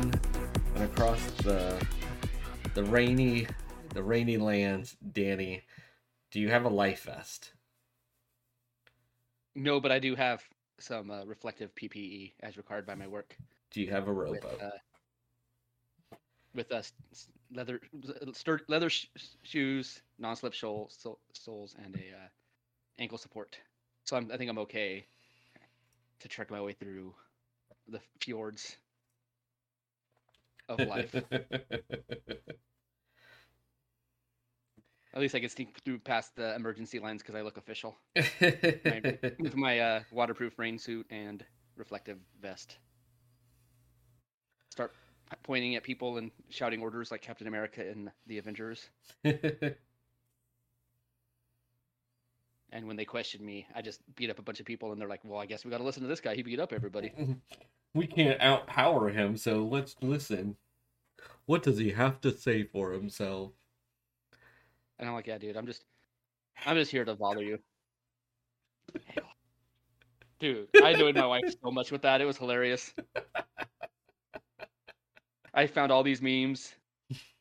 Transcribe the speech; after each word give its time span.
Sean, 0.00 0.12
and 0.74 0.84
across 0.84 1.22
the 1.42 1.84
the 2.74 2.84
rainy 2.84 3.46
the 3.94 4.02
rainy 4.02 4.38
lands, 4.38 4.96
Danny. 5.12 5.62
Do 6.30 6.40
you 6.40 6.48
have 6.48 6.64
a 6.64 6.68
life 6.68 7.04
vest? 7.04 7.52
No, 9.54 9.80
but 9.80 9.90
I 9.90 9.98
do 9.98 10.14
have 10.14 10.42
some 10.78 11.10
uh, 11.10 11.24
reflective 11.24 11.74
PPE 11.74 12.32
as 12.40 12.56
required 12.56 12.86
by 12.86 12.94
my 12.94 13.08
work. 13.08 13.36
Do 13.72 13.80
you 13.80 13.90
have 13.90 14.06
a 14.08 14.12
With, 14.12 14.44
uh, 14.44 16.16
with 16.54 16.72
us 16.72 16.92
leather 17.52 17.80
stur- 18.32 18.60
leather 18.68 18.88
sh- 18.88 19.06
shoes, 19.42 20.00
non-slip 20.18 20.54
sole, 20.54 20.88
sol- 20.90 21.18
soles, 21.32 21.74
and 21.84 21.94
a 21.96 21.98
uh, 21.98 22.28
ankle 22.98 23.18
support. 23.18 23.58
So 24.04 24.16
I'm, 24.16 24.30
I 24.32 24.36
think 24.36 24.50
I'm 24.50 24.58
okay 24.58 25.04
to 26.20 26.28
trek 26.28 26.50
my 26.50 26.60
way 26.60 26.72
through 26.72 27.12
the 27.88 28.00
fjords 28.20 28.76
of 30.70 30.88
life. 30.88 31.14
At 35.12 35.20
least 35.20 35.34
I 35.34 35.40
can 35.40 35.48
sneak 35.48 35.76
through 35.84 35.98
past 35.98 36.36
the 36.36 36.54
emergency 36.54 37.00
lines 37.00 37.20
because 37.20 37.34
I 37.34 37.42
look 37.42 37.56
official 37.56 37.98
with 38.14 39.56
my 39.56 39.80
uh, 39.80 40.02
waterproof 40.12 40.56
rain 40.58 40.78
suit 40.78 41.04
and 41.10 41.44
reflective 41.76 42.18
vest. 42.40 42.78
Start 44.70 44.94
pointing 45.42 45.74
at 45.74 45.82
people 45.82 46.18
and 46.18 46.30
shouting 46.48 46.80
orders 46.80 47.10
like 47.10 47.22
Captain 47.22 47.48
America 47.48 47.88
in 47.88 48.10
the 48.28 48.38
Avengers. 48.38 48.88
And 52.72 52.86
when 52.86 52.96
they 52.96 53.04
questioned 53.04 53.44
me, 53.44 53.66
I 53.74 53.82
just 53.82 54.00
beat 54.14 54.30
up 54.30 54.38
a 54.38 54.42
bunch 54.42 54.60
of 54.60 54.66
people, 54.66 54.92
and 54.92 55.00
they're 55.00 55.08
like, 55.08 55.20
"Well, 55.24 55.40
I 55.40 55.46
guess 55.46 55.64
we 55.64 55.70
got 55.70 55.78
to 55.78 55.84
listen 55.84 56.02
to 56.02 56.08
this 56.08 56.20
guy. 56.20 56.34
He 56.34 56.42
beat 56.42 56.60
up 56.60 56.72
everybody." 56.72 57.12
we 57.94 58.06
can't 58.06 58.40
outpower 58.40 59.12
him, 59.12 59.36
so 59.36 59.64
let's 59.64 59.96
listen. 60.00 60.56
What 61.46 61.62
does 61.62 61.78
he 61.78 61.90
have 61.90 62.20
to 62.20 62.30
say 62.30 62.64
for 62.64 62.92
himself? 62.92 63.52
And 64.98 65.08
I'm 65.08 65.14
like, 65.14 65.26
"Yeah, 65.26 65.38
dude, 65.38 65.56
I'm 65.56 65.66
just, 65.66 65.84
I'm 66.64 66.76
just 66.76 66.90
here 66.90 67.04
to 67.04 67.14
bother 67.14 67.42
you." 67.42 67.58
Dude, 70.38 70.68
I 70.82 70.90
annoyed 70.90 71.16
my 71.16 71.26
wife 71.26 71.54
so 71.62 71.70
much 71.70 71.92
with 71.92 72.02
that. 72.02 72.22
It 72.22 72.24
was 72.24 72.38
hilarious. 72.38 72.94
I 75.54 75.66
found 75.66 75.92
all 75.92 76.02
these 76.02 76.22
memes. 76.22 76.72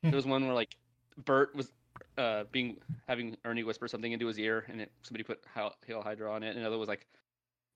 There 0.03 0.11
was 0.11 0.25
one 0.25 0.45
where 0.45 0.53
like 0.53 0.75
Bert 1.23 1.55
was 1.55 1.72
uh 2.20 2.44
being 2.52 2.78
having 3.08 3.38
Ernie 3.45 3.64
whisper 3.64 3.88
something 3.88 4.12
into 4.12 4.28
his 4.28 4.38
ear, 4.38 4.66
and 4.67 4.81
it, 4.81 4.92
somebody 5.02 5.23
put 5.23 5.39
Hail 5.56 6.02
Hydra 6.02 6.31
on 6.31 6.44
it. 6.44 6.50
And 6.50 6.59
another 6.59 6.78
was 6.78 6.89
like 6.89 7.08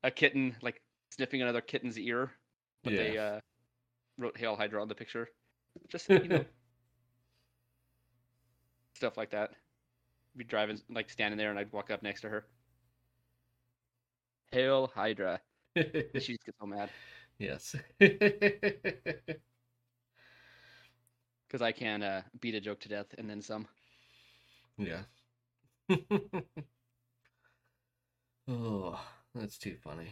a 0.04 0.12
kitten 0.12 0.56
like 0.62 0.82
sniffing 1.12 1.42
another 1.42 1.62
kitten's 1.62 1.98
ear, 1.98 2.32
but 2.84 2.94
they 2.94 3.18
uh 3.18 3.40
wrote 4.18 4.38
Hail 4.38 4.56
Hydra 4.56 4.82
on 4.82 4.88
the 4.88 4.96
picture. 4.96 5.30
Just 5.88 6.10
you 6.10 6.28
know, 6.28 6.46
stuff 8.96 9.18
like 9.18 9.32
that. 9.32 9.52
We'd 10.36 10.46
be 10.46 10.50
driving 10.50 10.80
like 10.90 11.10
standing 11.10 11.38
there, 11.38 11.50
and 11.50 11.58
I'd 11.58 11.72
walk 11.72 11.90
up 11.90 12.04
next 12.04 12.22
to 12.22 12.30
her. 12.30 12.46
Hail 14.52 14.92
Hydra. 14.94 15.42
She 15.76 16.34
just 16.34 16.46
gets 16.46 16.59
so 16.59 16.68
mad 16.68 16.92
yes. 17.44 17.76
because 18.00 18.42
I 21.62 21.72
can 21.72 22.03
uh, 22.03 22.24
beat 22.40 22.56
a 22.56 22.62
joke 22.62 22.80
to 22.82 22.90
death 22.90 23.14
and 23.18 23.30
then 23.30 23.42
some. 23.42 23.68
Yeah. 24.78 25.03
oh, 28.47 29.00
that's 29.35 29.57
too 29.57 29.78
funny. 29.84 30.07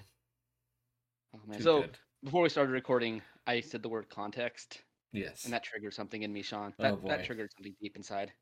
Oh 1.33 1.39
man! 1.47 1.57
Too 1.57 1.63
so 1.63 1.81
good. 1.81 1.97
before 2.23 2.41
we 2.44 2.49
started 2.49 2.72
recording, 2.72 3.22
I 3.47 3.61
said 3.61 3.81
the 3.81 3.89
word 3.89 4.09
context, 4.09 4.83
Yes. 5.13 5.45
and 5.45 5.53
that 5.53 5.63
triggered 5.63 5.94
something 5.94 6.22
in 6.23 6.31
me, 6.33 6.41
Sean. 6.41 6.73
Oh, 6.79 6.83
That 6.83 7.01
boy. 7.01 7.07
that 7.09 7.23
triggered 7.25 7.51
something 7.55 7.75
deep 7.81 7.95
inside. 7.95 8.33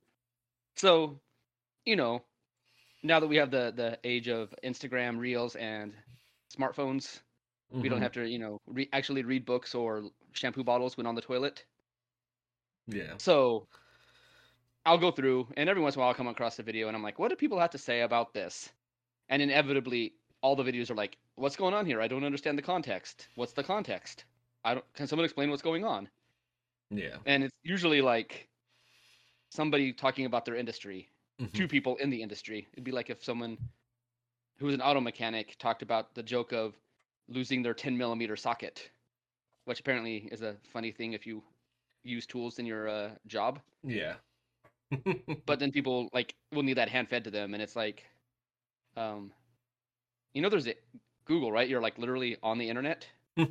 So, 0.75 1.19
you 1.85 1.95
know, 1.95 2.23
now 3.03 3.19
that 3.19 3.27
we 3.27 3.37
have 3.37 3.51
the 3.51 3.71
the 3.75 3.99
age 4.03 4.27
of 4.27 4.53
Instagram 4.63 5.19
Reels 5.19 5.55
and 5.55 5.93
smartphones, 6.55 7.21
we 7.71 7.89
don't 7.89 7.99
Mhm. 7.99 8.03
have 8.03 8.11
to, 8.13 8.27
you 8.29 8.39
know, 8.39 8.59
re- 8.67 8.89
actually 8.93 9.23
read 9.23 9.45
books 9.45 9.75
or 9.75 10.11
shampoo 10.33 10.63
bottles 10.63 10.97
when 10.97 11.05
on 11.05 11.15
the 11.15 11.21
toilet. 11.21 11.65
Yeah. 12.87 13.17
So 13.17 13.67
I'll 14.85 14.97
go 14.97 15.11
through, 15.11 15.47
and 15.57 15.69
every 15.69 15.81
once 15.81 15.95
in 15.95 15.99
a 15.99 16.01
while 16.01 16.09
I'll 16.09 16.15
come 16.15 16.27
across 16.27 16.59
a 16.59 16.63
video, 16.63 16.87
and 16.87 16.95
I'm 16.97 17.03
like, 17.03 17.19
what 17.19 17.29
do 17.29 17.35
people 17.35 17.59
have 17.59 17.71
to 17.71 17.77
say 17.77 18.01
about 18.01 18.33
this? 18.33 18.73
And 19.29 19.41
inevitably, 19.41 20.15
all 20.41 20.55
the 20.55 20.63
videos 20.63 20.89
are 20.89 20.95
like, 20.95 21.17
what's 21.35 21.55
going 21.55 21.73
on 21.73 21.85
here? 21.85 22.01
I 22.01 22.07
don't 22.07 22.23
understand 22.23 22.57
the 22.57 22.63
context. 22.63 23.27
What's 23.35 23.53
the 23.53 23.63
context? 23.63 24.25
I 24.63 24.75
don't. 24.75 24.93
Can 24.93 25.07
someone 25.07 25.25
explain 25.25 25.49
what's 25.49 25.61
going 25.61 25.85
on? 25.85 26.09
Yeah. 26.91 27.17
And 27.25 27.43
it's 27.43 27.55
usually 27.63 28.01
like 28.01 28.49
somebody 29.49 29.93
talking 29.93 30.25
about 30.25 30.45
their 30.45 30.55
industry, 30.55 31.09
Mhm. 31.39 31.53
two 31.53 31.67
people 31.67 31.95
in 31.97 32.09
the 32.09 32.21
industry. 32.21 32.67
It'd 32.73 32.83
be 32.83 32.91
like 32.91 33.09
if 33.09 33.23
someone 33.23 33.57
who 34.57 34.65
was 34.65 34.75
an 34.75 34.81
auto 34.81 35.01
mechanic 35.01 35.57
talked 35.57 35.81
about 35.81 36.15
the 36.15 36.23
joke 36.23 36.51
of 36.51 36.75
losing 37.27 37.61
their 37.63 37.73
10 37.73 37.97
millimeter 37.97 38.35
socket, 38.35 38.91
which 39.65 39.79
apparently 39.79 40.27
is 40.31 40.41
a 40.41 40.57
funny 40.73 40.91
thing 40.91 41.13
if 41.13 41.25
you 41.25 41.43
use 42.03 42.25
tools 42.25 42.59
in 42.59 42.65
your 42.65 42.87
uh, 42.87 43.15
job 43.27 43.61
Yeah. 43.83 44.15
But 45.45 45.59
then 45.59 45.71
people 45.71 46.09
like 46.13 46.35
will 46.51 46.63
need 46.63 46.77
that 46.77 46.89
hand 46.89 47.07
fed 47.09 47.23
to 47.23 47.31
them 47.31 47.53
and 47.53 47.61
it's 47.61 47.75
like 47.75 48.05
um 48.97 49.31
you 50.33 50.41
know 50.41 50.49
there's 50.49 50.67
a 50.67 50.75
google 51.25 51.51
right? 51.51 51.69
You're 51.69 51.81
like 51.81 51.97
literally 51.97 52.37
on 52.41 52.57
the 52.57 52.69
internet. 52.69 53.07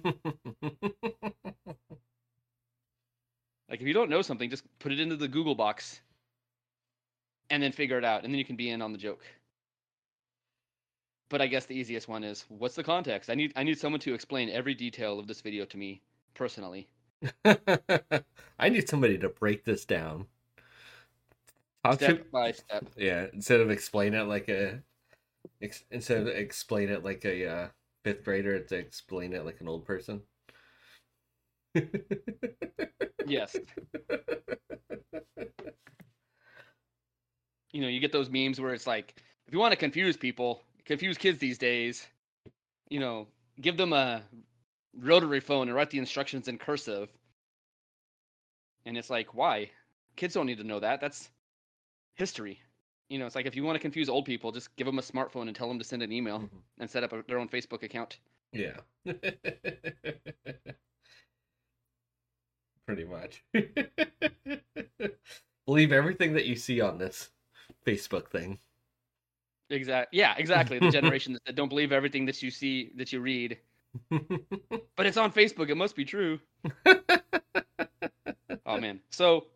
Like 3.68 3.82
if 3.82 3.86
you 3.86 3.92
don't 3.92 4.08
know 4.10 4.22
something 4.22 4.48
just 4.48 4.64
put 4.78 4.92
it 4.92 5.00
into 5.00 5.16
the 5.16 5.28
google 5.28 5.54
box 5.54 6.00
and 7.50 7.62
then 7.62 7.72
figure 7.72 7.98
it 7.98 8.04
out 8.04 8.24
and 8.24 8.32
then 8.32 8.38
you 8.38 8.44
can 8.44 8.56
be 8.56 8.70
in 8.70 8.80
on 8.80 8.92
the 8.92 8.98
joke. 8.98 9.22
But 11.28 11.42
i 11.42 11.46
guess 11.46 11.66
the 11.66 11.74
easiest 11.74 12.08
one 12.08 12.24
is 12.24 12.46
what's 12.48 12.74
the 12.74 12.82
context? 12.82 13.28
I 13.28 13.34
need 13.34 13.52
i 13.56 13.62
need 13.62 13.78
someone 13.78 14.00
to 14.00 14.14
explain 14.14 14.48
every 14.48 14.74
detail 14.74 15.18
of 15.18 15.26
this 15.26 15.42
video 15.42 15.66
to 15.66 15.76
me 15.76 16.00
personally. 16.34 16.88
I 17.44 18.68
need 18.70 18.88
somebody 18.88 19.18
to 19.18 19.28
break 19.28 19.64
this 19.64 19.84
down. 19.84 20.26
To 21.96 22.04
step 22.04 22.30
by 22.30 22.52
step 22.52 22.86
yeah, 22.96 23.26
instead 23.32 23.60
of 23.60 23.70
explain 23.70 24.14
it 24.14 24.24
like 24.24 24.48
a 24.48 24.82
ex, 25.62 25.84
instead 25.90 26.22
of 26.22 26.28
explain 26.28 26.88
it 26.88 27.04
like 27.04 27.24
a 27.24 27.46
uh, 27.48 27.68
fifth 28.04 28.24
grader, 28.24 28.54
it's 28.54 28.72
explain 28.72 29.32
it 29.32 29.44
like 29.44 29.60
an 29.60 29.68
old 29.68 29.84
person. 29.84 30.22
yes 33.26 33.56
you 37.72 37.82
know, 37.82 37.88
you 37.88 38.00
get 38.00 38.12
those 38.12 38.30
memes 38.30 38.60
where 38.60 38.74
it's 38.74 38.86
like, 38.86 39.14
if 39.46 39.52
you 39.52 39.58
want 39.58 39.72
to 39.72 39.76
confuse 39.76 40.16
people, 40.16 40.62
confuse 40.84 41.18
kids 41.18 41.38
these 41.38 41.58
days, 41.58 42.06
you 42.88 43.00
know, 43.00 43.26
give 43.60 43.76
them 43.76 43.92
a 43.92 44.22
rotary 44.98 45.40
phone 45.40 45.68
and 45.68 45.76
write 45.76 45.90
the 45.90 45.98
instructions 45.98 46.48
in 46.48 46.58
cursive. 46.58 47.08
And 48.86 48.96
it's 48.96 49.10
like, 49.10 49.34
why? 49.34 49.70
Kids 50.16 50.34
don't 50.34 50.46
need 50.46 50.58
to 50.58 50.64
know 50.64 50.80
that. 50.80 51.00
That's 51.00 51.28
history. 52.18 52.60
You 53.08 53.18
know, 53.18 53.24
it's 53.26 53.34
like 53.34 53.46
if 53.46 53.56
you 53.56 53.64
want 53.64 53.76
to 53.76 53.80
confuse 53.80 54.10
old 54.10 54.26
people, 54.26 54.52
just 54.52 54.76
give 54.76 54.86
them 54.86 54.98
a 54.98 55.02
smartphone 55.02 55.46
and 55.46 55.56
tell 55.56 55.68
them 55.68 55.78
to 55.78 55.84
send 55.84 56.02
an 56.02 56.12
email 56.12 56.40
Mhm. 56.40 56.50
and 56.78 56.90
set 56.90 57.02
up 57.04 57.12
a, 57.14 57.22
their 57.26 57.38
own 57.38 57.48
Facebook 57.48 57.82
account. 57.82 58.18
Yeah. 58.52 58.76
Pretty 62.86 63.04
much. 63.04 63.44
Believe 65.66 65.92
everything 65.92 66.32
that 66.34 66.46
you 66.46 66.56
see 66.56 66.80
on 66.80 66.98
this 66.98 67.28
Facebook 67.86 68.28
thing. 68.28 68.58
Exactly. 69.70 70.18
Yeah, 70.18 70.34
exactly. 70.38 70.78
The 70.78 70.90
generation 70.90 71.38
that 71.44 71.54
don't 71.54 71.68
believe 71.68 71.92
everything 71.92 72.24
that 72.26 72.42
you 72.42 72.50
see, 72.50 72.90
that 72.96 73.12
you 73.12 73.20
read. 73.20 73.58
But 74.96 75.06
it's 75.06 75.16
on 75.16 75.32
Facebook. 75.32 75.70
It 75.70 75.76
must 75.76 75.94
be 75.94 76.04
true. 76.04 76.40
Oh 78.66 78.78
man. 78.80 78.98
So, 79.10 79.46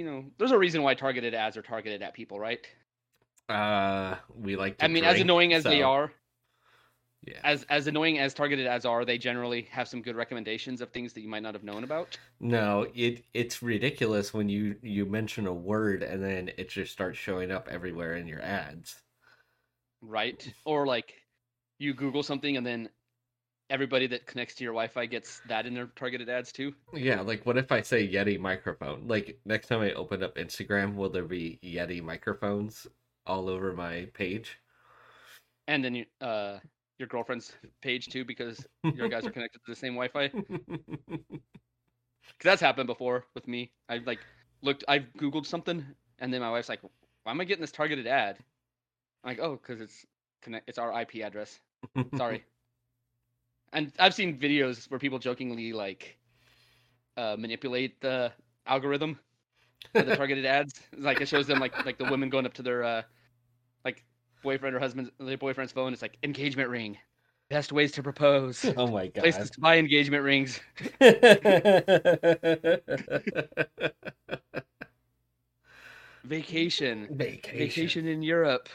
you 0.00 0.06
know, 0.06 0.24
there's 0.38 0.50
a 0.50 0.58
reason 0.58 0.82
why 0.82 0.94
targeted 0.94 1.34
ads 1.34 1.58
are 1.58 1.62
targeted 1.62 2.00
at 2.00 2.14
people, 2.14 2.40
right? 2.40 2.66
uh, 3.50 4.16
we 4.34 4.56
like. 4.56 4.78
To 4.78 4.86
I 4.86 4.88
mean, 4.88 5.04
as 5.04 5.20
annoying 5.20 5.52
as 5.52 5.62
they 5.62 5.82
are, 5.82 6.10
yeah. 7.22 7.34
as 7.44 7.64
as 7.64 7.86
annoying 7.86 8.18
as 8.18 8.32
targeted 8.32 8.66
ads 8.66 8.86
are, 8.86 9.04
they 9.04 9.18
generally 9.18 9.68
have 9.70 9.88
some 9.88 10.00
good 10.00 10.16
recommendations 10.16 10.80
of 10.80 10.88
things 10.88 11.12
that 11.12 11.20
you 11.20 11.28
might 11.28 11.42
not 11.42 11.52
have 11.52 11.64
known 11.64 11.84
about. 11.84 12.16
No, 12.40 12.86
it 12.94 13.26
it's 13.34 13.62
ridiculous 13.62 14.32
when 14.32 14.48
you 14.48 14.76
you 14.82 15.04
mention 15.04 15.46
a 15.46 15.52
word 15.52 16.02
and 16.02 16.24
then 16.24 16.50
it 16.56 16.70
just 16.70 16.92
starts 16.92 17.18
showing 17.18 17.50
up 17.50 17.68
everywhere 17.70 18.14
in 18.14 18.26
your 18.26 18.40
ads. 18.40 19.02
right? 20.00 20.50
Or 20.64 20.86
like 20.86 21.12
you 21.78 21.92
Google 21.92 22.22
something 22.22 22.56
and 22.56 22.66
then 22.66 22.88
everybody 23.70 24.06
that 24.08 24.26
connects 24.26 24.54
to 24.56 24.64
your 24.64 24.72
Wi-Fi 24.72 25.06
gets 25.06 25.40
that 25.48 25.64
in 25.64 25.74
their 25.74 25.86
targeted 25.96 26.28
ads 26.28 26.52
too. 26.52 26.74
Yeah, 26.92 27.20
like 27.20 27.46
what 27.46 27.56
if 27.56 27.72
I 27.72 27.80
say 27.82 28.06
Yeti 28.06 28.38
microphone? 28.38 29.06
Like 29.06 29.38
next 29.44 29.68
time 29.68 29.80
I 29.80 29.92
open 29.92 30.22
up 30.22 30.36
Instagram, 30.36 30.96
will 30.96 31.10
there 31.10 31.24
be 31.24 31.58
Yeti 31.62 32.02
microphones 32.02 32.86
all 33.26 33.48
over 33.48 33.72
my 33.72 34.06
page? 34.14 34.58
and 35.70 35.84
then 35.84 35.94
you, 35.94 36.04
uh, 36.20 36.58
your 36.98 37.06
girlfriend's 37.08 37.52
page 37.80 38.08
too, 38.08 38.24
because 38.24 38.66
your 38.94 39.08
guys 39.08 39.24
are 39.24 39.30
connected 39.30 39.60
to 39.64 39.70
the 39.70 39.76
same 39.76 39.94
Wi-Fi. 39.94 40.30
Because 42.38 42.52
that's 42.52 42.62
happened 42.62 42.86
before 42.86 43.24
with 43.34 43.48
me. 43.48 43.72
I 43.88 43.98
like 43.98 44.20
looked, 44.62 44.84
I've 44.88 45.06
googled 45.18 45.46
something, 45.46 45.84
and 46.20 46.32
then 46.32 46.40
my 46.40 46.50
wife's 46.50 46.68
like, 46.68 46.80
"Why 47.24 47.32
am 47.32 47.40
I 47.40 47.44
getting 47.44 47.60
this 47.60 47.72
targeted 47.72 48.06
ad?" 48.06 48.36
I'm 49.24 49.30
like, 49.30 49.40
"Oh, 49.40 49.56
because 49.56 49.80
it's 49.80 50.06
connect, 50.40 50.68
it's 50.68 50.78
our 50.78 50.98
IP 51.02 51.16
address." 51.16 51.58
Sorry. 52.16 52.44
and 53.72 53.92
I've 53.98 54.14
seen 54.14 54.38
videos 54.38 54.90
where 54.90 54.98
people 54.98 55.18
jokingly 55.18 55.72
like 55.72 56.18
uh, 57.16 57.36
manipulate 57.38 58.00
the 58.00 58.32
algorithm 58.66 59.18
for 59.94 60.04
the 60.04 60.12
targeted 60.12 60.44
ads. 60.46 60.80
Like 60.96 61.20
it 61.20 61.28
shows 61.28 61.46
them 61.46 61.58
like 61.60 61.74
like 61.84 61.98
the 61.98 62.04
women 62.04 62.28
going 62.30 62.46
up 62.46 62.54
to 62.54 62.62
their 62.62 62.82
uh, 62.84 63.02
like 63.84 64.04
boyfriend 64.42 64.74
or 64.76 64.80
husband, 64.80 65.10
their 65.18 65.38
boyfriend's 65.38 65.72
phone. 65.72 65.92
It's 65.92 66.02
like 66.02 66.18
engagement 66.22 66.68
ring, 66.70 66.98
best 67.48 67.72
ways 67.72 67.92
to 67.92 68.02
propose, 68.02 68.72
oh 68.76 68.86
my 68.88 69.06
god. 69.08 69.24
places 69.24 69.50
to 69.50 69.60
buy 69.60 69.78
engagement 69.78 70.24
rings. 70.24 70.60
Vacation, 76.24 77.10
Vacation. 77.10 77.56
vacation 77.56 78.06
in 78.06 78.22
Europe. 78.22 78.68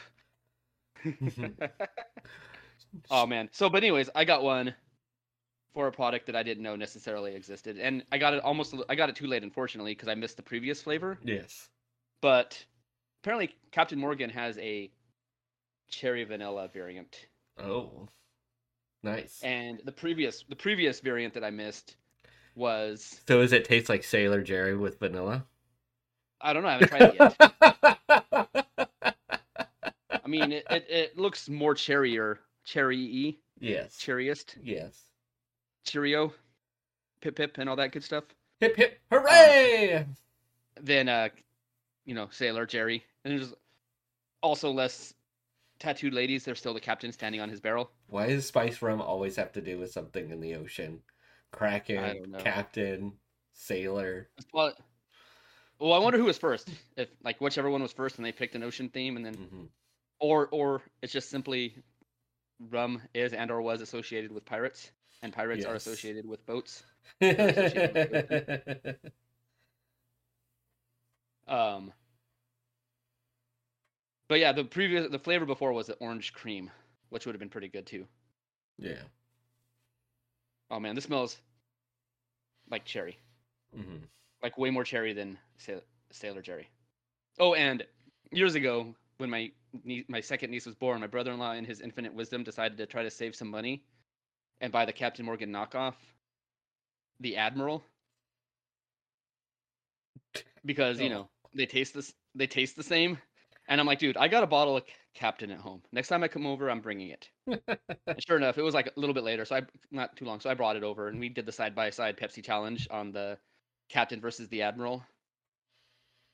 Oh 3.10 3.26
man. 3.26 3.48
So, 3.52 3.68
but 3.68 3.82
anyways, 3.82 4.10
I 4.14 4.24
got 4.24 4.42
one 4.42 4.74
for 5.76 5.88
a 5.88 5.92
product 5.92 6.24
that 6.24 6.34
I 6.34 6.42
didn't 6.42 6.62
know 6.62 6.74
necessarily 6.74 7.34
existed, 7.34 7.76
and 7.78 8.02
I 8.10 8.16
got 8.16 8.32
it 8.32 8.42
almost. 8.42 8.74
I 8.88 8.94
got 8.94 9.10
it 9.10 9.14
too 9.14 9.26
late, 9.26 9.42
unfortunately, 9.42 9.92
because 9.92 10.08
I 10.08 10.14
missed 10.14 10.38
the 10.38 10.42
previous 10.42 10.80
flavor. 10.80 11.18
yes. 11.22 11.68
But 12.22 12.64
apparently, 13.22 13.54
Captain 13.72 13.98
Morgan 13.98 14.30
has 14.30 14.56
a 14.56 14.90
cherry 15.90 16.24
vanilla 16.24 16.70
variant, 16.72 17.26
Oh. 17.62 18.08
Nice. 19.02 19.42
and 19.42 19.82
the 19.84 19.92
previous 19.92 20.44
the 20.48 20.56
previous 20.56 21.00
variant 21.00 21.34
that 21.34 21.44
I 21.44 21.50
missed 21.50 21.96
was 22.54 23.20
So 23.28 23.42
does 23.42 23.52
it 23.52 23.66
taste 23.66 23.90
like 23.90 24.02
Sailor 24.02 24.40
Jerry 24.42 24.74
with 24.78 24.98
vanilla? 24.98 25.44
I 26.40 26.54
don't 26.54 26.62
know. 26.62 26.70
I 26.70 26.72
haven't 26.72 26.88
tried 26.88 27.02
it 27.02 27.16
yet. 27.20 29.16
I 30.24 30.26
mean, 30.28 30.52
it, 30.52 30.64
it, 30.70 30.86
it 30.88 31.18
looks 31.18 31.50
more 31.50 31.74
cherryer, 31.74 32.38
cherry-y, 32.64 33.36
yes. 33.60 33.98
cherriest, 33.98 34.56
Yes. 34.62 35.02
Cheerio, 35.86 36.32
pip 37.20 37.36
pip, 37.36 37.56
and 37.58 37.68
all 37.70 37.76
that 37.76 37.92
good 37.92 38.04
stuff. 38.04 38.24
Hip 38.60 38.76
hip 38.76 38.98
hooray! 39.10 40.04
than 40.82 41.08
uh 41.08 41.28
you 42.04 42.14
know 42.14 42.28
sailor 42.30 42.66
jerry 42.66 43.02
and 43.24 43.32
there's 43.32 43.54
also 44.42 44.70
less 44.70 45.14
tattooed 45.78 46.12
ladies 46.12 46.44
they're 46.44 46.54
still 46.54 46.74
the 46.74 46.80
captain 46.80 47.10
standing 47.10 47.40
on 47.40 47.48
his 47.48 47.62
barrel 47.62 47.90
Why 48.08 48.26
does 48.26 48.44
spice 48.46 48.82
rum 48.82 49.00
always 49.00 49.36
have 49.36 49.52
to 49.52 49.62
do 49.62 49.78
with 49.78 49.90
something 49.90 50.28
in 50.30 50.38
the 50.40 50.54
ocean? 50.54 51.00
Kraken, 51.50 52.36
captain, 52.38 53.14
sailor. 53.54 54.28
well, 54.52 54.74
well 55.78 55.94
i 55.94 55.98
wonder 55.98 56.18
who 56.18 56.26
was 56.26 56.36
first 56.36 56.68
if 56.98 57.08
like 57.24 57.40
whichever 57.40 57.70
one 57.70 57.80
was 57.80 57.92
first 57.92 58.16
and 58.18 58.24
they 58.26 58.32
picked 58.32 58.54
an 58.54 58.62
ocean 58.62 58.90
theme 58.90 59.16
and 59.16 59.24
then 59.24 59.34
Mhm. 59.34 59.68
or 60.20 60.48
or 60.48 60.82
it's 61.00 61.12
just 61.12 61.30
simply 61.30 61.74
rum 62.70 63.00
is 63.14 63.32
and 63.32 63.50
or 63.50 63.62
was 63.62 63.80
associated 63.80 64.30
with 64.30 64.44
pirates 64.44 64.90
and 65.22 65.32
pirates 65.32 65.64
are 65.64 65.74
associated 65.74 66.26
with 66.26 66.44
boats 66.46 66.82
Mm-hmm. 67.22 68.94
um 71.48 71.92
but 74.28 74.38
yeah 74.40 74.52
the 74.52 74.64
previous 74.64 75.08
the 75.10 75.18
flavor 75.18 75.46
before 75.46 75.72
was 75.72 75.86
the 75.86 75.94
orange 75.94 76.32
cream 76.32 76.70
which 77.10 77.26
would 77.26 77.34
have 77.34 77.40
been 77.40 77.48
pretty 77.48 77.68
good 77.68 77.86
too 77.86 78.06
yeah. 78.78 79.02
oh 80.70 80.80
man 80.80 80.94
this 80.94 81.04
smells 81.04 81.38
like 82.70 82.84
cherry 82.84 83.18
hmm 83.74 83.96
like 84.42 84.58
way 84.58 84.70
more 84.70 84.84
cherry 84.84 85.12
than 85.12 85.38
Sa- 85.58 85.80
Sailor 86.10 86.42
Jerry. 86.42 86.68
Oh, 87.38 87.54
and 87.54 87.84
years 88.30 88.54
ago, 88.54 88.94
when 89.18 89.30
my 89.30 89.50
nie- 89.84 90.04
my 90.08 90.20
second 90.20 90.50
niece 90.50 90.66
was 90.66 90.74
born, 90.74 91.00
my 91.00 91.06
brother-in-law, 91.06 91.52
in 91.54 91.64
his 91.64 91.80
infinite 91.80 92.14
wisdom, 92.14 92.44
decided 92.44 92.78
to 92.78 92.86
try 92.86 93.02
to 93.02 93.10
save 93.10 93.34
some 93.34 93.48
money 93.48 93.82
and 94.60 94.72
buy 94.72 94.84
the 94.84 94.92
Captain 94.92 95.24
Morgan 95.24 95.50
knockoff, 95.52 95.96
the 97.20 97.36
Admiral, 97.36 97.84
because 100.64 101.00
you 101.00 101.08
Oh. 101.08 101.08
know 101.08 101.30
they 101.54 101.66
taste 101.66 101.94
this 101.94 102.14
they 102.34 102.46
taste 102.46 102.76
the 102.76 102.82
same. 102.82 103.18
And 103.68 103.80
I'm 103.80 103.86
like, 103.86 103.98
dude, 103.98 104.16
I 104.16 104.28
got 104.28 104.44
a 104.44 104.46
bottle 104.46 104.76
of 104.76 104.84
Captain 105.14 105.50
at 105.50 105.58
home. 105.58 105.82
Next 105.90 106.06
time 106.08 106.22
I 106.22 106.28
come 106.28 106.46
over, 106.46 106.70
I'm 106.70 106.80
bringing 106.80 107.08
it. 107.08 107.32
Sure 108.18 108.36
enough, 108.36 108.58
it 108.58 108.62
was 108.62 108.74
like 108.74 108.88
a 108.88 109.00
little 109.00 109.14
bit 109.14 109.24
later, 109.24 109.44
so 109.44 109.56
I 109.56 109.62
not 109.90 110.16
too 110.16 110.24
long. 110.26 110.40
So 110.40 110.50
I 110.50 110.54
brought 110.54 110.76
it 110.76 110.84
over, 110.84 111.08
and 111.08 111.20
we 111.20 111.28
did 111.28 111.46
the 111.46 111.52
side 111.52 111.74
by 111.74 111.90
side 111.90 112.16
Pepsi 112.18 112.44
challenge 112.44 112.86
on 112.90 113.12
the 113.12 113.40
Captain 113.90 114.20
versus 114.20 114.48
the 114.48 114.62
Admiral. 114.62 115.04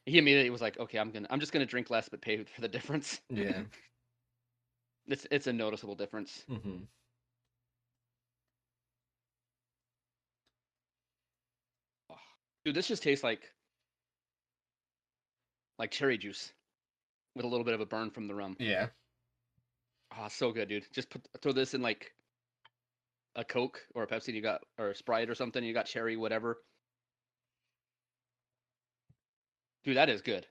He 0.06 0.18
immediately 0.18 0.50
was 0.50 0.60
like, 0.60 0.78
"Okay, 0.78 0.98
I'm 0.98 1.10
gonna, 1.10 1.26
I'm 1.30 1.40
just 1.40 1.52
gonna 1.52 1.66
drink 1.66 1.90
less, 1.90 2.08
but 2.08 2.20
pay 2.22 2.44
for 2.44 2.60
the 2.60 2.68
difference." 2.68 3.20
Yeah. 3.28 3.64
It's 5.06 5.28
it's 5.30 5.46
a 5.46 5.52
noticeable 5.52 5.94
difference. 5.94 6.48
hmm 6.48 6.84
Dude, 12.64 12.74
this 12.74 12.88
just 12.88 13.02
tastes 13.02 13.24
like 13.24 13.52
like 15.78 15.90
cherry 15.90 16.18
juice 16.18 16.52
with 17.34 17.44
a 17.44 17.48
little 17.48 17.64
bit 17.64 17.74
of 17.74 17.80
a 17.80 17.86
burn 17.86 18.10
from 18.10 18.28
the 18.28 18.34
rum. 18.34 18.56
Yeah. 18.58 18.88
Oh, 20.16 20.28
so 20.28 20.52
good, 20.52 20.68
dude. 20.68 20.86
Just 20.92 21.10
put 21.10 21.26
throw 21.40 21.52
this 21.52 21.74
in 21.74 21.82
like 21.82 22.12
a 23.34 23.44
Coke 23.44 23.80
or 23.94 24.02
a 24.02 24.06
Pepsi. 24.06 24.28
and 24.28 24.36
You 24.36 24.42
got 24.42 24.62
or 24.78 24.90
a 24.90 24.94
Sprite 24.94 25.30
or 25.30 25.34
something. 25.34 25.64
You 25.64 25.72
got 25.74 25.86
cherry, 25.86 26.16
whatever. 26.16 26.58
Dude, 29.84 29.96
that 29.96 30.08
is 30.10 30.22
good. 30.22 30.46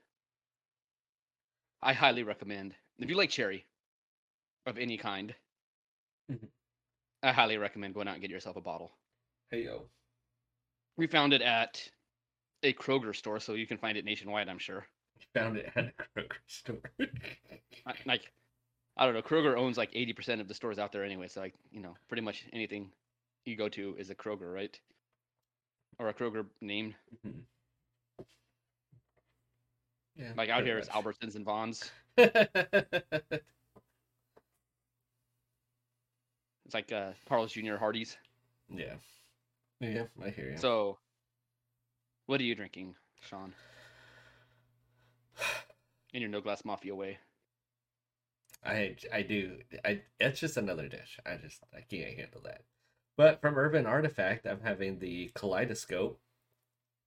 I 1.80 1.94
highly 1.94 2.22
recommend 2.22 2.74
if 2.98 3.08
you 3.08 3.16
like 3.16 3.30
cherry 3.30 3.66
of 4.66 4.78
any 4.78 4.98
kind. 4.98 5.34
Mhm. 6.30 6.48
I 7.22 7.32
highly 7.32 7.56
recommend 7.56 7.94
going 7.94 8.08
out 8.08 8.14
and 8.14 8.20
get 8.22 8.30
yourself 8.30 8.56
a 8.56 8.60
bottle. 8.60 8.92
Hey 9.50 9.64
yo. 9.64 9.88
We 10.96 11.06
found 11.06 11.32
it 11.32 11.42
at 11.42 11.88
a 12.62 12.72
Kroger 12.72 13.14
store, 13.14 13.40
so 13.40 13.54
you 13.54 13.66
can 13.66 13.78
find 13.78 13.96
it 13.98 14.04
nationwide. 14.04 14.48
I'm 14.48 14.58
sure. 14.58 14.86
Found 15.34 15.56
it 15.56 15.72
at 15.76 15.84
a 15.86 15.92
Kroger 16.20 16.36
store. 16.46 16.78
I- 17.86 17.94
Like, 18.06 18.30
I 18.96 19.04
don't 19.06 19.14
know. 19.14 19.22
Kroger 19.22 19.56
owns 19.56 19.76
like 19.78 19.92
80% 19.92 20.40
of 20.40 20.48
the 20.48 20.54
stores 20.54 20.78
out 20.78 20.92
there 20.92 21.04
anyway. 21.04 21.28
So 21.28 21.40
like, 21.40 21.54
you 21.70 21.80
know, 21.80 21.96
pretty 22.08 22.22
much 22.22 22.44
anything 22.52 22.90
you 23.46 23.56
go 23.56 23.68
to 23.70 23.96
is 23.98 24.10
a 24.10 24.14
Kroger, 24.14 24.52
right? 24.52 24.78
Or 25.98 26.08
a 26.08 26.14
Kroger 26.14 26.44
name. 26.60 26.94
Mhm. 27.26 27.40
Yeah. 30.16 30.32
Like 30.36 30.50
out 30.50 30.64
here, 30.64 30.76
it's 30.78 30.88
much. 30.94 31.04
Albertsons 31.04 31.36
and 31.36 31.44
Vons. 31.44 31.90
It's 36.64 36.74
like 36.74 36.92
uh, 36.92 37.12
Carl's 37.28 37.52
Jr. 37.52 37.76
Hardee's. 37.76 38.16
yeah. 38.74 38.94
Yeah, 39.80 40.04
I 40.24 40.30
hear 40.30 40.50
you. 40.52 40.56
So, 40.58 40.98
what 42.26 42.40
are 42.40 42.44
you 42.44 42.54
drinking, 42.54 42.94
Sean? 43.20 43.52
In 46.12 46.20
your 46.20 46.30
no 46.30 46.40
glass 46.40 46.64
mafia 46.64 46.94
way. 46.94 47.18
I 48.64 48.96
I 49.12 49.22
do. 49.22 49.58
I 49.84 50.02
it's 50.20 50.40
just 50.40 50.56
another 50.56 50.88
dish. 50.88 51.18
I 51.26 51.36
just 51.36 51.62
I 51.74 51.80
can't 51.80 52.16
handle 52.16 52.42
that. 52.44 52.62
But 53.16 53.40
from 53.40 53.58
Urban 53.58 53.86
Artifact, 53.86 54.46
I'm 54.46 54.60
having 54.60 54.98
the 54.98 55.30
Kaleidoscope. 55.34 56.20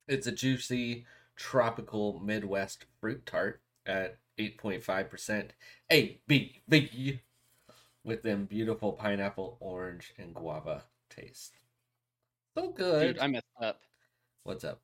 It's 0.08 0.28
a 0.28 0.32
juicy 0.32 1.06
tropical 1.36 2.20
Midwest 2.20 2.86
fruit 3.02 3.26
tart 3.26 3.62
at 3.86 4.18
8.5% 4.38 5.50
ABV 5.92 7.20
with 8.04 8.22
them 8.22 8.46
beautiful 8.46 8.94
pineapple, 8.94 9.58
orange, 9.60 10.14
and 10.18 10.34
guava 10.34 10.84
taste. 11.10 11.54
So 12.56 12.70
good. 12.70 13.16
Dude, 13.16 13.20
I 13.20 13.28
messed 13.28 13.46
up. 13.62 13.82
What's 14.44 14.64
up? 14.64 14.82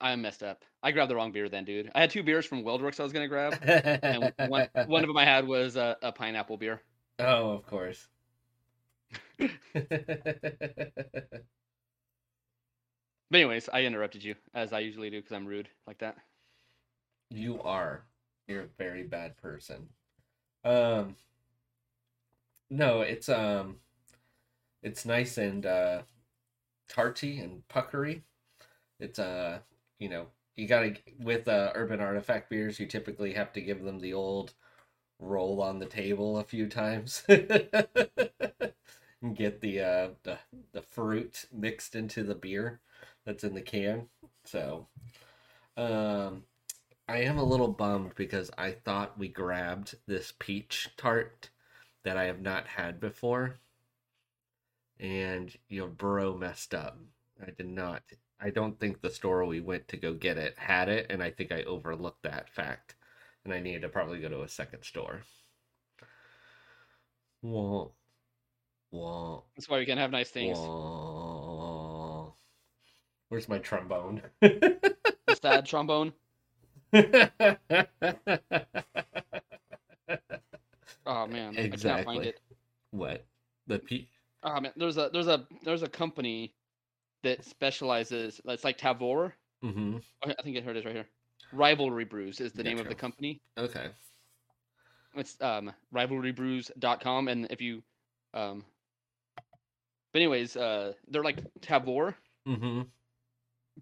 I 0.00 0.14
messed 0.16 0.42
up. 0.42 0.64
I 0.82 0.92
grabbed 0.92 1.10
the 1.10 1.16
wrong 1.16 1.32
beer 1.32 1.48
then, 1.48 1.64
dude. 1.64 1.90
I 1.94 2.00
had 2.00 2.10
two 2.10 2.22
beers 2.22 2.46
from 2.46 2.62
WeldWerks 2.62 3.00
I 3.00 3.02
was 3.02 3.12
gonna 3.12 3.28
grab, 3.28 3.58
and 3.62 4.32
one 4.50 4.68
one 4.86 5.02
of 5.02 5.08
them 5.08 5.16
I 5.16 5.24
had 5.24 5.46
was 5.46 5.76
a, 5.76 5.96
a 6.02 6.12
pineapple 6.12 6.56
beer. 6.56 6.82
Oh, 7.18 7.50
of 7.50 7.66
course. 7.66 8.06
But 13.30 13.38
anyways, 13.40 13.68
I 13.72 13.82
interrupted 13.84 14.24
you 14.24 14.36
as 14.54 14.72
I 14.72 14.80
usually 14.80 15.10
do 15.10 15.18
because 15.18 15.32
I'm 15.32 15.46
rude 15.46 15.68
like 15.86 15.98
that. 15.98 16.16
You 17.30 17.60
are. 17.62 18.04
You're 18.46 18.62
a 18.62 18.68
very 18.78 19.02
bad 19.02 19.36
person. 19.36 19.88
Um 20.64 21.16
No, 22.70 23.02
it's 23.02 23.28
um 23.28 23.80
it's 24.82 25.04
nice 25.04 25.38
and 25.38 25.64
uh 25.66 26.02
tarty 26.88 27.38
and 27.38 27.66
puckery. 27.68 28.22
It's 29.00 29.18
uh 29.18 29.60
you 29.98 30.08
know, 30.08 30.26
you 30.56 30.66
gotta 30.66 30.94
with 31.20 31.48
uh 31.48 31.72
urban 31.74 32.00
artifact 32.00 32.50
beers 32.50 32.80
you 32.80 32.86
typically 32.86 33.32
have 33.34 33.52
to 33.52 33.60
give 33.60 33.82
them 33.82 34.00
the 34.00 34.14
old 34.14 34.54
roll 35.20 35.62
on 35.62 35.78
the 35.78 35.86
table 35.86 36.38
a 36.38 36.44
few 36.44 36.66
times. 36.68 37.22
and 37.28 37.84
get 39.34 39.60
the 39.60 39.80
uh 39.80 40.08
the, 40.22 40.38
the 40.72 40.82
fruit 40.82 41.46
mixed 41.52 41.94
into 41.94 42.22
the 42.22 42.34
beer 42.34 42.80
that's 43.24 43.44
in 43.44 43.54
the 43.54 43.62
can. 43.62 44.08
So 44.44 44.86
um 45.76 46.44
I 47.08 47.18
am 47.22 47.38
a 47.38 47.44
little 47.44 47.68
bummed 47.68 48.14
because 48.16 48.50
I 48.58 48.72
thought 48.72 49.18
we 49.18 49.28
grabbed 49.28 49.96
this 50.06 50.32
peach 50.38 50.90
tart 50.96 51.50
that 52.04 52.16
I 52.16 52.24
have 52.24 52.40
not 52.42 52.66
had 52.66 53.00
before. 53.00 53.56
And 55.00 55.56
your 55.68 55.88
Burrow 55.88 56.36
messed 56.36 56.74
up. 56.74 56.98
I 57.40 57.50
did 57.50 57.68
not 57.68 58.02
I 58.40 58.50
don't 58.50 58.78
think 58.78 59.00
the 59.00 59.10
store 59.10 59.44
we 59.44 59.60
went 59.60 59.88
to 59.88 59.96
go 59.96 60.14
get 60.14 60.38
it 60.38 60.56
had 60.58 60.88
it, 60.88 61.06
and 61.10 61.22
I 61.22 61.30
think 61.30 61.50
I 61.52 61.62
overlooked 61.62 62.22
that 62.22 62.48
fact. 62.48 62.94
And 63.44 63.52
I 63.52 63.60
needed 63.60 63.82
to 63.82 63.88
probably 63.88 64.20
go 64.20 64.28
to 64.28 64.42
a 64.42 64.48
second 64.48 64.84
store. 64.84 65.22
Wah, 67.42 67.88
wah, 68.90 69.40
That's 69.56 69.68
why 69.68 69.78
we 69.78 69.86
can 69.86 69.98
have 69.98 70.10
nice 70.10 70.30
things. 70.30 70.56
wah. 70.58 72.32
Where's 73.28 73.48
my 73.48 73.58
trombone? 73.58 74.22
Sad 75.42 75.66
trombone. 75.66 76.12
Oh 81.06 81.26
man, 81.26 81.56
I 81.58 81.68
cannot 81.68 82.04
find 82.04 82.24
it. 82.26 82.40
what? 82.90 83.24
The 83.66 83.78
pe- 83.78 84.06
Oh 84.42 84.60
man, 84.60 84.72
there's 84.76 84.98
a 84.98 85.08
there's 85.12 85.26
a 85.26 85.46
there's 85.64 85.82
a 85.82 85.88
company 85.88 86.54
that 87.22 87.44
specializes. 87.44 88.40
It's 88.44 88.64
like 88.64 88.78
Tavour. 88.78 89.32
mm-hmm. 89.64 89.98
I 90.24 90.34
think 90.42 90.56
I 90.56 90.60
heard 90.60 90.76
it 90.76 90.84
right 90.84 90.94
here. 90.94 91.06
Rivalry 91.52 92.04
Brews 92.04 92.40
is 92.40 92.52
the 92.52 92.62
name 92.62 92.78
of 92.78 92.88
the 92.88 92.94
company. 92.94 93.40
Okay. 93.56 93.88
It's 95.14 95.36
um 95.40 95.72
rivalrybrews.com 95.94 97.28
and 97.28 97.46
if 97.50 97.60
you 97.60 97.82
um 98.34 98.64
but 100.12 100.20
anyways, 100.20 100.56
uh 100.56 100.92
they're 101.08 101.24
like 101.24 101.38
Tavour, 101.60 102.14
Mm-hmm. 102.46 102.82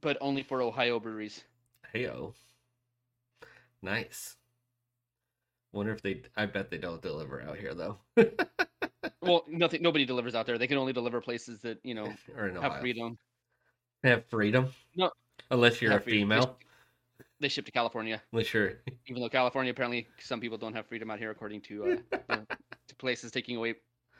but 0.00 0.16
only 0.20 0.42
for 0.42 0.62
Ohio 0.62 0.98
breweries. 1.00 1.44
Heyo. 1.94 2.34
Nice. 3.82 4.36
Wonder 5.72 5.92
if 5.92 6.02
they 6.02 6.22
I 6.36 6.46
bet 6.46 6.70
they 6.70 6.78
don't 6.78 7.02
deliver 7.02 7.42
out 7.42 7.58
here 7.58 7.74
though. 7.74 7.98
Well, 9.22 9.44
nothing 9.48 9.82
nobody 9.82 10.04
delivers 10.04 10.34
out 10.36 10.46
there. 10.46 10.56
They 10.56 10.68
can 10.68 10.78
only 10.78 10.92
deliver 10.92 11.20
places 11.20 11.60
that, 11.62 11.78
you 11.82 11.94
know, 11.94 12.12
have 12.60 12.80
freedom. 12.80 13.18
Have 14.04 14.24
freedom? 14.26 14.68
No. 14.96 15.10
Unless 15.50 15.80
you're 15.82 15.92
a 15.92 16.00
freedom. 16.00 16.28
Female. 16.28 16.56
They 17.40 17.48
ship 17.48 17.66
to 17.66 17.72
California, 17.72 18.22
Unless 18.32 18.52
you're 18.54 18.72
even 19.06 19.20
though 19.22 19.28
California 19.28 19.70
apparently 19.70 20.06
some 20.18 20.40
people 20.40 20.58
don't 20.58 20.74
have 20.74 20.86
freedom 20.86 21.10
out 21.10 21.18
here 21.18 21.30
according 21.30 21.60
to 21.62 21.84
uh, 21.84 21.96
the- 22.28 22.46
to 22.88 22.96
places 22.96 23.30
taking 23.30 23.56
away 23.56 23.74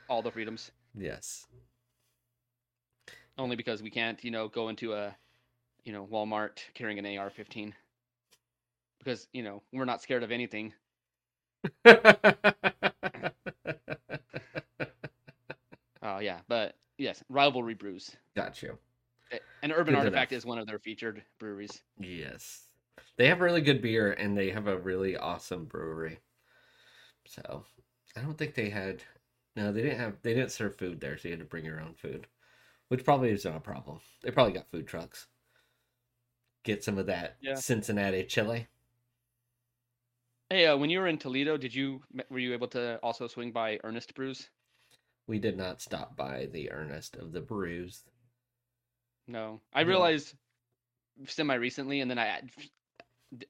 all 0.09 0.21
the 0.21 0.31
freedoms 0.31 0.71
Yes. 0.95 1.45
only 3.37 3.55
because 3.55 3.81
we 3.83 3.89
can't, 3.89 4.23
you 4.23 4.31
know, 4.31 4.47
go 4.47 4.69
into 4.69 4.93
a 4.93 5.15
you 5.83 5.93
know, 5.93 6.05
Walmart 6.05 6.57
carrying 6.73 6.99
an 6.99 7.05
AR-15 7.17 7.71
because, 8.99 9.27
you 9.31 9.41
know, 9.41 9.63
we're 9.71 9.85
not 9.85 10.01
scared 10.01 10.23
of 10.23 10.31
anything. 10.31 10.73
Oh 16.03 16.19
yeah, 16.19 16.39
but 16.47 16.75
yes, 16.97 17.23
Rivalry 17.27 17.73
Brews. 17.73 18.15
Got 18.35 18.61
you. 18.61 18.77
And 19.61 19.71
Urban 19.71 19.93
Good 19.93 19.99
Artifact 19.99 20.31
enough. 20.31 20.37
is 20.37 20.45
one 20.45 20.57
of 20.59 20.67
their 20.67 20.79
featured 20.79 21.23
breweries. 21.39 21.81
Yes. 21.99 22.65
They 23.17 23.27
have 23.27 23.41
really 23.41 23.61
good 23.61 23.81
beer 23.81 24.11
and 24.13 24.37
they 24.37 24.49
have 24.51 24.67
a 24.67 24.77
really 24.77 25.17
awesome 25.17 25.65
brewery. 25.65 26.19
So 27.25 27.65
I 28.15 28.21
don't 28.21 28.37
think 28.37 28.55
they 28.55 28.69
had 28.69 29.03
no, 29.55 29.71
they 29.71 29.81
didn't 29.81 29.99
have 29.99 30.21
they 30.21 30.33
didn't 30.33 30.51
serve 30.51 30.77
food 30.77 30.99
there, 30.99 31.17
so 31.17 31.27
you 31.27 31.33
had 31.33 31.39
to 31.39 31.45
bring 31.45 31.65
your 31.65 31.81
own 31.81 31.95
food. 31.95 32.27
Which 32.89 33.03
probably 33.03 33.31
isn't 33.31 33.55
a 33.55 33.59
problem. 33.59 33.99
They 34.23 34.31
probably 34.31 34.53
got 34.53 34.69
food 34.71 34.87
trucks. 34.87 35.27
Get 36.63 36.83
some 36.83 36.97
of 36.97 37.07
that 37.07 37.37
Yeah. 37.41 37.55
Cincinnati 37.55 38.23
chili. 38.25 38.67
Hey, 40.49 40.65
uh, 40.67 40.77
when 40.77 40.89
you 40.89 40.99
were 40.99 41.07
in 41.07 41.17
Toledo, 41.17 41.57
did 41.57 41.73
you 41.73 42.03
were 42.29 42.39
you 42.39 42.53
able 42.53 42.67
to 42.69 42.97
also 43.03 43.27
swing 43.27 43.51
by 43.51 43.79
Earnest 43.83 44.13
Brews? 44.15 44.49
We 45.27 45.37
did 45.39 45.55
not 45.57 45.79
stop 45.81 46.15
by 46.15 46.47
the 46.47 46.71
earnest 46.71 47.17
of 47.17 47.31
the 47.31 47.41
brews. 47.41 48.03
No, 49.27 49.59
I 49.73 49.81
realized 49.81 50.33
semi 51.27 51.55
recently, 51.55 52.01
and 52.01 52.09
then 52.09 52.17
I 52.17 52.27
add, 52.27 52.49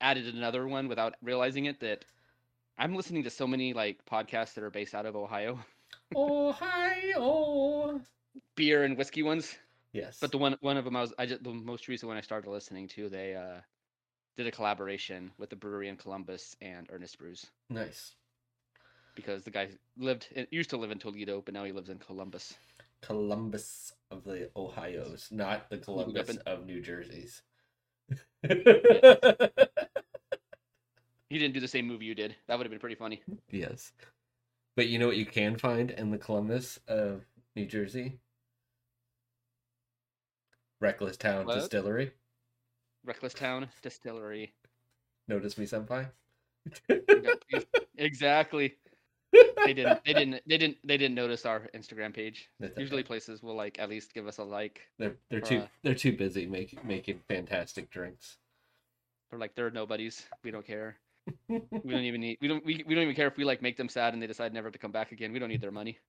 added 0.02 0.34
another 0.34 0.68
one 0.68 0.88
without 0.88 1.16
realizing 1.22 1.66
it 1.66 1.80
that 1.82 2.04
I'm 2.78 2.96
listening 2.96 3.24
to 3.24 3.30
so 3.30 3.48
many 3.48 3.74
like 3.74 4.04
podcasts 4.06 4.54
that 4.56 4.64
are 4.64 4.70
based 4.70 4.96
out 4.96 5.06
of 5.06 5.16
Ohio, 5.16 5.60
Ohio. 6.16 8.02
beer 8.56 8.84
and 8.84 8.98
whiskey 8.98 9.24
ones. 9.24 9.56
Yes. 9.94 10.18
But 10.20 10.32
the 10.32 10.38
one 10.38 10.58
one 10.62 10.78
of 10.78 10.86
them 10.86 10.96
I 10.96 11.02
was 11.02 11.14
I 11.18 11.26
just 11.26 11.44
the 11.44 11.54
most 11.54 11.88
recent 11.88 12.08
one 12.08 12.18
I 12.18 12.22
started 12.22 12.50
listening 12.50 12.88
to, 12.90 13.10
they 13.10 13.36
uh 13.36 13.62
did 14.36 14.48
a 14.48 14.52
collaboration 14.52 15.32
with 15.38 15.50
the 15.50 15.56
brewery 15.56 15.90
in 15.90 15.98
Columbus 15.98 16.56
and 16.62 16.88
Earnest 16.92 17.18
Brews 17.18 17.48
nice. 17.70 18.14
because 19.16 19.44
the 19.44 19.52
guy 19.52 19.70
lived 19.98 20.28
used 20.52 20.70
to 20.72 20.78
live 20.78 20.92
in 20.92 21.00
Toledo, 21.00 21.42
but 21.42 21.54
now 21.54 21.64
he 21.64 21.72
lives 21.72 21.90
in 21.90 21.98
Columbus. 21.98 22.56
Columbus 23.02 23.94
of 24.12 24.24
the 24.24 24.50
Ohio's, 24.56 25.30
not 25.32 25.70
the 25.70 25.78
Columbus 25.78 26.38
of 26.46 26.66
New 26.66 26.82
Jersey's. 26.82 27.42
He 31.30 31.38
didn't 31.38 31.54
do 31.54 31.60
the 31.60 31.68
same 31.68 31.88
movie 31.88 32.06
you 32.06 32.16
did. 32.16 32.36
That 32.48 32.58
would 32.58 32.66
have 32.66 32.72
been 32.72 32.80
pretty 32.80 32.96
funny. 32.96 33.22
yes. 33.52 33.92
But 34.76 34.88
you 34.88 35.00
know 35.00 35.08
what 35.08 35.18
you 35.18 35.26
can 35.26 35.58
find 35.58 35.92
in 35.92 36.12
the 36.12 36.18
Columbus 36.18 36.80
of 36.88 37.26
New 37.56 37.66
Jersey? 37.66 38.20
Reckless 40.80 41.18
Town 41.18 41.46
What? 41.46 41.56
Distillery. 41.56 42.12
Reckless 43.04 43.34
Town 43.34 43.68
Distillery. 43.82 44.54
Notice 45.28 45.58
me, 45.58 45.66
senpai? 45.66 46.08
exactly. 47.98 48.76
They 49.34 49.74
didn't. 49.74 50.00
They 50.06 50.14
didn't. 50.14 50.42
They 50.48 50.58
didn't. 50.58 50.78
They 50.86 50.98
didn't 50.98 51.16
notice 51.16 51.46
our 51.46 51.68
Instagram 51.76 52.14
page. 52.14 52.50
That's 52.60 52.78
Usually, 52.78 53.02
okay. 53.02 53.08
places 53.08 53.44
will 53.44 53.56
like 53.56 53.78
at 53.80 53.90
least 53.90 54.14
give 54.14 54.26
us 54.28 54.38
a 54.38 54.44
like. 54.44 54.82
they're 54.98 55.16
they're 55.30 55.42
too 55.42 55.60
uh, 55.60 55.68
they're 55.84 55.96
too 55.96 56.16
busy 56.16 56.46
making 56.48 56.80
making 56.86 57.20
fantastic 57.28 57.90
drinks. 57.90 58.38
They're 59.30 59.40
like 59.40 59.56
they're 59.56 59.70
nobodies. 59.70 60.24
We 60.44 60.52
don't 60.52 60.66
care. 60.66 60.98
We 61.50 61.60
don't 61.94 62.04
even 62.04 62.22
need. 62.22 62.38
We 62.40 62.48
don't. 62.48 62.66
We, 62.66 62.86
we 62.88 62.96
don't 62.96 63.04
even 63.04 63.16
care 63.16 63.28
if 63.28 63.36
we 63.36 63.44
like 63.44 63.62
make 63.62 63.76
them 63.76 63.90
sad 63.90 64.14
and 64.14 64.24
they 64.24 64.28
decide 64.28 64.54
never 64.54 64.72
to 64.72 64.80
come 64.80 64.94
back 64.94 65.12
again. 65.12 65.34
We 65.34 65.40
don't 65.40 65.50
need 65.50 65.60
their 65.60 65.72
money. 65.72 66.00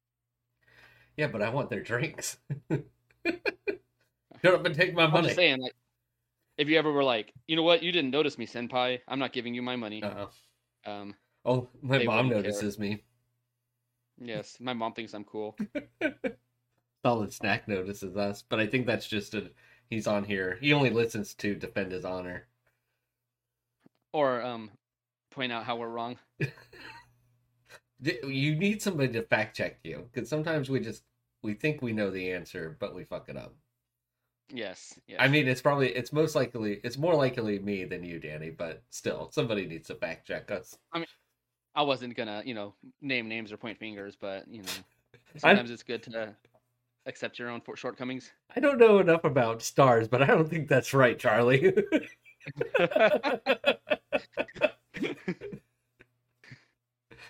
yeah, 1.17 1.27
but 1.27 1.43
I 1.43 1.49
want 1.51 1.71
their 1.71 1.83
drinks. 1.83 2.39
Shut 2.71 4.55
up 4.55 4.65
and 4.65 4.75
take 4.75 4.95
my 4.95 5.05
I'm 5.07 5.11
money. 5.11 5.35
saying, 5.35 5.61
like, 5.61 5.75
if 6.57 6.69
you 6.69 6.79
ever 6.79 6.93
were 6.93 7.03
like, 7.03 7.33
you 7.49 7.57
know 7.57 7.65
what, 7.65 7.83
you 7.83 7.91
didn't 7.91 8.13
notice 8.13 8.39
me, 8.39 8.47
senpai. 8.47 9.01
I'm 9.09 9.19
not 9.19 9.33
giving 9.33 9.55
you 9.55 9.63
my 9.63 9.75
money. 9.75 10.01
Uh-uh. 10.03 10.27
Um, 10.89 11.15
Oh, 11.49 11.69
my 11.81 11.99
They 11.99 12.05
mom 12.05 12.29
wouldn't 12.29 12.45
care. 12.45 12.53
notices 12.53 12.79
me. 12.79 13.03
yes, 14.19 14.59
my 14.61 14.75
mom 14.75 14.93
thinks 14.93 15.15
I'm 15.15 15.25
cool. 15.25 15.57
Solid 17.05 17.33
Snack 17.33 17.67
notices 17.69 18.17
us, 18.17 18.43
but 18.43 18.61
I 18.61 18.67
think 18.67 18.87
that's 18.87 19.09
just 19.09 19.35
a 19.35 19.51
he's 19.89 20.07
on 20.07 20.25
here. 20.25 20.59
He 20.61 20.73
only 20.75 20.91
listens 20.91 21.33
to 21.35 21.55
defend 21.55 21.93
his 21.93 22.05
honor. 22.05 22.47
Or 24.13 24.43
um, 24.43 24.71
point 25.31 25.53
out 25.53 25.65
how 25.65 25.77
we're 25.77 25.89
wrong. 25.89 26.19
You 28.01 28.55
need 28.55 28.81
somebody 28.81 29.13
to 29.15 29.23
fact 29.23 29.57
check 29.57 29.79
you 29.83 30.09
because 30.13 30.29
sometimes 30.29 30.71
we 30.71 30.81
just 30.81 31.03
we 31.43 31.55
think 31.55 31.83
we 31.83 31.93
know 31.93 32.11
the 32.11 32.31
answer, 32.33 32.77
but 32.79 32.95
we 32.95 33.05
fuck 33.05 33.29
it 33.29 33.37
up. 33.37 33.55
Yes. 34.53 34.99
Yes. 35.07 35.19
I 35.21 35.29
mean, 35.29 35.49
it's 35.49 35.61
probably 35.61 35.95
it's 35.95 36.13
most 36.13 36.35
likely 36.35 36.81
it's 36.85 36.97
more 36.97 37.15
likely 37.15 37.59
me 37.59 37.85
than 37.85 38.05
you, 38.05 38.19
Danny, 38.21 38.51
but 38.51 38.83
still, 38.91 39.31
somebody 39.33 39.67
needs 39.67 39.89
to 39.89 39.95
fact 39.97 40.27
check 40.27 40.51
us. 40.51 40.77
I 40.93 41.05
wasn't 41.83 42.17
gonna, 42.17 42.43
you 42.45 42.55
know, 42.55 42.75
name 43.01 43.29
names 43.29 43.53
or 43.53 43.57
point 43.57 43.79
fingers, 43.79 44.17
but 44.17 44.49
you 44.49 44.63
know, 44.63 44.69
I- 45.37 45.39
sometimes 45.39 45.71
it's 45.71 45.83
good 45.83 46.03
to 46.05 46.35
accept 47.07 47.39
your 47.39 47.51
own 47.51 47.63
shortcomings. 47.75 48.33
I 48.55 48.61
don't 48.61 48.79
know 48.79 48.99
enough 48.99 49.25
about 49.25 49.63
stars, 49.63 50.09
but 50.09 50.23
I 50.23 50.27
don't 50.27 50.49
think 50.49 50.69
that's 50.69 50.95
right, 50.95 51.19
Charlie. 51.19 51.75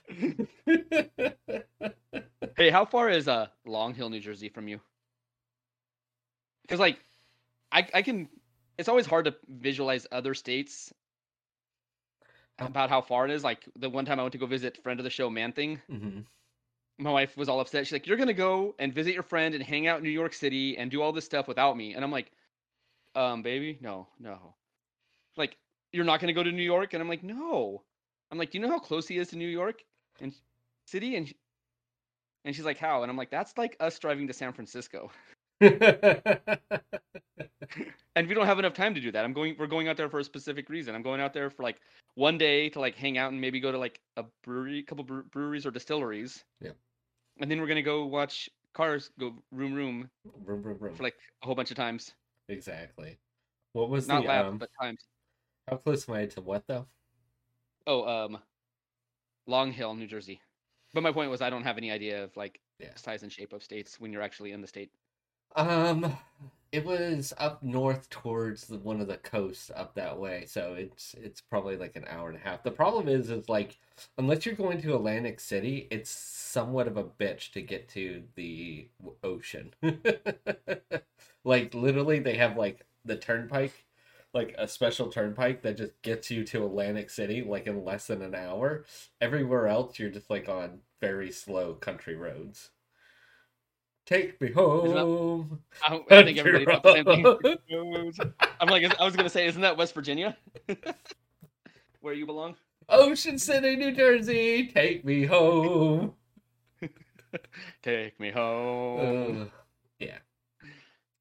hey, 2.56 2.70
how 2.70 2.84
far 2.84 3.10
is 3.10 3.28
uh 3.28 3.46
Long 3.66 3.94
Hill, 3.94 4.10
New 4.10 4.20
Jersey 4.20 4.48
from 4.48 4.68
you? 4.68 4.80
Because 6.62 6.80
like, 6.80 6.98
I 7.72 7.86
I 7.94 8.02
can. 8.02 8.28
It's 8.78 8.88
always 8.88 9.06
hard 9.06 9.24
to 9.24 9.34
visualize 9.48 10.06
other 10.12 10.34
states 10.34 10.92
about 12.58 12.90
how 12.90 13.00
far 13.00 13.24
it 13.26 13.30
is. 13.30 13.44
Like 13.44 13.64
the 13.76 13.90
one 13.90 14.04
time 14.04 14.18
I 14.18 14.22
went 14.22 14.32
to 14.32 14.38
go 14.38 14.46
visit 14.46 14.82
friend 14.82 15.00
of 15.00 15.04
the 15.04 15.10
show 15.10 15.30
Man 15.30 15.52
Thing, 15.52 15.80
Mhm. 15.88 16.26
my 16.98 17.10
wife 17.10 17.36
was 17.36 17.48
all 17.48 17.60
upset. 17.60 17.86
She's 17.86 17.92
like, 17.92 18.06
"You're 18.06 18.16
gonna 18.16 18.32
go 18.34 18.74
and 18.78 18.92
visit 18.92 19.14
your 19.14 19.22
friend 19.22 19.54
and 19.54 19.62
hang 19.62 19.86
out 19.86 19.98
in 19.98 20.04
New 20.04 20.10
York 20.10 20.32
City 20.34 20.76
and 20.76 20.90
do 20.90 21.02
all 21.02 21.12
this 21.12 21.24
stuff 21.24 21.48
without 21.48 21.76
me," 21.76 21.94
and 21.94 22.04
I'm 22.04 22.10
like, 22.12 22.32
"Um, 23.14 23.42
baby, 23.42 23.78
no, 23.80 24.08
no." 24.18 24.54
Like, 25.36 25.56
you're 25.92 26.04
not 26.04 26.20
gonna 26.20 26.32
go 26.32 26.42
to 26.42 26.52
New 26.52 26.62
York, 26.62 26.92
and 26.94 27.02
I'm 27.02 27.08
like, 27.08 27.22
"No." 27.22 27.84
I'm 28.30 28.38
like, 28.38 28.50
"Do 28.50 28.58
you 28.58 28.62
know 28.62 28.70
how 28.70 28.78
close 28.80 29.08
he 29.08 29.18
is 29.18 29.28
to 29.28 29.36
New 29.36 29.48
York?" 29.48 29.84
And 30.20 30.34
city 30.86 31.16
and 31.16 31.32
and 32.44 32.54
she's 32.54 32.64
like 32.64 32.78
how 32.78 33.02
and 33.02 33.10
i'm 33.10 33.16
like 33.16 33.30
that's 33.30 33.56
like 33.58 33.76
us 33.80 33.98
driving 33.98 34.26
to 34.26 34.32
san 34.32 34.52
francisco 34.52 35.10
and 35.60 36.60
we 38.28 38.34
don't 38.34 38.46
have 38.46 38.58
enough 38.58 38.74
time 38.74 38.94
to 38.94 39.00
do 39.00 39.10
that 39.10 39.24
i'm 39.24 39.32
going 39.32 39.56
we're 39.58 39.66
going 39.66 39.88
out 39.88 39.96
there 39.96 40.08
for 40.08 40.20
a 40.20 40.24
specific 40.24 40.68
reason 40.68 40.94
i'm 40.94 41.02
going 41.02 41.20
out 41.20 41.32
there 41.32 41.50
for 41.50 41.62
like 41.64 41.80
one 42.14 42.38
day 42.38 42.68
to 42.68 42.78
like 42.80 42.94
hang 42.94 43.18
out 43.18 43.32
and 43.32 43.40
maybe 43.40 43.58
go 43.60 43.72
to 43.72 43.78
like 43.78 44.00
a 44.16 44.24
brewery 44.44 44.80
a 44.80 44.82
couple 44.82 45.04
breweries 45.32 45.66
or 45.66 45.70
distilleries 45.70 46.44
Yeah. 46.60 46.72
and 47.40 47.50
then 47.50 47.60
we're 47.60 47.66
gonna 47.66 47.82
go 47.82 48.06
watch 48.06 48.48
cars 48.74 49.10
go 49.18 49.34
room 49.50 49.74
room 49.74 50.10
Vroom, 50.44 50.62
vroom, 50.62 50.78
vroom. 50.78 50.94
for 50.94 51.02
like 51.02 51.16
a 51.42 51.46
whole 51.46 51.54
bunch 51.54 51.70
of 51.70 51.76
times 51.76 52.12
exactly. 52.48 53.18
What 53.72 53.90
was 53.90 54.08
not 54.08 54.22
the 54.22 54.28
laps 54.28 54.48
um? 54.48 54.58
but 54.58 54.70
times 54.80 55.00
How 55.68 55.76
close 55.76 56.08
am 56.08 56.14
I 56.14 56.26
to 56.26 56.40
what 56.40 56.64
though? 56.66 56.86
oh 57.86 58.06
um 58.06 58.38
long 59.46 59.72
hill 59.72 59.94
new 59.94 60.06
jersey 60.06 60.40
but 60.94 61.02
my 61.02 61.10
point 61.10 61.30
was 61.30 61.40
i 61.40 61.48
don't 61.50 61.62
have 61.64 61.78
any 61.78 61.90
idea 61.90 62.22
of 62.24 62.36
like 62.36 62.60
Yeah. 62.78 62.94
size 62.96 63.22
and 63.22 63.32
shape 63.32 63.52
of 63.54 63.62
states 63.62 63.98
when 63.98 64.12
you're 64.12 64.20
actually 64.22 64.52
in 64.52 64.60
the 64.60 64.66
state 64.66 64.90
Um, 65.56 66.16
it 66.72 66.84
was 66.84 67.32
up 67.38 67.62
north 67.62 68.10
towards 68.10 68.66
the, 68.66 68.78
one 68.78 69.00
of 69.00 69.08
the 69.08 69.16
coasts 69.16 69.70
up 69.74 69.94
that 69.94 70.18
way, 70.18 70.44
so 70.46 70.74
it's 70.74 71.14
it's 71.14 71.40
probably 71.40 71.76
like 71.76 71.96
an 71.96 72.04
hour 72.08 72.28
and 72.28 72.36
a 72.36 72.40
half. 72.40 72.62
The 72.62 72.70
problem 72.70 73.08
is, 73.08 73.30
is 73.30 73.48
like 73.48 73.78
unless 74.18 74.44
you're 74.46 74.54
going 74.54 74.80
to 74.82 74.94
Atlantic 74.94 75.40
City, 75.40 75.88
it's 75.90 76.10
somewhat 76.10 76.86
of 76.86 76.96
a 76.96 77.04
bitch 77.04 77.52
to 77.52 77.62
get 77.62 77.88
to 77.90 78.22
the 78.36 78.88
ocean. 79.24 79.72
like 81.44 81.74
literally, 81.74 82.18
they 82.20 82.36
have 82.36 82.56
like 82.56 82.84
the 83.04 83.16
turnpike, 83.16 83.84
like 84.34 84.54
a 84.58 84.68
special 84.68 85.08
turnpike 85.08 85.62
that 85.62 85.76
just 85.78 86.00
gets 86.02 86.30
you 86.30 86.44
to 86.44 86.64
Atlantic 86.66 87.10
City 87.10 87.42
like 87.42 87.66
in 87.66 87.84
less 87.84 88.06
than 88.08 88.22
an 88.22 88.34
hour. 88.34 88.84
Everywhere 89.20 89.68
else, 89.68 89.98
you're 89.98 90.10
just 90.10 90.30
like 90.30 90.48
on 90.48 90.80
very 91.00 91.30
slow 91.32 91.74
country 91.74 92.16
roads. 92.16 92.70
Take 94.08 94.40
me 94.40 94.50
home. 94.50 95.60
I, 95.86 96.00
I 96.10 96.22
think 96.22 96.38
everybody 96.38 96.64
thought 96.64 96.82
the 96.82 96.94
same 96.94 97.04
thing. 97.04 98.32
I'm 98.60 98.68
like, 98.68 98.98
I 98.98 99.04
was 99.04 99.14
gonna 99.14 99.28
say, 99.28 99.46
isn't 99.46 99.60
that 99.60 99.76
West 99.76 99.94
Virginia, 99.94 100.34
where 102.00 102.14
you 102.14 102.24
belong? 102.24 102.56
Ocean 102.88 103.38
City, 103.38 103.76
New 103.76 103.92
Jersey. 103.92 104.68
Take 104.68 105.04
me 105.04 105.26
home. 105.26 106.14
Take 107.82 108.18
me 108.18 108.30
home. 108.30 109.42
Ugh. 109.42 109.50
yeah. 109.98 110.16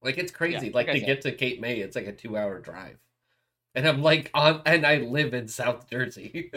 Like 0.01 0.17
it's 0.17 0.31
crazy. 0.31 0.67
Yeah, 0.67 0.71
like 0.73 0.87
like 0.87 1.01
to 1.01 1.05
get 1.05 1.21
to 1.23 1.33
Cape 1.33 1.59
May, 1.59 1.79
it's 1.79 1.97
like 1.97 2.07
a 2.07 2.13
two 2.13 2.37
hour 2.37 2.57
drive. 2.57 2.99
And 3.75 3.85
I'm 3.85 4.01
like 4.01 4.31
on 4.33 4.61
and 4.65 4.85
I 4.85 4.99
live 4.99 5.33
in 5.33 5.49
South 5.49 5.89
Jersey. 5.89 6.53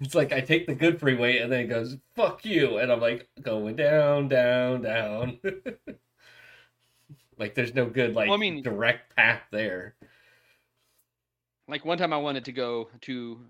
It's 0.00 0.14
like 0.14 0.32
I 0.32 0.40
take 0.40 0.66
the 0.66 0.74
good 0.74 0.98
freeway 0.98 1.38
and 1.38 1.52
then 1.52 1.60
it 1.60 1.68
goes, 1.68 1.96
fuck 2.16 2.44
you. 2.44 2.78
And 2.78 2.90
I'm 2.90 3.00
like 3.00 3.28
going 3.42 3.76
down, 3.76 4.28
down, 4.28 4.82
down. 4.82 5.38
like 7.38 7.54
there's 7.54 7.74
no 7.74 7.86
good 7.86 8.14
like 8.14 8.28
Well, 8.28 8.36
I 8.36 8.40
mean- 8.40 8.62
direct 8.62 9.14
path 9.14 9.42
there. 9.50 9.94
like 11.68 11.84
one 11.84 11.98
time, 11.98 12.12
I 12.12 12.16
wanted 12.16 12.44
to 12.46 12.52
go 12.52 12.88
to 13.02 13.40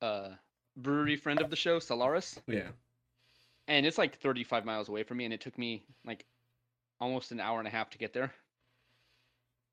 a 0.00 0.30
brewery 0.76 1.16
friend 1.16 1.40
of 1.40 1.50
the 1.50 1.56
show, 1.56 1.78
Solaris, 1.78 2.40
Yeah. 2.46 2.68
and 3.66 3.84
it's 3.84 3.98
like 3.98 4.18
35 4.20 4.64
miles 4.64 4.88
away 4.88 5.02
from 5.02 5.18
me, 5.18 5.24
and 5.24 5.34
it 5.34 5.40
took 5.40 5.58
me 5.58 5.82
like 6.04 6.24
almost 7.00 7.30
an 7.30 7.40
hour 7.40 7.58
and 7.58 7.68
a 7.68 7.70
half 7.70 7.90
to 7.90 7.98
get 7.98 8.12
there 8.12 8.32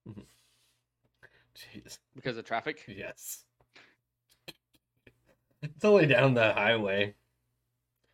mm-hmm. 0.07 0.21
Jeez. 1.55 1.97
because 2.15 2.37
of 2.37 2.45
traffic. 2.45 2.83
Yes. 2.87 3.45
It's 5.75 5.85
only 5.85 6.05
down 6.05 6.33
the 6.33 6.53
highway. 6.53 7.15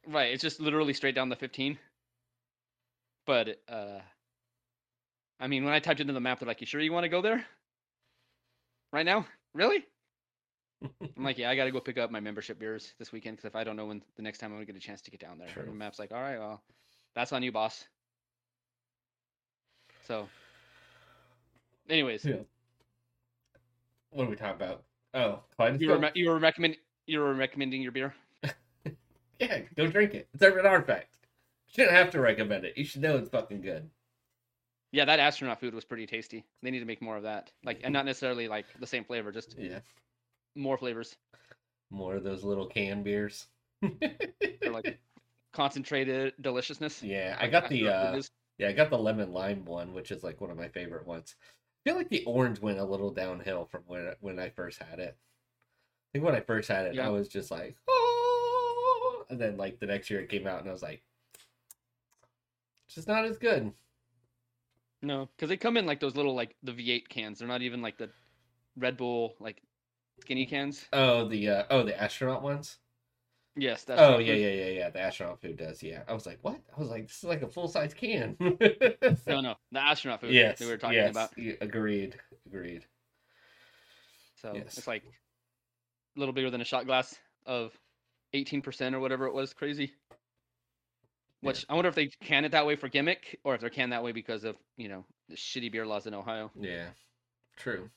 Right, 0.08 0.34
it's 0.34 0.42
just 0.42 0.60
literally 0.60 0.94
straight 0.94 1.16
down 1.16 1.30
the 1.30 1.36
15. 1.36 1.78
But 3.26 3.62
uh 3.70 4.00
I 5.40 5.48
mean, 5.48 5.66
when 5.66 5.74
I 5.74 5.80
typed 5.80 6.00
into 6.00 6.14
the 6.14 6.20
map, 6.20 6.40
they're 6.40 6.48
like, 6.48 6.62
"You 6.62 6.68
sure 6.68 6.82
you 6.82 6.92
want 6.94 7.04
to 7.04 7.10
go 7.10 7.22
there? 7.22 7.46
Right 8.94 9.06
now? 9.06 9.26
Really?" 9.54 9.84
I'm 10.84 11.24
like, 11.24 11.38
"Yeah, 11.38 11.50
I 11.50 11.56
got 11.56 11.66
to 11.66 11.72
go 11.72 11.80
pick 11.80 11.98
up 11.98 12.12
my 12.12 12.20
membership 12.20 12.60
beers 12.60 12.94
this 13.00 13.12
weekend 13.12 13.38
because 13.38 13.48
if 13.50 13.56
I 13.56 13.64
don't 13.64 13.76
know 13.76 13.88
when 13.88 14.04
the 14.16 14.22
next 14.22 14.38
time 14.38 14.52
I'm 14.52 14.58
gonna 14.58 14.66
get 14.66 14.76
a 14.76 14.80
chance 14.80 15.02
to 15.02 15.12
get 15.12 15.20
down 15.20 15.40
there." 15.40 15.48
True. 15.48 15.64
And 15.64 15.72
the 15.72 15.76
map's 15.76 16.00
like, 16.00 16.12
"All 16.12 16.22
right, 16.22 16.38
well, 16.38 16.62
that's 17.16 17.34
on 17.34 17.42
you, 17.44 17.52
boss." 17.52 17.86
So, 20.08 20.28
anyways, 21.90 22.26
Yeah. 22.26 22.38
What 24.12 24.28
are 24.28 24.30
we 24.30 24.36
talking 24.36 24.56
about? 24.56 24.84
Oh, 25.14 25.40
Clydesdale? 25.56 25.90
you 25.90 26.00
were 26.00 26.12
you 26.16 26.30
were 26.30 26.40
recommend 26.40 26.78
you 27.08 27.20
were 27.20 27.34
recommending 27.34 27.82
your 27.82 27.92
beer. 27.92 28.14
Yeah, 29.40 29.62
go 29.76 29.88
drink 29.88 30.14
it. 30.14 30.28
It's 30.36 30.44
an 30.44 30.66
artifact. 30.68 31.18
You 31.68 31.74
shouldn't 31.74 31.96
have 31.98 32.12
to 32.12 32.20
recommend 32.22 32.64
it. 32.64 32.78
You 32.78 32.86
should 32.86 33.02
know 33.02 33.18
it's 33.18 33.30
fucking 33.30 33.62
good. 33.62 33.90
Yeah, 34.92 35.06
that 35.06 35.20
astronaut 35.20 35.60
food 35.60 35.74
was 35.74 35.84
pretty 35.84 36.06
tasty. 36.06 36.46
They 36.62 36.70
need 36.70 36.78
to 36.82 36.86
make 36.86 37.02
more 37.02 37.18
of 37.18 37.24
that. 37.24 37.52
Like, 37.66 37.80
and 37.84 37.92
not 37.92 38.06
necessarily 38.06 38.48
like 38.48 38.66
the 38.80 38.86
same 38.86 39.04
flavor, 39.04 39.32
just 39.32 39.56
Yeah. 39.58 39.80
more 40.56 40.78
flavors. 40.78 41.16
More 41.90 42.18
of 42.18 42.24
those 42.24 42.44
little 42.44 42.68
can 42.68 43.02
beers. 43.02 43.48
They're 43.82 44.72
like 44.72 45.00
concentrated 45.54 46.34
deliciousness. 46.42 47.02
yeah, 47.02 47.36
I 47.40 47.48
got 47.48 47.68
the 47.68 47.88
uh 47.88 48.22
yeah, 48.60 48.68
I 48.68 48.74
got 48.74 48.92
the 48.92 49.00
lemon 49.00 49.34
lime 49.34 49.66
one, 49.66 49.92
which 49.94 50.12
is 50.12 50.24
like 50.24 50.40
one 50.40 50.52
of 50.52 50.58
my 50.58 50.68
favorite 50.68 51.08
ones. 51.08 51.36
I 51.42 51.90
feel 51.90 51.98
like 51.98 52.10
the 52.10 52.24
orange 52.26 52.60
went 52.60 52.78
a 52.78 52.84
little 52.86 53.10
downhill 53.10 53.66
from 53.66 53.82
when 53.88 54.14
when 54.20 54.38
I 54.38 54.50
first 54.50 54.84
had 54.84 55.00
it. 55.00 55.18
I 56.12 56.18
think 56.18 56.26
when 56.26 56.36
I 56.36 56.42
first 56.42 56.68
had 56.68 56.88
it, 56.88 56.96
Yeah. 56.96 57.08
I 57.08 57.10
was 57.10 57.30
just 57.30 57.52
like, 57.52 57.78
oh, 57.88 59.26
and 59.30 59.40
then 59.40 59.56
like 59.56 59.80
the 59.80 59.86
next 59.86 60.10
year 60.10 60.20
it 60.20 60.30
came 60.30 60.46
out, 60.46 60.60
and 60.60 60.68
I 60.68 60.74
was 60.74 60.84
like, 60.84 61.02
it's 62.86 62.96
just 62.96 63.08
not 63.08 63.24
as 63.24 63.38
good. 63.38 63.72
No, 65.02 65.30
because 65.36 65.48
they 65.48 65.56
come 65.56 65.78
in 65.78 65.86
like 65.86 66.02
those 66.02 66.18
little 66.18 66.36
like 66.36 66.56
the 66.64 66.74
V8 66.74 67.08
cans. 67.08 67.40
They're 67.40 67.48
not 67.48 67.62
even 67.62 67.82
like 67.82 67.98
the 67.98 68.10
Red 68.76 68.98
Bull 68.98 69.36
like 69.40 69.62
skinny 70.20 70.46
cans. 70.46 70.86
Oh, 70.92 71.30
the 71.30 71.48
uh, 71.48 71.64
oh 71.70 71.84
the 71.84 72.00
astronaut 72.00 72.44
ones. 72.44 72.78
Yes, 73.56 73.84
that's. 73.84 74.02
Oh 74.02 74.20
yeah, 74.20 74.34
yeah, 74.34 74.50
yeah, 74.50 74.70
yeah. 74.70 74.90
The 74.90 75.00
astronaut 75.00 75.42
food 75.42 75.58
does. 75.58 75.82
Yeah, 75.82 76.04
I 76.10 76.14
was 76.14 76.26
like, 76.26 76.40
what? 76.42 76.60
I 76.76 76.80
was 76.80 76.90
like, 76.90 77.08
this 77.08 77.18
is 77.18 77.24
like 77.24 77.42
a 77.42 77.48
full 77.48 77.70
size 77.70 77.94
can. 77.94 78.36
No, 78.40 79.40
no, 79.42 79.56
the 79.72 79.80
astronaut 79.80 80.20
food 80.22 80.34
yes, 80.34 80.60
we 80.60 80.68
were 80.68 80.78
talking 80.78 80.98
yes, 80.98 81.12
about. 81.12 81.32
agreed, 81.62 82.18
agreed. 82.46 82.86
So 84.42 84.54
yes. 84.56 84.78
it's 84.78 84.88
like 84.88 85.04
little 86.16 86.34
bigger 86.34 86.50
than 86.50 86.62
a 86.62 86.66
shot 86.66 86.86
glass 86.86 87.16
of 87.46 87.72
18% 88.34 88.94
or 88.94 89.00
whatever 89.00 89.26
it 89.28 89.34
was. 89.34 89.54
Crazy. 89.54 89.92
Which 91.42 91.66
I 91.70 91.74
wonder 91.74 91.90
if 91.90 91.96
they 91.96 92.08
can 92.08 92.46
it 92.46 92.52
that 92.52 92.68
way 92.68 92.76
for 92.76 92.88
gimmick, 92.88 93.40
or 93.44 93.56
if 93.56 93.62
they're 93.62 93.72
canned 93.72 93.94
that 93.94 94.04
way 94.04 94.12
because 94.12 94.44
of 94.44 94.56
you 94.78 94.90
know 94.90 95.06
the 95.28 95.36
shitty 95.36 95.72
beer 95.72 95.88
laws 95.88 96.06
in 96.06 96.14
Ohio. 96.14 96.52
Yeah, 96.60 96.86
true. 97.58 97.90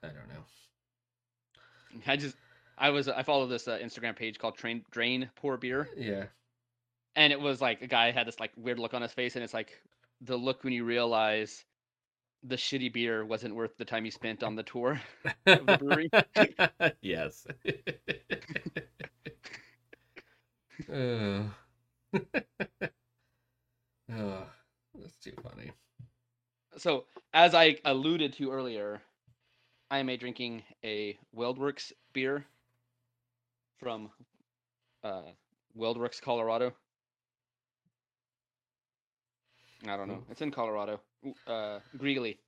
I 0.00 0.06
don't 0.06 0.28
know. 0.28 0.44
I 2.06 2.16
just 2.16 2.36
I 2.78 2.90
was 2.90 3.08
I 3.08 3.24
follow 3.24 3.48
this 3.48 3.66
uh, 3.66 3.78
Instagram 3.82 4.14
page 4.14 4.38
called 4.38 4.56
Train 4.56 4.84
Drain 4.92 5.28
Poor 5.34 5.56
Beer, 5.56 5.88
Yeah, 5.96 6.26
and 7.16 7.32
it 7.32 7.40
was 7.40 7.60
like 7.60 7.82
a 7.82 7.88
guy 7.88 8.12
had 8.12 8.28
this 8.28 8.38
like 8.38 8.52
weird 8.56 8.78
look 8.78 8.94
on 8.94 9.02
his 9.02 9.12
face, 9.12 9.34
and 9.34 9.42
it's 9.42 9.54
like 9.54 9.72
the 10.20 10.36
look 10.36 10.62
when 10.62 10.72
you 10.72 10.84
realize 10.84 11.64
the 12.46 12.56
shitty 12.56 12.92
beer 12.92 13.24
wasn't 13.24 13.54
worth 13.54 13.76
the 13.78 13.84
time 13.84 14.04
you 14.04 14.10
spent 14.10 14.42
on 14.42 14.54
the 14.54 14.62
tour 14.62 15.00
of 15.46 15.66
the 15.66 15.78
brewery. 15.78 16.10
yes. 17.00 17.46
uh. 20.92 21.42
oh, 24.12 24.46
that's 24.94 25.16
too 25.22 25.32
funny. 25.42 25.72
So, 26.76 27.04
as 27.32 27.54
I 27.54 27.76
alluded 27.84 28.34
to 28.34 28.50
earlier, 28.50 29.00
I 29.90 29.98
am 29.98 30.08
a 30.08 30.16
drinking 30.16 30.64
a 30.84 31.16
WeldWerks 31.34 31.92
beer 32.12 32.44
from 33.78 34.10
uh, 35.02 35.22
WeldWerks, 35.78 36.20
Colorado. 36.20 36.72
I 39.86 39.96
don't 39.96 40.08
know. 40.08 40.24
It's 40.30 40.40
in 40.40 40.50
Colorado, 40.50 41.00
uh, 41.46 41.80
Greeley, 41.96 42.38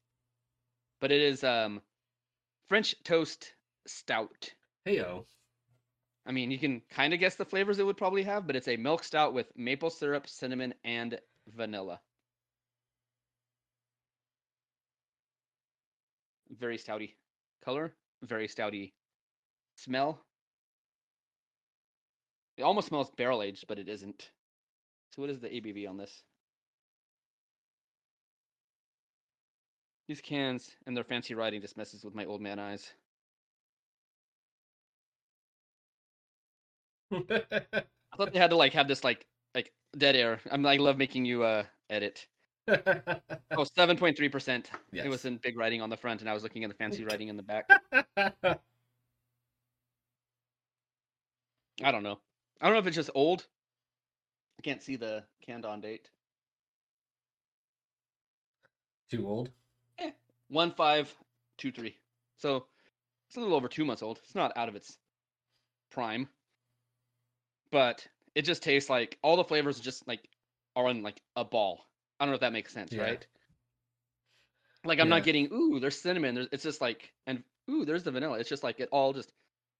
but 1.00 1.12
it 1.12 1.20
is 1.20 1.44
um, 1.44 1.80
French 2.68 2.94
toast 3.04 3.52
stout. 3.86 4.50
Heyo. 4.86 5.24
I 6.26 6.32
mean, 6.32 6.50
you 6.50 6.58
can 6.58 6.82
kind 6.90 7.14
of 7.14 7.20
guess 7.20 7.36
the 7.36 7.44
flavors 7.44 7.78
it 7.78 7.86
would 7.86 7.96
probably 7.96 8.24
have, 8.24 8.46
but 8.46 8.56
it's 8.56 8.68
a 8.68 8.76
milk 8.76 9.04
stout 9.04 9.32
with 9.32 9.46
maple 9.56 9.90
syrup, 9.90 10.28
cinnamon, 10.28 10.74
and 10.84 11.18
vanilla. 11.54 12.00
Very 16.58 16.78
stouty 16.78 17.14
color, 17.64 17.92
very 18.22 18.48
stouty 18.48 18.92
smell. 19.76 20.20
It 22.56 22.62
almost 22.62 22.88
smells 22.88 23.10
barrel 23.10 23.42
aged, 23.42 23.66
but 23.68 23.78
it 23.78 23.88
isn't. 23.88 24.30
So, 25.14 25.22
what 25.22 25.30
is 25.30 25.40
the 25.40 25.48
ABV 25.48 25.88
on 25.88 25.96
this? 25.96 26.22
These 30.08 30.20
cans 30.20 30.76
and 30.86 30.96
their 30.96 31.04
fancy 31.04 31.34
writing 31.34 31.60
just 31.60 31.76
messes 31.76 32.04
with 32.04 32.14
my 32.14 32.24
old 32.24 32.40
man 32.40 32.58
eyes. 32.58 32.92
I 37.12 38.16
thought 38.16 38.32
they 38.32 38.38
had 38.38 38.50
to 38.50 38.56
like 38.56 38.72
have 38.72 38.88
this 38.88 39.04
like 39.04 39.26
like 39.54 39.72
dead 39.96 40.16
air. 40.16 40.40
I'm 40.50 40.64
I 40.66 40.76
love 40.76 40.96
making 40.96 41.24
you 41.24 41.42
uh 41.42 41.64
edit. 41.90 42.26
Oh, 42.68 42.74
7.3%. 43.78 44.70
It 44.92 45.08
was 45.08 45.24
in 45.24 45.38
big 45.38 45.56
writing 45.56 45.82
on 45.82 45.90
the 45.90 45.96
front 45.96 46.20
and 46.20 46.30
I 46.30 46.34
was 46.34 46.42
looking 46.42 46.64
at 46.64 46.70
the 46.70 46.76
fancy 46.76 47.04
writing 47.10 47.28
in 47.28 47.36
the 47.36 47.42
back. 47.42 47.68
I 51.82 51.90
don't 51.92 52.02
know. 52.02 52.20
I 52.60 52.66
don't 52.66 52.74
know 52.74 52.80
if 52.80 52.86
it's 52.86 52.96
just 52.96 53.10
old. 53.14 53.46
I 54.58 54.62
can't 54.62 54.82
see 54.82 54.96
the 54.96 55.24
canned 55.42 55.64
on 55.64 55.80
date. 55.80 56.10
Too 59.10 59.26
old. 59.28 59.50
One 60.48 60.72
five 60.72 61.14
two 61.58 61.72
three. 61.72 61.96
So 62.38 62.66
it's 63.28 63.36
a 63.36 63.40
little 63.40 63.56
over 63.56 63.68
two 63.68 63.84
months 63.84 64.02
old. 64.02 64.18
It's 64.24 64.34
not 64.34 64.56
out 64.56 64.68
of 64.68 64.76
its 64.76 64.98
prime, 65.90 66.28
but 67.70 68.06
it 68.34 68.42
just 68.42 68.62
tastes 68.62 68.90
like 68.90 69.18
all 69.22 69.36
the 69.36 69.44
flavors 69.44 69.80
just 69.80 70.06
like 70.06 70.28
are 70.76 70.86
on 70.86 71.02
like 71.02 71.20
a 71.36 71.44
ball. 71.44 71.86
I 72.18 72.24
don't 72.24 72.30
know 72.32 72.36
if 72.36 72.40
that 72.40 72.52
makes 72.52 72.72
sense, 72.72 72.92
Yeah. 72.92 73.02
right? 73.02 73.26
Like 74.84 75.00
I'm 75.00 75.08
Yeah. 75.08 75.16
not 75.16 75.24
getting 75.24 75.52
ooh, 75.52 75.80
there's 75.80 76.00
cinnamon. 76.00 76.34
There's, 76.34 76.48
it's 76.52 76.62
just 76.62 76.80
like 76.80 77.12
and 77.26 77.42
ooh, 77.70 77.84
there's 77.84 78.04
the 78.04 78.12
vanilla. 78.12 78.38
It's 78.38 78.48
just 78.48 78.62
like 78.62 78.80
it 78.80 78.88
all 78.92 79.12
just 79.12 79.32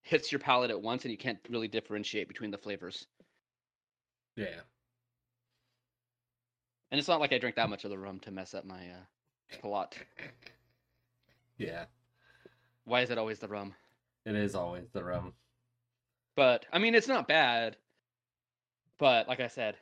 hits 0.02 0.33
your 0.33 0.38
palate 0.40 0.70
at 0.70 0.81
once, 0.81 1.05
and 1.05 1.12
you 1.12 1.18
can't 1.18 1.38
really 1.48 1.68
differentiate 1.68 2.29
between 2.29 2.50
the 2.50 2.59
flavors. 2.59 3.07
Yeah. 4.37 4.61
And 6.90 6.98
it's 6.98 7.09
not 7.09 7.20
like 7.20 7.33
I 7.33 7.38
drink 7.38 7.57
that 7.57 7.68
much 7.70 7.85
of 7.85 7.90
the 7.90 7.98
rum 7.98 8.20
to 8.20 8.31
mess 8.31 8.55
up 8.55 8.64
my 8.64 8.88
uh, 8.90 9.05
palate. 9.62 9.96
Yeah. 11.58 11.84
Why 12.84 13.00
is 13.02 13.10
it 13.10 13.18
always 13.18 13.38
the 13.38 13.48
rum? 13.48 13.74
It 14.24 14.34
is 14.34 14.54
always 14.54 14.88
the 14.92 15.02
rum. 15.04 15.32
But 16.36 16.66
I 16.72 16.78
mean, 16.78 16.94
it's 16.94 17.08
not 17.08 17.28
bad. 17.28 17.76
But 18.98 19.28
like 19.28 19.40
I 19.40 19.48
said, 19.48 19.76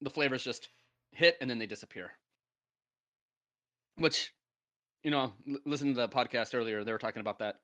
the 0.00 0.10
flavors 0.10 0.42
just 0.44 0.68
hit 1.12 1.36
and 1.40 1.48
then 1.48 1.58
they 1.58 1.66
disappear. 1.66 2.10
Which, 3.96 4.32
you 5.02 5.10
know, 5.10 5.32
l- 5.48 5.58
listen 5.64 5.88
to 5.88 6.00
the 6.00 6.08
podcast 6.08 6.54
earlier. 6.54 6.84
They 6.84 6.92
were 6.92 6.98
talking 6.98 7.20
about 7.20 7.38
that 7.38 7.56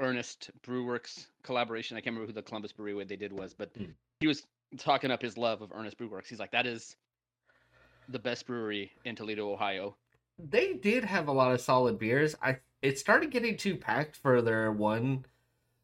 Ernest 0.00 0.50
Brewworks 0.66 1.26
collaboration. 1.42 1.96
I 1.96 2.00
can't 2.00 2.14
remember 2.14 2.26
who 2.26 2.34
the 2.34 2.42
Columbus 2.42 2.72
Brewery 2.72 3.04
they 3.04 3.16
did 3.16 3.32
was, 3.32 3.54
but 3.54 3.72
Mm. 3.74 3.94
he 4.20 4.26
was 4.26 4.44
talking 4.78 5.10
up 5.10 5.22
his 5.22 5.38
love 5.38 5.62
of 5.62 5.72
Earnest 5.72 5.96
Brew 5.96 6.08
Works. 6.08 6.28
He's 6.28 6.40
like, 6.40 6.50
that 6.52 6.66
is 6.66 6.96
the 8.08 8.18
best 8.18 8.46
brewery 8.46 8.92
in 9.04 9.16
Toledo, 9.16 9.50
Ohio. 9.50 9.96
They 10.38 10.74
did 10.74 11.04
have 11.04 11.28
a 11.28 11.32
lot 11.32 11.52
of 11.52 11.60
solid 11.60 11.98
beers. 11.98 12.34
I 12.42 12.58
it 12.82 12.98
started 12.98 13.30
getting 13.30 13.56
too 13.56 13.76
packed 13.76 14.16
for 14.16 14.42
their 14.42 14.70
one 14.70 15.24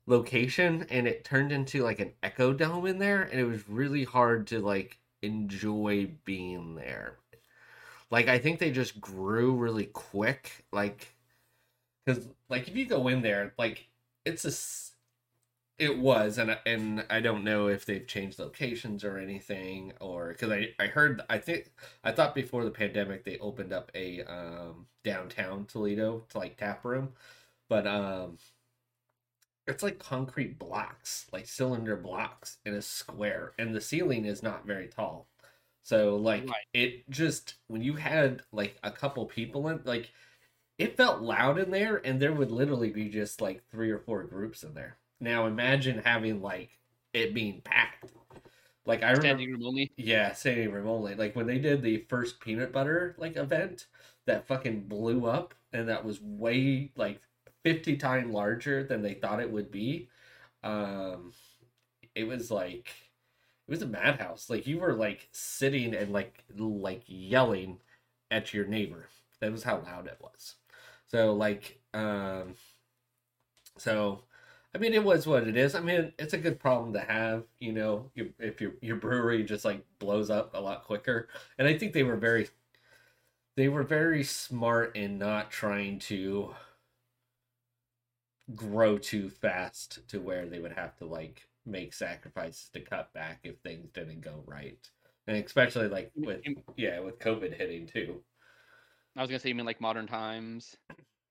location 0.06 0.86
and 0.90 1.06
it 1.08 1.24
turned 1.24 1.52
into 1.52 1.82
like 1.82 2.00
an 2.00 2.12
echo 2.22 2.52
dome 2.52 2.86
in 2.86 2.98
there 2.98 3.22
and 3.22 3.40
it 3.40 3.44
was 3.44 3.68
really 3.68 4.04
hard 4.04 4.46
to 4.48 4.60
like 4.60 4.98
enjoy 5.22 6.10
being 6.24 6.74
there. 6.74 7.18
Like 8.10 8.28
I 8.28 8.38
think 8.38 8.58
they 8.58 8.70
just 8.70 9.00
grew 9.00 9.54
really 9.54 9.86
quick 9.86 10.66
like 10.72 11.14
cuz 12.06 12.28
like 12.48 12.68
if 12.68 12.76
you 12.76 12.86
go 12.86 13.08
in 13.08 13.22
there 13.22 13.54
like 13.58 13.88
it's 14.24 14.44
a 14.44 14.52
it 15.82 15.98
was 15.98 16.38
and 16.38 16.58
and 16.66 17.04
I 17.10 17.20
don't 17.20 17.44
know 17.44 17.68
if 17.68 17.84
they've 17.86 18.06
changed 18.06 18.38
locations 18.38 19.04
or 19.04 19.18
anything 19.18 19.92
or 20.00 20.34
cuz 20.34 20.50
I 20.50 20.74
I 20.78 20.86
heard 20.88 21.22
I 21.28 21.38
think 21.38 21.72
I 22.04 22.12
thought 22.12 22.34
before 22.34 22.64
the 22.64 22.70
pandemic 22.70 23.24
they 23.24 23.38
opened 23.38 23.72
up 23.72 23.90
a 23.94 24.22
um 24.24 24.86
downtown 25.04 25.66
Toledo 25.66 26.20
to 26.30 26.38
like 26.38 26.56
tap 26.56 26.84
room 26.84 27.14
but 27.68 27.86
um 27.86 28.38
it's 29.66 29.82
like 29.82 29.98
concrete 29.98 30.58
blocks, 30.58 31.26
like 31.32 31.46
cylinder 31.46 31.96
blocks 31.96 32.58
in 32.64 32.74
a 32.74 32.82
square, 32.82 33.52
and 33.58 33.74
the 33.74 33.80
ceiling 33.80 34.24
is 34.24 34.42
not 34.42 34.66
very 34.66 34.88
tall. 34.88 35.28
So 35.82 36.16
like 36.16 36.44
Right. 36.48 36.66
it 36.72 37.08
just 37.10 37.56
when 37.68 37.82
you 37.82 37.94
had 37.94 38.42
like 38.52 38.78
a 38.82 38.90
couple 38.90 39.26
people 39.26 39.68
in 39.68 39.80
like 39.84 40.10
it 40.78 40.96
felt 40.96 41.22
loud 41.22 41.58
in 41.58 41.70
there 41.72 41.96
and 42.06 42.20
there 42.20 42.32
would 42.32 42.50
literally 42.52 42.90
be 42.90 43.08
just 43.10 43.40
like 43.42 43.64
three 43.70 43.90
or 43.90 43.98
four 44.00 44.24
groups 44.24 44.62
in 44.64 44.74
there. 44.74 44.98
Now 45.22 45.46
imagine 45.46 46.00
having 46.00 46.42
like 46.42 46.70
it 47.14 47.35
being 47.35 47.62
packed. 47.62 48.12
Like 48.87 49.02
I 49.02 49.12
remember 49.12 49.38
Standing 49.38 49.52
room 49.52 49.64
only. 49.64 49.92
yeah, 49.96 50.32
standing 50.32 50.72
room 50.72 50.88
only. 50.88 51.14
Like 51.14 51.37
when 51.37 51.46
they 51.46 51.58
did 51.58 51.82
the 51.82 52.06
first 52.08 52.40
peanut 52.40 52.72
butter 52.72 53.14
like 53.18 53.37
event 53.37 53.87
that 54.26 54.46
fucking 54.46 54.82
blew 54.88 55.26
up 55.26 55.54
and 55.72 55.88
that 55.88 56.04
was 56.04 56.20
way 56.22 56.92
like 56.96 57.20
50 57.64 57.96
times 57.96 58.32
larger 58.32 58.85
than 58.85 59.02
they 59.02 59.14
thought 59.14 59.40
it 59.40 59.50
would 59.52 59.70
be. 59.70 60.08
Um 60.64 61.32
it 62.14 62.24
was 62.26 62.50
like 62.50 62.88
it 63.68 63.70
was 63.70 63.82
a 63.82 63.87
madhouse. 63.87 64.50
Like 64.50 64.66
you 64.66 64.78
were 64.78 64.94
like 64.94 65.28
sitting 65.32 65.94
and 65.94 66.12
like 66.12 66.44
like 66.58 67.02
yelling 67.06 67.80
at 68.30 68.54
your 68.54 68.66
neighbor. 68.66 69.08
That 69.40 69.52
was 69.52 69.64
how 69.64 69.78
loud 69.80 70.06
it 70.06 70.18
was. 70.20 70.56
So 71.08 71.35
like 71.35 71.80
um 71.94 72.54
so 73.78 74.24
I 74.74 74.78
mean, 74.78 74.94
it 74.94 75.04
was 75.04 75.26
what 75.26 75.46
it 75.46 75.56
is. 75.56 75.74
I 75.74 75.80
mean, 75.80 76.12
it's 76.18 76.32
a 76.32 76.38
good 76.38 76.58
problem 76.58 76.94
to 76.94 77.00
have, 77.00 77.44
you 77.58 77.72
know, 77.72 78.11
if 78.38 78.61
your 78.61 78.72
your 78.80 78.96
brewery 78.96 79.44
just 79.44 79.64
like 79.64 79.85
blows 79.98 80.30
up 80.30 80.54
a 80.54 80.61
lot 80.61 80.85
quicker. 80.85 81.28
And 81.58 81.68
I 81.68 81.76
think 81.76 81.92
they 81.92 82.04
were 82.04 82.16
very, 82.16 82.48
they 83.56 83.68
were 83.68 83.82
very 83.82 84.24
smart 84.24 84.96
in 84.96 85.18
not 85.18 85.50
trying 85.50 85.98
to 86.00 86.54
grow 88.54 88.98
too 88.98 89.28
fast 89.28 90.06
to 90.08 90.20
where 90.20 90.46
they 90.46 90.58
would 90.58 90.72
have 90.72 90.96
to 90.96 91.04
like 91.04 91.48
make 91.66 91.92
sacrifices 91.92 92.70
to 92.72 92.80
cut 92.80 93.12
back 93.12 93.40
if 93.44 93.58
things 93.58 93.90
didn't 93.92 94.22
go 94.22 94.42
right. 94.46 94.78
And 95.26 95.37
especially 95.37 95.88
like 95.88 96.11
with 96.16 96.40
yeah, 96.76 96.98
with 97.00 97.18
COVID 97.18 97.56
hitting 97.56 97.87
too. 97.87 98.22
I 99.16 99.20
was 99.20 99.28
gonna 99.28 99.38
say 99.38 99.50
you 99.50 99.54
mean 99.54 99.66
like 99.66 99.82
modern 99.82 100.06
times. 100.06 100.76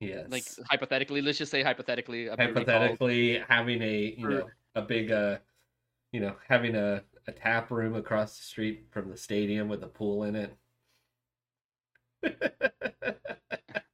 Yes. 0.01 0.25
Like 0.29 0.43
hypothetically, 0.67 1.21
let's 1.21 1.37
just 1.37 1.51
say 1.51 1.61
hypothetically, 1.61 2.27
a 2.27 2.35
brewery 2.35 2.53
called- 2.53 2.67
hypothetically 2.67 3.43
having 3.47 3.81
a 3.83 4.15
you 4.17 4.27
know 4.27 4.49
a 4.75 4.81
big 4.81 5.11
uh 5.11 5.37
you 6.11 6.19
know 6.19 6.35
having 6.49 6.75
a, 6.75 7.03
a 7.27 7.31
tap 7.31 7.69
room 7.69 7.95
across 7.95 8.37
the 8.37 8.43
street 8.43 8.87
from 8.89 9.09
the 9.09 9.17
stadium 9.17 9.69
with 9.69 9.83
a 9.83 9.87
pool 9.87 10.23
in 10.23 10.35
it 10.35 10.57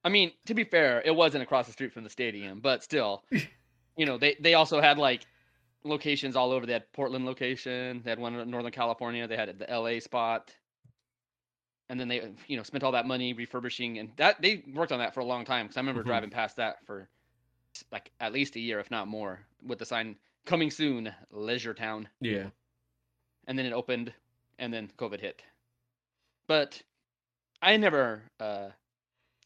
I 0.03 0.09
mean, 0.09 0.31
to 0.45 0.53
be 0.53 0.63
fair, 0.63 1.01
it 1.03 1.15
wasn't 1.15 1.43
across 1.43 1.65
the 1.67 1.73
street 1.73 1.91
from 1.93 2.03
the 2.03 2.09
stadium, 2.09 2.59
but 2.61 2.83
still, 2.83 3.23
you 3.97 4.05
know, 4.05 4.17
they 4.17 4.37
they 4.39 4.53
also 4.53 4.79
had 4.81 4.97
like 4.97 5.25
locations 5.83 6.35
all 6.35 6.51
over. 6.51 6.65
They 6.65 6.73
had 6.73 6.91
Portland 6.93 7.25
location, 7.25 8.01
they 8.03 8.11
had 8.11 8.19
one 8.19 8.35
in 8.35 8.49
Northern 8.49 8.71
California, 8.71 9.27
they 9.27 9.35
had 9.35 9.59
the 9.59 9.65
LA 9.69 9.99
spot, 9.99 10.55
and 11.89 12.00
then 12.00 12.08
they 12.08 12.32
you 12.47 12.58
know 12.58 12.63
spent 12.63 12.84
all 12.84 12.91
that 12.91 13.06
money 13.06 13.34
refurbishing, 13.34 13.97
and 14.00 14.12
that 14.17 14.41
they 14.41 14.63
worked 14.73 14.91
on 14.91 15.00
that 15.00 15.13
for 15.13 15.21
a 15.21 15.26
long 15.26 15.45
time. 15.45 15.65
Because 15.67 15.78
I 15.78 15.82
remember 15.82 16.04
Mhm. 16.04 16.06
driving 16.06 16.30
past 16.30 16.58
that 16.58 16.86
for 16.86 17.10
like 17.91 18.12
at 18.19 18.34
least 18.34 18.56
a 18.56 18.60
year, 18.60 18.80
if 18.80 18.91
not 18.91 19.08
more, 19.08 19.39
with 19.65 19.80
the 19.80 19.86
sign 19.86 20.17
"Coming 20.45 20.71
soon, 20.71 21.13
Leisure 21.32 21.73
Town." 21.73 22.10
yeah 22.21 22.50
and 23.47 23.58
then 23.58 23.65
it 23.65 23.73
opened 23.73 24.13
and 24.60 24.73
then 24.73 24.89
covid 24.97 25.19
hit 25.19 25.43
but 26.47 26.82
i 27.62 27.76
never 27.78 28.23
uh, 28.39 28.69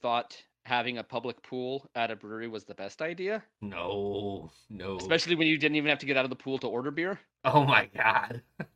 thought 0.02 0.44
having 0.66 0.98
a 0.98 1.04
public 1.04 1.42
pool 1.44 1.90
at 1.96 2.12
a 2.12 2.16
brewery 2.16 2.48
was 2.48 2.66
the 2.66 2.76
best 2.76 3.02
idea 3.02 3.44
no 3.62 4.52
no 4.70 4.98
especially 5.00 5.36
when 5.36 5.48
you 5.48 5.58
didn't 5.58 5.76
even 5.76 5.90
have 5.90 6.00
to 6.00 6.06
get 6.06 6.18
out 6.18 6.24
of 6.26 6.30
the 6.30 6.36
pool 6.36 6.58
to 6.60 6.68
order 6.68 6.92
beer 6.92 7.20
oh 7.46 7.64
my 7.66 7.86
god 7.96 8.42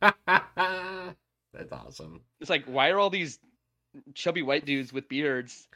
that's 1.52 1.72
awesome 1.72 2.22
it's 2.40 2.50
like 2.50 2.64
why 2.66 2.88
are 2.90 2.98
all 2.98 3.10
these 3.10 3.38
chubby 4.14 4.42
white 4.42 4.64
dudes 4.64 4.92
with 4.92 5.08
beards 5.08 5.68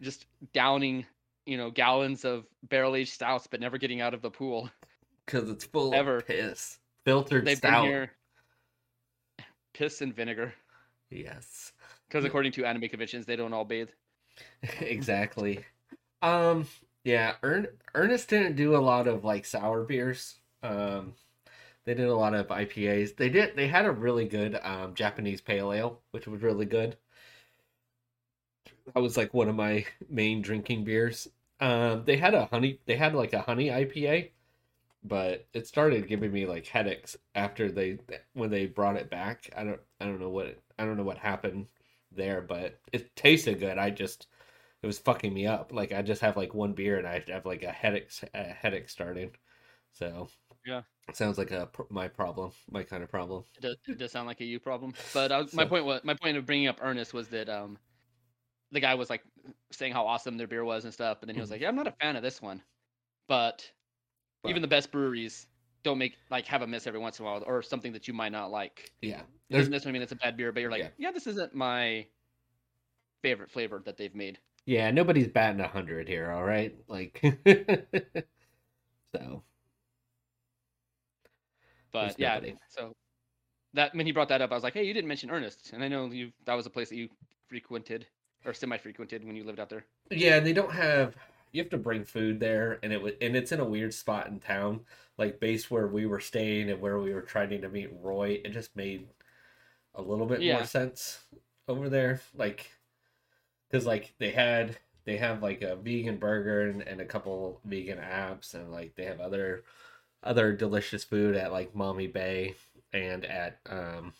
just 0.00 0.26
downing 0.52 1.04
you 1.46 1.56
know 1.56 1.70
gallons 1.70 2.24
of 2.24 2.44
barrel 2.68 2.96
aged 2.96 3.12
stouts 3.12 3.46
but 3.46 3.60
never 3.60 3.78
getting 3.78 4.00
out 4.00 4.14
of 4.14 4.22
the 4.22 4.30
pool 4.30 4.70
because 5.24 5.48
it's 5.48 5.64
full 5.64 5.94
Ever. 5.94 6.18
of 6.18 6.26
piss 6.26 6.78
filtered 7.04 7.44
they've 7.44 7.58
stout 7.58 7.82
been 7.82 7.90
here 7.90 8.10
piss 9.72 10.00
and 10.00 10.14
vinegar 10.14 10.52
yes 11.10 11.72
because 12.08 12.24
according 12.24 12.52
to 12.52 12.64
anime 12.64 12.88
conventions 12.88 13.26
they 13.26 13.36
don't 13.36 13.52
all 13.52 13.64
bathe 13.64 13.88
exactly. 14.80 15.64
Um, 16.22 16.66
yeah, 17.04 17.34
Ern- 17.44 17.68
Earnest 17.94 18.28
didn't 18.28 18.56
do 18.56 18.76
a 18.76 18.78
lot 18.78 19.06
of 19.06 19.24
like 19.24 19.44
sour 19.44 19.84
beers. 19.84 20.36
Um, 20.62 21.14
they 21.84 21.94
did 21.94 22.08
a 22.08 22.16
lot 22.16 22.34
of 22.34 22.48
IPAs. 22.48 23.16
They 23.16 23.28
did. 23.28 23.56
They 23.56 23.68
had 23.68 23.84
a 23.86 23.92
really 23.92 24.26
good 24.26 24.58
um, 24.62 24.94
Japanese 24.94 25.40
pale 25.40 25.72
ale, 25.72 26.00
which 26.10 26.26
was 26.26 26.42
really 26.42 26.66
good. 26.66 26.96
That 28.94 29.00
was 29.00 29.16
like 29.16 29.34
one 29.34 29.48
of 29.48 29.54
my 29.56 29.84
main 30.08 30.42
drinking 30.42 30.84
beers. 30.84 31.28
Um, 31.60 32.04
they 32.04 32.16
had 32.16 32.34
a 32.34 32.46
honey. 32.46 32.80
They 32.86 32.96
had 32.96 33.14
like 33.14 33.32
a 33.32 33.42
honey 33.42 33.68
IPA, 33.68 34.30
but 35.04 35.46
it 35.52 35.66
started 35.66 36.08
giving 36.08 36.32
me 36.32 36.46
like 36.46 36.66
headaches 36.66 37.16
after 37.34 37.70
they 37.70 37.98
when 38.34 38.50
they 38.50 38.66
brought 38.66 38.96
it 38.96 39.10
back. 39.10 39.50
I 39.56 39.64
don't. 39.64 39.80
I 40.00 40.04
don't 40.06 40.20
know 40.20 40.30
what. 40.30 40.58
I 40.78 40.84
don't 40.84 40.96
know 40.96 41.04
what 41.04 41.18
happened 41.18 41.66
there, 42.12 42.40
but 42.40 42.78
it 42.92 43.14
tasted 43.16 43.60
good. 43.60 43.78
I 43.78 43.90
just 43.90 44.26
it 44.82 44.86
was 44.86 44.98
fucking 44.98 45.32
me 45.34 45.46
up. 45.46 45.72
Like 45.72 45.92
I 45.92 46.02
just 46.02 46.22
have 46.22 46.36
like 46.36 46.54
one 46.54 46.72
beer 46.72 46.98
and 46.98 47.06
I 47.06 47.22
have 47.28 47.46
like 47.46 47.62
a 47.62 47.72
headache 47.72 48.10
a 48.34 48.44
headache 48.44 48.88
starting. 48.88 49.30
So 49.92 50.28
Yeah. 50.66 50.82
Sounds 51.12 51.38
like 51.38 51.52
a 51.52 51.68
my 51.88 52.08
problem, 52.08 52.50
my 52.70 52.82
kind 52.82 53.02
of 53.02 53.10
problem. 53.10 53.44
It 53.56 53.62
does, 53.62 53.76
it 53.86 53.98
does 53.98 54.12
sound 54.12 54.26
like 54.26 54.40
a 54.40 54.44
you 54.44 54.58
problem. 54.58 54.92
But 55.14 55.30
I 55.32 55.40
was, 55.40 55.54
my 55.54 55.64
point 55.64 55.84
was 55.84 56.02
my 56.04 56.14
point 56.14 56.36
of 56.36 56.46
bringing 56.46 56.66
up 56.66 56.78
Earnest 56.82 57.14
was 57.14 57.28
that 57.28 57.48
um, 57.48 57.78
the 58.72 58.80
guy 58.80 58.94
was 58.94 59.10
like 59.10 59.24
saying 59.72 59.92
how 59.92 60.06
awesome 60.06 60.36
their 60.36 60.46
beer 60.46 60.64
was 60.64 60.84
and 60.84 60.92
stuff, 60.94 61.20
but 61.20 61.26
then 61.26 61.34
he 61.36 61.40
was 61.40 61.50
Mhm. 61.50 61.52
like, 61.52 61.60
"Yeah, 61.60 61.68
I'm 61.68 61.76
not 61.76 61.86
a 61.88 61.92
fan 61.92 62.16
of 62.16 62.22
this 62.22 62.42
one," 62.42 62.62
but 63.28 63.70
even 64.46 64.62
the 64.62 64.68
best 64.68 64.92
breweries 64.92 65.48
don't 65.84 65.98
make 65.98 66.18
like 66.30 66.46
have 66.46 66.62
a 66.62 66.66
miss 66.66 66.86
every 66.86 67.00
once 67.00 67.20
in 67.20 67.26
a 67.26 67.28
while 67.30 67.44
or 67.46 67.62
something 67.62 67.92
that 67.94 68.08
you 68.08 68.14
might 68.14 68.32
not 68.32 68.50
like. 68.52 68.92
Yeah, 69.00 69.22
It 69.50 69.54
there's 69.54 69.68
doesn't 69.68 69.72
necessarily 69.72 69.94
mean 69.98 70.02
it's 70.04 70.12
a 70.12 70.16
bad 70.16 70.36
beer, 70.36 70.52
but 70.52 70.60
you're 70.60 70.70
like, 70.70 70.82
Yeah. 70.82 70.90
yeah, 70.98 71.12
this 71.12 71.26
isn't 71.28 71.54
my 71.54 72.08
favorite 73.22 73.50
flavor 73.50 73.82
that 73.84 73.98
they've 73.98 74.14
made. 74.14 74.40
yeah, 74.66 74.90
nobody's 74.90 75.28
batting 75.28 75.60
a 75.60 75.68
hundred 75.68 76.08
here. 76.08 76.30
All 76.30 76.44
right, 76.44 76.76
like 76.88 77.20
so. 79.14 79.44
But 81.92 82.16
There's 82.16 82.18
yeah, 82.18 82.40
nobody. 82.40 82.58
so 82.68 82.92
that 83.74 83.94
when 83.94 84.06
he 84.06 84.12
brought 84.12 84.28
that 84.28 84.42
up, 84.42 84.52
I 84.52 84.54
was 84.54 84.64
like, 84.64 84.74
hey, 84.74 84.84
you 84.84 84.94
didn't 84.94 85.08
mention 85.08 85.30
Earnest, 85.30 85.72
and 85.72 85.84
I 85.84 85.88
know 85.88 86.06
you 86.12 86.32
that 86.44 86.54
was 86.54 86.66
a 86.66 86.70
place 86.70 86.90
that 86.90 86.96
you 86.96 87.10
frequented 87.48 88.08
or 88.46 88.54
semi-frequented 88.54 89.24
when 89.24 89.36
you 89.36 89.44
lived 89.44 89.60
out 89.60 89.68
there. 89.70 89.84
Yeah, 90.10 90.36
and 90.36 90.46
they 90.46 90.52
don't 90.52 90.72
have. 90.72 91.16
You 91.52 91.62
have 91.62 91.70
to 91.70 91.78
bring 91.78 92.04
food 92.04 92.38
there, 92.40 92.78
and 92.82 92.92
it 92.92 93.00
was, 93.00 93.14
and 93.20 93.36
it's 93.36 93.52
in 93.52 93.60
a 93.60 93.64
weird 93.64 93.94
spot 93.94 94.26
in 94.28 94.40
town, 94.40 94.80
like 95.16 95.40
base 95.40 95.70
where 95.70 95.86
we 95.86 96.06
were 96.06 96.20
staying 96.20 96.70
and 96.70 96.80
where 96.80 96.98
we 96.98 97.14
were 97.14 97.22
trying 97.22 97.60
to 97.60 97.68
meet 97.68 97.90
Roy. 98.02 98.40
It 98.44 98.52
just 98.52 98.76
made 98.76 99.08
a 99.94 100.02
little 100.02 100.26
bit 100.26 100.42
Yeah. 100.42 100.56
more 100.58 100.64
sense 100.66 101.20
over 101.68 101.88
there, 101.88 102.20
like 102.34 102.70
because 103.68 103.86
like 103.86 104.14
they 104.18 104.30
had 104.30 104.76
they 105.04 105.16
have 105.16 105.42
like 105.42 105.62
a 105.62 105.76
vegan 105.76 106.18
burger 106.18 106.62
and, 106.62 106.82
and 106.82 107.00
a 107.00 107.04
couple 107.06 107.60
vegan 107.64 107.98
apps, 107.98 108.54
and 108.54 108.72
like 108.72 108.94
they 108.96 109.04
have 109.04 109.20
other 109.20 109.64
other 110.22 110.52
delicious 110.52 111.04
food 111.04 111.36
at 111.36 111.52
like 111.52 111.74
Maumee 111.74 112.06
Bay 112.08 112.56
and 112.92 113.24
at 113.24 113.58
um 113.70 114.14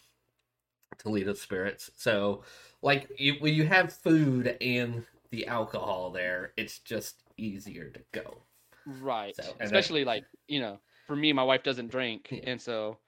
Toledo 0.98 1.34
Spirits. 1.34 1.90
So 1.96 2.42
like 2.86 3.10
you, 3.18 3.34
when 3.40 3.52
you 3.52 3.66
have 3.66 3.92
food 3.92 4.56
and 4.60 5.04
the 5.30 5.46
alcohol 5.48 6.10
there, 6.10 6.52
it's 6.56 6.78
just 6.78 7.22
easier 7.36 7.90
to 7.90 8.00
go. 8.12 8.38
Right. 8.86 9.34
So, 9.34 9.42
and 9.42 9.52
then- 9.58 9.66
Especially 9.66 10.04
like, 10.04 10.24
you 10.46 10.60
know, 10.60 10.78
for 11.08 11.16
me, 11.16 11.32
my 11.32 11.42
wife 11.42 11.62
doesn't 11.64 11.88
drink. 11.90 12.28
Yeah. 12.30 12.50
And 12.50 12.60
so 12.60 12.98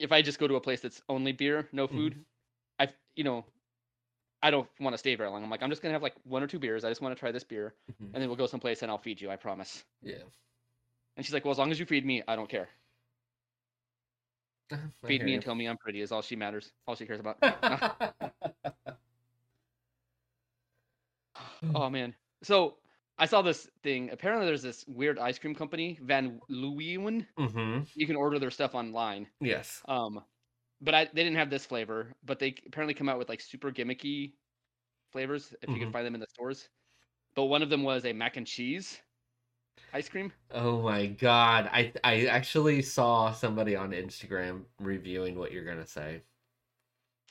if 0.00 0.10
I 0.12 0.22
just 0.22 0.38
go 0.40 0.48
to 0.48 0.56
a 0.56 0.60
place 0.60 0.80
that's 0.80 1.00
only 1.08 1.32
beer, 1.32 1.68
no 1.72 1.86
Mm-hmm. 1.86 1.96
food, 1.96 2.24
I, 2.80 2.88
you 3.14 3.22
know, 3.24 3.44
I 4.42 4.50
don't 4.50 4.68
want 4.80 4.94
to 4.94 4.98
stay 4.98 5.14
very 5.14 5.28
long. 5.30 5.44
I'm 5.44 5.50
like, 5.50 5.62
I'm 5.62 5.70
just 5.70 5.82
going 5.82 5.90
to 5.90 5.94
have 5.94 6.02
like 6.02 6.16
one 6.24 6.42
or 6.42 6.46
two 6.48 6.58
beers. 6.58 6.84
I 6.84 6.88
just 6.88 7.00
want 7.02 7.14
to 7.14 7.20
try 7.20 7.30
this 7.30 7.44
beer. 7.44 7.74
Mhm. 7.92 8.06
And 8.12 8.20
then 8.22 8.26
we'll 8.28 8.36
go 8.36 8.46
someplace 8.46 8.82
and 8.82 8.90
I'll 8.90 8.98
feed 8.98 9.20
you. 9.20 9.30
I 9.30 9.36
promise. 9.36 9.84
Yeah. 10.02 10.24
And 11.16 11.24
she's 11.24 11.34
like, 11.34 11.44
well, 11.44 11.52
as 11.52 11.58
long 11.58 11.70
as 11.70 11.78
you 11.78 11.86
feed 11.86 12.04
me, 12.04 12.22
I 12.26 12.34
don't 12.36 12.48
care. 12.48 12.68
I 14.72 14.78
Feed 15.06 15.22
me 15.22 15.30
you. 15.30 15.34
and 15.36 15.44
tell 15.44 15.54
me 15.54 15.66
I'm 15.68 15.76
pretty 15.78 16.00
is 16.00 16.10
all 16.12 16.22
she 16.22 16.36
matters. 16.36 16.72
All 16.88 16.94
she 16.96 17.06
cares 17.06 17.20
about. 17.20 17.36
oh, 21.74 21.90
man. 21.90 22.14
So 22.42 22.78
I 23.18 23.26
saw 23.26 23.42
this 23.42 23.68
thing. 23.82 24.10
Apparently, 24.10 24.46
there's 24.46 24.62
this 24.62 24.84
weird 24.86 25.18
ice 25.18 25.38
cream 25.38 25.54
company, 25.54 25.98
Van 26.02 26.40
Leeuwen. 26.50 27.26
mm-hmm. 27.38 27.82
You 27.94 28.06
can 28.06 28.16
order 28.16 28.38
their 28.38 28.50
stuff 28.50 28.74
online. 28.74 29.26
Yes. 29.40 29.82
Um, 29.88 30.24
but 30.80 30.94
I 30.94 31.04
they 31.04 31.22
didn't 31.24 31.36
have 31.36 31.50
this 31.50 31.66
flavor, 31.66 32.12
but 32.24 32.38
they 32.38 32.54
apparently 32.66 32.94
come 32.94 33.08
out 33.08 33.18
with 33.18 33.28
like 33.28 33.40
super 33.40 33.70
gimmicky 33.70 34.32
flavors 35.12 35.54
if 35.62 35.68
you 35.68 35.78
can 35.78 35.88
Mhm. 35.88 35.92
find 35.92 36.06
them 36.06 36.14
in 36.14 36.20
the 36.20 36.26
stores. 36.28 36.68
But 37.34 37.44
one 37.46 37.62
of 37.62 37.70
them 37.70 37.82
was 37.82 38.04
a 38.06 38.12
mac 38.12 38.36
and 38.36 38.46
cheese 38.46 39.02
ice 39.92 40.08
cream. 40.08 40.32
Oh 40.52 40.80
my 40.82 41.06
god. 41.06 41.68
I 41.72 41.92
I 42.04 42.26
actually 42.26 42.82
saw 42.82 43.32
somebody 43.32 43.76
on 43.76 43.90
Instagram 43.90 44.64
reviewing 44.78 45.36
what 45.38 45.52
you're 45.52 45.64
gonna 45.64 45.86
say. 45.86 46.22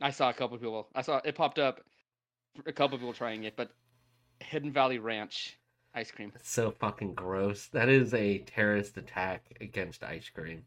I 0.01 0.11
saw 0.11 0.29
a 0.29 0.33
couple 0.33 0.55
of 0.55 0.61
people. 0.61 0.89
I 0.95 1.01
saw 1.01 1.21
it 1.23 1.35
popped 1.35 1.59
up. 1.59 1.81
A 2.65 2.73
couple 2.73 2.95
of 2.95 3.01
people 3.01 3.13
trying 3.13 3.43
it, 3.43 3.55
but 3.55 3.71
Hidden 4.39 4.71
Valley 4.71 4.99
Ranch 4.99 5.57
ice 5.93 6.11
cream. 6.11 6.31
It's 6.35 6.49
so 6.49 6.71
fucking 6.71 7.13
gross. 7.13 7.67
That 7.67 7.89
is 7.89 8.13
a 8.13 8.39
terrorist 8.39 8.97
attack 8.97 9.57
against 9.59 10.03
ice 10.03 10.29
cream. 10.29 10.63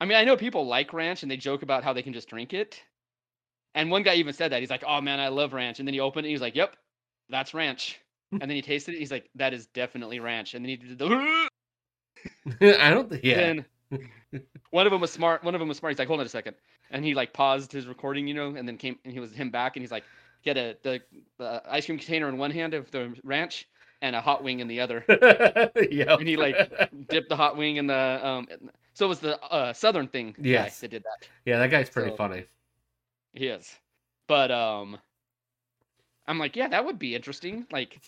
I 0.00 0.06
mean, 0.06 0.18
I 0.18 0.24
know 0.24 0.36
people 0.36 0.66
like 0.66 0.92
ranch 0.92 1.22
and 1.22 1.30
they 1.30 1.36
joke 1.36 1.62
about 1.62 1.84
how 1.84 1.92
they 1.92 2.02
can 2.02 2.12
just 2.12 2.28
drink 2.28 2.52
it. 2.52 2.82
And 3.74 3.90
one 3.90 4.02
guy 4.02 4.14
even 4.14 4.34
said 4.34 4.52
that. 4.52 4.60
He's 4.60 4.70
like, 4.70 4.84
"Oh 4.86 5.00
man, 5.00 5.18
I 5.18 5.28
love 5.28 5.52
ranch." 5.52 5.78
And 5.78 5.88
then 5.88 5.94
he 5.94 6.00
opened 6.00 6.26
it. 6.26 6.30
He's 6.30 6.40
like, 6.40 6.54
"Yep, 6.54 6.76
that's 7.28 7.54
ranch." 7.54 8.00
And 8.32 8.50
then 8.50 8.56
he 8.56 8.62
tasted 8.62 8.96
it. 8.96 8.98
He's 8.98 9.12
like, 9.12 9.30
"That 9.36 9.54
is 9.54 9.66
definitely 9.66 10.18
ranch." 10.18 10.54
And 10.54 10.64
then 10.64 10.70
he 10.70 10.76
did 10.76 10.98
the. 10.98 11.48
I 12.80 12.90
don't 12.90 13.08
think 13.08 13.22
yeah. 13.22 13.60
One 14.70 14.86
of 14.86 14.90
them 14.90 15.00
was 15.00 15.12
smart. 15.12 15.44
One 15.44 15.54
of 15.54 15.60
them 15.60 15.68
was 15.68 15.78
smart. 15.78 15.92
He's 15.92 16.00
like, 16.00 16.08
hold 16.08 16.18
on 16.18 16.26
a 16.26 16.28
second, 16.28 16.56
and 16.90 17.04
he 17.04 17.14
like 17.14 17.32
paused 17.32 17.70
his 17.70 17.86
recording, 17.86 18.26
you 18.26 18.34
know, 18.34 18.56
and 18.56 18.66
then 18.66 18.76
came 18.76 18.98
and 19.04 19.12
he 19.12 19.20
was 19.20 19.32
him 19.32 19.50
back, 19.50 19.76
and 19.76 19.82
he's 19.82 19.92
like, 19.92 20.02
get 20.44 20.56
a 20.56 20.76
the, 20.82 21.00
the 21.38 21.62
ice 21.68 21.86
cream 21.86 21.98
container 21.98 22.28
in 22.28 22.36
one 22.38 22.50
hand 22.50 22.74
of 22.74 22.90
the 22.90 23.14
ranch 23.24 23.68
and 24.02 24.14
a 24.14 24.20
hot 24.20 24.44
wing 24.44 24.60
in 24.60 24.68
the 24.68 24.80
other, 24.80 25.04
yep. 25.90 26.18
and 26.20 26.28
he 26.28 26.36
like 26.36 26.56
dipped 27.08 27.28
the 27.30 27.36
hot 27.36 27.56
wing 27.56 27.76
in 27.76 27.86
the 27.86 28.20
um. 28.26 28.46
So 28.92 29.06
it 29.06 29.08
was 29.08 29.18
the 29.18 29.40
uh, 29.42 29.72
southern 29.72 30.06
thing 30.06 30.36
Yes. 30.38 30.78
that 30.80 30.90
did 30.92 31.02
that. 31.02 31.26
Yeah, 31.44 31.58
that 31.58 31.70
guy's 31.70 31.90
pretty 31.90 32.10
So- 32.10 32.16
funny. 32.16 32.44
He 33.32 33.48
is, 33.48 33.74
but 34.28 34.52
um, 34.52 34.96
I'm 36.28 36.38
like, 36.38 36.54
yeah, 36.54 36.68
that 36.68 36.84
would 36.84 36.98
be 37.00 37.14
interesting. 37.16 37.66
Like, 37.72 38.00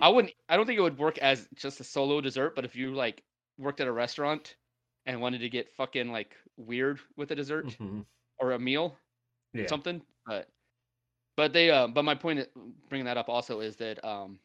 I 0.00 0.08
wouldn't. 0.08 0.32
I 0.48 0.56
don't 0.56 0.66
think 0.66 0.78
it 0.78 0.82
would 0.82 0.98
work 0.98 1.18
as 1.18 1.48
just 1.56 1.80
a 1.80 1.84
solo 1.84 2.20
dessert, 2.20 2.54
but 2.54 2.64
if 2.64 2.76
you 2.76 2.94
like 2.94 3.22
worked 3.58 3.80
at 3.80 3.88
a 3.88 3.92
restaurant 3.92 4.54
and 5.06 5.20
wanted 5.20 5.38
to 5.40 5.48
get 5.48 5.72
fucking 5.74 6.12
like 6.12 6.36
weird 6.56 7.00
with 7.16 7.30
a 7.32 7.34
dessert 7.34 7.66
Mhm. 7.66 8.04
or 8.38 8.52
a 8.52 8.58
meal, 8.58 8.96
Yeah. 9.52 9.66
something. 9.66 10.00
But 10.26 10.48
but 11.36 11.52
they 11.52 11.70
uh, 11.70 11.86
but 11.86 12.04
my 12.04 12.14
point 12.14 12.46
bringing 12.88 13.06
that 13.06 13.16
up 13.16 13.28
also 13.28 13.60
is 13.60 13.76
that 13.76 14.04
um 14.04 14.38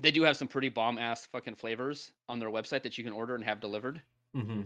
they 0.00 0.10
do 0.10 0.22
have 0.22 0.36
some 0.36 0.48
pretty 0.48 0.68
bomb 0.68 0.98
ass 0.98 1.26
fucking 1.26 1.56
flavors 1.56 2.12
on 2.28 2.38
their 2.38 2.50
website 2.50 2.82
that 2.82 2.96
you 2.96 3.04
can 3.04 3.12
order 3.12 3.34
and 3.34 3.44
have 3.44 3.60
delivered. 3.60 4.00
hmm 4.34 4.62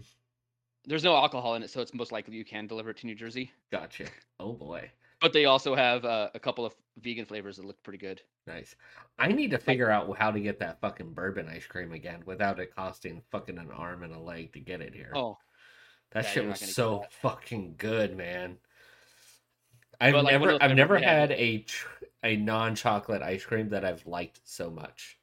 There's 0.85 1.03
no 1.03 1.15
alcohol 1.15 1.55
in 1.55 1.63
it, 1.63 1.69
so 1.69 1.81
it's 1.81 1.93
most 1.93 2.11
likely 2.11 2.35
you 2.35 2.45
can 2.45 2.67
deliver 2.67 2.91
it 2.91 2.97
to 2.97 3.07
New 3.07 3.15
Jersey. 3.15 3.51
Gotcha. 3.71 4.05
Oh 4.39 4.53
boy. 4.53 4.91
But 5.21 5.33
they 5.33 5.45
also 5.45 5.75
have 5.75 6.05
uh, 6.05 6.29
a 6.35 6.39
couple 6.39 6.65
of 6.65 6.75
vegan 6.99 7.25
flavors 7.25 7.57
that 7.57 7.65
look 7.65 7.81
pretty 7.83 7.97
good. 7.97 8.21
Nice. 8.47 8.75
I 9.17 9.29
need 9.29 9.49
to 9.51 9.57
figure 9.57 9.89
out 9.89 10.15
how 10.17 10.29
to 10.29 10.39
get 10.39 10.59
that 10.59 10.79
fucking 10.81 11.13
bourbon 11.13 11.47
ice 11.49 11.65
cream 11.65 11.93
again 11.93 12.21
without 12.25 12.59
it 12.59 12.75
costing 12.75 13.21
fucking 13.31 13.57
an 13.57 13.71
arm 13.71 14.03
and 14.03 14.13
a 14.13 14.19
leg 14.19 14.53
to 14.53 14.59
get 14.59 14.81
it 14.81 14.93
here. 14.93 15.11
Oh, 15.15 15.37
that 16.11 16.25
yeah, 16.25 16.29
shit 16.29 16.47
was 16.47 16.59
so 16.59 17.05
fucking 17.21 17.75
good, 17.77 18.15
man. 18.15 18.57
I've 19.99 20.17
But, 20.17 20.23
like, 20.23 20.39
never 20.39 20.55
I've 20.59 20.73
never 20.73 20.99
had? 20.99 21.03
had 21.03 21.31
a 21.31 21.59
tr- 21.63 22.05
a 22.23 22.35
non-chocolate 22.37 23.21
ice 23.21 23.45
cream 23.45 23.69
that 23.69 23.85
I've 23.85 24.05
liked 24.07 24.41
so 24.45 24.69
much. 24.71 25.19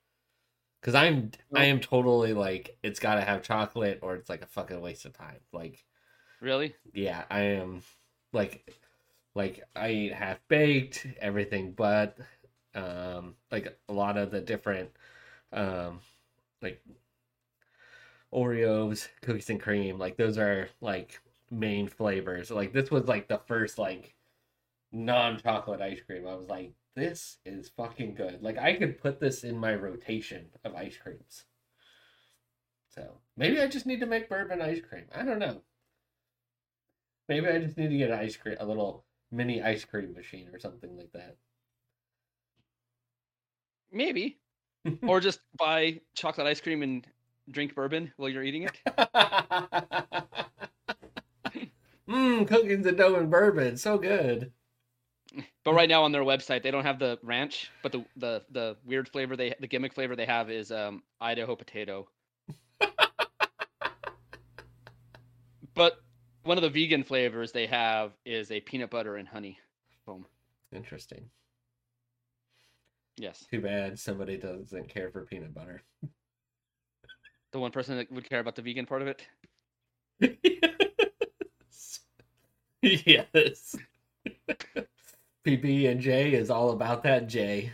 Cuz 0.83 0.95
I'm 0.95 1.33
I 1.55 1.67
am 1.67 1.81
totally 1.81 2.35
like 2.35 2.79
it's 2.83 3.01
got 3.01 3.17
to 3.17 3.23
have 3.23 3.43
chocolate 3.43 4.01
or 4.03 4.17
it's 4.17 4.31
like 4.31 4.43
a 4.43 4.47
fucking 4.49 4.81
waste 4.81 5.07
of 5.07 5.15
time. 5.15 5.41
Like 5.53 5.87
really? 6.41 6.77
yeah, 6.93 7.25
I 7.31 7.41
am 7.43 7.83
like 8.33 8.75
like 9.35 9.65
I 9.77 9.91
eat 9.91 10.13
half 10.13 10.47
baked, 10.49 11.07
everything 11.19 11.73
but 11.73 12.19
um 12.75 13.37
like 13.51 13.79
a 13.89 13.93
lot 13.93 14.17
of 14.17 14.31
the 14.31 14.41
different 14.41 14.91
um 15.53 16.01
like 16.63 16.83
Oreos, 18.33 19.09
cookies 19.21 19.51
and 19.51 19.61
cream, 19.61 19.99
like 19.99 20.17
those 20.17 20.39
are 20.39 20.69
like 20.81 21.21
main 21.51 21.87
flavors. 21.89 22.51
Like 22.51 22.73
this 22.73 22.91
was 22.91 23.05
like 23.07 23.29
the 23.29 23.39
first 23.39 23.79
like 23.79 24.15
non-chocolate 24.93 25.81
ice 25.81 26.01
cream. 26.07 26.27
I 26.27 26.35
was 26.35 26.49
like 26.49 26.73
this 26.95 27.39
is 27.45 27.71
fucking 27.77 28.15
good. 28.15 28.43
Like 28.43 28.59
I 28.59 28.75
could 28.75 29.01
put 29.01 29.21
this 29.21 29.45
in 29.45 29.59
my 29.59 29.75
rotation 29.75 30.47
of 30.65 30.75
ice 30.75 30.97
creams. 30.97 31.45
So, 32.95 33.21
maybe 33.37 33.61
I 33.61 33.69
just 33.69 33.87
need 33.87 34.01
to 34.01 34.07
make 34.07 34.29
bourbon 34.29 34.61
ice 34.61 34.81
cream. 34.87 35.05
I 35.15 35.23
don't 35.23 35.39
know. 35.39 35.63
Maybe 37.29 37.49
I 37.49 37.59
just 37.59 37.79
need 37.79 37.89
to 37.89 37.97
get 37.97 38.11
an 38.11 38.19
ice 38.19 38.37
cream, 38.37 38.57
a 38.61 38.67
little 38.67 39.07
mini 39.31 39.63
ice 39.63 39.85
cream 39.85 40.13
machine 40.13 40.49
or 40.53 40.59
something 40.59 40.95
like 40.97 41.11
that. 41.15 41.37
Maybe. 43.91 44.39
or 45.07 45.21
just 45.21 45.41
buy 45.57 46.01
chocolate 46.15 46.47
ice 46.47 46.61
cream 46.61 46.83
and 46.83 47.07
drink 47.51 47.75
bourbon 47.75 48.13
while 48.17 48.29
you're 48.29 48.43
eating 48.43 48.65
it. 48.65 48.79
Mmm, 52.09 52.47
cookies 52.49 52.85
and 52.85 52.99
dough 52.99 53.15
and 53.15 53.31
bourbon, 53.31 53.77
so 53.79 53.97
good. 53.97 54.53
But 55.65 55.75
right 55.75 55.89
now 55.89 56.03
on 56.03 56.11
their 56.11 56.25
website, 56.25 56.63
they 56.63 56.73
don't 56.73 56.85
have 56.85 56.99
the 56.99 57.19
ranch, 57.23 57.71
but 57.83 57.93
the 57.93 58.05
the 58.17 58.43
the 58.51 58.77
weird 58.85 59.09
flavor 59.09 59.37
they 59.37 59.55
the 59.61 59.69
gimmick 59.69 59.93
flavor 59.95 60.17
they 60.17 60.27
have 60.27 60.51
is 60.51 60.73
um 60.73 61.03
Idaho 61.21 61.55
potato. 61.55 62.09
but 65.75 66.01
one 66.43 66.59
of 66.59 66.63
the 66.63 66.71
vegan 66.71 67.05
flavors 67.05 67.53
they 67.53 67.67
have 67.67 68.13
is 68.25 68.51
a 68.51 68.61
peanut 68.61 68.91
butter 68.91 69.17
and 69.17 69.29
honey 69.29 69.59
foam. 70.05 70.27
Interesting. 70.73 71.31
Yes, 73.19 73.45
Too 73.51 73.61
bad 73.61 73.99
somebody 74.01 74.39
doesn't 74.39 74.89
care 74.89 75.11
for 75.11 75.27
peanut 75.27 75.55
butter. 75.55 75.83
the 77.53 77.59
one 77.61 77.71
person 77.71 77.99
that 77.99 78.11
would 78.11 78.29
care 78.29 78.41
about 78.41 78.57
the 78.57 78.63
vegan 78.63 78.87
part 78.87 79.03
of 79.03 79.09
it. 79.09 79.27
yes. 82.83 83.77
PB 85.45 85.91
and 85.91 86.01
J 86.01 86.33
is 86.33 86.51
all 86.51 86.71
about 86.71 87.03
that 87.03 87.29
J. 87.29 87.73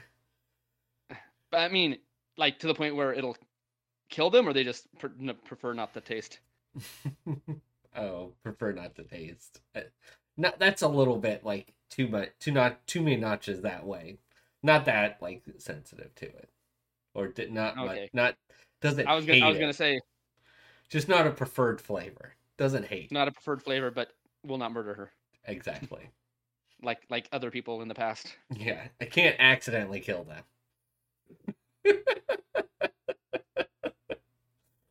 But 1.50 1.60
I 1.60 1.68
mean, 1.68 1.98
like 2.36 2.58
to 2.60 2.66
the 2.66 2.74
point 2.74 2.96
where 2.96 3.12
it'll 3.12 3.36
kill 4.10 4.30
them, 4.30 4.48
or 4.48 4.52
they 4.52 4.64
just 4.64 4.86
prefer 5.44 5.72
not 5.74 5.94
the 5.94 6.00
taste. 6.00 6.40
oh, 7.96 8.32
prefer 8.42 8.72
not 8.72 8.94
to 8.96 9.04
taste. 9.04 9.60
Uh, 9.74 9.80
Not 10.36 10.58
that's 10.58 10.82
a 10.82 10.88
little 10.88 11.16
bit 11.16 11.44
like 11.44 11.74
too 11.90 12.08
much, 12.08 12.30
too 12.38 12.52
not 12.52 12.86
too 12.86 13.02
many 13.02 13.16
notches 13.16 13.62
that 13.62 13.84
way. 13.86 14.18
Not 14.62 14.84
that 14.86 15.18
like 15.20 15.42
sensitive 15.58 16.14
to 16.16 16.26
it, 16.26 16.48
or 17.14 17.28
did 17.28 17.52
not 17.52 17.76
much, 17.76 17.90
Okay. 17.90 18.10
not 18.12 18.36
doesn't. 18.80 19.06
I 19.06 19.14
was 19.14 19.26
gonna, 19.26 19.44
I 19.44 19.48
was 19.48 19.58
gonna 19.58 19.72
say 19.72 20.00
just 20.88 21.08
not 21.08 21.26
a 21.26 21.30
preferred 21.30 21.80
flavor. 21.80 22.34
Doesn't 22.56 22.86
hate 22.86 23.12
not 23.12 23.28
a 23.28 23.32
preferred 23.32 23.62
flavor, 23.62 23.90
but 23.90 24.12
will 24.44 24.58
not 24.58 24.72
murder 24.72 24.94
her 24.94 25.12
exactly. 25.44 26.10
Like 26.82 27.02
like 27.10 27.28
other 27.32 27.50
people 27.50 27.82
in 27.82 27.88
the 27.88 27.94
past. 27.94 28.34
Yeah, 28.56 28.82
I 29.00 29.04
can't 29.06 29.36
accidentally 29.38 30.00
kill 30.00 30.24
them. 30.24 30.42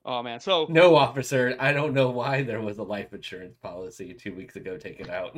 Oh 0.05 0.23
man, 0.23 0.39
so 0.39 0.67
No, 0.69 0.95
officer, 0.95 1.55
I 1.59 1.73
don't 1.73 1.93
know 1.93 2.09
why 2.09 2.43
there 2.43 2.61
was 2.61 2.77
a 2.77 2.83
life 2.83 3.11
insurance 3.13 3.57
policy 3.57 4.13
two 4.13 4.33
weeks 4.33 4.55
ago 4.55 4.77
taken 4.77 5.09
out. 5.09 5.37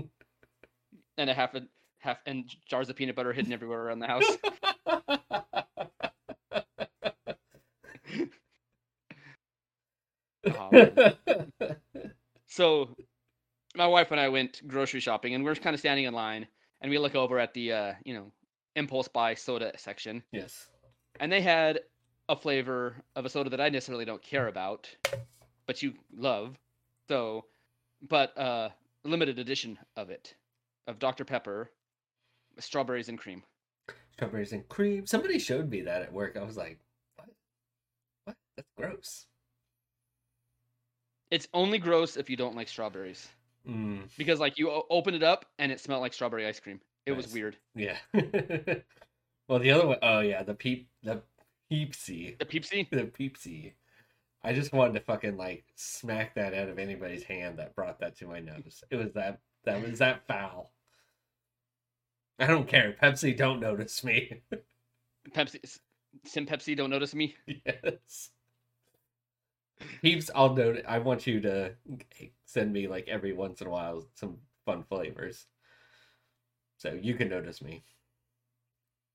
and 1.17 1.29
a 1.29 1.33
half 1.33 1.55
a 1.55 1.63
half 1.99 2.19
and 2.27 2.45
jars 2.67 2.89
of 2.89 2.95
peanut 2.95 3.15
butter 3.15 3.33
hidden 3.33 3.51
everywhere 3.51 3.81
around 3.81 3.99
the 3.99 4.07
house. 4.07 4.37
Oh, 10.45 11.11
so 12.47 12.89
my 13.79 13.87
wife 13.87 14.11
and 14.11 14.19
I 14.19 14.27
went 14.27 14.67
grocery 14.67 14.99
shopping, 14.99 15.33
and 15.33 15.43
we're 15.43 15.55
kind 15.55 15.73
of 15.73 15.79
standing 15.79 16.05
in 16.05 16.13
line, 16.13 16.45
and 16.81 16.91
we 16.91 16.97
look 16.97 17.15
over 17.15 17.39
at 17.39 17.53
the 17.53 17.71
uh, 17.71 17.93
you 18.03 18.13
know 18.13 18.31
impulse 18.75 19.07
buy 19.07 19.33
soda 19.33 19.71
section, 19.77 20.21
yes. 20.31 20.67
and 21.19 21.31
they 21.31 21.41
had 21.41 21.79
a 22.27 22.35
flavor 22.35 22.97
of 23.15 23.25
a 23.25 23.29
soda 23.29 23.49
that 23.49 23.61
I 23.61 23.69
necessarily 23.69 24.05
don't 24.05 24.21
care 24.21 24.49
about, 24.49 24.89
but 25.65 25.81
you 25.81 25.93
love. 26.15 26.59
So, 27.07 27.45
but 28.07 28.37
uh, 28.37 28.69
limited 29.05 29.39
edition 29.39 29.79
of 29.95 30.09
it, 30.09 30.35
of 30.85 30.99
Dr 30.99 31.23
Pepper, 31.23 31.71
strawberries 32.59 33.07
and 33.07 33.17
cream. 33.17 33.43
Strawberries 34.11 34.51
and 34.51 34.67
cream. 34.67 35.07
Somebody 35.07 35.39
showed 35.39 35.69
me 35.69 35.81
that 35.81 36.01
at 36.01 36.11
work. 36.11 36.35
I 36.37 36.43
was 36.43 36.57
like, 36.57 36.79
what? 37.15 37.29
What? 38.25 38.35
That's 38.57 38.69
gross. 38.77 39.25
It's 41.31 41.47
only 41.53 41.77
gross 41.77 42.17
if 42.17 42.29
you 42.29 42.35
don't 42.35 42.55
like 42.55 42.67
strawberries, 42.67 43.29
Mm, 43.69 44.09
because 44.17 44.39
like 44.39 44.57
you 44.57 44.69
o- 44.71 44.85
open 44.89 45.13
it 45.13 45.23
up 45.23 45.45
and 45.59 45.71
it 45.71 45.79
smelled 45.79 46.01
like 46.01 46.13
strawberry 46.13 46.47
ice 46.47 46.59
cream. 46.59 46.79
It 47.05 47.11
was 47.11 47.31
weird. 47.33 47.57
yeah. 47.75 47.97
well, 49.47 49.59
the 49.59 49.71
other 49.71 49.87
one, 49.87 49.97
oh 50.01 50.19
yeah, 50.21 50.43
the 50.43 50.53
peep, 50.53 50.89
the 51.03 51.21
peepsy, 51.71 52.37
The 52.39 52.45
Peepsy. 52.45 52.87
the 52.91 53.03
peepsy. 53.05 53.73
I 54.43 54.53
just 54.53 54.71
wanted 54.73 54.93
to 54.93 55.01
fucking 55.01 55.37
like 55.37 55.65
smack 55.75 56.35
that 56.35 56.53
out 56.53 56.69
of 56.69 56.79
anybody's 56.79 57.23
hand 57.23 57.59
that 57.59 57.75
brought 57.75 57.99
that 57.99 58.17
to 58.19 58.27
my 58.27 58.39
nose. 58.39 58.83
It 58.89 58.95
was 58.95 59.13
that 59.13 59.39
that 59.65 59.85
was 59.87 59.99
that 59.99 60.25
foul. 60.27 60.71
I 62.39 62.47
don't 62.47 62.67
care. 62.67 62.95
Pepsi 63.01 63.35
don't 63.35 63.59
notice 63.59 64.03
me. 64.03 64.41
Pepsi. 65.35 65.59
Sim 66.25 66.45
Pepsi 66.45 66.75
don't 66.75 66.89
notice 66.89 67.13
me. 67.13 67.35
yes. 67.47 68.29
Peeps, 70.01 70.29
I'll 70.35 70.53
note. 70.55 70.83
I 70.87 70.99
want 70.99 71.25
you 71.27 71.39
to 71.41 71.73
send 72.45 72.71
me 72.73 72.87
like 72.87 73.07
every 73.07 73.33
once 73.33 73.61
in 73.61 73.67
a 73.67 73.69
while 73.69 74.05
some 74.15 74.37
fun 74.65 74.83
flavors, 74.83 75.45
so 76.77 76.97
you 77.01 77.15
can 77.15 77.29
notice 77.29 77.61
me, 77.61 77.83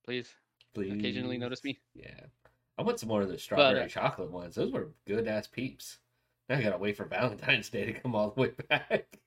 Please, 0.05 0.29
please. 0.75 0.93
occasionally 0.93 1.39
notice 1.39 1.65
me. 1.65 1.79
Yeah, 1.95 2.21
I 2.79 2.83
want 2.83 2.99
some 3.01 3.09
more 3.09 3.23
of 3.23 3.29
the 3.29 3.39
strawberry 3.39 3.83
uh, 3.85 3.89
chocolate 3.89 4.31
ones. 4.31 4.55
Those 4.55 4.73
were 4.73 4.91
good 5.07 5.29
ass 5.29 5.47
peeps. 5.47 5.99
Now 6.49 6.57
I 6.57 6.63
gotta 6.63 6.79
wait 6.79 6.97
for 6.97 7.05
Valentine's 7.05 7.71
Day 7.71 7.87
to 7.87 7.93
come 8.01 8.15
all 8.15 8.31
the 8.31 8.41
way 8.41 8.53
back. 8.69 9.19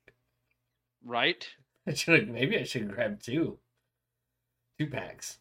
Right? 1.03 1.47
I 1.87 1.93
should 1.93 2.29
maybe 2.29 2.57
I 2.57 2.63
should 2.63 2.91
grab 2.91 3.21
two, 3.21 3.57
two 4.77 4.87
packs. 4.87 5.37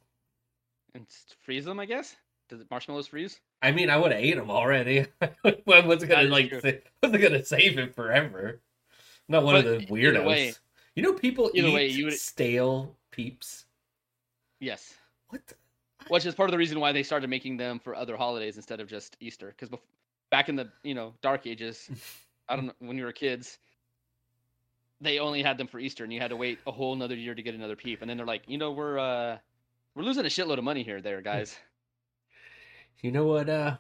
And 0.94 1.06
freeze 1.42 1.64
them, 1.64 1.80
I 1.80 1.84
guess. 1.86 2.16
Does 2.48 2.60
it 2.60 2.70
marshmallows 2.70 3.08
freeze? 3.08 3.40
I 3.66 3.72
mean, 3.72 3.90
I 3.90 3.96
would 3.96 4.12
have 4.12 4.20
ate 4.20 4.36
them 4.36 4.50
already. 4.50 5.06
Wasn't 5.66 6.08
gonna 6.08 6.28
like, 6.28 6.50
sa- 6.62 6.70
wasn't 7.02 7.22
gonna 7.22 7.44
save 7.44 7.78
it 7.78 7.94
forever. 7.96 8.60
I'm 9.28 9.32
not 9.32 9.42
one 9.44 9.54
But 9.56 9.66
of 9.66 9.80
the 9.80 9.86
weirdos. 9.86 10.24
way- 10.24 10.54
you 10.94 11.02
know, 11.02 11.12
people 11.12 11.50
eat 11.52 11.64
way, 11.64 11.88
you 11.88 12.04
would- 12.06 12.14
stale 12.14 12.94
peeps. 13.10 13.64
Yes. 14.60 14.94
What? 15.30 15.46
The... 15.48 15.54
Which 16.08 16.24
is 16.24 16.34
part 16.36 16.48
of 16.48 16.52
the 16.52 16.58
reason 16.58 16.78
why 16.78 16.92
they 16.92 17.02
started 17.02 17.28
making 17.28 17.56
them 17.56 17.80
for 17.80 17.96
other 17.96 18.16
holidays 18.16 18.56
instead 18.56 18.78
of 18.80 18.88
just 18.88 19.16
Easter. 19.20 19.48
Because 19.48 19.68
bef- 19.68 19.80
back 20.30 20.48
in 20.48 20.54
the 20.54 20.70
you 20.84 20.94
know 20.94 21.12
dark 21.22 21.46
ages, 21.46 21.90
I 22.48 22.54
don't 22.54 22.66
know 22.66 22.72
when 22.78 22.96
we 22.96 23.02
were 23.02 23.10
kids, 23.12 23.58
they 25.00 25.18
only 25.18 25.42
had 25.42 25.58
them 25.58 25.66
for 25.66 25.80
Easter, 25.80 26.04
and 26.04 26.12
you 26.12 26.20
had 26.20 26.30
to 26.30 26.36
wait 26.36 26.60
a 26.68 26.70
whole 26.70 26.92
another 26.94 27.16
year 27.16 27.34
to 27.34 27.42
get 27.42 27.54
another 27.56 27.76
peep. 27.76 28.00
And 28.00 28.08
then 28.08 28.16
they're 28.16 28.24
like, 28.26 28.42
you 28.46 28.58
know, 28.58 28.70
we're 28.70 28.98
uh 28.98 29.38
we're 29.96 30.04
losing 30.04 30.24
a 30.24 30.28
shitload 30.28 30.58
of 30.58 30.64
money 30.64 30.84
here, 30.84 31.00
there, 31.02 31.20
guys. 31.20 31.56
You 33.02 33.12
know 33.12 33.26
what? 33.26 33.48
Uh, 33.48 33.76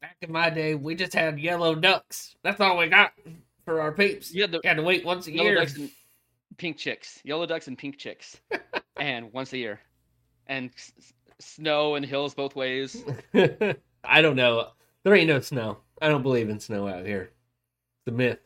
back 0.00 0.16
in 0.22 0.32
my 0.32 0.50
day, 0.50 0.74
we 0.74 0.94
just 0.94 1.12
had 1.14 1.38
yellow 1.38 1.74
ducks. 1.74 2.36
That's 2.42 2.60
all 2.60 2.76
we 2.78 2.88
got 2.88 3.12
for 3.64 3.80
our 3.80 3.92
peeps. 3.92 4.34
Yeah, 4.34 4.42
had 4.44 4.52
the 4.52 4.60
Had 4.64 4.76
to 4.78 4.82
wait 4.82 5.04
once 5.04 5.26
a 5.26 5.32
yellow 5.32 5.50
year. 5.50 5.58
ducks 5.58 5.76
and 5.76 5.90
pink 6.56 6.76
chicks, 6.76 7.20
yellow 7.24 7.46
ducks 7.46 7.68
and 7.68 7.76
pink 7.78 7.98
chicks, 7.98 8.40
and 8.96 9.32
once 9.32 9.52
a 9.52 9.58
year, 9.58 9.80
and 10.46 10.70
s- 10.74 10.92
s- 10.98 11.12
snow 11.38 11.94
and 11.94 12.04
hills 12.04 12.34
both 12.34 12.56
ways. 12.56 13.04
I 13.34 14.22
don't 14.22 14.36
know. 14.36 14.70
There 15.04 15.14
ain't 15.14 15.28
no 15.28 15.40
snow. 15.40 15.78
I 16.00 16.08
don't 16.08 16.22
believe 16.22 16.48
in 16.48 16.58
snow 16.60 16.88
out 16.88 17.04
here. 17.06 17.30
It's 18.06 18.14
a 18.14 18.16
myth. 18.16 18.38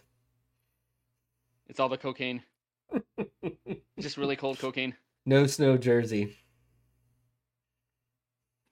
It's 1.69 1.81
all 1.81 1.89
the 1.89 1.97
cocaine, 1.97 2.43
just 3.99 4.19
really 4.19 4.37
cold 4.37 4.59
cocaine. 4.59 4.95
No 5.25 5.47
snow, 5.47 5.79
Jersey. 5.79 6.37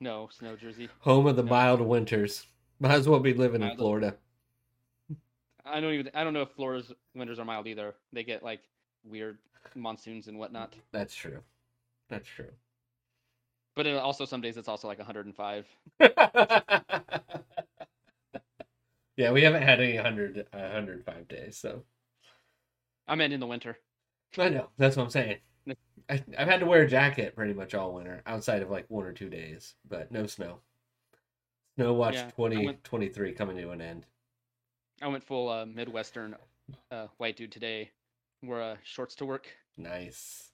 No 0.01 0.29
snow 0.33 0.57
Jersey. 0.57 0.89
Home 1.01 1.27
of 1.27 1.37
the 1.37 1.43
No. 1.43 1.51
mild 1.51 1.81
winters. 1.81 2.47
Might 2.79 2.93
as 2.95 3.07
well 3.09 3.21
be 3.21 3.35
living 3.35 3.61
in 3.61 3.69
Mild- 3.69 3.79
Florida. 3.79 4.17
I 5.65 5.81
don't 5.81 5.93
even. 5.93 6.11
I 6.15 6.25
don't 6.25 6.33
know 6.33 6.43
if 6.43 6.51
Florida's 6.53 6.93
winters 7.15 7.39
are 7.39 7.45
mild 7.45 7.67
either. 7.67 7.95
They 8.13 8.25
get 8.25 8.43
like 8.43 8.63
weird 9.05 9.39
monsoons 9.75 10.27
and 10.29 10.39
whatnot. 10.39 10.75
That's 10.91 11.15
true. 11.15 11.43
That's 12.09 12.27
true. 12.27 12.51
But 13.77 13.87
it 13.87 13.97
also 13.97 14.25
some 14.25 14.41
days 14.41 14.57
it's 14.57 14.69
also 14.69 14.89
like 14.89 14.99
105. 14.99 15.67
yeah, 19.17 19.31
we 19.33 19.43
haven't 19.43 19.63
had 19.63 19.81
any 19.81 19.95
100, 19.97 20.39
uh, 20.53 20.59
105 20.59 21.29
days, 21.29 21.57
so 21.57 21.85
I 23.07 23.15
meant 23.15 23.33
in 23.33 23.41
the 23.41 23.47
winter. 23.47 23.79
I 24.39 24.49
know. 24.49 24.71
That's 24.77 24.97
what 24.97 25.05
I'm 25.05 25.11
saying. 25.11 25.39
I, 26.09 26.25
I've 26.39 26.49
had 26.49 26.61
to 26.61 26.67
wear 26.67 26.83
a 26.83 26.89
jacket 26.89 27.37
pretty 27.37 27.53
much 27.55 27.75
all 27.75 27.93
winter, 27.93 28.23
outside 28.27 28.63
of 28.63 28.71
like 28.71 28.87
one 28.89 29.05
or 29.07 29.13
two 29.13 29.29
days, 29.29 29.75
but 29.89 30.11
no 30.11 30.27
snow. 30.27 30.59
Snow 31.77 31.93
watch 31.95 32.15
Yeah, 32.15 32.31
2023 32.37 33.27
went- 33.29 33.39
coming 33.39 33.57
to 33.57 33.71
an 33.71 33.81
end. 33.81 34.07
I 35.03 35.07
went 35.09 35.25
full 35.25 35.49
uh, 35.49 35.67
Midwestern 35.67 36.35
uh, 36.91 37.07
white 37.19 37.37
dude 37.37 37.53
today. 37.53 37.91
Wore 38.43 38.61
uh, 38.61 38.77
shorts 38.83 39.15
to 39.17 39.27
work, 39.27 39.47
Nice. 39.77 40.49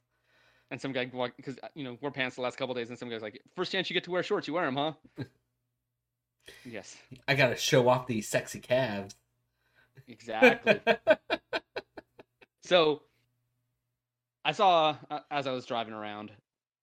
and 0.73 0.81
some 0.81 0.91
guy 0.93 1.09
walked 1.13 1.37
because 1.37 1.57
you 1.75 1.85
know 1.85 1.97
wore 2.01 2.11
pants 2.11 2.35
the 2.37 2.43
last 2.43 2.59
couple 2.59 2.75
days, 2.75 2.91
and 2.91 2.99
some 2.99 3.09
guy's 3.09 3.23
like, 3.23 3.41
first 3.55 3.71
chance 3.73 3.89
you 3.89 3.95
get 3.95 4.03
to 4.05 4.11
wear 4.11 4.25
shorts, 4.25 4.49
you 4.49 4.55
wear 4.55 4.65
them, 4.67 4.75
huh?" 4.77 4.93
yes, 6.65 6.97
I 7.29 7.35
gotta 7.35 7.57
show 7.57 7.89
off 7.89 8.07
these 8.09 8.29
sexy 8.29 8.59
calves. 8.61 9.15
exactly. 10.09 10.81
So, 12.63 13.03
I 14.47 14.53
saw 14.53 14.97
uh, 15.11 15.19
as 15.29 15.49
I 15.49 15.51
was 15.51 15.67
driving 15.67 15.93
around, 15.93 16.31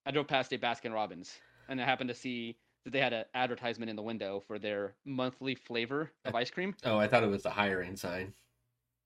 I 0.04 0.10
drove 0.10 0.28
past 0.28 0.52
a 0.52 0.58
Baskin 0.58 0.92
Robbins, 0.92 1.32
and 1.66 1.80
I 1.80 1.84
happened 1.86 2.08
to 2.08 2.14
see 2.14 2.58
that 2.84 2.92
they 2.92 3.00
had 3.00 3.14
an 3.14 3.24
advertisement 3.32 3.88
in 3.88 3.96
the 3.96 4.02
window 4.02 4.42
for 4.46 4.58
their 4.58 4.92
monthly 5.06 5.54
flavor 5.54 6.12
of 6.26 6.34
ice 6.34 6.50
cream. 6.50 6.74
oh, 6.84 6.98
I 6.98 7.08
thought 7.08 7.24
it 7.24 7.30
was 7.30 7.46
a 7.46 7.50
hiring 7.50 7.96
sign. 7.96 8.34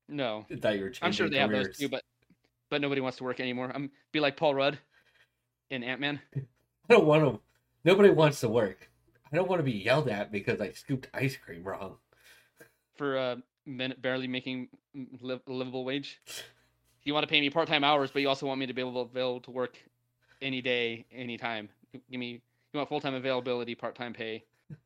No, 0.09 0.45
I 0.51 0.57
thought 0.57 0.75
you 0.75 0.83
were 0.83 0.91
changing 0.91 1.07
I'm 1.07 1.13
sure 1.13 1.31
they 1.31 1.39
have 1.39 1.53
those 1.53 1.77
too, 1.77 1.89
but 1.89 2.03
but 2.69 2.81
nobody 2.81 3.01
wants 3.01 3.19
to 3.19 3.25
work 3.25 3.39
anymore. 3.39 3.71
I'm 3.73 3.93
be 4.11 4.19
like 4.19 4.37
Paul 4.37 4.57
Rudd 4.57 4.77
in 5.71 5.85
Ant 5.85 6.01
Man. 6.01 6.21
I 6.37 6.41
don't 6.95 7.07
want 7.07 7.23
to. 7.23 7.41
Nobody 7.85 8.11
wants 8.11 8.41
to 8.41 8.49
work. 8.49 8.91
I 9.33 9.37
don't 9.37 9.49
want 9.49 9.61
to 9.61 9.65
be 9.65 9.71
yelled 9.71 10.09
at 10.09 10.33
because 10.33 10.61
I 10.61 10.73
scooped 10.73 11.09
ice 11.15 11.37
cream 11.37 11.63
wrong. 11.63 11.99
for 12.97 13.17
uh, 13.17 13.37
barely 14.01 14.27
making 14.27 14.69
mm, 14.97 15.07
liv- 15.23 15.43
a 15.47 15.53
livable 15.53 15.85
wage. 15.85 16.21
You 17.09 17.15
want 17.15 17.25
to 17.25 17.31
pay 17.31 17.41
me 17.41 17.49
part 17.49 17.69
time 17.69 17.85
hours, 17.85 18.11
but 18.11 18.21
you 18.21 18.29
also 18.29 18.45
want 18.45 18.61
me 18.61 18.67
to 18.67 18.75
be 18.75 18.83
able, 18.83 19.07
be 19.07 19.19
able 19.19 19.41
to 19.41 19.51
work 19.51 19.79
any 20.43 20.61
day, 20.61 21.07
anytime. 21.11 21.71
Give 22.11 22.21
me 22.21 22.43
you 22.75 22.77
want 22.77 22.91
full 22.91 23.01
time 23.01 23.15
availability, 23.15 23.75
part 23.75 23.95
time 23.95 24.13
pay, 24.13 24.45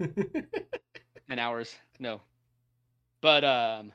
and 1.28 1.40
hours. 1.40 1.74
No, 1.98 2.20
but 3.22 3.42
um, 3.42 3.92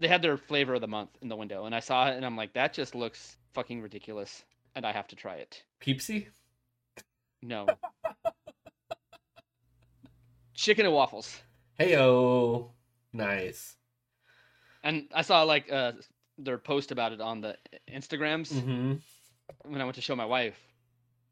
they 0.00 0.08
had 0.08 0.20
their 0.20 0.36
flavor 0.36 0.74
of 0.74 0.80
the 0.80 0.88
month 0.88 1.10
in 1.22 1.28
the 1.28 1.36
window, 1.36 1.66
and 1.66 1.76
I 1.76 1.78
saw 1.78 2.08
it, 2.08 2.16
and 2.16 2.26
I'm 2.26 2.36
like, 2.36 2.54
that 2.54 2.72
just 2.72 2.96
looks 2.96 3.36
fucking 3.54 3.80
ridiculous, 3.80 4.42
and 4.74 4.84
I 4.84 4.90
have 4.90 5.06
to 5.06 5.14
try 5.14 5.36
it. 5.36 5.62
Peepsy? 5.80 6.26
No. 7.40 7.68
Chicken 10.54 10.86
and 10.86 10.94
waffles. 10.96 11.40
Heyo. 11.78 12.72
Nice. 13.12 13.76
And 14.82 15.08
I 15.14 15.22
saw 15.22 15.44
like 15.44 15.70
uh 15.70 15.92
their 16.44 16.58
post 16.58 16.90
about 16.92 17.12
it 17.12 17.20
on 17.20 17.40
the 17.40 17.56
Instagrams 17.88 18.50
Mm-hmm. 18.52 18.94
when 19.70 19.80
I 19.80 19.84
went 19.84 19.96
to 19.96 20.00
show 20.02 20.16
my 20.16 20.24
wife 20.24 20.58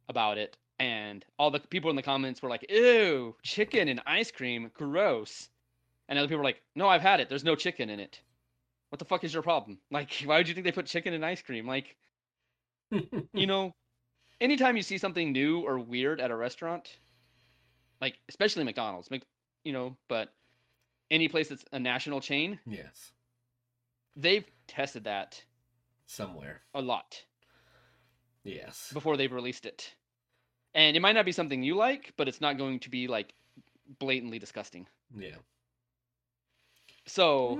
about 0.08 0.38
it, 0.38 0.56
and 0.78 1.24
all 1.38 1.50
the 1.50 1.60
people 1.60 1.90
in 1.90 1.96
the 1.96 2.02
comments 2.02 2.42
were 2.42 2.48
like, 2.48 2.66
"Ew, 2.70 3.34
chicken 3.42 3.88
and 3.88 4.00
ice 4.06 4.30
cream, 4.30 4.70
gross." 4.74 5.48
And 6.08 6.18
other 6.18 6.28
people 6.28 6.38
were 6.38 6.44
like, 6.44 6.62
"No, 6.74 6.88
I've 6.88 7.02
had 7.02 7.20
it. 7.20 7.28
There's 7.28 7.44
no 7.44 7.54
chicken 7.56 7.90
in 7.90 8.00
it. 8.00 8.20
What 8.90 8.98
the 8.98 9.04
fuck 9.04 9.24
is 9.24 9.34
your 9.34 9.42
problem? 9.42 9.78
Like, 9.90 10.12
why 10.24 10.38
would 10.38 10.48
you 10.48 10.54
think 10.54 10.64
they 10.64 10.72
put 10.72 10.86
chicken 10.86 11.12
in 11.14 11.22
ice 11.24 11.42
cream? 11.42 11.66
Like, 11.66 11.96
you 13.32 13.46
know, 13.46 13.72
anytime 14.40 14.76
you 14.76 14.82
see 14.82 14.98
something 14.98 15.32
new 15.32 15.60
or 15.60 15.78
weird 15.78 16.20
at 16.20 16.30
a 16.30 16.36
restaurant, 16.36 16.98
like 18.00 18.18
especially 18.28 18.64
McDonald's, 18.64 19.08
you 19.64 19.72
know, 19.72 19.96
but 20.08 20.32
any 21.10 21.28
place 21.28 21.48
that's 21.48 21.64
a 21.72 21.78
national 21.78 22.20
chain, 22.20 22.58
yes. 22.66 23.12
they've 24.16 24.44
tested 24.68 25.04
that 25.04 25.42
Somewhere. 26.06 26.62
a 26.74 26.80
lot 26.80 27.24
Yes. 28.44 28.90
before 28.92 29.16
they've 29.16 29.32
released 29.32 29.66
it. 29.66 29.94
And 30.74 30.96
it 30.96 31.00
might 31.00 31.12
not 31.14 31.24
be 31.24 31.32
something 31.32 31.62
you 31.62 31.74
like, 31.74 32.12
but 32.16 32.28
it's 32.28 32.40
not 32.40 32.56
going 32.58 32.80
to 32.80 32.90
be 32.90 33.08
like 33.08 33.34
blatantly 33.98 34.38
disgusting. 34.38 34.86
Yeah. 35.16 35.36
So 37.06 37.58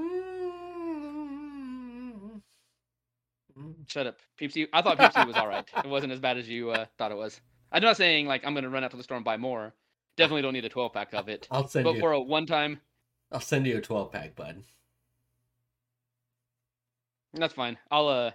Mm. 3.59 3.88
shut 3.88 4.06
up, 4.06 4.18
Peepsy. 4.40 4.68
I 4.72 4.82
thought 4.82 4.98
Peepsy 5.00 5.26
was 5.26 5.36
all 5.36 5.48
right. 5.48 5.68
It 5.82 5.88
wasn't 5.88 6.12
as 6.12 6.20
bad 6.20 6.38
as 6.38 6.48
you 6.48 6.70
uh, 6.70 6.86
thought 6.96 7.11
it 7.11 7.16
was. 7.16 7.40
I'm 7.72 7.82
not 7.82 7.96
saying 7.96 8.26
like 8.26 8.44
I'm 8.46 8.54
gonna 8.54 8.68
run 8.70 8.84
out 8.84 8.92
to 8.92 8.96
the 8.96 9.02
store 9.02 9.16
and 9.16 9.24
buy 9.24 9.36
more. 9.36 9.74
Definitely 10.16 10.42
don't 10.42 10.52
need 10.52 10.64
a 10.64 10.68
12 10.68 10.92
pack 10.92 11.12
of 11.12 11.28
it. 11.28 11.48
I'll 11.50 11.66
send 11.66 11.84
But 11.84 11.94
you. 11.94 12.00
for 12.00 12.12
a 12.12 12.20
one 12.20 12.46
time, 12.46 12.80
I'll 13.32 13.40
send 13.40 13.66
you 13.66 13.76
a 13.76 13.80
twelve 13.80 14.12
pack, 14.12 14.36
bud. 14.36 14.62
That's 17.34 17.54
fine. 17.54 17.76
I'll 17.90 18.08
uh 18.08 18.30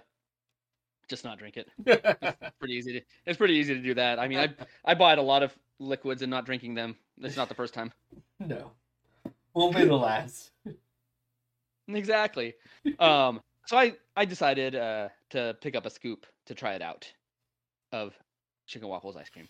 just 1.08 1.24
not 1.24 1.38
drink 1.38 1.56
it. 1.56 1.68
Pretty 2.58 2.74
easy 2.74 2.92
to. 2.94 3.00
It's 3.26 3.36
pretty 3.36 3.54
easy 3.54 3.74
to 3.74 3.80
do 3.80 3.94
that. 3.94 4.18
I 4.18 4.26
mean, 4.28 4.38
I 4.38 4.48
I 4.84 4.94
bought 4.94 5.18
a 5.18 5.22
lot 5.22 5.42
of 5.42 5.54
liquids 5.78 6.22
and 6.22 6.30
not 6.30 6.46
drinking 6.46 6.74
them. 6.74 6.96
It's 7.20 7.36
not 7.36 7.48
the 7.48 7.54
first 7.54 7.74
time. 7.74 7.92
no. 8.40 8.70
Won't 9.54 9.76
be 9.76 9.84
the 9.84 9.94
last. 9.94 10.50
Exactly. 11.88 12.54
Um, 12.98 13.40
so 13.66 13.76
I 13.76 13.94
I 14.16 14.24
decided 14.24 14.74
uh, 14.74 15.08
to 15.30 15.56
pick 15.60 15.74
up 15.74 15.86
a 15.86 15.90
scoop 15.90 16.26
to 16.46 16.54
try 16.54 16.74
it 16.74 16.82
out 16.82 17.10
of 17.92 18.14
chicken 18.66 18.88
waffles 18.88 19.16
ice 19.16 19.28
cream. 19.30 19.48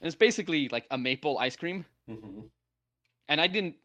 And 0.00 0.06
it's 0.06 0.16
basically 0.16 0.68
like 0.68 0.86
a 0.90 0.98
maple 0.98 1.38
ice 1.38 1.56
cream, 1.56 1.84
hmm 2.08 2.40
and 3.28 3.40
I 3.40 3.46
didn't 3.46 3.76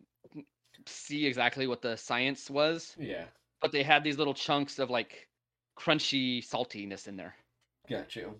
see 0.86 1.26
exactly 1.26 1.68
what 1.68 1.82
the 1.82 1.96
science 1.98 2.50
was, 2.50 2.96
Yeah. 2.98 3.26
But 3.66 3.72
they 3.72 3.84
had 3.84 4.04
these 4.04 4.18
little 4.18 4.34
chunks 4.34 4.80
of 4.80 4.90
like 4.90 5.28
crunchy 5.78 6.40
saltiness 6.48 7.08
in 7.08 7.16
there, 7.18 7.36
Got 7.90 8.16
you. 8.16 8.40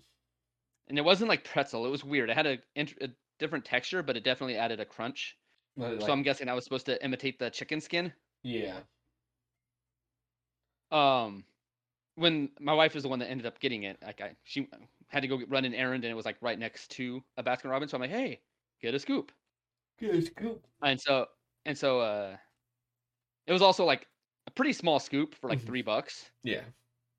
and 0.88 0.98
it 0.98 1.04
wasn't 1.04 1.28
like 1.28 1.44
pretzel. 1.44 1.84
It 1.84 1.90
was 1.90 2.04
weird. 2.04 2.30
It 2.30 2.36
had 2.36 2.46
a, 2.46 2.58
a 2.76 3.08
different 3.38 3.64
texture, 3.64 4.02
but 4.02 4.16
it 4.16 4.24
definitely 4.24 4.56
added 4.56 4.80
a 4.80 4.84
crunch. 4.84 5.36
But, 5.76 6.00
so 6.02 6.12
I'm 6.12 6.22
guessing 6.22 6.48
I 6.48 6.54
was 6.54 6.64
supposed 6.64 6.86
to 6.86 7.04
imitate 7.04 7.38
the 7.38 7.50
chicken 7.50 7.80
skin. 7.80 8.12
yeah. 8.42 8.78
um 10.92 11.44
when 12.14 12.48
my 12.60 12.72
wife 12.72 12.94
was 12.94 13.02
the 13.02 13.08
one 13.08 13.18
that 13.18 13.28
ended 13.28 13.44
up 13.46 13.58
getting 13.60 13.82
it 13.82 13.98
like 14.02 14.20
i 14.20 14.30
she 14.44 14.68
had 15.08 15.20
to 15.22 15.28
go 15.28 15.36
get- 15.36 15.50
run 15.50 15.64
an 15.64 15.74
errand 15.74 16.04
and 16.04 16.10
it 16.12 16.14
was 16.14 16.24
like 16.24 16.36
right 16.40 16.58
next 16.58 16.90
to 16.92 17.22
a 17.36 17.42
baskin 17.42 17.68
robbins 17.70 17.90
so 17.90 17.96
i'm 17.96 18.00
like 18.00 18.10
hey 18.10 18.40
get 18.80 18.94
a 18.94 18.98
scoop 18.98 19.32
Good 19.98 20.24
scoop. 20.26 20.64
and 20.82 21.00
so 21.00 21.26
and 21.64 21.76
so 21.76 22.00
uh 22.00 22.36
it 23.46 23.52
was 23.52 23.62
also 23.62 23.84
like 23.84 24.02
a 24.02 24.06
pretty 24.56 24.72
small 24.72 24.98
scoop 24.98 25.36
for 25.36 25.48
like 25.50 25.60
Mhm. 25.60 25.66
three 25.66 25.82
bucks. 25.82 26.32
Yeah. 26.42 26.64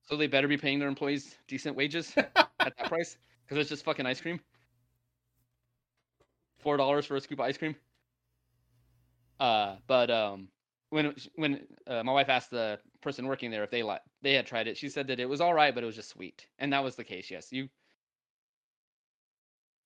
so 0.04 0.18
they 0.18 0.28
better 0.28 0.48
be 0.50 0.58
paying 0.58 0.80
their 0.80 0.90
employees 0.90 1.38
decent 1.48 1.78
wages 1.78 2.14
at 2.18 2.76
that 2.78 2.88
price 2.90 3.18
because 3.46 3.60
it's 3.60 3.70
just 3.70 3.86
fucking 3.86 4.06
ice 4.08 4.22
cream. 4.22 4.42
Four 6.60 6.78
dollars 6.78 7.06
for 7.06 7.16
a 7.16 7.22
scoop 7.22 7.40
of 7.40 7.46
ice 7.46 7.58
cream. 7.58 7.76
Uh 9.40 9.78
but 9.88 10.10
um 10.12 10.50
when 10.90 11.16
when 11.36 11.68
uh, 11.88 12.04
my 12.04 12.14
wife 12.14 12.30
asked 12.30 12.52
the 12.52 12.80
person 13.02 13.28
working 13.28 13.52
there 13.52 13.64
if 13.64 13.72
they 13.72 13.84
like 13.84 14.02
they 14.22 14.34
had 14.34 14.48
tried 14.48 14.68
it 14.68 14.78
she 14.78 14.90
said 14.90 15.08
that 15.08 15.20
it 15.20 15.30
was 15.30 15.42
all 15.42 15.54
right 15.54 15.74
but 15.76 15.84
it 15.84 15.88
was 15.88 15.96
just 15.96 16.10
sweet. 16.10 16.48
And 16.60 16.74
that 16.74 16.84
was 16.84 16.96
the 16.96 17.04
case 17.04 17.30
yes. 17.32 17.52
You 17.54 17.70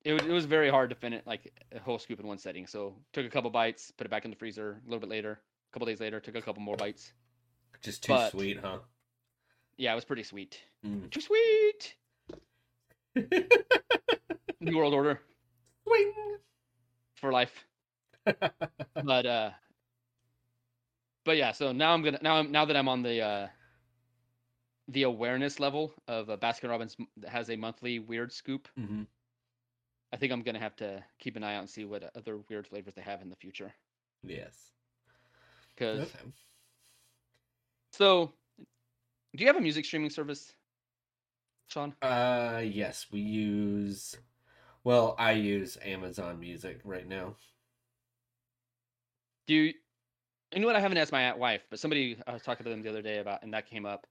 it 0.03 0.13
was, 0.13 0.23
it 0.25 0.31
was 0.31 0.45
very 0.45 0.69
hard 0.69 0.89
to 0.89 0.95
finish 0.95 1.21
like 1.25 1.51
a 1.71 1.79
whole 1.79 1.99
scoop 1.99 2.19
in 2.19 2.27
one 2.27 2.37
setting 2.37 2.67
so 2.67 2.95
took 3.13 3.25
a 3.25 3.29
couple 3.29 3.49
bites 3.49 3.91
put 3.91 4.05
it 4.07 4.09
back 4.09 4.25
in 4.25 4.31
the 4.31 4.37
freezer 4.37 4.81
a 4.85 4.89
little 4.89 4.99
bit 4.99 5.09
later 5.09 5.41
a 5.69 5.73
couple 5.73 5.85
days 5.85 5.99
later 6.01 6.19
took 6.19 6.35
a 6.35 6.41
couple 6.41 6.61
more 6.61 6.77
bites 6.77 7.13
Just 7.81 8.03
too 8.03 8.13
But- 8.13 8.31
sweet, 8.31 8.59
huh? 8.59 8.79
yeah 9.77 9.91
it 9.91 9.95
was 9.95 10.05
pretty 10.05 10.23
sweet 10.23 10.59
Mm. 10.85 11.09
too 11.11 11.21
sweet 11.21 11.95
new 14.59 14.77
world 14.77 14.93
order 14.93 15.19
Swing. 15.87 16.13
for 17.15 17.31
life 17.31 17.65
but 19.03 19.25
uh 19.25 19.51
but 21.25 21.37
yeah 21.37 21.51
so 21.51 21.71
now 21.71 21.93
i'm 21.93 22.03
gonna 22.03 22.19
now 22.21 22.35
i'm 22.37 22.51
now 22.51 22.65
that 22.65 22.75
i'm 22.75 22.87
on 22.87 23.01
the 23.03 23.21
uh 23.21 23.47
the 24.89 25.03
awareness 25.03 25.59
level 25.59 25.93
of 26.07 26.29
uh, 26.29 26.37
baskin 26.37 26.69
robbins 26.69 26.95
that 27.17 27.29
has 27.29 27.49
a 27.49 27.55
monthly 27.55 27.99
weird 27.99 28.31
scoop 28.31 28.67
hmm 28.75 29.03
i 30.13 30.17
think 30.17 30.31
i'm 30.31 30.41
gonna 30.41 30.59
have 30.59 30.75
to 30.75 31.03
keep 31.19 31.35
an 31.35 31.43
eye 31.43 31.55
out 31.55 31.61
and 31.61 31.69
see 31.69 31.85
what 31.85 32.03
other 32.15 32.37
weird 32.49 32.67
flavors 32.67 32.93
they 32.95 33.01
have 33.01 33.21
in 33.21 33.29
the 33.29 33.35
future 33.35 33.73
Yes. 34.23 34.55
because 35.75 36.01
Okay. 36.01 36.29
So 37.91 38.31
do 39.35 39.41
you 39.43 39.47
have 39.47 39.55
a 39.57 39.61
music 39.61 39.85
streaming 39.85 40.09
service 40.09 40.53
sean 41.67 41.93
Uh, 42.01 42.61
yes, 42.65 43.07
we 43.11 43.19
use. 43.21 44.17
Well, 44.83 45.15
I 45.17 45.33
use 45.33 45.77
Amazon 45.83 46.39
Music 46.39 46.81
right 46.83 47.07
now. 47.07 47.35
do 49.47 49.53
you 49.55 49.73
you 50.53 50.59
know 50.59 50.67
what 50.67 50.75
i 50.75 50.79
haven't 50.79 50.97
asked 50.97 51.11
my 51.11 51.33
wife 51.33 51.61
but 51.69 51.79
somebody 51.79 52.17
i 52.27 52.33
was 52.33 52.41
talking 52.41 52.63
to 52.63 52.69
them 52.69 52.81
the 52.81 52.89
other 52.89 53.01
day 53.01 53.19
about 53.19 53.41
and 53.43 53.53
that 53.53 53.67
came 53.69 53.85
up 53.85 54.05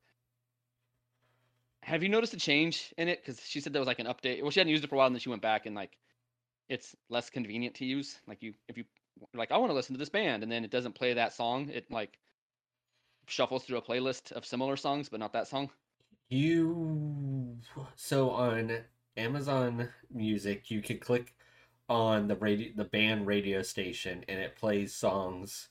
have 1.83 2.03
you 2.03 2.09
noticed 2.09 2.35
a 2.35 2.37
change 2.37 2.93
in 2.99 3.09
it 3.09 3.21
because 3.25 3.41
she 3.45 3.61
said 3.61 3.73
there 3.73 3.81
was 3.81 3.87
like 3.87 3.99
an 3.99 4.07
update 4.07 4.43
well 4.43 4.51
she 4.51 4.61
hadn't 4.61 4.71
used 4.71 4.85
it 4.85 4.89
for 4.89 4.97
a 4.97 4.99
while 4.99 5.07
and 5.07 5.15
then 5.15 5.21
she 5.21 5.29
went 5.29 5.43
back 5.43 5.67
and 5.67 5.75
like 5.75 5.97
it's 6.69 6.95
less 7.09 7.31
convenient 7.31 7.75
to 7.77 7.85
use 7.85 8.19
like 8.27 8.43
you 8.43 8.55
if 8.69 8.77
you 8.77 8.85
like 9.35 9.51
i 9.53 9.57
want 9.57 9.71
to 9.71 9.75
listen 9.75 9.95
to 9.95 9.99
this 9.99 10.09
band 10.09 10.43
and 10.43 10.51
then 10.51 10.65
it 10.65 10.71
doesn't 10.71 10.95
play 10.95 11.15
that 11.15 11.33
song 11.33 11.69
it 11.71 11.91
like 11.91 12.19
shuffles 13.31 13.65
through 13.65 13.79
a 13.79 13.83
playlist 13.83 14.33
of 14.33 14.45
similar 14.47 14.77
songs 14.77 15.09
but 15.09 15.21
not 15.21 15.33
that 15.33 15.49
song 15.49 15.71
You 16.29 17.59
so 17.97 18.31
on 18.31 18.85
Amazon 19.17 19.89
Music, 20.13 20.71
you 20.71 20.81
could 20.83 21.01
click 21.01 21.35
on 21.89 22.29
the 22.29 22.37
radio, 22.37 22.71
the 22.75 22.85
band 22.85 23.27
radio 23.27 23.63
station, 23.63 24.25
and 24.29 24.39
it 24.41 24.57
plays 24.57 24.95
songs 24.95 25.69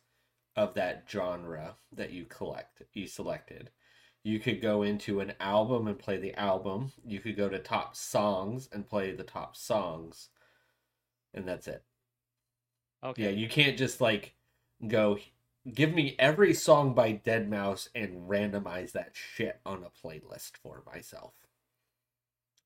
of 0.55 0.73
that 0.75 1.05
genre 1.09 1.77
that 1.93 2.11
you 2.11 2.25
collect, 2.25 2.83
you 2.93 3.07
selected. 3.07 3.71
You 4.23 4.39
could 4.39 4.61
go 4.61 4.83
into 4.83 5.21
an 5.21 5.33
album 5.39 5.87
and 5.87 5.97
play 5.97 6.17
the 6.17 6.35
album. 6.35 6.91
You 7.05 7.19
could 7.19 7.37
go 7.37 7.49
to 7.49 7.59
top 7.59 7.95
songs 7.95 8.69
and 8.73 8.87
play 8.89 9.11
the 9.13 9.23
top 9.23 9.55
songs, 9.55 10.29
and 11.33 11.47
that's 11.47 11.67
it. 11.67 11.83
okay 13.03 13.23
Yeah, 13.23 13.29
you 13.29 13.47
can't 13.47 13.77
just 13.77 14.01
like 14.01 14.35
go 14.87 15.17
give 15.73 15.93
me 15.93 16.15
every 16.19 16.53
song 16.53 16.93
by 16.93 17.13
deadmau5 17.13 17.89
and 17.95 18.29
randomize 18.29 18.91
that 18.93 19.11
shit 19.13 19.59
on 19.65 19.83
a 19.83 20.07
playlist 20.07 20.57
for 20.61 20.83
myself. 20.85 21.33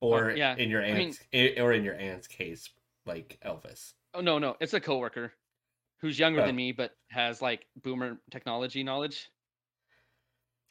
Oh, 0.02 0.08
or 0.08 0.26
Well, 0.26 0.36
yeah, 0.36 0.56
in 0.56 0.70
your 0.70 0.82
I 0.84 0.92
mean- 0.92 1.14
aunt's 1.32 1.58
or 1.60 1.72
in 1.72 1.84
your 1.84 1.94
aunt's 1.96 2.26
case, 2.26 2.70
like 3.06 3.38
Elvis. 3.44 3.94
oh 4.14 4.20
no 4.20 4.38
no 4.38 4.56
it's 4.60 4.72
a 4.74 4.80
coworker 4.80 5.32
who's 6.00 6.18
younger 6.18 6.40
Oh. 6.42 6.46
than 6.46 6.56
me 6.56 6.72
but 6.72 6.96
has 7.08 7.42
like 7.42 7.66
boomer 7.82 8.18
technology 8.30 8.82
knowledge 8.82 9.28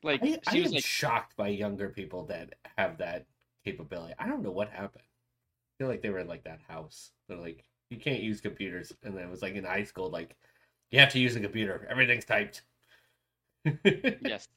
like 0.03 0.21
I, 0.23 0.39
I 0.47 0.51
she 0.53 0.61
was 0.61 0.71
am 0.71 0.75
like 0.75 0.83
shocked 0.85 1.35
by 1.37 1.47
younger 1.49 1.89
people 1.89 2.25
that 2.25 2.55
have 2.77 2.97
that 2.97 3.25
capability. 3.63 4.13
I 4.19 4.27
don't 4.27 4.43
know 4.43 4.51
what 4.51 4.69
happened. 4.69 5.03
I 5.05 5.71
feel 5.77 5.87
like 5.87 6.01
they 6.01 6.09
were 6.09 6.19
in 6.19 6.27
like 6.27 6.43
that 6.43 6.59
house. 6.67 7.11
They're 7.27 7.37
like, 7.37 7.63
you 7.89 7.97
can't 7.97 8.21
use 8.21 8.41
computers, 8.41 8.91
and 9.03 9.15
then 9.15 9.23
it 9.23 9.29
was 9.29 9.41
like 9.41 9.55
in 9.55 9.63
high 9.63 9.83
school, 9.85 10.09
like 10.09 10.35
you 10.93 10.99
have 10.99 11.09
to 11.09 11.19
use 11.19 11.35
a 11.35 11.39
computer. 11.41 11.85
Everything's 11.89 12.23
typed. 12.23 12.61
yes 13.83 14.47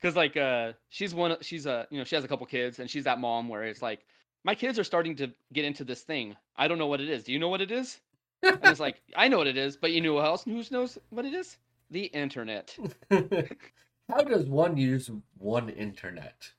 because 0.00 0.14
like 0.14 0.36
uh 0.36 0.72
she's 0.88 1.12
one 1.14 1.36
she's 1.40 1.66
a 1.66 1.86
you 1.90 1.98
know 1.98 2.04
she 2.04 2.14
has 2.14 2.24
a 2.24 2.28
couple 2.28 2.46
kids 2.46 2.78
and 2.78 2.88
she's 2.88 3.02
that 3.02 3.18
mom 3.18 3.48
where 3.48 3.64
it's 3.64 3.82
like 3.82 4.06
my 4.44 4.54
kids 4.54 4.78
are 4.78 4.84
starting 4.84 5.16
to 5.16 5.28
get 5.52 5.64
into 5.64 5.82
this 5.82 6.02
thing 6.02 6.36
i 6.56 6.68
don't 6.68 6.78
know 6.78 6.86
what 6.86 7.00
it 7.00 7.08
is 7.08 7.24
do 7.24 7.32
you 7.32 7.40
know 7.40 7.48
what 7.48 7.60
it 7.60 7.72
is 7.72 7.98
and 8.44 8.60
it's 8.62 8.78
like 8.78 9.02
i 9.16 9.26
know 9.26 9.38
what 9.38 9.48
it 9.48 9.56
is 9.56 9.76
but 9.76 9.90
you 9.90 10.00
know 10.00 10.12
who 10.12 10.20
else 10.20 10.44
who 10.44 10.62
knows 10.70 10.96
what 11.10 11.24
it 11.24 11.34
is 11.34 11.56
the 11.90 12.04
internet 12.04 12.76
How 14.08 14.22
does 14.22 14.46
one 14.46 14.76
use 14.76 15.10
one 15.36 15.68
internet? 15.68 16.50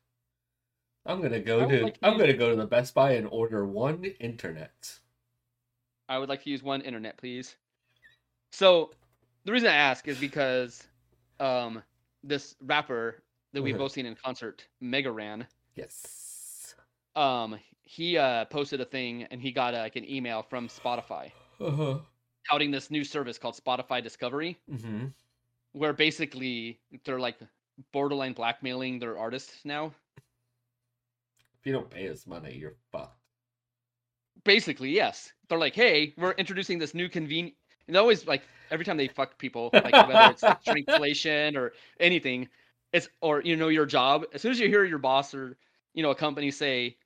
I'm 1.06 1.22
gonna 1.22 1.40
go 1.40 1.68
to 1.68 1.84
like 1.84 2.00
to 2.00 2.06
I'm 2.06 2.14
use- 2.14 2.22
gonna 2.22 2.34
go 2.34 2.50
to 2.52 2.56
the 2.56 2.68
Best 2.68 2.94
Buy 2.94 3.14
and 3.14 3.28
order 3.32 3.66
one 3.66 4.04
internet. 4.20 5.00
I 6.08 6.20
would 6.20 6.30
like 6.30 6.44
to 6.44 6.50
use 6.52 6.62
one 6.62 6.82
internet, 6.82 7.18
please. 7.18 7.56
So, 8.52 8.92
the 9.46 9.52
reason 9.52 9.70
I 9.70 9.76
ask 9.76 10.08
is 10.08 10.20
because 10.20 10.88
um, 11.40 11.82
this 12.24 12.56
rapper 12.62 13.24
that 13.54 13.62
we've 13.62 13.76
Uh-huh. 13.76 13.86
both 13.86 13.92
seen 13.94 14.06
in 14.06 14.16
concert, 14.16 14.68
Mega 14.82 15.12
Ran, 15.12 15.48
Yes. 15.76 16.76
um, 17.16 17.60
he 17.84 18.18
uh, 18.18 18.46
posted 18.46 18.82
a 18.82 18.86
thing 18.86 19.24
and 19.24 19.42
he 19.42 19.52
got 19.52 19.74
uh, 19.74 19.80
like 19.80 19.96
an 19.96 20.10
email 20.10 20.44
from 20.44 20.68
Spotify 20.68 21.32
Uh-huh. 21.60 22.00
touting 22.50 22.72
this 22.72 22.92
new 22.92 23.04
service 23.04 23.38
called 23.38 23.56
Spotify 23.56 24.02
Discovery, 24.04 24.58
Mm-hmm. 24.70 25.08
where 25.74 25.94
basically 25.94 26.82
they're 27.06 27.20
like 27.20 27.40
borderline 27.92 28.34
blackmailing 28.34 29.00
their 29.00 29.18
artists 29.18 29.64
now. 29.66 29.94
If 31.60 31.66
you 31.66 31.74
don't 31.74 31.90
pay 31.90 32.10
us 32.10 32.26
money, 32.28 32.56
you're 32.56 32.78
fucked. 32.92 33.18
Basically, 34.46 34.90
yes. 34.92 35.34
They're 35.50 35.58
like, 35.60 35.76
hey, 35.76 36.14
we're 36.18 36.32
introducing 36.34 36.80
this 36.80 36.94
new 36.94 37.10
convenient. 37.10 37.56
And 37.90 37.98
always 37.98 38.28
like 38.28 38.50
every 38.72 38.86
time 38.86 38.98
they 38.98 39.10
fuck 39.10 39.38
people, 39.40 39.78
like 39.84 40.02
whether 40.04 40.30
it's 40.30 40.46
like 40.46 40.64
shrinkflation 40.66 41.58
or 41.58 41.74
anything, 42.00 42.50
it's 42.94 43.10
or 43.22 43.42
you 43.44 43.58
know 43.58 43.70
your 43.70 43.88
job. 43.88 44.26
As 44.34 44.42
soon 44.44 44.52
as 44.52 44.60
you 44.60 44.70
hear 44.70 44.86
your 44.86 45.00
boss 45.00 45.36
or 45.36 45.58
you 45.94 46.04
know 46.04 46.12
a 46.12 46.16
company 46.16 46.52
say, 46.52 46.98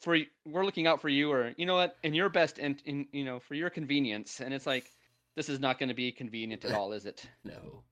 "For 0.00 0.18
we're 0.46 0.64
looking 0.64 0.86
out 0.86 1.00
for 1.02 1.08
you," 1.08 1.32
or 1.32 1.54
you 1.56 1.66
know 1.66 1.74
what, 1.76 1.98
in 2.02 2.14
your 2.14 2.30
best 2.30 2.58
and 2.58 2.82
in 2.86 3.08
you 3.12 3.24
know 3.24 3.40
for 3.40 3.54
your 3.54 3.70
convenience, 3.70 4.40
and 4.40 4.54
it's 4.54 4.66
like, 4.66 4.92
this 5.36 5.48
is 5.50 5.60
not 5.60 5.78
going 5.78 5.90
to 5.90 5.94
be 5.94 6.12
convenient 6.12 6.64
at 6.64 6.72
all, 6.72 6.92
is 6.92 7.06
it? 7.06 7.28
No. 7.44 7.84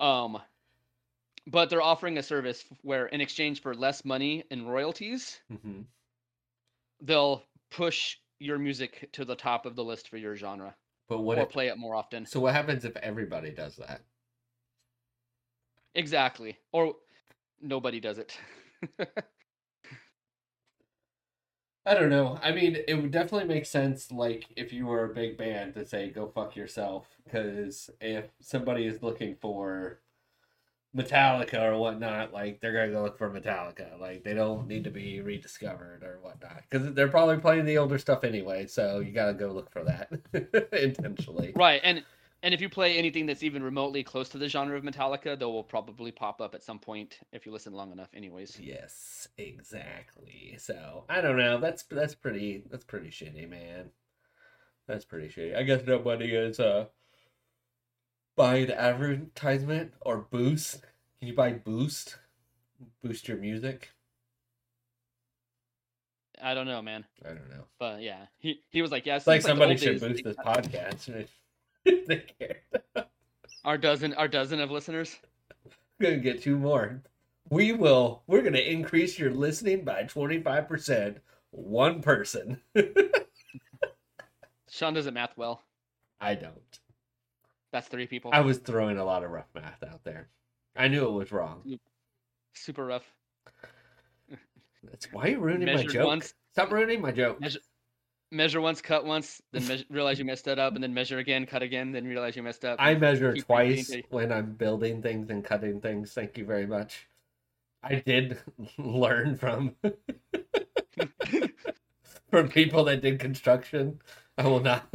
Um, 0.00 0.42
but 1.46 1.70
they're 1.70 1.82
offering 1.82 2.18
a 2.18 2.22
service 2.22 2.64
where, 2.82 3.06
in 3.06 3.20
exchange 3.20 3.62
for 3.62 3.74
less 3.74 4.04
money 4.04 4.44
and 4.50 4.68
royalties, 4.70 5.40
Mm-hmm. 5.52 5.82
they'll 7.00 7.44
push 7.70 8.18
your 8.38 8.58
music 8.58 9.08
to 9.12 9.24
the 9.24 9.36
top 9.36 9.66
of 9.66 9.76
the 9.76 9.84
list 9.84 10.08
for 10.08 10.16
your 10.16 10.36
genre 10.36 10.74
But 11.08 11.20
what 11.20 11.38
or 11.38 11.42
if, 11.42 11.50
play 11.50 11.68
it 11.68 11.78
more 11.78 11.94
often. 11.94 12.26
so 12.26 12.40
what 12.40 12.54
happens 12.54 12.84
if 12.84 12.96
everybody 12.96 13.50
does 13.50 13.76
that? 13.76 14.02
Exactly. 15.94 16.58
Or 16.72 16.94
nobody 17.60 18.00
does 18.00 18.18
it. 18.18 18.38
I 21.86 21.94
don't 21.94 22.08
know. 22.08 22.38
I 22.42 22.52
mean, 22.52 22.78
it 22.88 22.94
would 22.94 23.10
definitely 23.10 23.46
make 23.48 23.66
sense, 23.66 24.10
like, 24.10 24.46
if 24.56 24.72
you 24.72 24.86
were 24.86 25.04
a 25.04 25.14
big 25.14 25.36
band 25.36 25.74
to 25.74 25.84
say, 25.86 26.08
go 26.10 26.26
fuck 26.28 26.56
yourself. 26.56 27.06
Because 27.24 27.90
if 28.00 28.26
somebody 28.40 28.86
is 28.86 29.02
looking 29.02 29.36
for 29.36 30.00
Metallica 30.96 31.60
or 31.60 31.76
whatnot, 31.76 32.32
like, 32.32 32.60
they're 32.60 32.86
to 32.86 32.92
go 32.92 33.02
look 33.02 33.18
for 33.18 33.30
Metallica. 33.30 33.98
Like, 33.98 34.22
they 34.22 34.34
don't 34.34 34.68
need 34.68 34.84
to 34.84 34.90
be 34.90 35.20
rediscovered 35.20 36.02
or 36.04 36.18
whatnot. 36.22 36.62
Because 36.68 36.92
they're 36.94 37.08
probably 37.08 37.38
playing 37.38 37.64
the 37.64 37.78
older 37.78 37.98
stuff 37.98 38.22
anyway, 38.22 38.66
so 38.66 39.00
you 39.00 39.12
got 39.12 39.26
to 39.26 39.34
go 39.34 39.50
look 39.50 39.70
for 39.70 39.84
that 39.84 40.10
intentionally. 40.72 41.52
right. 41.56 41.80
And 41.82 42.04
and 42.44 42.52
if 42.52 42.60
you 42.60 42.68
play 42.68 42.98
anything 42.98 43.24
that's 43.24 43.42
even 43.42 43.62
remotely 43.62 44.04
close 44.04 44.28
to 44.28 44.38
the 44.38 44.50
genre 44.50 44.76
of 44.76 44.84
Metallica, 44.84 45.38
they 45.38 45.46
will 45.46 45.64
probably 45.64 46.12
pop 46.12 46.42
up 46.42 46.54
at 46.54 46.62
some 46.62 46.78
point 46.78 47.20
if 47.32 47.46
you 47.46 47.52
listen 47.52 47.72
long 47.72 47.90
enough 47.90 48.10
anyways. 48.12 48.60
Yes, 48.60 49.26
exactly. 49.38 50.54
So 50.58 51.04
I 51.08 51.22
don't 51.22 51.38
know. 51.38 51.58
That's 51.58 51.84
that's 51.84 52.14
pretty 52.14 52.62
that's 52.70 52.84
pretty 52.84 53.08
shitty, 53.08 53.48
man. 53.48 53.88
That's 54.86 55.06
pretty 55.06 55.28
shitty. 55.28 55.56
I 55.56 55.62
guess 55.62 55.86
nobody 55.86 56.34
is 56.34 56.60
uh 56.60 56.84
buying 58.36 58.70
advertisement 58.70 59.92
or 60.00 60.18
boost. 60.18 60.82
Can 61.18 61.28
you 61.28 61.34
buy 61.34 61.52
boost? 61.52 62.16
Boost 63.02 63.28
your 63.28 63.36
music? 63.38 63.90
I 66.42 66.52
don't 66.54 66.66
know, 66.66 66.82
man. 66.82 67.04
I 67.24 67.28
don't 67.28 67.48
know. 67.48 67.64
But 67.78 68.02
yeah. 68.02 68.26
He 68.38 68.60
he 68.70 68.82
was 68.82 68.90
like, 68.90 69.06
Yeah, 69.06 69.16
It's 69.16 69.26
like 69.26 69.42
the 69.42 69.48
somebody 69.48 69.76
should 69.76 70.00
days, 70.00 70.00
boost 70.00 70.24
this 70.24 70.36
podcast. 70.36 71.26
if 71.84 72.06
they 72.06 72.24
care. 72.38 73.06
Our 73.64 73.78
dozen 73.78 74.12
our 74.14 74.28
dozen 74.28 74.60
of 74.60 74.70
listeners. 74.70 75.16
We're 75.98 76.10
gonna 76.10 76.22
get 76.22 76.42
two 76.42 76.58
more. 76.58 77.02
We 77.50 77.72
will. 77.72 78.22
We're 78.26 78.42
gonna 78.42 78.58
increase 78.58 79.18
your 79.18 79.30
listening 79.30 79.84
by 79.84 80.02
twenty 80.04 80.40
five 80.42 80.68
percent. 80.68 81.18
One 81.50 82.02
person. 82.02 82.60
Sean 84.68 84.92
doesn't 84.92 85.14
math 85.14 85.36
well. 85.36 85.62
I 86.20 86.34
don't. 86.34 86.80
That's 87.74 87.88
three 87.88 88.06
people. 88.06 88.30
I 88.32 88.40
was 88.40 88.58
throwing 88.58 88.98
a 88.98 89.04
lot 89.04 89.24
of 89.24 89.32
rough 89.32 89.48
math 89.52 89.82
out 89.82 90.04
there. 90.04 90.28
I 90.76 90.86
knew 90.86 91.08
it 91.08 91.10
was 91.10 91.32
wrong. 91.32 91.60
Super 92.52 92.86
rough. 92.86 93.02
That's 94.84 95.12
why 95.12 95.26
you're 95.26 95.40
ruining 95.40 95.74
my 95.74 95.82
joke. 95.82 96.06
once. 96.06 96.34
Stop 96.52 96.70
ruining 96.70 97.02
my 97.02 97.10
joke. 97.10 97.40
Measure- 97.40 97.58
Measure 98.30 98.60
once, 98.60 98.80
cut 98.80 99.04
once, 99.04 99.42
then 99.52 99.66
measure, 99.66 99.84
realize 99.90 100.20
you 100.20 100.24
messed 100.24 100.44
that 100.44 100.58
up, 100.60 100.74
and 100.74 100.82
then 100.82 100.94
measure 100.94 101.18
again, 101.18 101.46
cut 101.46 101.62
again, 101.62 101.90
then 101.90 102.06
realize 102.06 102.36
you 102.36 102.44
messed 102.44 102.64
up. 102.64 102.76
I 102.80 102.94
measure 102.94 103.34
twice 103.34 103.92
when 104.10 104.32
I'm 104.32 104.52
building 104.52 105.02
things 105.02 105.30
and 105.30 105.44
cutting 105.44 105.80
things. 105.80 106.12
Thank 106.12 106.38
you 106.38 106.44
very 106.44 106.66
much. 106.66 107.08
I 107.82 107.96
did 107.96 108.38
learn 108.78 109.36
from 109.36 109.74
from 112.30 112.48
people 112.48 112.84
that 112.84 113.02
did 113.02 113.18
construction. 113.18 114.00
I 114.38 114.46
will 114.46 114.60
not 114.60 114.94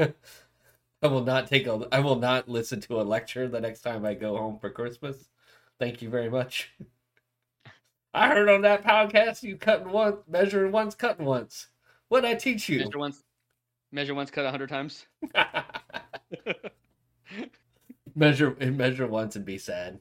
I 1.01 1.07
will 1.07 1.23
not 1.23 1.47
take 1.47 1.65
a 1.65 1.87
I 1.91 1.99
will 1.99 2.17
not 2.17 2.49
listen 2.49 2.81
to 2.81 2.99
a 2.99 3.03
lecture 3.03 3.47
the 3.47 3.61
next 3.61 3.81
time 3.81 4.05
I 4.05 4.13
go 4.13 4.35
home 4.37 4.59
for 4.59 4.69
Christmas. 4.69 5.29
Thank 5.79 6.01
you 6.01 6.09
very 6.09 6.29
much. 6.29 6.73
I 8.13 8.27
heard 8.27 8.49
on 8.49 8.61
that 8.63 8.83
podcast 8.83 9.43
you 9.43 9.55
cutting 9.55 9.91
once, 9.91 10.17
measuring 10.27 10.71
once, 10.71 10.95
cutting 10.95 11.25
once. 11.25 11.67
What 12.09 12.25
I 12.25 12.33
teach 12.33 12.67
you? 12.67 12.79
Measure 12.79 12.97
once, 12.97 13.23
measure 13.91 14.15
once, 14.15 14.31
cut 14.31 14.45
a 14.45 14.51
hundred 14.51 14.69
times. 14.69 15.05
measure 18.15 18.57
and 18.59 18.77
measure 18.77 19.07
once 19.07 19.35
and 19.35 19.45
be 19.45 19.57
sad. 19.57 19.99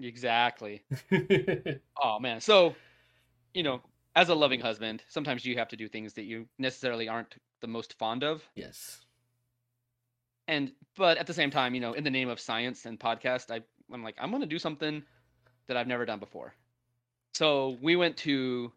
Exactly. 0.00 0.82
Oh 2.02 2.18
man. 2.18 2.40
So, 2.40 2.74
you 3.52 3.62
know, 3.62 3.82
as 4.16 4.30
a 4.30 4.34
loving 4.34 4.60
husband, 4.60 5.02
sometimes 5.08 5.44
you 5.44 5.58
have 5.58 5.68
to 5.68 5.76
do 5.76 5.86
things 5.86 6.14
that 6.14 6.24
you 6.24 6.46
necessarily 6.58 7.08
aren't 7.08 7.36
the 7.60 7.66
most 7.66 7.98
fond 7.98 8.24
of. 8.24 8.42
yes. 8.54 9.02
And 10.50 10.72
but 10.96 11.16
at 11.16 11.28
the 11.28 11.32
same 11.32 11.50
time, 11.52 11.74
you 11.76 11.80
know, 11.80 11.92
in 11.92 12.02
the 12.02 12.10
name 12.10 12.28
of 12.28 12.40
science 12.40 12.84
and 12.84 12.98
podcast, 12.98 13.52
I 13.52 13.62
I'm 13.94 14.02
like 14.02 14.16
I'm 14.20 14.32
gonna 14.32 14.46
do 14.46 14.58
something 14.58 15.02
that 15.68 15.76
I've 15.76 15.86
never 15.86 16.04
done 16.04 16.18
before. 16.18 16.52
So 17.34 17.78
we 17.80 17.94
went 17.94 18.16
to 18.18 18.72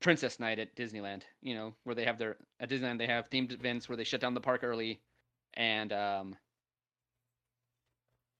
Princess 0.00 0.40
Night 0.40 0.58
at 0.58 0.74
Disneyland. 0.74 1.22
You 1.42 1.54
know, 1.54 1.74
where 1.84 1.94
they 1.94 2.06
have 2.06 2.18
their 2.18 2.38
at 2.60 2.70
Disneyland 2.70 2.96
they 2.96 3.06
have 3.06 3.28
themed 3.28 3.52
events 3.52 3.90
where 3.90 3.96
they 3.96 4.04
shut 4.04 4.22
down 4.22 4.32
the 4.32 4.40
park 4.40 4.64
early, 4.64 5.02
and 5.52 5.92
um, 5.92 6.36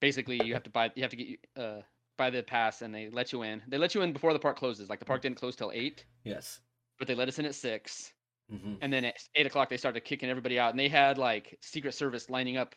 basically 0.01 0.41
you 0.43 0.55
have 0.55 0.63
to 0.63 0.71
buy 0.71 0.91
you 0.95 1.03
have 1.03 1.11
to 1.11 1.17
get 1.17 1.47
uh 1.59 1.83
buy 2.17 2.31
the 2.31 2.43
pass 2.43 2.81
and 2.81 2.95
they 2.95 3.11
let 3.11 3.33
you 3.35 3.43
in. 3.43 3.61
They 3.69 3.77
let 3.77 3.95
you 3.95 4.01
in 4.01 4.15
before 4.15 4.33
the 4.33 4.39
park 4.39 4.57
closes. 4.59 4.89
Like 4.89 4.99
the 4.99 5.05
park 5.05 5.21
didn't 5.21 5.37
close 5.37 5.57
till 5.57 5.73
eight, 5.75 6.07
Yes. 6.25 6.61
but 6.99 7.07
they 7.07 7.15
let 7.15 7.29
us 7.29 7.39
in 7.39 7.45
at 7.45 7.55
six. 7.55 8.13
Hmm 8.53 8.75
And 8.81 8.93
then 8.93 9.05
at 9.05 9.17
eight 9.35 9.47
o'clock, 9.47 9.69
they 9.71 9.77
started 9.77 10.01
kicking 10.05 10.29
everybody 10.31 10.59
out, 10.59 10.71
and 10.71 10.79
they 10.79 10.89
had 10.89 11.19
like 11.19 11.59
Secret 11.61 11.95
Service 11.95 12.29
lining 12.31 12.57
up 12.57 12.75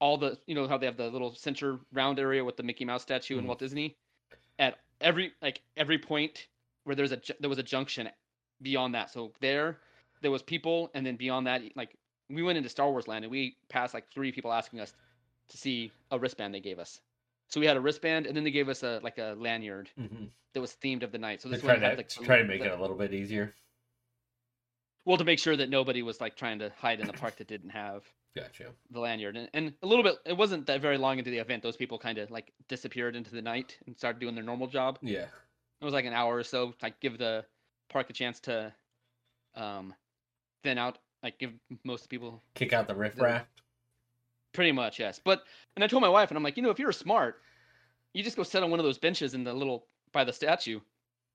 all 0.00 0.18
the, 0.18 0.38
you 0.46 0.54
know, 0.54 0.66
how 0.68 0.76
they 0.76 0.86
have 0.86 0.96
the 0.96 1.08
little 1.08 1.34
center 1.34 1.78
round 1.92 2.18
area 2.18 2.44
with 2.44 2.56
the 2.56 2.62
Mickey 2.62 2.84
Mouse 2.84 3.02
statue 3.02 3.36
and 3.38 3.44
Mhm. 3.44 3.48
Walt 3.48 3.58
Disney. 3.60 3.96
At 4.58 4.78
every 5.00 5.32
like 5.40 5.62
every 5.76 5.98
point 5.98 6.48
where 6.84 6.96
there's 6.96 7.12
a 7.12 7.20
there 7.40 7.48
was 7.50 7.58
a 7.58 7.62
junction 7.62 8.08
beyond 8.62 8.94
that. 8.94 9.10
So 9.10 9.32
there, 9.40 9.80
there 10.20 10.30
was 10.30 10.42
people, 10.42 10.90
and 10.94 11.04
then 11.06 11.16
beyond 11.16 11.46
that, 11.46 11.62
like 11.76 11.96
we 12.28 12.42
went 12.42 12.56
into 12.58 12.68
Star 12.68 12.90
Wars 12.90 13.08
Land, 13.08 13.24
and 13.24 13.30
we 13.32 13.56
passed 13.68 13.94
like 13.94 14.10
three 14.12 14.32
people 14.32 14.52
asking 14.52 14.80
us 14.80 14.92
to 15.48 15.56
see 15.56 15.92
a 16.10 16.18
wristband 16.18 16.54
they 16.54 16.60
gave 16.60 16.78
us. 16.78 17.00
So 17.48 17.60
we 17.60 17.66
had 17.66 17.76
a 17.76 17.80
wristband, 17.80 18.26
and 18.26 18.36
then 18.36 18.44
they 18.44 18.50
gave 18.50 18.68
us 18.68 18.82
a 18.82 19.00
like 19.02 19.18
a 19.18 19.34
lanyard 19.38 19.90
hmm 19.96 20.26
that 20.54 20.60
was 20.60 20.72
themed 20.76 21.02
of 21.02 21.10
the 21.10 21.18
night. 21.18 21.42
So 21.42 21.48
this 21.48 21.62
one 21.62 21.80
to, 21.80 21.88
had 21.88 21.98
like 21.98 22.08
to 22.08 22.20
try 22.20 22.38
to 22.38 22.44
make 22.44 22.60
the- 22.60 22.66
it 22.66 22.78
a 22.78 22.80
little 22.80 22.96
bit 22.96 23.12
easier. 23.12 23.54
Well 25.04 25.16
to 25.16 25.24
make 25.24 25.38
sure 25.38 25.56
that 25.56 25.68
nobody 25.70 26.02
was 26.02 26.20
like 26.20 26.36
trying 26.36 26.58
to 26.58 26.72
hide 26.78 27.00
in 27.00 27.06
the 27.06 27.12
park 27.12 27.36
that 27.36 27.46
didn't 27.48 27.70
have 27.70 28.04
Gotcha. 28.36 28.70
the 28.90 29.00
lanyard 29.00 29.36
and, 29.36 29.48
and 29.54 29.72
a 29.82 29.86
little 29.86 30.02
bit 30.02 30.16
it 30.26 30.36
wasn't 30.36 30.66
that 30.66 30.80
very 30.80 30.98
long 30.98 31.18
into 31.18 31.30
the 31.30 31.38
event 31.38 31.62
those 31.62 31.76
people 31.76 31.98
kind 31.98 32.18
of 32.18 32.30
like 32.30 32.52
disappeared 32.68 33.14
into 33.16 33.30
the 33.30 33.42
night 33.42 33.78
and 33.86 33.96
started 33.96 34.18
doing 34.18 34.34
their 34.34 34.44
normal 34.44 34.66
job 34.66 34.98
Yeah. 35.02 35.26
it 35.80 35.84
was 35.84 35.94
like 35.94 36.04
an 36.04 36.12
hour 36.12 36.36
or 36.36 36.42
so 36.42 36.74
like 36.82 36.98
give 37.00 37.18
the 37.18 37.44
park 37.88 38.10
a 38.10 38.12
chance 38.12 38.40
to 38.40 38.72
um 39.54 39.94
thin 40.64 40.78
out 40.78 40.98
like 41.22 41.38
give 41.38 41.52
most 41.84 42.08
people 42.08 42.42
Kick 42.54 42.72
out 42.72 42.88
the 42.88 42.94
riffraff. 42.94 43.46
pretty 44.52 44.72
much 44.72 44.98
yes 44.98 45.20
but 45.24 45.44
and 45.76 45.84
i 45.84 45.86
told 45.86 46.00
my 46.00 46.08
wife 46.08 46.30
and 46.30 46.36
i'm 46.36 46.42
like 46.42 46.56
you 46.56 46.62
know 46.62 46.70
if 46.70 46.78
you're 46.78 46.92
smart 46.92 47.40
you 48.14 48.22
just 48.22 48.36
go 48.36 48.42
sit 48.42 48.62
on 48.62 48.70
one 48.70 48.80
of 48.80 48.84
those 48.84 48.98
benches 48.98 49.34
in 49.34 49.44
the 49.44 49.52
little 49.52 49.86
by 50.12 50.24
the 50.24 50.32
statue 50.32 50.80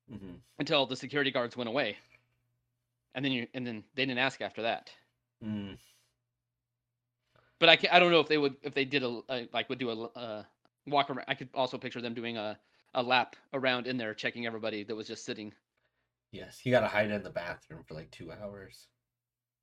hmm 0.10 0.34
until 0.58 0.86
the 0.86 0.96
security 0.96 1.32
guards 1.32 1.56
went 1.56 1.70
away 1.70 1.96
and 3.16 3.24
then 3.26 3.32
you 3.32 3.48
and 3.54 3.66
then 3.66 3.84
they 3.96 4.06
didn't 4.06 4.20
ask 4.20 4.42
after 4.42 4.62
that 4.64 4.92
Mm. 5.44 5.78
but 7.60 7.70
I, 7.70 7.78
ca- 7.78 7.90
I 7.92 8.00
don't 8.00 8.12
know 8.12 8.20
if 8.20 8.28
they 8.28 8.38
would 8.38 8.56
if 8.62 8.74
they 8.74 8.86
did 8.86 9.04
a, 9.04 9.22
a 9.30 9.48
like 9.54 9.70
would 9.70 9.80
do 9.80 9.90
a, 9.90 10.04
uh, 10.18 10.44
walk 10.86 11.10
around. 11.10 11.26
I 11.28 11.34
could 11.34 11.50
also 11.54 11.78
picture 11.78 12.02
them 12.02 12.14
doing 12.14 12.38
a 12.38 12.58
a 12.94 13.04
lap 13.04 13.36
around 13.54 13.88
in 13.88 13.98
there, 13.98 14.14
checking 14.14 14.46
everybody 14.46 14.84
that 14.84 14.96
was 14.96 15.08
just 15.08 15.24
sitting. 15.26 15.54
Yes, 16.32 16.66
you 16.66 16.72
gotta 16.72 16.88
hide 16.88 17.12
in 17.12 17.24
the 17.24 17.30
bathroom 17.30 17.84
for 17.88 17.94
like 17.94 18.12
two 18.12 18.32
hours. 18.32 18.88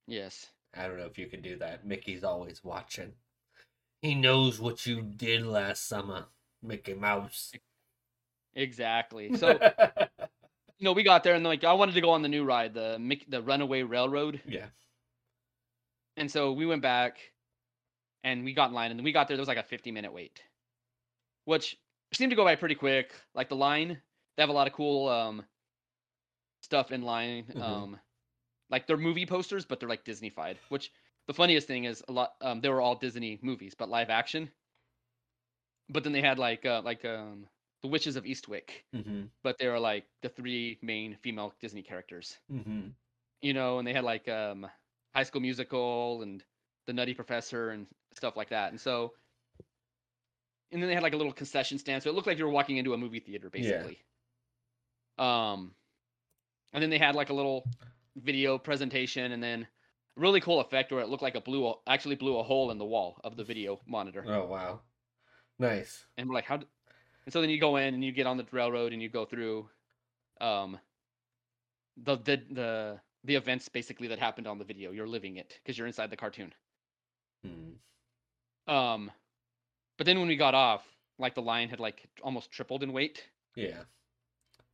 Yes. 0.07 0.47
I 0.75 0.87
don't 0.87 0.97
know 0.97 1.05
if 1.05 1.17
you 1.17 1.27
can 1.27 1.41
do 1.41 1.57
that. 1.57 1.85
Mickey's 1.85 2.23
always 2.23 2.63
watching. 2.63 3.13
He 4.01 4.15
knows 4.15 4.59
what 4.59 4.85
you 4.85 5.01
did 5.01 5.45
last 5.45 5.87
summer, 5.87 6.25
Mickey 6.61 6.93
Mouse. 6.93 7.51
Exactly. 8.55 9.35
So 9.35 9.59
you 10.79 10.85
know, 10.85 10.93
we 10.93 11.03
got 11.03 11.23
there 11.23 11.33
and 11.35 11.43
like 11.43 11.63
I 11.63 11.73
wanted 11.73 11.93
to 11.95 12.01
go 12.01 12.11
on 12.11 12.21
the 12.21 12.29
new 12.29 12.43
ride, 12.43 12.73
the 12.73 12.99
the 13.27 13.41
Runaway 13.41 13.83
Railroad, 13.83 14.41
yeah. 14.47 14.67
and 16.15 16.29
so 16.31 16.51
we 16.53 16.65
went 16.65 16.81
back, 16.81 17.17
and 18.23 18.43
we 18.43 18.53
got 18.53 18.69
in 18.69 18.75
line, 18.75 18.91
and 18.91 18.99
then 18.99 19.03
we 19.03 19.11
got 19.11 19.27
there. 19.27 19.37
There 19.37 19.41
was 19.41 19.47
like 19.47 19.57
a 19.57 19.63
fifty 19.63 19.91
minute 19.91 20.13
wait, 20.13 20.41
which 21.45 21.77
seemed 22.13 22.31
to 22.31 22.35
go 22.35 22.43
by 22.45 22.55
pretty 22.55 22.75
quick. 22.75 23.13
Like 23.33 23.49
the 23.49 23.55
line, 23.55 24.01
they 24.35 24.43
have 24.43 24.49
a 24.49 24.53
lot 24.53 24.67
of 24.67 24.73
cool 24.73 25.07
um 25.09 25.45
stuff 26.61 26.91
in 26.91 27.01
line. 27.01 27.45
Mhm. 27.55 27.61
Um, 27.61 27.99
like 28.69 28.85
they're 28.87 28.97
movie 28.97 29.25
posters, 29.25 29.65
but 29.65 29.79
they're 29.79 29.89
like 29.89 30.05
Disneyfied. 30.05 30.57
Which 30.69 30.91
the 31.27 31.33
funniest 31.33 31.67
thing 31.67 31.85
is 31.85 32.03
a 32.07 32.11
lot. 32.11 32.33
Um, 32.41 32.61
they 32.61 32.69
were 32.69 32.81
all 32.81 32.95
Disney 32.95 33.39
movies, 33.41 33.75
but 33.75 33.89
live 33.89 34.09
action. 34.09 34.51
But 35.89 36.03
then 36.03 36.13
they 36.13 36.21
had 36.21 36.37
like 36.37 36.65
uh, 36.65 36.81
like 36.83 37.05
um 37.05 37.47
the 37.87 37.91
Witches 37.91 38.15
of 38.17 38.25
Eastwick, 38.25 38.83
Mm-hmm. 38.93 39.23
but 39.43 39.57
they 39.57 39.67
were 39.67 39.79
like 39.79 40.05
the 40.21 40.29
three 40.29 40.77
main 40.81 41.15
female 41.21 41.53
Disney 41.61 41.81
characters 41.81 42.37
Mm-hmm. 42.51 42.89
you 43.41 43.53
know, 43.53 43.79
and 43.79 43.87
they 43.87 43.93
had 43.93 44.03
like 44.03 44.27
um 44.27 44.67
High 45.15 45.23
School 45.23 45.41
Musical 45.41 46.21
and 46.21 46.43
The 46.85 46.93
Nutty 46.93 47.13
Professor 47.13 47.69
and 47.69 47.87
stuff 48.15 48.35
like 48.35 48.49
that. 48.49 48.71
And 48.71 48.79
so, 48.79 49.13
and 50.71 50.81
then 50.81 50.89
they 50.89 50.93
had 50.93 51.03
like 51.03 51.13
a 51.13 51.17
little 51.17 51.33
concession 51.33 51.79
stand, 51.79 52.03
so 52.03 52.09
it 52.09 52.13
looked 52.15 52.27
like 52.27 52.37
you 52.37 52.45
were 52.45 52.51
walking 52.51 52.77
into 52.77 52.93
a 52.93 52.97
movie 52.97 53.19
theater, 53.19 53.49
Yeah. 53.53 53.61
basically. 53.61 53.97
Um, 55.17 55.71
and 56.73 56.83
then 56.83 56.89
they 56.89 56.97
had 56.99 57.15
like 57.15 57.29
a 57.29 57.33
little 57.33 57.65
video 58.15 58.57
presentation, 58.57 59.31
and 59.31 59.41
then 59.41 59.67
really 60.15 60.41
cool 60.41 60.59
effect 60.59 60.91
where 60.91 61.01
it 61.01 61.09
looked 61.09 61.23
like 61.23 61.35
a 61.35 61.41
blew 61.41 61.67
a, 61.67 61.73
actually 61.87 62.15
blew 62.15 62.37
a 62.37 62.43
hole 62.43 62.69
in 62.71 62.77
the 62.77 62.85
wall 62.85 63.19
of 63.23 63.37
the 63.37 63.43
video 63.43 63.79
monitor. 63.87 64.23
Oh 64.27 64.45
wow. 64.45 64.81
Nice. 65.59 66.05
And 66.17 66.27
we're 66.27 66.35
like, 66.35 66.45
how? 66.45 66.59
And 67.27 67.33
so 67.33 67.41
then 67.41 67.49
you 67.49 67.59
go 67.59 67.75
in 67.75 67.93
and 67.93 68.01
you 68.01 68.13
get 68.13 68.25
on 68.25 68.37
the 68.37 68.45
railroad 68.53 68.93
and 68.93 69.01
you 69.01 69.09
go 69.09 69.25
through, 69.25 69.67
um, 70.39 70.79
the 72.01 72.15
the 72.15 72.41
the 72.49 72.99
the 73.25 73.35
events 73.35 73.67
basically 73.67 74.07
that 74.07 74.17
happened 74.17 74.47
on 74.47 74.57
the 74.57 74.63
video. 74.63 74.91
You're 74.91 75.09
living 75.09 75.35
it 75.35 75.59
because 75.61 75.77
you're 75.77 75.87
inside 75.87 76.09
the 76.09 76.15
cartoon. 76.15 76.53
Mm. 77.45 78.73
Um, 78.73 79.11
but 79.97 80.05
then 80.05 80.19
when 80.19 80.29
we 80.29 80.37
got 80.37 80.55
off, 80.55 80.85
like 81.19 81.35
the 81.35 81.41
line 81.41 81.67
had 81.67 81.81
like 81.81 82.07
almost 82.23 82.49
tripled 82.49 82.81
in 82.81 82.93
weight. 82.93 83.27
Yeah. 83.57 83.83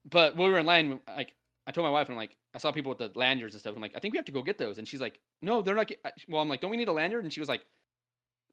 But 0.06 0.36
when 0.36 0.50
we 0.50 0.54
were 0.54 0.60
in 0.60 0.68
line, 0.68 1.00
like 1.08 1.34
I 1.66 1.72
told 1.72 1.86
my 1.88 1.92
wife, 1.92 2.08
I'm 2.08 2.16
like, 2.16 2.38
I 2.54 2.60
saw 2.60 2.72
people 2.72 2.90
with 2.90 3.00
the 3.00 3.12
lanyards 3.18 3.56
and 3.56 3.62
stuff. 3.62 3.76
I'm 3.76 3.82
like, 3.82 3.94
I 3.96 4.00
think 4.00 4.14
we 4.14 4.20
have 4.20 4.26
to 4.26 4.32
go 4.32 4.44
get 4.44 4.60
those. 4.60 4.78
And 4.78 4.88
she's 4.88 5.02
like, 5.02 5.20
No, 5.42 5.64
they're 5.64 5.74
not. 5.74 5.88
Get-. 5.88 6.06
Well, 6.30 6.40
I'm 6.40 6.50
like, 6.50 6.62
don't 6.62 6.70
we 6.70 6.78
need 6.78 6.88
a 6.88 6.94
lanyard? 6.94 7.24
And 7.24 7.34
she 7.34 7.40
was 7.40 7.50
like, 7.50 7.66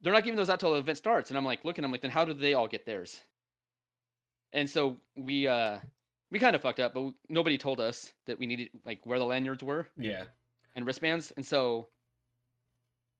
They're 0.01 0.13
not 0.13 0.23
giving 0.23 0.37
those 0.37 0.49
out 0.49 0.59
till 0.59 0.73
the 0.73 0.79
event 0.79 0.97
starts. 0.97 1.29
And 1.29 1.37
I'm 1.37 1.45
like, 1.45 1.63
looking, 1.63 1.85
I'm 1.85 1.91
like, 1.91 2.01
then 2.01 2.09
how 2.09 2.25
do 2.25 2.33
they 2.33 2.55
all 2.55 2.67
get 2.67 2.87
theirs? 2.87 3.21
And 4.53 4.69
so 4.69 4.97
we 5.15 5.47
uh 5.47 5.79
we 6.31 6.39
kind 6.39 6.55
of 6.55 6.61
fucked 6.61 6.79
up, 6.79 6.93
but 6.93 7.13
nobody 7.29 7.57
told 7.57 7.79
us 7.79 8.11
that 8.25 8.39
we 8.39 8.45
needed 8.45 8.69
like 8.85 9.05
where 9.05 9.19
the 9.19 9.25
lanyards 9.25 9.63
were 9.63 9.87
Yeah. 9.97 10.25
and 10.75 10.85
wristbands. 10.85 11.31
And 11.35 11.45
so, 11.45 11.89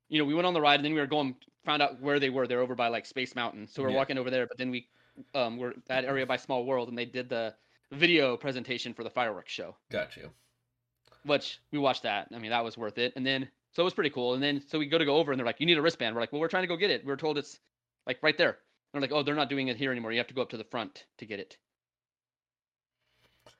you 0.09 0.17
know, 0.17 0.25
we 0.25 0.33
went 0.33 0.45
on 0.45 0.53
the 0.53 0.61
ride 0.61 0.75
and 0.75 0.85
then 0.85 0.93
we 0.93 0.99
were 0.99 1.07
going, 1.07 1.35
found 1.65 1.81
out 1.81 1.99
where 2.01 2.19
they 2.19 2.29
were. 2.29 2.47
They're 2.47 2.61
over 2.61 2.75
by 2.75 2.87
like 2.87 3.05
Space 3.05 3.35
Mountain. 3.35 3.67
So 3.67 3.83
we're 3.83 3.89
Yeah. 3.89 3.95
walking 3.97 4.17
over 4.17 4.29
there, 4.29 4.47
but 4.47 4.57
then 4.57 4.71
we 4.71 4.87
um 5.33 5.57
were 5.57 5.73
that 5.87 6.05
area 6.05 6.25
by 6.25 6.37
Small 6.37 6.65
World 6.65 6.89
and 6.89 6.97
they 6.97 7.05
did 7.05 7.29
the 7.29 7.53
video 7.91 8.37
presentation 8.37 8.93
for 8.93 9.03
the 9.03 9.09
fireworks 9.09 9.51
show, 9.51 9.75
Got 9.89 10.15
you. 10.15 10.31
which 11.23 11.59
we 11.71 11.79
watched 11.79 12.03
that. 12.03 12.29
I 12.33 12.39
mean, 12.39 12.51
that 12.51 12.63
was 12.63 12.77
worth 12.77 12.97
it. 12.97 13.13
And 13.17 13.25
then, 13.25 13.49
so 13.73 13.83
it 13.83 13.85
was 13.85 13.93
pretty 13.93 14.09
cool. 14.09 14.33
And 14.33 14.41
then, 14.41 14.61
so 14.67 14.79
we 14.79 14.85
go 14.87 14.97
to 14.97 15.05
go 15.05 15.17
over 15.17 15.31
and 15.33 15.39
they're 15.39 15.45
like, 15.45 15.59
you 15.59 15.65
need 15.65 15.77
a 15.77 15.81
wristband. 15.81 16.15
We're 16.15 16.21
like, 16.21 16.31
well, 16.31 16.39
we're 16.39 16.47
trying 16.47 16.63
to 16.63 16.67
go 16.67 16.77
get 16.77 16.89
it. 16.91 17.05
We 17.05 17.11
are 17.11 17.17
told 17.17 17.37
it's 17.37 17.59
like 18.07 18.23
right 18.23 18.37
there. 18.37 18.59
They're 18.91 19.01
like, 19.01 19.11
oh, 19.11 19.23
they're 19.23 19.35
not 19.35 19.49
doing 19.49 19.69
it 19.69 19.77
here 19.77 19.91
anymore. 19.91 20.11
You 20.11 20.17
have 20.19 20.27
to 20.27 20.33
go 20.33 20.41
up 20.41 20.49
to 20.49 20.57
the 20.57 20.63
front 20.65 21.05
to 21.19 21.25
get 21.25 21.39
it. 21.39 21.57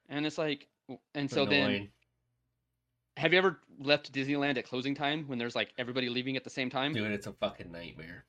And 0.10 0.26
it's 0.26 0.38
like, 0.38 0.68
and 1.16 1.30
so 1.32 1.46
then 1.46 1.90
have 3.16 3.32
you 3.32 3.38
ever 3.38 3.60
left 3.80 4.12
Disneyland 4.12 4.58
at 4.58 4.66
closing 4.68 4.94
time 4.94 5.24
when 5.28 5.38
there's 5.40 5.56
like 5.56 5.70
everybody 5.78 6.10
leaving 6.10 6.36
at 6.36 6.44
the 6.44 6.50
same 6.50 6.70
time? 6.70 6.94
Dude, 6.94 7.12
it's 7.12 7.28
a 7.28 7.34
fucking 7.34 7.72
nightmare. 7.72 8.26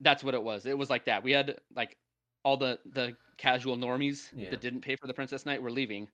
That's 0.00 0.22
what 0.22 0.34
it 0.34 0.42
was. 0.42 0.66
It 0.66 0.76
was 0.76 0.90
like 0.90 1.06
that. 1.06 1.22
We 1.22 1.32
had 1.32 1.56
like 1.74 1.96
all 2.44 2.56
the 2.58 2.78
the 2.92 3.16
casual 3.38 3.76
normies 3.78 4.28
Yeah. 4.34 4.50
that 4.50 4.60
didn't 4.60 4.80
pay 4.82 4.96
for 4.96 5.06
the 5.06 5.14
Princess 5.14 5.46
Night 5.46 5.62
were 5.62 5.70
leaving. 5.70 6.08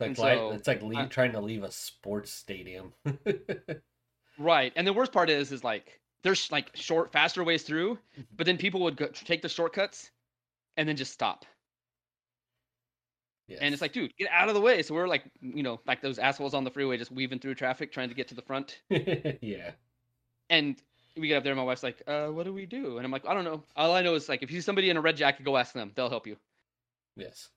It's 0.00 0.18
like 0.18 0.38
And 0.38 0.38
so, 0.48 0.50
it's 0.52 0.66
like 0.66 0.82
leave, 0.82 0.98
I- 0.98 1.04
trying 1.06 1.32
to 1.32 1.40
leave 1.40 1.62
a 1.62 1.70
sports 1.70 2.32
stadium. 2.32 2.92
Right. 4.38 4.72
And 4.74 4.86
the 4.86 4.92
worst 4.94 5.12
part 5.12 5.28
is 5.28 5.52
is 5.52 5.62
like 5.62 5.99
there's 6.22 6.50
like 6.52 6.70
short 6.74 7.12
faster 7.12 7.42
ways 7.44 7.62
through, 7.62 7.98
but 8.36 8.46
then 8.46 8.56
people 8.56 8.80
would 8.80 8.96
go, 8.96 9.06
take 9.06 9.42
the 9.42 9.48
shortcuts 9.48 10.10
and 10.76 10.88
then 10.88 10.96
just 10.96 11.12
stop. 11.12 11.44
And 13.60 13.72
it's 13.72 13.82
like, 13.82 13.92
dude, 13.92 14.16
get 14.16 14.28
out 14.30 14.48
of 14.48 14.54
the 14.54 14.60
way. 14.60 14.82
So 14.82 14.94
we're 14.94 15.08
like, 15.08 15.24
you 15.40 15.62
know, 15.62 15.80
like 15.86 16.00
those 16.00 16.18
assholes 16.18 16.54
on 16.54 16.62
the 16.62 16.70
freeway 16.70 16.96
just 16.96 17.10
weaving 17.10 17.40
through 17.40 17.56
traffic 17.56 17.90
trying 17.90 18.08
to 18.08 18.14
get 18.14 18.28
to 18.28 18.34
the 18.34 18.42
front. 18.42 18.80
yeah. 18.90 19.72
And 20.48 20.80
we 21.16 21.28
get 21.28 21.36
up 21.36 21.42
there 21.42 21.52
and 21.52 21.58
my 21.58 21.64
wife's 21.64 21.82
like, 21.82 22.02
uh, 22.06 22.28
what 22.28 22.44
do 22.44 22.52
we 22.52 22.66
do? 22.66 22.98
And 22.98 23.04
I'm 23.04 23.10
like, 23.10 23.26
I 23.26 23.34
don't 23.34 23.44
know. 23.44 23.64
All 23.74 23.92
I 23.92 24.02
know 24.02 24.14
is 24.14 24.28
like 24.28 24.42
if 24.42 24.50
you 24.50 24.58
see 24.60 24.64
somebody 24.64 24.90
in 24.90 24.96
a 24.96 25.00
red 25.00 25.16
jacket, 25.16 25.44
go 25.44 25.56
ask 25.56 25.72
them. 25.72 25.90
They'll 25.94 26.10
help 26.10 26.26
you. 26.26 26.36
Yes. 27.16 27.48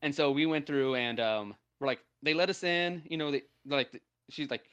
And 0.00 0.14
so 0.14 0.30
we 0.30 0.46
went 0.46 0.66
through 0.66 0.94
and 0.94 1.20
um, 1.20 1.54
we're 1.78 1.86
like, 1.86 2.00
they 2.22 2.34
let 2.34 2.48
us 2.48 2.64
in, 2.64 3.02
you 3.06 3.18
know, 3.18 3.30
they 3.30 3.42
like, 3.66 4.00
she's 4.30 4.50
like, 4.50 4.64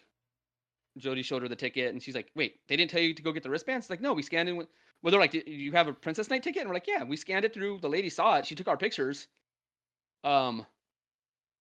Jody 0.97 1.21
showed 1.21 1.41
her 1.41 1.47
the 1.47 1.55
ticket 1.55 1.91
and 1.93 2.01
she's 2.01 2.15
like, 2.15 2.29
wait, 2.35 2.59
they 2.67 2.75
didn't 2.75 2.91
tell 2.91 3.01
you 3.01 3.13
to 3.13 3.21
go 3.21 3.31
get 3.31 3.43
the 3.43 3.49
wristbands? 3.49 3.89
Like, 3.89 4.01
no, 4.01 4.13
we 4.13 4.21
scanned 4.21 4.49
in. 4.49 4.57
With, 4.57 4.67
well, 5.01 5.11
they're 5.11 5.19
like, 5.19 5.31
"Do 5.31 5.41
you 5.45 5.71
have 5.73 5.87
a 5.87 5.93
Princess 5.93 6.29
Night 6.29 6.43
ticket? 6.43 6.61
And 6.61 6.69
we're 6.69 6.75
like, 6.75 6.87
yeah, 6.87 7.03
we 7.03 7.15
scanned 7.15 7.45
it 7.45 7.53
through. 7.53 7.79
The 7.79 7.89
lady 7.89 8.09
saw 8.09 8.37
it. 8.37 8.45
She 8.45 8.55
took 8.55 8.67
our 8.67 8.77
pictures. 8.77 9.27
Um, 10.23 10.65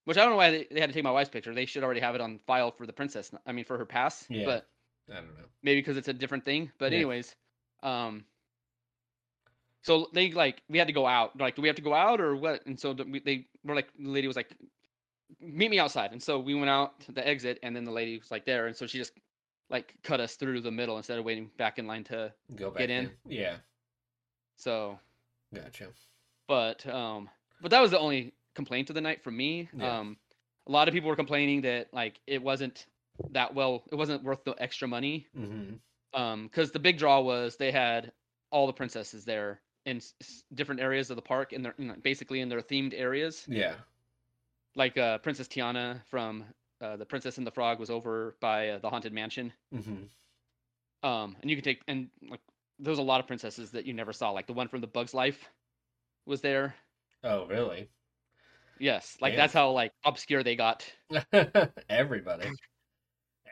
which 0.04 0.16
I 0.16 0.22
don't 0.22 0.30
know 0.30 0.36
why 0.36 0.50
they, 0.50 0.66
they 0.70 0.80
had 0.80 0.88
to 0.88 0.94
take 0.94 1.04
my 1.04 1.10
wife's 1.10 1.30
picture. 1.30 1.54
They 1.54 1.66
should 1.66 1.84
already 1.84 2.00
have 2.00 2.14
it 2.14 2.20
on 2.20 2.40
file 2.46 2.70
for 2.72 2.86
the 2.86 2.92
princess. 2.92 3.30
I 3.46 3.52
mean, 3.52 3.64
for 3.64 3.78
her 3.78 3.84
pass. 3.84 4.24
Yeah. 4.28 4.44
But 4.46 4.66
I 5.10 5.16
don't 5.16 5.38
know. 5.38 5.44
maybe 5.62 5.80
because 5.80 5.96
it's 5.96 6.08
a 6.08 6.12
different 6.12 6.44
thing. 6.44 6.72
But 6.78 6.92
Yeah. 6.92 6.96
anyways, 6.96 7.34
um, 7.82 8.24
so 9.82 10.08
they 10.12 10.32
like 10.32 10.62
we 10.68 10.78
had 10.78 10.88
to 10.88 10.92
go 10.92 11.06
out. 11.06 11.38
Like, 11.38 11.54
do 11.56 11.62
we 11.62 11.68
have 11.68 11.76
to 11.76 11.82
go 11.82 11.94
out 11.94 12.20
or 12.20 12.34
what? 12.36 12.66
And 12.66 12.78
so 12.78 12.92
we, 12.92 13.20
they 13.20 13.46
were 13.64 13.74
like, 13.74 13.88
the 13.98 14.08
lady 14.08 14.26
was 14.26 14.36
like, 14.36 14.50
meet 15.40 15.70
me 15.70 15.78
outside. 15.78 16.12
And 16.12 16.22
so 16.22 16.38
we 16.38 16.54
went 16.54 16.70
out 16.70 17.00
to 17.02 17.12
the 17.12 17.26
exit, 17.26 17.58
and 17.62 17.74
then 17.74 17.84
the 17.84 17.92
lady 17.92 18.18
was 18.18 18.30
like 18.30 18.44
there, 18.44 18.66
and 18.66 18.76
so 18.76 18.86
she 18.86 18.98
just 18.98 19.12
like 19.70 19.94
cut 20.02 20.20
us 20.20 20.34
through 20.36 20.60
the 20.62 20.70
middle 20.70 20.96
instead 20.96 21.18
of 21.18 21.24
waiting 21.24 21.50
back 21.58 21.78
in 21.78 21.86
line 21.86 22.04
to. 22.04 22.32
Go 22.56 22.70
back 22.70 22.78
Get 22.78 22.90
in? 22.90 23.10
Yeah. 23.26 23.56
So, 24.56 24.98
Gotcha. 25.54 25.88
but 26.46 26.86
um, 26.86 27.28
but 27.60 27.70
that 27.70 27.80
was 27.80 27.90
the 27.90 27.98
only 27.98 28.32
complaint 28.54 28.90
of 28.90 28.94
the 28.94 29.00
night 29.00 29.22
for 29.22 29.30
me. 29.30 29.68
Yeah. 29.76 29.98
Um, 29.98 30.16
a 30.66 30.72
lot 30.72 30.88
of 30.88 30.94
people 30.94 31.08
were 31.08 31.16
complaining 31.16 31.62
that 31.62 31.88
like 31.92 32.20
it 32.26 32.42
wasn't 32.42 32.86
that 33.30 33.54
well, 33.54 33.84
it 33.90 33.94
wasn't 33.94 34.22
worth 34.24 34.44
the 34.44 34.54
extra 34.58 34.88
money. 34.88 35.26
Mm-hmm. 35.38 35.74
um 36.20 36.44
because 36.46 36.72
the 36.72 36.78
big 36.78 36.98
draw 36.98 37.20
was 37.20 37.56
they 37.56 37.70
had 37.70 38.12
all 38.50 38.66
the 38.66 38.72
princesses 38.72 39.24
there 39.24 39.60
in 39.84 39.98
s- 39.98 40.42
different 40.54 40.80
areas 40.80 41.10
of 41.10 41.16
the 41.16 41.22
park 41.22 41.52
in 41.52 41.62
their 41.62 41.74
basically 42.02 42.40
in 42.40 42.48
their 42.48 42.62
themed 42.62 42.94
areas 42.96 43.44
Yeah. 43.48 43.74
Like 44.78 44.96
uh 44.96 45.18
princess 45.18 45.46
tiana 45.48 46.00
from 46.06 46.44
uh, 46.80 46.96
the 46.96 47.04
princess 47.04 47.36
and 47.38 47.46
the 47.46 47.50
frog 47.50 47.78
was 47.80 47.90
over 47.90 48.36
by 48.40 48.68
uh, 48.70 48.78
the 48.78 48.88
haunted 48.88 49.12
mansion 49.12 49.52
Mm-hmm. 49.74 50.04
um 51.08 51.36
and 51.42 51.50
you 51.50 51.56
can 51.56 51.64
take 51.64 51.82
and 51.88 52.08
like 52.30 52.40
there 52.78 52.90
was 52.92 52.98
a 53.00 53.02
lot 53.02 53.20
of 53.20 53.26
princesses 53.26 53.72
that 53.72 53.84
you 53.84 53.92
never 53.92 54.12
saw 54.12 54.30
like 54.30 54.46
the 54.46 54.52
one 54.52 54.68
from 54.68 54.80
the 54.80 54.86
bugs 54.86 55.12
life 55.12 55.50
was 56.26 56.40
there 56.40 56.74
Oh, 57.24 57.46
really? 57.46 57.88
yes 58.78 59.16
like 59.20 59.32
Damn. 59.32 59.38
that's 59.38 59.52
how 59.52 59.70
like 59.72 59.92
obscure 60.04 60.42
they 60.44 60.54
got 60.56 60.84
Everybody. 61.90 62.48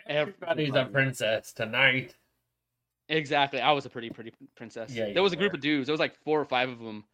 Everybody's 0.07 0.75
a 0.77 0.85
princess 0.85 1.53
tonight. 1.53 2.15
exactly 3.09 3.61
i 3.61 3.73
was 3.73 3.87
a 3.87 3.91
pretty 3.91 4.11
pretty 4.11 4.33
princess 4.57 4.93
Yeah, 4.95 5.13
there 5.13 5.23
was 5.23 5.33
a 5.33 5.37
group 5.37 5.53
of 5.55 5.61
dudes 5.61 5.87
there 5.89 5.93
was 5.93 6.01
like 6.01 6.15
four 6.25 6.41
or 6.41 6.45
five 6.45 6.69
of 6.69 6.79
them 6.79 7.05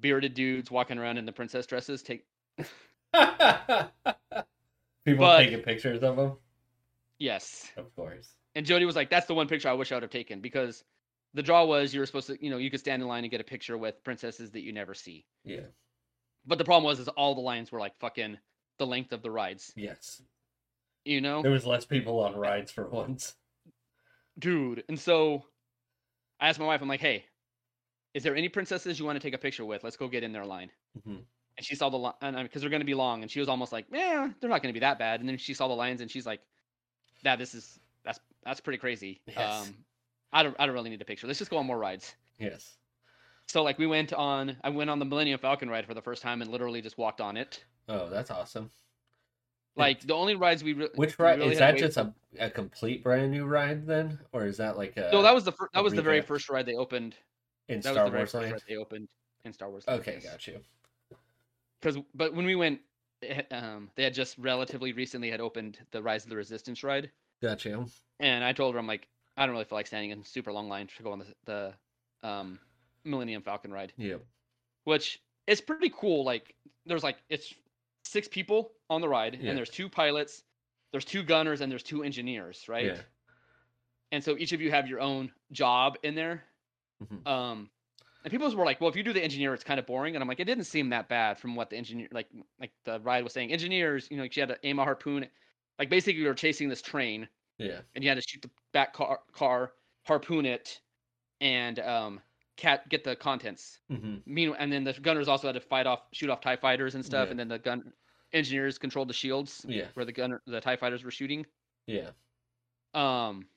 bearded 0.00 0.34
dudes 0.34 0.70
walking 0.70 0.98
around 0.98 1.16
in 1.18 1.24
the 1.24 1.32
princess 1.32 1.66
dresses 1.66 2.02
take 2.02 2.24
People 5.04 5.26
But- 5.26 5.38
taking 5.38 5.60
pictures 5.62 6.02
of 6.02 6.16
them. 6.16 6.36
yes 7.18 7.70
Of 7.76 7.94
course. 7.94 8.34
And 8.56 8.64
Jody 8.64 8.84
was 8.84 8.94
like, 8.96 9.10
"That's 9.10 9.26
the 9.26 9.34
one 9.34 9.48
picture 9.48 9.68
I 9.68 9.72
wish 9.72 9.90
I 9.90 9.96
would 9.96 10.02
have 10.04 10.10
taken 10.12 10.40
because 10.40 10.84
the 11.34 11.42
draw 11.42 11.64
was 11.64 11.92
you 11.92 11.98
were 12.00 12.06
supposed 12.06 12.28
to, 12.28 12.42
you 12.42 12.48
know, 12.50 12.58
you 12.58 12.70
could 12.70 12.78
stand 12.80 13.02
in 13.02 13.08
line 13.08 13.24
and 13.24 13.30
get 13.30 13.40
a 13.40 13.44
picture 13.44 13.76
with 13.76 14.02
princesses 14.04 14.52
that 14.52 14.60
you 14.62 14.72
never 14.72 14.94
see. 14.94 15.26
Yeah. 15.42 15.66
But 16.46 16.58
the 16.58 16.64
problem 16.64 16.84
was, 16.84 17.00
is 17.00 17.08
all 17.08 17.34
the 17.34 17.40
lines 17.40 17.72
were 17.72 17.80
like 17.80 17.96
fucking 17.96 18.38
the 18.78 18.86
length 18.86 19.12
of 19.12 19.22
the 19.22 19.30
rides, 19.30 19.72
Yes. 19.76 20.22
you 21.04 21.20
know, 21.20 21.42
There 21.42 21.50
was 21.50 21.66
less 21.66 21.84
people 21.84 22.20
on 22.20 22.36
rides 22.36 22.70
for 22.70 22.88
once. 22.88 23.34
dude. 24.38 24.84
And 24.88 24.98
so 24.98 25.44
I 26.40 26.48
asked 26.48 26.60
my 26.60 26.66
wife, 26.66 26.80
I'm 26.82 26.88
like, 26.88 27.00
"Hey, 27.00 27.24
"Is 28.14 28.22
there 28.22 28.36
any 28.36 28.48
princesses 28.48 28.98
you 28.98 29.04
want 29.04 29.16
to 29.16 29.20
take 29.20 29.34
a 29.34 29.38
picture 29.38 29.64
with? 29.64 29.82
Let's 29.84 29.96
go 29.96 30.06
get 30.08 30.22
in 30.22 30.32
their 30.32 30.46
line." 30.46 30.70
Mhm. 30.98 31.24
And 31.56 31.64
she 31.64 31.76
saw 31.76 31.88
the 31.88 31.96
line, 31.96 32.14
because 32.42 32.62
they're 32.62 32.70
going 32.70 32.80
to 32.80 32.86
be 32.86 32.94
long, 32.94 33.22
and 33.22 33.30
she 33.30 33.38
was 33.38 33.48
almost 33.48 33.72
like, 33.72 33.86
"Yeah, 33.92 34.28
they're 34.40 34.50
not 34.50 34.60
going 34.62 34.72
to 34.72 34.78
be 34.78 34.80
that 34.80 34.98
bad." 34.98 35.20
And 35.20 35.28
then 35.28 35.38
she 35.38 35.54
saw 35.54 35.68
the 35.68 35.74
lines, 35.74 36.00
and 36.00 36.10
she's 36.10 36.26
like, 36.26 36.40
"That 37.22 37.38
this 37.38 37.54
is 37.54 37.78
that's 38.04 38.18
that's 38.44 38.60
pretty 38.60 38.78
crazy. 38.78 39.20
Yes. 39.28 39.66
Um, 39.68 39.74
I 40.32 40.42
don't 40.42 40.56
I 40.58 40.66
don't 40.66 40.74
really 40.74 40.90
need 40.90 41.00
a 41.00 41.04
picture. 41.04 41.26
Let's 41.28 41.38
just 41.38 41.50
go 41.52 41.58
on 41.58 41.66
more 41.66 41.78
rides." 41.78 42.14
Yes. 42.40 42.76
So 43.46 43.62
like 43.62 43.78
we 43.78 43.86
went 43.86 44.12
on, 44.12 44.56
I 44.64 44.70
went 44.70 44.90
on 44.90 44.98
the 44.98 45.04
Millennium 45.04 45.38
Falcon 45.38 45.68
ride 45.70 45.86
for 45.86 45.94
the 45.94 46.02
first 46.02 46.22
time 46.22 46.42
and 46.42 46.50
literally 46.50 46.82
just 46.82 46.98
walked 46.98 47.20
on 47.20 47.36
it. 47.36 47.62
Oh, 47.88 48.08
that's 48.08 48.30
awesome. 48.32 48.70
Like 49.76 50.00
the 50.00 50.14
only 50.14 50.34
rides 50.34 50.64
we 50.64 50.72
re- 50.72 50.88
Which 50.94 51.18
ride 51.18 51.38
really 51.38 51.52
is 51.52 51.58
that? 51.58 51.76
Just 51.76 51.96
a, 51.98 52.12
a 52.38 52.48
complete 52.50 53.02
brand 53.04 53.30
new 53.32 53.44
ride 53.44 53.86
then, 53.86 54.18
or 54.32 54.46
is 54.46 54.56
that 54.56 54.76
like 54.76 54.96
a 54.96 55.10
No, 55.12 55.22
that 55.22 55.34
was 55.34 55.44
the 55.44 55.52
fir- 55.52 55.68
that 55.74 55.84
was 55.84 55.92
the 55.92 56.02
very 56.02 56.20
first 56.20 56.48
ride 56.48 56.66
they 56.66 56.74
opened. 56.74 57.14
in 57.68 57.80
That 57.80 57.92
Star 57.92 58.04
was 58.04 58.06
the 58.06 58.10
very 58.10 58.20
Wars 58.22 58.34
Land? 58.34 58.52
ride 58.52 58.62
they 58.68 58.76
opened 58.76 59.08
in 59.44 59.52
Star 59.52 59.70
Wars. 59.70 59.84
Land, 59.86 60.00
Okay, 60.00 60.18
yes. 60.22 60.30
got 60.32 60.46
you. 60.46 60.60
Because 61.84 62.02
but 62.14 62.34
when 62.34 62.46
we 62.46 62.54
went, 62.54 62.80
um, 63.50 63.90
they 63.94 64.04
had 64.04 64.14
just 64.14 64.38
relatively 64.38 64.92
recently 64.92 65.30
had 65.30 65.40
opened 65.40 65.78
the 65.90 66.02
Rise 66.02 66.24
of 66.24 66.30
the 66.30 66.36
Resistance 66.36 66.82
ride, 66.82 67.10
Got 67.42 67.64
you. 67.64 67.86
and 68.20 68.42
I 68.42 68.52
told 68.52 68.74
her 68.74 68.78
I'm 68.80 68.86
like 68.86 69.06
I 69.36 69.44
don't 69.44 69.52
really 69.52 69.64
feel 69.66 69.76
like 69.76 69.86
standing 69.86 70.10
in 70.10 70.24
super 70.24 70.52
long 70.52 70.68
line 70.68 70.86
to 70.96 71.02
go 71.02 71.12
on 71.12 71.18
the 71.18 71.26
the 72.22 72.28
um, 72.28 72.58
Millennium 73.04 73.42
Falcon 73.42 73.70
ride, 73.72 73.92
Yep. 73.98 74.22
which 74.84 75.20
is 75.46 75.60
pretty 75.60 75.92
cool. 75.94 76.24
Like 76.24 76.54
there's 76.86 77.02
like 77.04 77.18
it's 77.28 77.52
six 78.04 78.28
people 78.28 78.72
on 78.88 79.00
the 79.02 79.08
ride, 79.08 79.38
Yeah. 79.40 79.50
and 79.50 79.58
there's 79.58 79.70
two 79.70 79.88
pilots, 79.90 80.42
there's 80.92 81.04
two 81.04 81.22
gunners, 81.22 81.60
and 81.60 81.70
there's 81.70 81.82
two 81.82 82.02
engineers, 82.02 82.64
right? 82.68 82.86
Yeah. 82.86 82.98
And 84.12 84.22
so 84.24 84.36
each 84.38 84.52
of 84.52 84.60
you 84.62 84.70
have 84.70 84.86
your 84.88 85.00
own 85.00 85.32
job 85.52 85.98
in 86.02 86.14
there. 86.14 86.44
Mhm. 87.02 87.26
Um, 87.26 87.70
and 88.24 88.30
people 88.30 88.54
were 88.56 88.64
like, 88.64 88.80
"Well, 88.80 88.90
if 88.90 88.96
you 88.96 89.02
do 89.02 89.12
the 89.12 89.22
engineer, 89.22 89.54
it's 89.54 89.64
kind 89.64 89.78
of 89.78 89.86
boring." 89.86 90.16
And 90.16 90.22
I'm 90.22 90.28
like, 90.28 90.40
"It 90.40 90.44
didn't 90.46 90.64
seem 90.64 90.88
that 90.90 91.08
bad 91.08 91.38
from 91.38 91.54
what 91.56 91.70
the 91.70 91.76
engineer, 91.76 92.08
like, 92.10 92.28
like 92.58 92.72
the 92.84 92.98
ride 93.00 93.22
was 93.24 93.32
saying. 93.32 93.52
Engineers, 93.52 94.08
you 94.10 94.16
know, 94.16 94.22
like 94.24 94.34
you 94.36 94.42
had 94.42 94.48
to 94.48 94.58
aim 94.66 94.78
a 94.78 94.84
harpoon, 94.84 95.28
like 95.78 95.90
basically 95.90 96.20
you 96.20 96.26
were 96.28 96.34
chasing 96.34 96.68
this 96.68 96.82
train, 96.82 97.28
Yeah. 97.58 97.82
and 97.94 98.02
you 98.02 98.10
had 98.10 98.16
to 98.16 98.22
shoot 98.22 98.42
the 98.42 98.50
back 98.72 98.92
car, 98.94 99.20
car 99.32 99.74
harpoon 100.06 100.46
it, 100.46 100.80
and 101.40 101.78
um, 101.80 102.22
cat 102.56 102.88
get 102.88 103.04
the 103.04 103.16
contents. 103.16 103.80
hmm 103.88 104.18
Meanwhile, 104.26 104.58
and 104.60 104.72
then 104.72 104.84
the 104.84 104.92
gunners 104.94 105.28
also 105.28 105.48
had 105.48 105.54
to 105.54 105.60
fight 105.60 105.86
off, 105.86 106.08
shoot 106.12 106.30
off 106.30 106.40
Tie 106.40 106.56
fighters 106.56 106.94
and 106.94 107.04
stuff, 107.04 107.26
Yeah. 107.26 107.30
and 107.32 107.38
then 107.40 107.48
the 107.48 107.58
gun 107.58 107.92
engineers 108.32 108.78
controlled 108.78 109.08
the 109.08 109.14
shields 109.14 109.64
Yeah. 109.68 109.88
where 109.94 110.04
the 110.06 110.12
gunner, 110.12 110.42
the 110.46 110.60
Tie 110.60 110.76
fighters 110.76 111.04
were 111.04 111.10
shooting. 111.10 111.46
Yeah. 111.86 112.12
Um, 112.94 113.48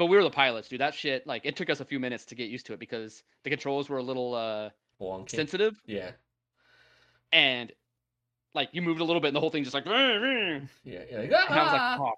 but 0.00 0.06
we 0.06 0.16
were 0.16 0.22
the 0.24 0.30
pilots, 0.30 0.68
dude. 0.68 0.80
That 0.80 0.94
shit, 0.94 1.26
like, 1.26 1.42
it 1.44 1.54
took 1.56 1.70
us 1.70 1.78
a 1.80 1.84
few 1.84 2.00
minutes 2.00 2.24
to 2.26 2.34
get 2.34 2.48
used 2.48 2.66
to 2.66 2.72
it 2.72 2.80
because 2.80 3.22
the 3.44 3.50
controls 3.50 3.88
were 3.88 3.98
a 3.98 4.02
little 4.02 4.34
uh 4.34 4.70
Wonky. 5.00 5.30
sensitive, 5.30 5.80
Yeah. 5.86 6.10
and 7.32 7.70
like 8.54 8.70
you 8.72 8.82
moved 8.82 9.00
a 9.00 9.04
little 9.04 9.20
bit, 9.20 9.28
and 9.28 9.36
the 9.36 9.40
whole 9.40 9.50
thing 9.50 9.62
just 9.62 9.74
like, 9.74 9.86
and 9.86 10.68
Yeah. 10.84 11.00
You're 11.10 11.20
like, 11.22 11.32
I 11.32 11.62
was 11.62 11.72
like, 11.72 11.80
"Ah!" 11.80 11.98
oh. 12.00 12.12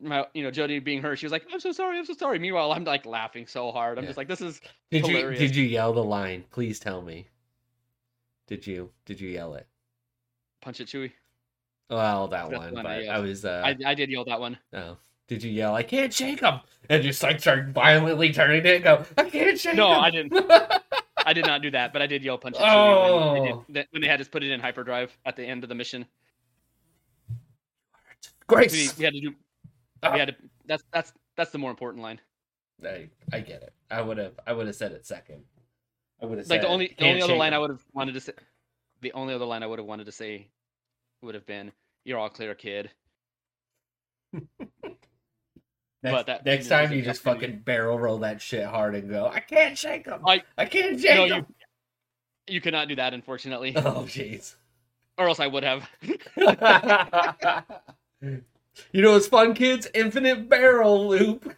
My, 0.00 0.26
you 0.34 0.42
know, 0.44 0.50
Jody 0.52 0.78
being 0.78 1.02
her, 1.02 1.16
she 1.16 1.26
was 1.26 1.32
like, 1.32 1.46
"I'm 1.52 1.58
so 1.60 1.72
sorry, 1.72 1.98
I'm 1.98 2.04
so 2.04 2.14
sorry." 2.14 2.38
Meanwhile, 2.38 2.70
I'm 2.72 2.84
like 2.84 3.04
laughing 3.06 3.46
so 3.48 3.72
hard. 3.72 3.98
I'm 3.98 4.04
Yeah. 4.04 4.08
just 4.10 4.16
like, 4.18 4.28
"This 4.28 4.40
is 4.40 4.60
Did 4.90 5.06
you 5.08 5.30
did 5.32 5.56
you 5.56 5.64
yell 5.64 5.92
the 5.92 6.04
line? 6.04 6.44
Please 6.50 6.78
tell 6.78 7.02
me. 7.02 7.28
Did 8.46 8.66
you 8.66 8.90
did 9.06 9.20
you 9.20 9.30
yell 9.30 9.54
it? 9.54 9.66
punch 10.60 10.80
it, 10.80 10.88
Chewie." 10.88 11.12
Well, 11.90 12.28
that 12.28 12.50
That's 12.50 12.58
one, 12.60 12.74
one 12.74 12.86
I 12.86 13.00
but 13.06 13.08
I, 13.08 13.18
was. 13.20 13.44
uh 13.44 13.62
I, 13.64 13.76
I 13.90 13.94
did 13.94 14.10
yell 14.10 14.24
that 14.26 14.38
one. 14.40 14.58
Oh, 14.74 14.98
did 15.28 15.42
you 15.42 15.50
yell? 15.50 15.74
I 15.74 15.82
can't 15.82 16.12
shake 16.12 16.40
him, 16.40 16.60
and 16.88 17.02
just 17.02 17.22
like 17.22 17.40
start 17.40 17.68
violently 17.68 18.32
turning 18.32 18.64
it 18.64 18.66
and 18.66 18.84
go. 18.84 19.04
I 19.16 19.28
can't 19.30 19.58
shake 19.58 19.76
No, 19.76 19.88
him. 19.88 19.92
No, 19.94 20.00
I 20.00 20.10
didn't. 20.10 20.82
I 21.26 21.32
did 21.34 21.44
not 21.46 21.60
do 21.62 21.70
that, 21.72 21.92
but 21.92 22.00
I 22.00 22.06
did 22.06 22.24
yell 22.24 22.38
punch 22.38 22.56
it, 22.56 22.62
Chewie 22.62 23.32
when 23.34 23.42
they, 23.44 23.52
Oh. 23.52 23.64
did, 23.70 23.86
when 23.90 24.02
they 24.02 24.08
had 24.08 24.20
us 24.20 24.28
put 24.28 24.42
it 24.42 24.50
in 24.50 24.60
hyperdrive 24.60 25.16
at 25.26 25.36
the 25.36 25.44
end 25.44 25.62
of 25.62 25.68
the 25.68 25.74
mission. 25.74 26.06
We, 27.28 27.36
Grace. 28.46 28.96
we 28.96 29.04
had 29.04 29.12
to 29.12 29.20
do. 29.20 29.34
We 30.12 30.18
had 30.18 30.28
to. 30.28 30.36
That's 30.66 30.82
that's 30.92 31.12
that's 31.36 31.50
the 31.50 31.58
more 31.58 31.70
important 31.70 32.02
line. 32.02 32.20
I 32.84 33.08
I 33.32 33.40
get 33.40 33.62
it. 33.62 33.74
I 33.90 34.00
would 34.00 34.16
have 34.16 34.40
I 34.46 34.52
would 34.54 34.66
have 34.66 34.76
said 34.76 34.92
it 34.92 35.06
second. 35.06 35.42
I 36.22 36.26
would 36.26 36.38
have 36.38 36.48
like 36.48 36.62
the 36.62 36.68
only 36.68 36.94
the 36.98 37.06
only 37.06 37.22
other 37.22 37.36
line 37.36 37.52
I 37.52 37.58
would 37.58 37.70
have 37.70 37.84
wanted 37.92 38.14
to 38.14 38.20
say 38.20 38.32
the 39.02 39.12
only 39.12 39.34
other 39.34 39.44
line 39.44 39.62
I 39.62 39.66
would 39.66 39.78
have 39.78 39.86
wanted 39.86 40.06
to 40.06 40.12
say 40.12 40.48
would 41.22 41.34
have 41.34 41.44
been 41.46 41.72
you're 42.04 42.18
all 42.18 42.30
clear 42.30 42.54
kid 42.54 42.90
Next, 46.02 46.12
but 46.14 46.26
that 46.26 46.44
next 46.44 46.68
time 46.68 46.92
you 46.92 47.02
just 47.02 47.22
fucking 47.22 47.58
barrel 47.64 47.98
roll 47.98 48.18
that 48.18 48.40
shit 48.40 48.64
hard 48.64 48.94
and 48.94 49.10
go. 49.10 49.26
I 49.26 49.40
can't 49.40 49.76
shake 49.76 50.06
him. 50.06 50.20
I- 50.26 50.44
I 50.56 50.64
can't 50.66 51.00
shake 51.00 51.16
no 51.16 51.24
him. 51.26 51.46
you 52.48 52.54
you 52.54 52.60
cannot 52.60 52.88
do 52.88 52.96
that 52.96 53.12
unfortunately 53.14 53.72
Oh 53.76 54.04
jeez. 54.06 54.54
or 55.18 55.28
else 55.28 55.40
I 55.40 55.46
would 55.48 55.64
have 55.64 55.88
you 58.22 59.02
know 59.02 59.12
what's 59.12 59.26
fun, 59.26 59.54
kids? 59.54 59.86
Infinite 59.92 60.48
barrel 60.48 61.08
loop. 61.08 61.52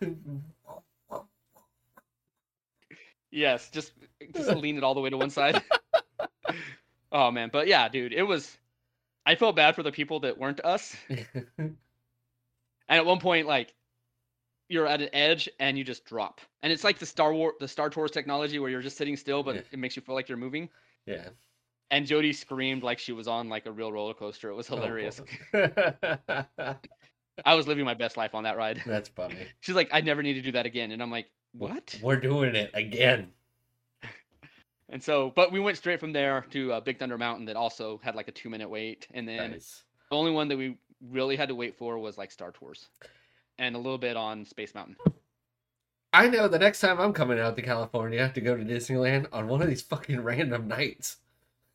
yes 3.31 3.71
just 3.71 3.93
just 4.35 4.49
lean 4.57 4.77
it 4.77 4.83
all 4.83 4.95
the 4.95 5.01
way 5.01 5.09
to 5.11 5.17
one 5.17 5.31
side 5.31 5.63
oh 7.13 7.31
man 7.31 7.49
but 7.53 7.67
yeah 7.69 7.89
dude 7.89 8.13
it 8.13 8.23
was 8.25 8.57
I 9.25 9.37
felt 9.37 9.55
bad 9.55 9.77
for 9.77 9.83
the 9.85 9.93
people 9.93 10.21
that 10.21 10.37
weren't 10.39 10.61
us 10.65 10.97
and 11.59 11.77
at 12.89 13.07
one 13.07 13.21
point 13.21 13.47
like 13.47 13.73
you're 14.71 14.87
at 14.87 15.03
an 15.03 15.09
edge 15.13 15.49
and 15.59 15.77
you 15.77 15.85
just 15.85 16.05
drop 16.07 16.41
and 16.63 16.73
it's 16.73 16.85
like 16.85 16.99
the 16.99 17.05
Star 17.07 17.35
War 17.35 17.55
the 17.61 17.69
Star 17.69 17.91
Tours 17.91 18.11
technology 18.11 18.59
where 18.59 18.71
you're 18.71 18.81
just 18.83 18.97
sitting 18.97 19.17
still 19.17 19.43
but 19.43 19.57
Yeah. 19.57 19.61
it 19.73 19.79
makes 19.79 19.97
you 19.97 20.03
feel 20.03 20.15
like 20.15 20.29
you're 20.29 20.39
moving 20.39 20.69
yeah. 21.07 21.29
and 21.91 22.07
Jody 22.07 22.33
screamed 22.33 22.83
like 22.83 22.99
she 22.99 23.13
was 23.13 23.27
on 23.29 23.49
like 23.49 23.67
a 23.67 23.73
real 23.73 23.93
roller 23.93 24.15
coaster. 24.15 24.49
It 24.51 24.55
was 24.55 24.71
Oh, 24.71 24.77
hilarious. 24.77 25.21
That's 25.53 26.47
I 27.45 27.55
was 27.55 27.67
living 27.67 27.85
my 27.85 27.95
best 27.95 28.17
life 28.17 28.35
on 28.35 28.45
that 28.45 28.57
ride. 28.57 28.83
That's 28.87 29.09
funny. 29.09 29.37
She's 29.61 29.75
like, 29.75 29.89
I 29.93 30.01
never 30.03 30.23
need 30.23 30.35
to 30.35 30.43
do 30.43 30.53
that 30.53 30.67
again. 30.67 30.93
And 30.93 31.03
I'm 31.03 31.11
like, 31.11 31.27
what? 31.53 31.99
We're 32.03 32.21
doing 32.21 32.55
it 32.55 32.71
again. 32.75 33.33
And 34.91 35.03
so, 35.03 35.31
but 35.35 35.53
we 35.53 35.61
went 35.61 35.77
straight 35.79 36.01
from 36.01 36.13
there 36.13 36.45
to 36.51 36.73
uh, 36.75 36.81
Big 36.81 36.99
Thunder 36.99 37.17
Mountain 37.17 37.47
that 37.47 37.57
also 37.57 38.01
had 38.03 38.15
like 38.17 38.29
a 38.29 38.33
two 38.33 38.51
minute 38.51 38.69
wait. 38.69 39.07
And 39.13 39.27
then 39.27 39.53
Nice. 39.53 39.85
the 40.11 40.17
only 40.17 40.33
one 40.33 40.49
that 40.49 40.57
we 40.59 40.77
really 41.11 41.37
had 41.37 41.49
to 41.49 41.55
wait 41.55 41.77
for 41.79 41.99
was 41.99 42.19
like 42.19 42.31
Star 42.31 42.51
Tours 42.53 42.89
and 43.61 43.77
a 43.77 43.79
little 43.79 43.99
bit 43.99 44.17
on 44.17 44.45
Space 44.45 44.75
Mountain. 44.75 44.97
I 46.13 46.27
know 46.29 46.49
the 46.49 46.59
next 46.59 46.81
time 46.81 46.99
I'm 46.99 47.13
coming 47.13 47.39
out 47.39 47.55
to 47.55 47.63
California 47.63 48.33
to 48.35 48.41
go 48.41 48.57
to 48.57 48.65
Disneyland 48.65 49.29
on 49.33 49.47
one 49.47 49.63
of 49.63 49.69
these 49.69 49.83
fucking 49.83 50.21
random 50.23 50.67
nights. 50.67 51.19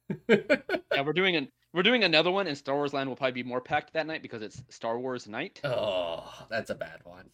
yeah, 0.28 1.02
we're 1.06 1.14
doing 1.14 1.38
an 1.38 1.48
we're 1.74 1.84
doing 1.84 2.04
another 2.04 2.32
one, 2.32 2.48
and 2.48 2.58
Star 2.58 2.76
Wars 2.76 2.94
Land 2.94 3.10
will 3.10 3.16
probably 3.16 3.44
be 3.44 3.48
more 3.48 3.62
packed 3.62 3.94
that 3.94 4.08
night 4.08 4.22
because 4.22 4.42
it's 4.42 4.62
Star 4.70 5.00
Wars 5.00 5.28
night. 5.28 5.62
oh, 5.64 6.24
that's 6.50 6.70
a 6.70 6.76
bad 6.76 7.00
one. 7.04 7.30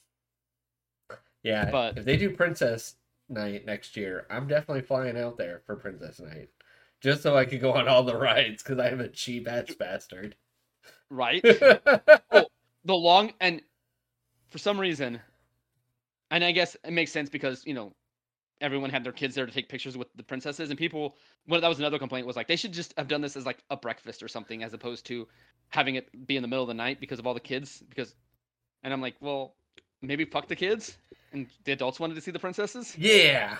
Yeah, 1.44 1.70
But- 1.72 1.98
if 1.98 2.06
they 2.06 2.18
do 2.18 2.30
Princess 2.36 2.96
Night 3.30 3.66
next 3.66 3.96
year, 3.96 4.26
I'm 4.30 4.48
definitely 4.48 4.82
flying 4.82 5.18
out 5.18 5.38
there 5.38 5.62
for 5.66 5.76
Princess 5.76 6.20
Night. 6.20 6.50
Just 7.02 7.24
so 7.24 7.36
I 7.36 7.46
could 7.46 7.62
go 7.62 7.74
on 7.74 7.88
all 7.88 8.04
the 8.04 8.16
rides 8.18 8.62
because 8.62 8.78
I 8.78 8.90
am 8.90 9.00
a 9.00 9.08
cheap 9.08 9.48
ass 9.48 9.74
bastard. 9.74 10.36
Right? 11.10 11.42
the 11.44 12.48
long 12.86 13.34
and 13.40 13.62
for 14.52 14.60
some 14.60 14.80
reason 14.80 15.20
and 16.30 16.44
i 16.44 16.52
guess 16.52 16.76
it 16.84 16.92
makes 16.92 17.12
sense 17.12 17.30
because 17.30 17.66
you 17.66 17.74
know 17.74 17.94
everyone 18.62 18.92
had 18.92 19.04
their 19.04 19.12
kids 19.12 19.34
there 19.34 19.46
to 19.46 19.52
take 19.52 19.68
pictures 19.68 19.98
with 19.98 20.08
the 20.16 20.24
princesses 20.24 20.70
and 20.70 20.78
people 20.78 21.16
well 21.48 21.60
that 21.60 21.68
was 21.68 21.80
another 21.80 21.98
complaint 21.98 22.28
was 22.28 22.36
like 22.36 22.48
they 22.48 22.56
should 22.56 22.72
just 22.72 22.94
have 22.98 23.08
done 23.08 23.22
this 23.22 23.36
as 23.36 23.46
like 23.46 23.64
a 23.72 23.78
breakfast 23.78 24.22
or 24.22 24.28
something 24.28 24.64
as 24.64 24.74
opposed 24.74 25.06
to 25.06 25.28
having 25.70 25.96
it 25.96 26.28
be 26.28 26.36
in 26.36 26.42
the 26.42 26.48
middle 26.48 26.64
of 26.64 26.68
the 26.68 26.74
night 26.74 27.00
because 27.00 27.18
of 27.18 27.26
all 27.26 27.34
the 27.34 27.40
kids 27.40 27.84
because 27.90 28.14
and 28.84 28.94
i'm 28.94 29.02
like 29.02 29.16
well 29.20 29.56
maybe 30.02 30.26
fuck 30.26 30.48
the 30.48 30.56
kids 30.56 30.98
and 31.34 31.48
the 31.66 31.72
adults 31.72 32.00
wanted 32.00 32.14
to 32.14 32.22
see 32.22 32.32
the 32.32 32.40
princesses 32.40 32.96
yeah. 32.98 33.58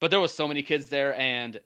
but 0.00 0.10
there 0.10 0.20
was 0.20 0.34
so 0.34 0.46
many 0.46 0.62
kids 0.62 0.86
there 0.86 1.18
and 1.18 1.60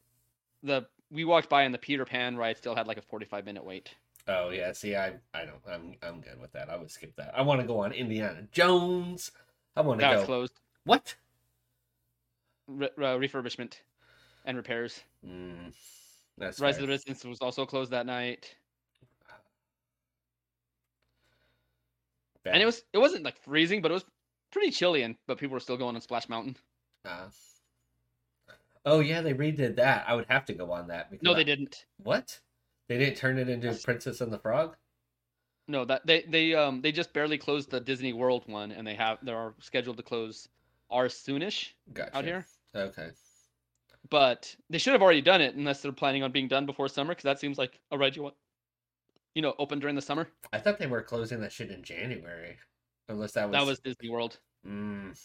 the 0.63 0.87
we 1.11 1.25
walked 1.25 1.49
by 1.49 1.63
and 1.63 1.75
the 1.75 1.79
peter 1.79 2.05
pan 2.05 2.37
ride 2.37 2.57
still 2.57 2.77
had 2.77 2.87
like 2.87 2.97
a 2.97 3.03
45 3.03 3.45
minute 3.45 3.65
wait 3.65 3.91
Oh 4.29 4.51
yeah. 4.51 4.73
See, 4.73 4.95
I 4.97 5.15
I 5.35 5.45
don't. 5.45 5.61
I'm 5.69 5.95
I'm 6.03 6.21
good 6.21 6.41
with 6.41 6.53
that. 6.53 6.71
I 6.71 6.77
would 6.77 6.91
skip 6.91 7.15
that. 7.17 7.37
I 7.37 7.43
want 7.43 7.61
to 7.61 7.67
go 7.67 7.81
on 7.81 7.93
Indiana 7.93 8.43
Jones. 8.53 9.31
I 9.77 9.81
want 9.81 10.01
to 10.01 10.07
go. 10.07 10.17
was 10.17 10.25
closed 10.25 10.61
What? 10.85 11.15
re- 12.69 12.89
uh, 12.99 13.17
refurbishment 13.17 13.75
and 14.45 14.57
repairs 14.57 15.01
Mm, 15.27 15.73
that's 16.39 16.59
Rise 16.61 16.75
fair. 16.75 16.83
of 16.83 16.87
the 16.89 16.93
Resistance 16.93 17.25
was 17.25 17.41
also 17.41 17.65
closed 17.65 17.91
that 17.93 18.07
night, 18.07 18.55
Bad. 22.45 22.55
and 22.55 22.63
it 22.63 22.67
was 22.67 22.83
it 22.93 22.99
wasn't 22.99 23.25
like 23.25 23.39
freezing, 23.43 23.83
but 23.83 23.91
it 23.91 23.95
was 23.95 24.05
pretty 24.51 24.71
chilly, 24.73 25.03
and 25.03 25.17
but 25.27 25.39
people 25.39 25.55
were 25.55 25.61
still 25.61 25.77
going 25.77 25.95
on 25.95 26.01
Splash 26.03 26.29
Mountain. 26.29 26.57
Uh, 27.05 27.29
oh 28.85 29.01
yeah, 29.01 29.21
they 29.21 29.33
redid 29.33 29.77
that. 29.77 30.05
I 30.09 30.15
would 30.15 30.27
have 30.29 30.45
to 30.47 30.53
go 30.55 30.73
on 30.73 30.89
that. 30.89 31.11
Because 31.11 31.25
No, 31.25 31.33
I- 31.33 31.37
they 31.37 31.45
didn't. 31.45 31.87
What? 32.03 32.41
They 32.93 32.99
didn't 32.99 33.17
turn 33.17 33.39
it 33.39 33.49
into. 33.49 33.73
Princess 33.83 34.21
and 34.21 34.31
the 34.31 34.39
Frog. 34.39 34.77
No, 35.67 35.87
that 35.87 36.07
they 36.07 36.23
they 36.29 36.55
um 36.55 36.83
they 36.83 36.93
just 36.93 37.15
barely 37.15 37.39
closed 37.39 37.71
the 37.71 37.81
Disney 37.81 38.13
World 38.13 38.43
one, 38.47 38.71
and 38.71 38.87
they 38.87 38.95
have 38.95 39.19
they 39.23 39.33
are 39.33 39.55
scheduled 39.61 39.97
to 39.97 40.03
close 40.03 40.49
ours 40.91 41.15
soonish 41.15 41.71
Gotcha. 41.95 42.15
out 42.19 42.25
here. 42.25 42.47
Okay. 42.75 43.09
but 44.11 44.55
they 44.69 44.77
should 44.77 44.93
have 44.93 45.01
already 45.01 45.23
done 45.23 45.41
it 45.41 45.55
unless 45.55 45.81
they're 45.81 45.93
planning 45.93 46.23
on 46.23 46.33
being 46.33 46.49
done 46.49 46.67
before 46.67 46.87
summer 46.89 47.13
because 47.13 47.23
that 47.25 47.39
seems 47.41 47.57
like 47.57 47.81
a 47.93 47.97
ride 47.97 48.15
you 48.15 48.25
want, 48.25 48.35
you 49.35 49.41
know, 49.41 49.55
open 49.59 49.79
during 49.79 49.97
the 49.97 50.03
summer. 50.03 50.29
I 50.53 50.59
thought 50.59 50.79
they 50.79 50.87
were 50.87 51.01
closing 51.03 51.41
that 51.41 51.53
shit 51.53 51.71
in 51.71 51.83
January, 51.83 52.59
unless 53.09 53.33
that 53.33 53.49
was 53.49 53.59
That 53.59 53.67
was 53.67 53.79
Disney 53.79 54.11
World. 54.11 54.39
Mm. 54.67 55.19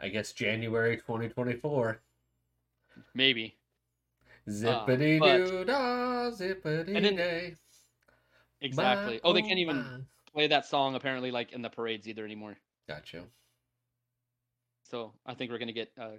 I 0.00 0.08
guess 0.08 0.32
January 0.32 0.96
2024. 0.96 2.00
Maybe. 3.14 3.56
Zippity 4.48 5.20
doo 5.20 5.64
dah, 5.64 6.30
zippity 6.30 7.16
day. 7.16 7.54
Exactly. 8.60 9.20
Oh, 9.22 9.32
they 9.32 9.42
can't 9.42 9.58
even 9.58 10.06
play 10.32 10.46
that 10.48 10.66
song 10.66 10.94
apparently 10.94 11.30
like 11.30 11.52
in 11.52 11.62
the 11.62 11.70
parades 11.70 12.08
either 12.08 12.24
anymore. 12.24 12.56
Got 12.88 13.12
you. 13.12 13.24
So 14.90 15.12
I 15.26 15.34
think 15.34 15.50
we're 15.50 15.58
gonna 15.58 15.72
get 15.72 15.90
uh, 16.00 16.16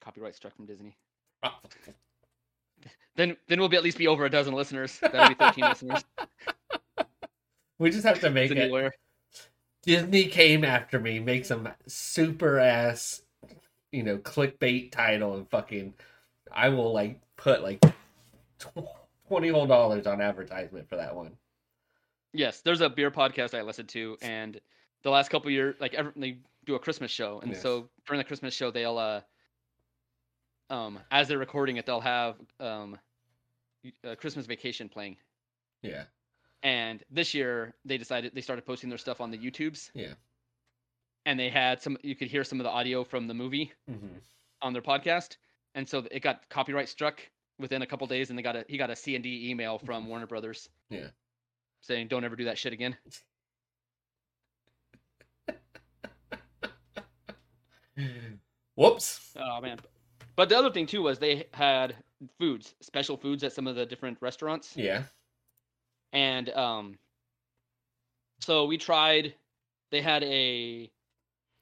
copyright 0.00 0.34
struck 0.34 0.56
from 0.56 0.66
Disney. 0.66 0.96
Then 3.16 3.36
then 3.48 3.60
we'll 3.60 3.68
be 3.68 3.76
at 3.76 3.84
least 3.84 3.96
be 3.98 4.08
over 4.08 4.24
a 4.24 4.30
dozen 4.30 4.54
listeners. 4.54 4.98
That'll 5.00 5.28
be 5.28 5.34
thirteen 5.34 5.64
listeners. 5.68 6.04
we 7.78 7.90
just 7.90 8.04
have 8.04 8.20
to 8.20 8.30
make 8.30 8.48
Disney 8.48 8.64
it. 8.64 8.72
Lawyer. 8.72 8.92
Disney 9.84 10.24
came 10.24 10.64
after 10.64 10.98
me, 10.98 11.20
make 11.20 11.44
some 11.44 11.68
super 11.86 12.58
ass, 12.58 13.22
you 13.92 14.02
know, 14.02 14.18
clickbait 14.18 14.90
title 14.90 15.36
and 15.36 15.48
fucking. 15.48 15.94
I 16.50 16.70
will 16.70 16.92
like 16.92 17.20
put 17.36 17.62
like 17.62 17.82
twenty 19.28 19.48
whole 19.48 19.66
dollars 19.66 20.06
on 20.06 20.20
advertisement 20.20 20.88
for 20.88 20.96
that 20.96 21.14
one. 21.14 21.36
Yes, 22.32 22.60
there's 22.62 22.80
a 22.80 22.88
beer 22.88 23.10
podcast 23.10 23.56
I 23.56 23.62
listened 23.62 23.88
to, 23.90 24.16
and 24.22 24.60
the 25.02 25.10
last 25.10 25.30
couple 25.30 25.50
years, 25.50 25.76
like 25.80 25.94
every, 25.94 26.12
they 26.16 26.38
do 26.64 26.74
a 26.74 26.78
Christmas 26.78 27.10
show, 27.10 27.40
and 27.40 27.52
Yes. 27.52 27.62
so 27.62 27.88
during 28.06 28.18
the 28.18 28.24
Christmas 28.24 28.54
show, 28.54 28.70
they'll 28.70 28.98
uh, 28.98 29.20
um, 30.70 30.98
as 31.10 31.28
they're 31.28 31.38
recording 31.38 31.76
it, 31.76 31.86
they'll 31.86 32.00
have 32.00 32.36
um, 32.60 32.98
uh, 34.04 34.14
Christmas 34.16 34.46
Vacation 34.46 34.88
playing. 34.88 35.16
Yeah, 35.82 36.04
And 36.62 37.04
this 37.10 37.34
year, 37.34 37.74
they 37.84 37.98
decided 37.98 38.34
they 38.34 38.40
started 38.40 38.64
posting 38.64 38.88
their 38.88 38.98
stuff 38.98 39.20
on 39.20 39.30
the 39.30 39.36
YouTubes, 39.36 39.90
yeah. 39.94 40.14
and 41.26 41.38
they 41.38 41.50
had 41.50 41.82
some. 41.82 41.98
You 42.02 42.16
could 42.16 42.28
hear 42.28 42.42
some 42.44 42.58
of 42.58 42.64
the 42.64 42.70
audio 42.70 43.04
from 43.04 43.26
the 43.28 43.34
movie 43.34 43.72
hmm 43.88 44.18
on 44.62 44.72
their 44.72 44.80
podcast, 44.82 45.36
and 45.74 45.88
so 45.88 46.04
it 46.10 46.20
got 46.20 46.48
copyright 46.48 46.88
struck 46.88 47.20
within 47.58 47.82
a 47.82 47.86
couple 47.86 48.06
days, 48.06 48.30
and 48.30 48.38
they 48.38 48.42
got 48.42 48.56
a 48.56 48.64
he 48.68 48.78
got 48.78 48.90
a 48.90 48.96
C 48.96 49.14
and 49.14 49.22
D 49.22 49.50
email 49.50 49.78
from 49.78 50.06
Warner 50.10 50.26
Brothers. 50.26 50.68
Yeah. 50.90 51.08
Saying 51.82 52.08
don't 52.08 52.24
ever 52.24 52.36
do 52.36 52.44
that 52.44 52.58
shit 52.58 52.72
again. 52.72 52.96
Whoops. 58.74 59.30
Oh 59.36 59.60
man. 59.60 59.78
But 60.36 60.48
the 60.48 60.58
other 60.58 60.70
thing 60.70 60.86
too 60.86 61.02
was 61.02 61.18
they 61.18 61.46
had 61.52 61.94
foods, 62.38 62.74
special 62.80 63.16
foods 63.16 63.44
at 63.44 63.52
some 63.52 63.66
of 63.66 63.76
the 63.76 63.86
different 63.86 64.18
restaurants. 64.20 64.76
Yeah. 64.76 65.02
And 66.12 66.50
um 66.50 66.98
so 68.40 68.64
we 68.66 68.78
tried 68.78 69.34
they 69.90 70.00
had 70.00 70.24
a 70.24 70.90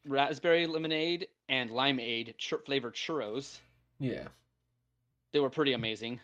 raspberry 0.06 0.66
lemonade 0.66 1.28
and 1.48 1.70
limeade 1.70 2.36
chur- 2.38 2.62
flavored 2.64 2.94
churros. 2.94 3.58
Yeah. 4.02 4.28
They 5.32 5.40
were 5.40 5.50
pretty 5.50 5.74
amazing. 5.74 6.20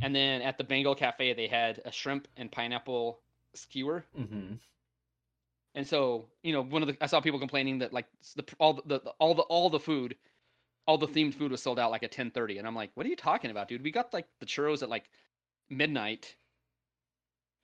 And 0.00 0.14
then 0.14 0.42
at 0.42 0.58
the 0.58 0.64
Bengal 0.64 0.94
Cafe 0.94 1.34
they 1.34 1.48
had 1.48 1.80
a 1.84 1.92
shrimp 1.92 2.28
and 2.36 2.52
pineapple 2.52 3.22
skewer. 3.54 4.06
hmm 4.14 4.54
And 5.74 5.86
so, 5.86 6.30
you 6.42 6.52
know, 6.52 6.62
one 6.62 6.82
of 6.82 6.88
the 6.88 6.96
I 7.02 7.06
saw 7.06 7.20
people 7.20 7.38
complaining 7.38 7.78
that 7.78 7.92
like 7.92 8.08
the 8.36 8.44
all 8.60 8.74
the, 8.74 8.82
the 9.00 9.10
all 9.18 9.34
the 9.34 9.42
all 9.42 9.70
the 9.70 9.80
food, 9.80 10.18
all 10.86 10.98
the 10.98 11.08
themed 11.08 11.34
food 11.34 11.52
was 11.52 11.62
sold 11.62 11.78
out 11.78 11.90
like 11.92 12.02
at 12.04 12.12
10:30 12.12 12.58
and 12.58 12.66
I'm 12.68 12.76
like, 12.76 12.92
"What 12.96 13.06
are 13.06 13.10
you 13.10 13.16
talking 13.16 13.50
about, 13.52 13.68
dude? 13.68 13.82
We 13.84 13.92
got 13.92 14.12
like 14.14 14.28
the 14.40 14.46
churros 14.46 14.82
at 14.82 14.90
like 14.90 15.10
midnight 15.70 16.36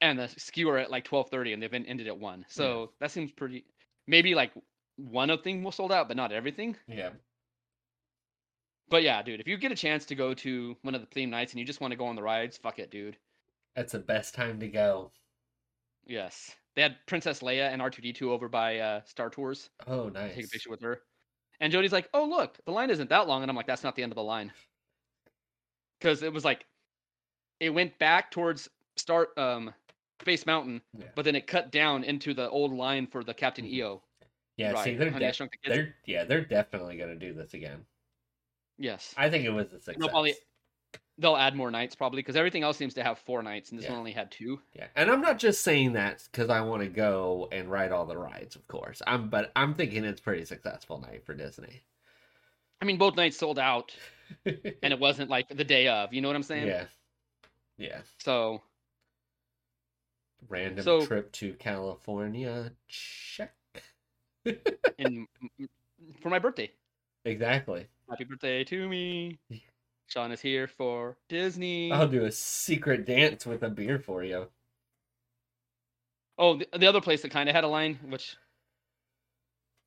and 0.01 0.19
the 0.19 0.29
skewer 0.29 0.79
at 0.79 0.91
like 0.91 1.05
12:30 1.05 1.53
and 1.53 1.63
they've 1.63 1.71
been 1.71 1.87
ended 1.87 2.07
at 2.07 2.19
1." 2.19 2.45
So, 2.49 2.95
that 3.01 3.11
seems 3.11 3.33
pretty 3.33 3.67
maybe 4.07 4.35
like 4.35 4.53
one 4.97 5.31
of 5.31 5.43
thing 5.43 5.63
was 5.63 5.77
sold 5.77 5.93
out, 5.93 6.09
but 6.09 6.17
not 6.17 6.33
everything. 6.33 6.77
Yeah. 6.89 7.11
But 8.91 9.03
yeah, 9.03 9.23
dude, 9.23 9.41
if 9.41 9.47
you 9.47 9.57
get 9.59 9.73
a 9.73 9.77
chance 9.77 10.07
to 10.07 10.15
go 10.15 10.33
to 10.35 10.77
one 10.83 10.95
of 10.95 11.01
the 11.01 11.07
theme 11.09 11.31
nights 11.31 11.53
and 11.53 11.61
you 11.61 11.67
just 11.67 11.81
want 11.81 11.91
to 11.93 11.97
go 11.97 12.07
on 12.07 12.17
the 12.17 12.23
rides, 12.23 12.57
fuck 12.57 12.79
it, 12.79 12.91
dude. 12.91 13.19
That's 13.75 13.93
the 13.93 13.99
best 13.99 14.35
time 14.35 14.59
to 14.61 14.69
go. 14.69 15.13
Yes. 16.07 16.57
They 16.75 16.83
had 16.83 16.97
Princess 17.07 17.41
Leia 17.41 17.71
and 17.71 17.83
R2D2 17.83 18.23
over 18.23 18.49
by 18.49 18.79
uh, 18.79 19.03
Star 19.05 19.31
Tours. 19.31 19.71
Oh, 19.87 20.09
nice. 20.09 20.35
take 20.35 20.47
a 20.47 20.49
picture 20.49 20.71
with 20.71 20.81
her. 20.81 21.03
And 21.61 21.73
Jody's 21.73 21.93
like, 21.93 22.09
"Oh, 22.15 22.25
look, 22.25 22.65
the 22.65 22.71
line 22.73 22.89
isn't 22.89 23.11
that 23.11 23.27
long," 23.27 23.43
and 23.43 23.51
I'm 23.51 23.57
like, 23.57 23.67
"That's 23.67 23.83
not 23.83 23.97
the 23.97 24.03
end 24.05 24.13
of 24.13 24.17
the 24.17 24.23
line," 24.23 24.53
because 25.99 26.23
it 26.23 26.33
was 26.33 26.45
like, 26.45 26.67
it 27.59 27.71
went 27.71 27.99
back 27.99 28.31
towards 28.31 28.69
start 28.97 29.37
um 29.37 29.75
Space 30.21 30.47
Mountain, 30.47 30.83
Yeah. 30.97 31.07
but 31.17 31.25
then 31.25 31.35
it 31.35 31.49
cut 31.49 31.73
down 31.73 32.05
into 32.05 32.33
the 32.33 32.49
old 32.49 32.73
line 32.73 33.09
for 33.09 33.25
the 33.25 33.35
Captain 33.35 33.65
Mhm. 33.65 33.73
EO. 33.73 34.03
Yeah, 34.57 34.83
see, 34.83 34.95
they're, 34.95 35.11
de- 35.11 35.19
the 35.19 35.49
they're 35.65 35.97
yeah, 36.07 36.25
they're 36.25 36.45
definitely 36.45 36.97
gonna 36.97 37.17
do 37.17 37.33
this 37.35 37.55
again. 37.55 37.85
Yes, 38.79 39.15
I 39.17 39.29
think 39.29 39.45
it 39.45 39.51
was 39.51 39.67
a 39.69 39.81
success. 39.81 39.97
They'll 39.99 40.09
probably 40.09 40.35
they'll 41.19 41.37
add 41.37 41.57
more 41.57 41.71
nights 41.71 41.97
probably 41.97 42.21
because 42.21 42.37
everything 42.37 42.63
else 42.63 42.77
seems 42.77 42.95
to 42.95 43.03
have 43.03 43.19
four 43.19 43.43
nights, 43.43 43.71
and 43.71 43.79
this 43.79 43.85
Yeah. 43.87 43.91
one 43.93 43.99
only 43.99 44.13
had 44.13 44.31
two. 44.31 44.61
Yeah, 44.73 44.87
and 44.95 45.11
I'm 45.11 45.21
not 45.21 45.39
just 45.39 45.63
saying 45.65 45.95
that 45.95 46.23
because 46.31 46.49
I 46.49 46.61
want 46.61 46.83
to 46.83 46.89
go 46.89 47.49
and 47.51 47.71
ride 47.71 47.91
all 47.93 48.07
the 48.07 48.17
rides, 48.17 48.55
of 48.57 48.67
course. 48.69 49.03
I'm, 49.07 49.29
but 49.29 49.51
I'm 49.57 49.75
thinking 49.75 50.05
it's 50.05 50.21
pretty 50.21 50.45
successful 50.45 51.01
night 51.01 51.25
for 51.27 51.35
Disney. 51.35 51.83
I 52.81 52.85
mean, 52.85 52.99
both 52.99 53.17
nights 53.17 53.37
sold 53.37 53.59
out, 53.59 53.93
and 54.47 54.93
it 54.93 55.01
wasn't 55.01 55.29
like 55.29 55.49
the 55.49 55.65
day 55.65 55.89
of. 55.89 56.15
You 56.15 56.21
know 56.21 56.29
what 56.29 56.37
I'm 56.37 56.43
saying? 56.45 56.69
yeah, 56.69 56.85
yeah. 57.79 57.99
So 58.19 58.63
Random 60.49 60.85
So- 60.85 61.05
trip 61.05 61.33
to 61.33 61.53
California. 61.55 62.71
Check. 62.87 63.55
in 64.99 65.27
for 66.23 66.31
my 66.31 66.39
birthday. 66.39 66.71
Exactly. 67.25 67.87
Happy 68.09 68.25
birthday 68.25 68.65
to 68.65 68.89
me. 68.89 69.39
Sean 70.07 70.33
is 70.33 70.41
here 70.41 70.67
for 70.67 71.17
Disney. 71.29 71.93
I'll 71.93 72.09
do 72.09 72.25
a 72.25 72.33
secret 72.33 73.05
dance 73.05 73.45
with 73.45 73.63
a 73.63 73.69
beer 73.69 73.99
for 73.99 74.25
you. 74.25 74.47
Oh, 76.39 76.57
the, 76.57 76.67
the 76.79 76.87
other 76.87 77.01
place 77.03 77.23
that 77.23 77.31
kind 77.31 77.49
of 77.49 77.55
had 77.55 77.65
a 77.65 77.69
line, 77.69 77.99
which 78.09 78.37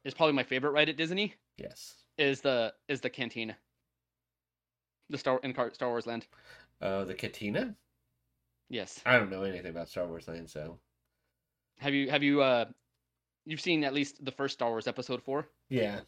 is 0.03 0.13
probably 0.13 0.33
my 0.33 0.43
favorite 0.43 0.71
ride 0.71 0.89
at 0.89 0.97
Disney, 0.97 1.33
Yes. 1.57 1.95
is 2.17 2.41
the 2.41 2.73
is 2.87 3.01
the 3.01 3.09
cantina. 3.09 3.55
The 5.09 5.17
Star 5.17 5.39
in 5.43 5.53
Star 5.73 5.89
Wars 5.89 6.05
Land. 6.05 6.27
Oh, 6.81 7.03
the 7.03 7.13
Katina. 7.13 7.75
Yes. 8.69 9.01
I 9.05 9.17
don't 9.17 9.29
know 9.29 9.43
anything 9.43 9.69
about 9.69 9.89
Star 9.89 10.07
Wars 10.07 10.27
Land, 10.27 10.49
so 10.49 10.77
Have 11.79 11.93
you 11.93 12.09
have 12.09 12.23
you 12.23 12.41
uh 12.41 12.65
you've 13.45 13.59
seen 13.61 13.83
at 13.83 13.93
least 13.93 14.23
the 14.23 14.31
first 14.31 14.53
Star 14.53 14.69
Wars 14.69 14.87
episode 14.87 15.21
4 15.23 15.47
yeah, 15.69 16.01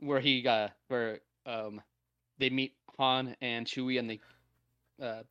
where 0.00 0.20
he 0.20 0.46
uh 0.46 0.68
where 0.88 1.20
um 1.46 1.80
they 2.38 2.50
meet 2.50 2.74
Han 2.98 3.36
and 3.40 3.66
Chewie 3.66 3.98
and 3.98 4.08
they 4.10 4.20
uh 5.02 5.22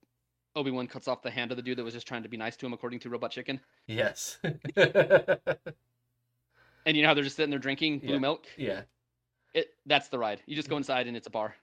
Obi-Wan 0.56 0.88
cuts 0.88 1.08
off 1.08 1.22
the 1.24 1.32
hand 1.32 1.50
of 1.52 1.58
the 1.58 1.64
dude 1.64 1.78
that 1.80 1.84
was 1.84 1.94
just 1.96 2.08
trying 2.08 2.24
to 2.24 2.30
be 2.30 2.38
nice 2.38 2.56
to 2.58 2.66
him 2.66 2.74
according 2.74 3.00
to 3.00 3.10
Robot 3.10 3.32
Chicken. 3.32 3.60
yes, 3.88 4.38
And 6.86 6.98
you 6.98 7.02
know 7.02 7.08
how 7.08 7.14
they're 7.14 7.24
just 7.24 7.38
sitting 7.38 7.50
there 7.50 7.60
drinking 7.60 8.00
blue 8.00 8.14
Yeah. 8.14 8.20
milk? 8.20 8.46
yeah. 8.58 8.82
It 9.54 9.70
that's 9.86 10.10
the 10.10 10.20
ride. 10.20 10.42
You 10.46 10.56
just 10.56 10.70
go 10.70 10.78
inside 10.78 11.08
and 11.08 11.16
it's 11.18 11.28
a 11.28 11.32
bar. 11.32 11.56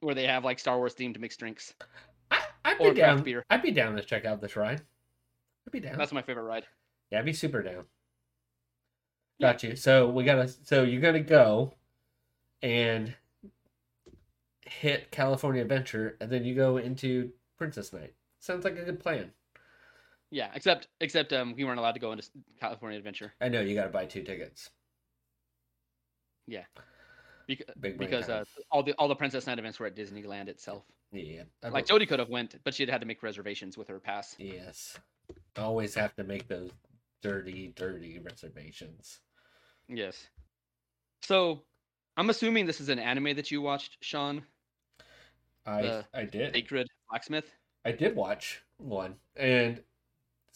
Where 0.00 0.14
they 0.14 0.26
have 0.26 0.44
like 0.44 0.58
Star 0.58 0.78
Wars 0.78 0.94
themed 0.94 1.18
mixed 1.20 1.38
drinks. 1.38 1.74
I, 2.30 2.40
I'd 2.64 2.78
be 2.78 2.92
down. 2.94 3.22
beer. 3.22 3.44
I'd 3.50 3.62
be 3.62 3.70
down 3.70 3.94
to 3.96 4.02
check 4.02 4.24
out 4.24 4.40
this 4.40 4.56
ride. 4.56 4.80
I'd 5.66 5.72
be 5.72 5.80
down. 5.80 5.98
That's 5.98 6.12
my 6.12 6.22
favorite 6.22 6.44
ride. 6.44 6.64
Yeah, 7.10 7.18
I'd 7.18 7.24
be 7.26 7.32
super 7.34 7.62
down. 7.62 7.84
Yeah. 9.40 9.52
Got 9.52 9.62
you. 9.62 9.74
So 9.76 10.08
we 10.08 10.24
gotta. 10.24 10.48
So 10.64 10.82
you're 10.82 11.00
gonna 11.00 11.20
go, 11.20 11.72
and 12.62 13.14
hit 14.62 15.10
California 15.10 15.62
Adventure, 15.62 16.16
and 16.20 16.30
then 16.30 16.44
you 16.44 16.54
go 16.54 16.76
into 16.76 17.32
Princess 17.58 17.92
Night. 17.92 18.14
Sounds 18.38 18.64
like 18.64 18.78
a 18.78 18.84
good 18.84 19.00
plan. 19.00 19.32
Yeah, 20.30 20.50
except 20.54 20.88
except 21.00 21.32
um 21.32 21.54
we 21.56 21.64
weren't 21.64 21.78
allowed 21.78 21.92
to 21.92 22.00
go 22.00 22.12
into 22.12 22.24
California 22.60 22.96
Adventure 22.98 23.32
I 23.40 23.48
know 23.48 23.60
you 23.60 23.74
gotta 23.74 23.90
buy 23.90 24.06
two 24.06 24.22
tickets. 24.22 24.70
because 27.46 27.74
Big 27.80 27.98
because 27.98 28.28
uh 28.28 28.44
all 28.70 28.82
the 28.82 28.92
all 28.92 29.08
the 29.08 29.16
Princess 29.16 29.46
Night 29.46 29.58
events 29.58 29.80
were 29.80 29.86
at 29.86 29.96
Disneyland 29.96 30.48
itself. 30.48 30.84
yeah. 31.10 31.42
Like 31.68 31.86
Jody 31.86 32.06
could 32.06 32.20
have 32.20 32.28
went, 32.28 32.54
but 32.62 32.74
she'd 32.74 32.88
had 32.88 33.00
to 33.00 33.06
make 33.06 33.22
reservations 33.22 33.76
with 33.76 33.88
her 33.88 33.98
pass. 33.98 34.36
Yes. 34.38 34.96
Always 35.58 35.94
have 35.96 36.14
to 36.14 36.24
make 36.24 36.46
those 36.46 36.70
dirty, 37.22 37.72
dirty 37.74 38.20
reservations. 38.20 39.18
Yes. 39.90 40.28
So, 41.22 41.62
I'm 42.16 42.30
assuming 42.30 42.66
this 42.66 42.80
is 42.80 42.88
an 42.88 42.98
anime 42.98 43.36
that 43.36 43.50
you 43.50 43.60
watched, 43.60 43.98
Sean, 44.00 44.42
I 45.66 45.82
The 45.82 46.04
I 46.14 46.24
did. 46.24 46.54
Sacred 46.54 46.88
Blacksmith. 47.08 47.50
I 47.84 47.92
did 47.92 48.14
watch 48.14 48.62
one, 48.78 49.16
and 49.36 49.82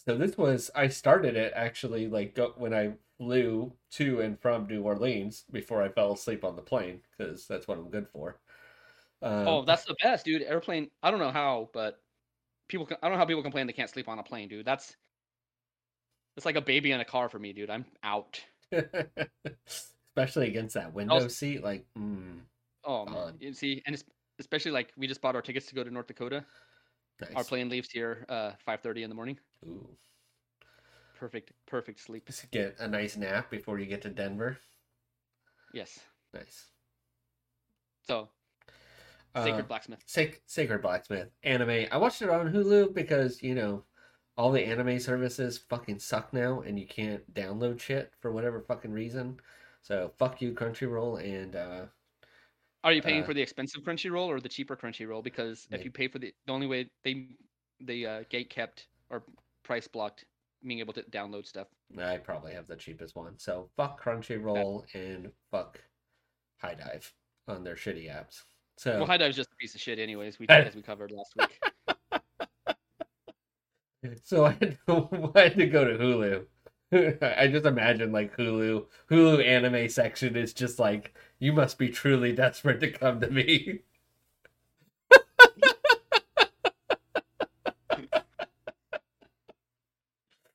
so 0.05 0.17
this 0.17 0.37
was 0.37 0.69
I 0.75 0.87
started 0.87 1.35
it 1.35 1.53
actually 1.55 2.07
like 2.07 2.35
go, 2.35 2.53
when 2.57 2.73
I 2.73 2.93
flew 3.17 3.73
to 3.91 4.21
and 4.21 4.39
from 4.39 4.67
New 4.67 4.83
Orleans 4.83 5.45
before 5.51 5.81
I 5.81 5.89
fell 5.89 6.13
asleep 6.13 6.43
on 6.43 6.55
the 6.55 6.61
plane 6.61 7.01
because 7.17 7.47
that's 7.47 7.67
what 7.67 7.77
I'm 7.77 7.89
good 7.89 8.07
for. 8.09 8.39
Um, 9.21 9.47
oh, 9.47 9.65
that's 9.65 9.85
the 9.85 9.95
best, 10.03 10.25
dude. 10.25 10.43
Airplane. 10.43 10.89
I 11.01 11.09
don't 11.09 11.19
know 11.19 11.31
how, 11.31 11.69
but 11.73 11.99
people. 12.67 12.87
I 12.91 13.07
don't 13.07 13.13
know 13.13 13.17
how 13.17 13.25
people 13.25 13.43
complain 13.43 13.67
they 13.67 13.73
can't 13.73 13.89
sleep 13.89 14.07
on 14.07 14.19
a 14.19 14.23
plane, 14.23 14.49
dude. 14.49 14.65
That's 14.65 14.95
it's 16.37 16.45
like 16.45 16.57
a 16.57 16.61
baby 16.61 16.91
in 16.91 16.99
a 16.99 17.05
car 17.05 17.29
for 17.29 17.39
me, 17.39 17.53
dude. 17.53 17.69
I'm 17.69 17.85
out. 18.03 18.39
Especially 19.67 20.47
against 20.47 20.75
that 20.75 20.93
window 20.93 21.27
seat, 21.27 21.63
like. 21.63 21.85
Mm, 21.97 22.39
oh 22.83 23.05
man, 23.05 23.35
you 23.39 23.53
see, 23.53 23.81
and 23.85 24.01
especially 24.39 24.71
like 24.71 24.91
we 24.97 25.07
just 25.07 25.21
bought 25.21 25.35
our 25.35 25.41
tickets 25.41 25.65
to 25.67 25.75
go 25.75 25.83
to 25.83 25.91
North 25.91 26.07
Dakota. 26.07 26.45
Nice. 27.21 27.31
Our 27.35 27.43
plane 27.43 27.69
leaves 27.69 27.89
here 27.89 28.25
uh 28.29 28.51
5:30 28.67 29.03
in 29.03 29.09
the 29.09 29.15
morning. 29.15 29.39
Ooh. 29.65 29.87
Perfect, 31.17 31.51
perfect 31.65 32.01
sleep. 32.01 32.25
Just 32.27 32.51
get 32.51 32.75
a 32.79 32.87
nice 32.87 33.15
nap 33.15 33.49
before 33.49 33.79
you 33.79 33.85
get 33.85 34.01
to 34.01 34.09
Denver. 34.09 34.57
Yes. 35.73 35.99
Nice. 36.33 36.65
So, 38.01 38.29
Sacred 39.35 39.61
uh, 39.61 39.67
Blacksmith. 39.67 40.03
Sac- 40.05 40.41
Sacred 40.45 40.81
Blacksmith 40.81 41.29
anime. 41.43 41.87
I 41.91 41.97
watched 41.97 42.21
it 42.21 42.29
on 42.29 42.51
Hulu 42.51 42.93
because 42.93 43.41
you 43.41 43.55
know 43.55 43.83
all 44.37 44.51
the 44.51 44.65
anime 44.65 44.99
services 44.99 45.57
fucking 45.69 45.99
suck 45.99 46.33
now, 46.33 46.61
and 46.61 46.79
you 46.79 46.85
can't 46.85 47.33
download 47.33 47.79
shit 47.79 48.11
for 48.19 48.31
whatever 48.31 48.61
fucking 48.61 48.91
reason. 48.91 49.39
So 49.81 50.11
fuck 50.17 50.41
you, 50.41 50.53
Crunchyroll, 50.53 51.23
and 51.23 51.55
uh, 51.55 51.85
are 52.83 52.93
you 52.93 53.01
paying 53.01 53.23
uh, 53.23 53.25
for 53.25 53.33
the 53.33 53.41
expensive 53.41 53.81
Crunchyroll 53.83 54.27
or 54.27 54.39
the 54.39 54.49
cheaper 54.49 54.75
Crunchyroll? 54.75 55.23
Because 55.23 55.67
if 55.71 55.83
you 55.83 55.91
pay 55.91 56.07
for 56.07 56.19
the 56.19 56.33
the 56.45 56.53
only 56.53 56.67
way 56.67 56.89
they 57.03 57.27
they 57.81 58.05
uh, 58.05 58.23
gate 58.29 58.49
kept 58.49 58.87
or 59.09 59.23
price 59.63 59.87
blocked 59.87 60.25
being 60.65 60.79
able 60.79 60.93
to 60.93 61.03
download 61.03 61.45
stuff. 61.45 61.67
I 61.99 62.17
probably 62.17 62.53
have 62.53 62.67
the 62.67 62.75
cheapest 62.75 63.15
one. 63.15 63.37
So 63.37 63.69
fuck 63.75 64.01
Crunchyroll 64.03 64.83
and 64.93 65.31
fuck 65.51 65.79
HIDIVE 66.63 67.11
on 67.47 67.63
their 67.63 67.75
shitty 67.75 68.09
apps. 68.09 68.43
So 68.77 68.97
well, 68.97 69.07
HIDIVE's 69.07 69.35
just 69.35 69.51
a 69.51 69.55
piece 69.55 69.75
of 69.75 69.81
shit, 69.81 69.99
anyways. 69.99 70.39
We 70.39 70.47
as 70.49 70.75
we 70.75 70.81
covered 70.81 71.11
last 71.11 71.33
week. 71.37 71.59
so 74.23 74.45
I 74.45 74.51
had, 74.51 74.77
to, 74.87 75.31
I 75.35 75.41
had 75.41 75.57
to 75.57 75.65
go 75.67 75.85
to 75.85 75.97
Hulu. 75.97 76.45
I 77.37 77.47
just 77.47 77.65
imagine 77.65 78.11
like 78.11 78.35
Hulu, 78.37 78.85
Hulu 79.09 79.45
anime 79.45 79.89
section 79.89 80.35
is 80.35 80.53
just 80.53 80.79
like 80.79 81.15
you 81.39 81.51
must 81.51 81.77
be 81.77 81.89
truly 81.89 82.31
desperate 82.31 82.79
to 82.81 82.91
come 82.91 83.19
to 83.21 83.29
me. 83.29 83.79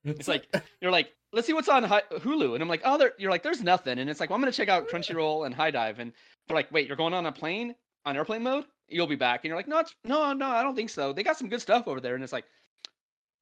It's 0.02 0.28
like 0.28 0.48
you're 0.80 0.90
like, 0.90 1.12
let's 1.32 1.46
see 1.46 1.52
what's 1.52 1.68
on 1.68 1.84
Hulu, 1.84 2.54
and 2.54 2.62
I'm 2.62 2.68
like, 2.68 2.82
oh, 2.84 2.96
there. 2.96 3.12
You're 3.18 3.30
like, 3.30 3.42
there's 3.42 3.62
nothing, 3.62 3.98
and 3.98 4.08
it's 4.08 4.18
like, 4.18 4.30
well, 4.30 4.36
I'm 4.36 4.40
gonna 4.40 4.52
check 4.52 4.68
out 4.68 4.88
Crunchyroll 4.88 5.46
and 5.46 5.54
HIDIVE 5.54 5.98
and 5.98 6.12
they're 6.46 6.56
like, 6.56 6.72
wait, 6.72 6.86
you're 6.88 6.96
going 6.96 7.14
on 7.14 7.26
a 7.26 7.32
plane 7.32 7.74
on 8.06 8.16
airplane 8.16 8.42
mode? 8.42 8.64
You'll 8.88 9.06
be 9.06 9.16
back, 9.16 9.40
and 9.44 9.48
you're 9.48 9.56
like, 9.56 9.68
no, 9.68 9.84
no, 10.04 10.32
no, 10.32 10.48
I 10.48 10.62
don't 10.62 10.74
think 10.74 10.90
so. 10.90 11.12
They 11.12 11.22
got 11.22 11.36
some 11.36 11.48
good 11.48 11.60
stuff 11.60 11.86
over 11.86 12.00
there, 12.00 12.14
and 12.14 12.24
it's 12.24 12.32
like, 12.32 12.46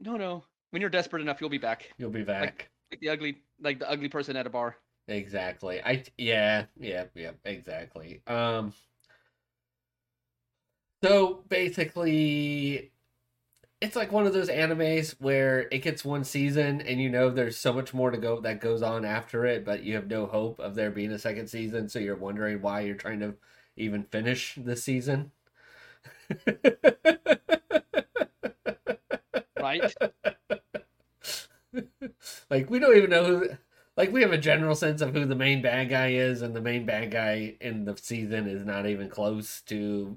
no, 0.01 0.16
no. 0.16 0.44
When 0.70 0.80
you're 0.80 0.90
desperate 0.90 1.22
enough, 1.22 1.40
you'll 1.40 1.51
be 1.51 1.59
back. 1.59 1.90
You'll 1.99 2.11
be 2.11 2.24
back. 2.24 2.42
Like, 2.42 2.70
like 2.90 3.01
the 3.01 3.09
ugly, 3.09 3.38
like 3.61 3.78
the 3.78 3.90
ugly 3.90 4.09
person 4.09 4.36
at 4.36 4.46
a 4.46 4.51
bar. 4.51 4.76
Exactly. 5.09 5.80
I 5.82 6.05
yeah 6.18 6.66
yeah 6.78 7.05
yeah 7.14 7.30
exactly. 7.44 8.22
Um. 8.26 8.72
So 11.03 11.44
basically, 11.49 12.90
it's 13.80 13.96
like 13.96 14.11
one 14.12 14.26
of 14.26 14.32
those 14.32 14.49
animes 14.49 15.14
where 15.20 15.68
it 15.70 15.78
gets 15.78 16.05
one 16.05 16.24
season 16.24 16.80
and 16.80 17.01
you 17.01 17.09
know 17.09 17.30
there's 17.30 17.57
so 17.57 17.72
much 17.72 17.94
more 17.94 18.11
to 18.11 18.18
go 18.18 18.40
that 18.40 18.61
goes 18.61 18.82
on 18.82 19.05
after 19.05 19.46
it, 19.46 19.64
but 19.64 19.84
you 19.84 19.94
have 19.94 20.09
no 20.09 20.26
hope 20.26 20.59
of 20.59 20.74
there 20.74 20.90
being 20.90 21.12
a 21.12 21.18
second 21.18 21.49
season, 21.49 21.88
so 21.88 21.99
you're 21.99 22.16
wondering 22.16 22.61
why 22.61 22.80
you're 22.80 22.96
trying 22.96 23.20
to 23.20 23.34
even 23.76 24.03
finish 24.05 24.59
the 24.62 24.76
season. 24.76 25.30
right? 29.61 29.95
like 32.51 32.71
we 32.71 32.79
don't 32.79 32.97
even 32.97 33.11
know 33.11 33.25
who 33.25 33.49
like 33.97 34.13
we 34.13 34.23
have 34.23 34.33
a 34.33 34.39
general 34.39 34.75
sense 34.75 35.01
of 35.01 35.13
who 35.13 35.25
the 35.25 35.35
main 35.35 35.61
bad 35.61 35.89
guy 35.91 36.09
is 36.09 36.43
and 36.43 36.55
the 36.55 36.61
main 36.61 36.87
bad 36.87 37.11
guy 37.11 37.57
in 37.61 37.85
the 37.85 37.97
season 37.97 38.47
is 38.49 38.65
not 38.65 38.87
even 38.87 39.09
close 39.09 39.61
to 39.63 40.17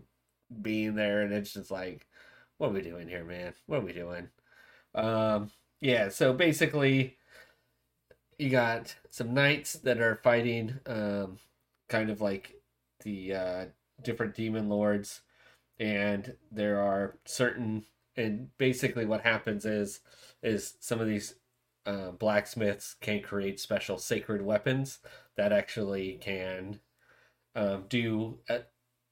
being 0.61 0.95
there 0.95 1.21
and 1.21 1.33
it's 1.33 1.53
just 1.53 1.71
like 1.71 2.07
what 2.61 2.69
are 2.69 2.73
we 2.73 2.81
doing 2.83 3.07
here, 3.07 3.25
man? 3.25 3.55
What 3.65 3.79
are 3.79 3.85
we 3.85 3.91
doing? 3.91 4.29
Um, 4.93 5.49
yeah, 5.79 6.09
so 6.09 6.31
basically, 6.31 7.17
you 8.37 8.51
got 8.51 8.95
some 9.09 9.33
knights 9.33 9.73
that 9.73 9.99
are 9.99 10.19
fighting, 10.23 10.79
um, 10.85 11.39
kind 11.89 12.11
of 12.11 12.21
like 12.21 12.61
the 13.03 13.33
uh, 13.33 13.65
different 14.03 14.35
demon 14.35 14.69
lords, 14.69 15.21
and 15.79 16.35
there 16.51 16.79
are 16.79 17.17
certain, 17.25 17.83
and 18.15 18.49
basically 18.57 19.05
what 19.05 19.21
happens 19.21 19.65
is, 19.65 20.01
is 20.43 20.75
some 20.79 20.99
of 20.99 21.07
these 21.07 21.35
uh, 21.85 22.11
blacksmiths 22.11 22.95
can 22.95 23.21
create 23.21 23.59
special 23.59 23.97
sacred 23.97 24.41
weapons 24.41 24.99
that 25.37 25.51
actually 25.51 26.17
can 26.21 26.79
um, 27.55 27.85
do 27.89 28.39
a, 28.49 28.61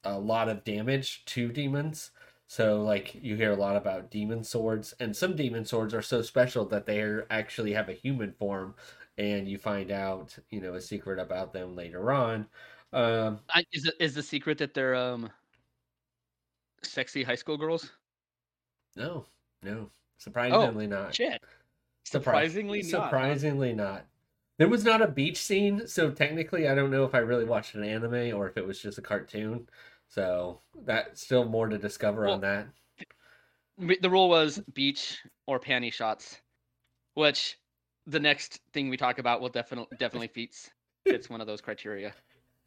a 0.04 0.18
lot 0.18 0.48
of 0.48 0.64
damage 0.64 1.24
to 1.26 1.50
demons 1.52 2.10
so 2.46 2.82
like 2.82 3.14
you 3.14 3.36
hear 3.36 3.52
a 3.52 3.56
lot 3.56 3.76
about 3.76 4.10
demon 4.10 4.42
swords, 4.42 4.92
and 4.98 5.16
some 5.16 5.36
demon 5.36 5.64
swords 5.64 5.94
are 5.94 6.02
so 6.02 6.20
special 6.20 6.64
that 6.66 6.84
they 6.84 7.20
actually 7.30 7.72
have 7.74 7.88
a 7.88 7.92
human 7.92 8.32
form, 8.32 8.74
and 9.16 9.48
you 9.48 9.56
find 9.56 9.92
out 9.92 10.36
you 10.50 10.60
know 10.60 10.74
a 10.74 10.80
secret 10.80 11.20
about 11.20 11.52
them 11.52 11.76
later 11.76 12.10
on. 12.10 12.48
Um, 12.92 13.38
I, 13.54 13.62
is 13.72 13.86
it 13.86 13.94
is 14.00 14.14
the 14.16 14.22
secret 14.24 14.58
that 14.58 14.74
they're 14.74 14.96
um 14.96 15.30
sexy 16.82 17.22
high 17.22 17.34
school 17.36 17.56
girls? 17.56 17.90
No, 18.96 19.26
no, 19.62 19.90
surprisingly 20.18 20.86
oh, 20.86 20.88
not. 20.88 21.14
Shit. 21.14 21.40
Surprisingly, 22.04 22.80
Surpri- 22.80 22.92
not. 22.92 23.04
Surprisingly 23.04 23.72
not. 23.72 24.06
There 24.58 24.68
was 24.68 24.84
not 24.84 25.00
a 25.00 25.08
beach 25.08 25.38
scene, 25.38 25.86
so 25.86 26.10
technically, 26.10 26.68
I 26.68 26.74
don't 26.74 26.90
know 26.90 27.04
if 27.04 27.14
I 27.14 27.18
really 27.18 27.46
watched 27.46 27.74
an 27.74 27.84
anime 27.84 28.36
or 28.36 28.48
if 28.48 28.56
it 28.58 28.66
was 28.66 28.78
just 28.80 28.98
a 28.98 29.02
cartoon. 29.02 29.68
So 30.08 30.60
that's 30.84 31.22
still 31.22 31.44
more 31.44 31.68
to 31.68 31.78
discover 31.78 32.24
well, 32.24 32.34
on 32.34 32.40
that. 32.42 32.66
The 33.78 34.10
rule 34.10 34.28
was 34.28 34.58
beach 34.74 35.18
or 35.46 35.60
panty 35.60 35.92
shots, 35.92 36.40
which 37.14 37.58
the 38.06 38.20
next 38.20 38.60
thing 38.72 38.90
we 38.90 38.96
talk 38.96 39.18
about 39.18 39.40
will 39.40 39.48
definitely 39.48 39.96
definitely 39.98 40.28
fits 40.34 40.70
fits 41.06 41.30
one 41.30 41.40
of 41.40 41.46
those 41.46 41.60
criteria. 41.60 42.12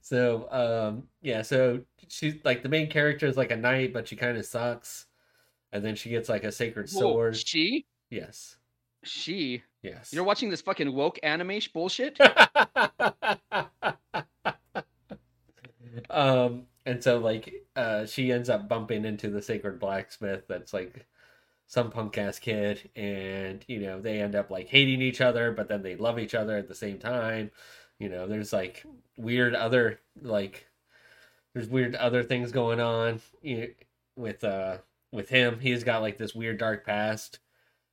so 0.00 0.48
um 0.50 1.04
yeah, 1.22 1.42
so 1.42 1.80
she's 2.08 2.34
like 2.44 2.62
the 2.62 2.68
main 2.68 2.88
character 2.90 3.26
is 3.26 3.36
like 3.36 3.50
a 3.50 3.56
knight, 3.56 3.92
but 3.92 4.08
she 4.08 4.16
kind 4.16 4.36
of 4.36 4.44
sucks, 4.44 5.06
and 5.72 5.84
then 5.84 5.96
she 5.96 6.10
gets 6.10 6.28
like 6.28 6.44
a 6.44 6.52
sacred 6.52 6.88
sword. 6.88 7.36
she 7.36 7.86
yes, 8.10 8.56
she 9.02 9.62
yes. 9.82 10.12
You're 10.12 10.24
watching 10.24 10.50
this 10.50 10.60
fucking 10.60 10.92
woke 10.92 11.18
anime 11.22 11.60
bullshit. 11.72 12.18
um, 16.10 16.66
and 16.86 17.02
so 17.02 17.18
like 17.18 17.52
uh, 17.76 18.06
she 18.06 18.32
ends 18.32 18.48
up 18.48 18.68
bumping 18.68 19.04
into 19.04 19.30
the 19.30 19.42
sacred 19.42 19.78
blacksmith 19.78 20.46
that's 20.48 20.72
like 20.72 21.06
some 21.66 21.90
punk 21.90 22.18
ass 22.18 22.38
kid, 22.38 22.90
and 22.94 23.64
you 23.68 23.80
know 23.80 24.00
they 24.00 24.20
end 24.20 24.34
up 24.34 24.50
like 24.50 24.68
hating 24.68 25.02
each 25.02 25.20
other, 25.20 25.52
but 25.52 25.68
then 25.68 25.82
they 25.82 25.96
love 25.96 26.18
each 26.18 26.34
other 26.34 26.56
at 26.56 26.68
the 26.68 26.74
same 26.74 26.98
time. 26.98 27.50
You 27.98 28.08
know, 28.08 28.26
there's 28.26 28.52
like 28.52 28.84
weird 29.16 29.54
other 29.54 30.00
like 30.20 30.66
there's 31.54 31.68
weird 31.68 31.94
other 31.94 32.22
things 32.22 32.52
going 32.52 32.80
on 32.80 33.20
with 34.16 34.44
uh 34.44 34.78
with 35.12 35.28
him. 35.28 35.60
He's 35.60 35.84
got 35.84 36.02
like 36.02 36.18
this 36.18 36.34
weird 36.34 36.58
dark 36.58 36.84
past, 36.84 37.38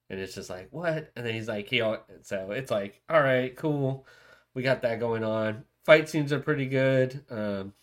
and 0.10 0.20
it's 0.20 0.36
just 0.36 0.50
like 0.50 0.70
what? 0.72 1.12
And 1.16 1.26
then 1.26 1.34
he's 1.34 1.48
like 1.48 1.68
he 1.68 1.80
so 2.22 2.52
it's 2.52 2.72
like 2.72 3.02
all 3.10 3.22
right, 3.22 3.56
cool, 3.56 4.06
we 4.54 4.64
got 4.64 4.82
that 4.82 5.00
going 5.00 5.24
on. 5.24 5.66
Fight 5.86 6.10
scenes 6.10 6.32
are 6.32 6.40
pretty 6.40 6.68
good. 6.68 7.24
Um, 7.30 7.74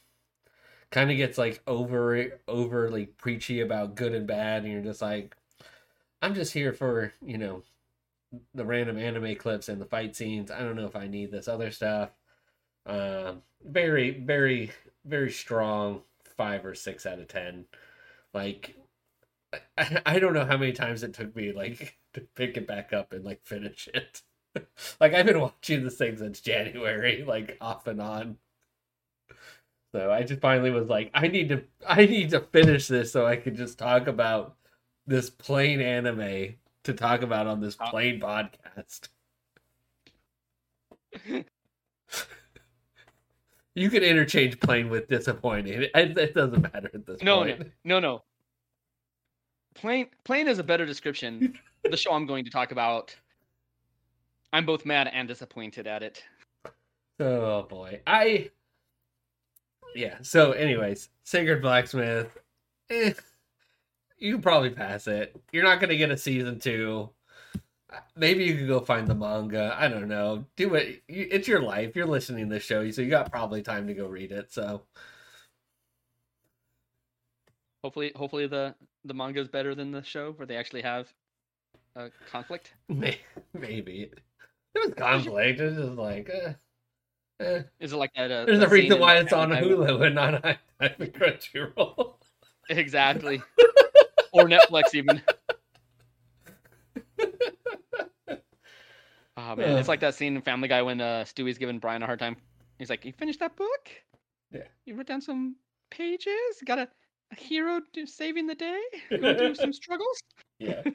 kind 0.90 1.10
of 1.10 1.16
gets 1.16 1.38
like 1.38 1.60
over 1.66 2.40
overly 2.46 3.06
preachy 3.06 3.60
about 3.60 3.94
good 3.94 4.14
and 4.14 4.26
bad 4.26 4.64
and 4.64 4.72
you're 4.72 4.82
just 4.82 5.02
like 5.02 5.36
i'm 6.22 6.34
just 6.34 6.52
here 6.52 6.72
for 6.72 7.12
you 7.24 7.36
know 7.36 7.62
the 8.54 8.64
random 8.64 8.98
anime 8.98 9.36
clips 9.36 9.68
and 9.68 9.80
the 9.80 9.86
fight 9.86 10.16
scenes. 10.16 10.50
I 10.50 10.60
don't 10.60 10.76
know 10.76 10.86
if 10.86 10.96
i 10.96 11.06
need 11.06 11.30
this 11.30 11.48
other 11.48 11.70
stuff. 11.70 12.10
Um 12.86 13.42
very 13.64 14.10
very 14.10 14.72
very 15.04 15.30
strong 15.32 16.02
five 16.36 16.64
or 16.66 16.74
six 16.74 17.06
out 17.06 17.18
of 17.20 17.28
ten. 17.28 17.66
Like 18.34 18.76
I, 19.76 20.02
I 20.06 20.18
don't 20.18 20.34
know 20.34 20.44
how 20.44 20.56
many 20.56 20.72
times 20.72 21.02
it 21.02 21.14
took 21.14 21.34
me 21.34 21.52
like 21.52 21.98
to 22.14 22.20
pick 22.20 22.56
it 22.56 22.66
back 22.66 22.92
up 22.92 23.12
and 23.12 23.24
like 23.24 23.44
finish 23.44 23.88
it. 23.94 24.22
Like 25.00 25.14
i've 25.14 25.26
been 25.26 25.40
watching 25.40 25.84
this 25.84 25.98
thing 25.98 26.16
since 26.16 26.40
january 26.40 27.22
like 27.28 27.56
off 27.60 27.86
and 27.86 28.00
on. 28.02 28.38
So 29.92 30.10
I 30.10 30.22
just 30.22 30.40
finally 30.40 30.70
was 30.70 30.88
like, 30.88 31.10
I 31.14 31.28
need 31.28 31.48
to, 31.48 31.62
I 31.86 32.06
need 32.06 32.30
to 32.30 32.40
finish 32.40 32.88
this 32.88 33.12
so 33.12 33.26
I 33.26 33.36
can 33.36 33.56
just 33.56 33.78
talk 33.78 34.06
about 34.06 34.56
this 35.06 35.30
plain 35.30 35.80
anime 35.80 36.56
to 36.88 36.94
talk 36.94 37.22
about 37.22 37.46
on 37.46 37.60
this 37.60 37.76
uh, 37.80 37.88
plain 37.90 38.20
podcast. 38.20 39.08
You 43.78 43.90
can 43.90 44.02
interchange 44.02 44.58
plain 44.58 44.90
with 44.90 45.06
disappointing. 45.06 45.82
It, 45.82 45.92
it 45.94 46.34
doesn't 46.34 46.60
matter 46.60 46.90
at 46.92 47.06
this 47.06 47.22
No, 47.22 47.44
no, 47.44 47.56
no, 47.84 48.00
no. 48.00 48.24
Plain, 49.76 50.08
plain 50.24 50.48
is 50.48 50.58
a 50.58 50.64
better 50.64 50.84
description. 50.84 51.56
the 51.88 51.96
show 51.96 52.12
I'm 52.12 52.26
going 52.26 52.44
to 52.44 52.50
talk 52.50 52.72
about. 52.72 53.14
I'm 54.52 54.66
both 54.66 54.84
mad 54.84 55.08
and 55.12 55.28
disappointed 55.28 55.86
at 55.86 56.02
it. 56.02 56.24
Oh 57.20 57.62
boy. 57.62 58.00
I 58.04 58.50
Yeah, 59.94 60.16
so 60.22 60.52
anyways, 60.52 61.10
Sacred 61.22 61.62
Blacksmith. 61.62 62.36
Eh, 62.90 63.12
you 64.18 64.34
can 64.34 64.42
probably 64.42 64.70
pass 64.70 65.06
it. 65.06 65.40
You're 65.52 65.64
not 65.64 65.80
gonna 65.80 65.96
get 65.96 66.10
a 66.10 66.16
season 66.16 66.58
two. 66.58 67.10
Maybe 68.16 68.44
you 68.44 68.56
could 68.56 68.68
go 68.68 68.80
find 68.80 69.08
the 69.08 69.14
manga. 69.14 69.74
I 69.78 69.88
don't 69.88 70.08
know. 70.08 70.44
Do 70.56 70.74
it. 70.74 71.02
It's 71.08 71.48
your 71.48 71.62
life. 71.62 71.96
You're 71.96 72.06
listening 72.06 72.48
to 72.48 72.54
the 72.54 72.60
show, 72.60 72.90
so 72.90 73.00
you 73.02 73.08
got 73.08 73.30
probably 73.30 73.62
time 73.62 73.86
to 73.86 73.94
go 73.94 74.06
read 74.06 74.30
it. 74.30 74.52
So 74.52 74.82
Hopefully, 77.84 78.12
hopefully 78.16 78.46
the 78.46 78.74
the 79.04 79.14
manga 79.14 79.40
is 79.40 79.48
better 79.48 79.74
than 79.74 79.92
the 79.92 80.02
show, 80.02 80.32
where 80.32 80.46
they 80.46 80.56
actually 80.56 80.82
have 80.82 81.12
a 81.94 82.10
conflict. 82.30 82.74
maybe 82.88 84.10
it 84.74 84.78
was 84.84 84.94
conflict. 84.94 85.60
It's 85.60 85.76
just 85.76 85.92
like, 85.92 86.28
eh, 86.28 86.52
eh. 87.40 87.62
Is 87.78 87.92
it 87.92 87.96
like 87.96 88.12
that? 88.16 88.30
Uh, 88.30 88.46
there's 88.46 88.62
a 88.62 88.68
reason 88.68 88.98
why 88.98 89.16
it's 89.18 89.32
on 89.32 89.50
Hulu 89.50 90.04
and 90.04 90.14
not 90.14 90.44
on 90.44 90.56
Crunchyroll. 90.80 92.14
Exactly. 92.68 93.40
or 94.32 94.44
Netflix 94.44 94.94
even. 94.94 95.22
Oh 99.40 99.54
man, 99.54 99.78
it's 99.78 99.88
Uh. 99.88 99.92
like 99.92 100.00
that 100.00 100.14
scene 100.16 100.34
in 100.34 100.42
Family 100.42 100.66
Guy 100.68 100.82
when 100.82 101.00
uh, 101.00 101.24
Stewie's 101.24 101.58
giving 101.58 101.78
Brian 101.78 102.02
a 102.02 102.06
hard 102.06 102.18
time. 102.18 102.36
He's 102.78 102.90
like, 102.90 103.04
"You 103.04 103.12
finished 103.12 103.38
that 103.38 103.54
book? 103.56 103.88
Yeah. 104.50 104.64
You 104.84 104.96
wrote 104.96 105.06
down 105.06 105.20
some 105.20 105.54
pages. 105.90 106.32
Got 106.66 106.80
a, 106.80 106.88
a 107.30 107.34
hero 107.36 107.80
do, 107.92 108.04
saving 108.04 108.48
the 108.48 108.56
day. 108.56 108.80
Go 109.10 109.36
through 109.38 109.54
some 109.54 109.72
struggles." 109.72 110.18
yeah. 110.58 110.82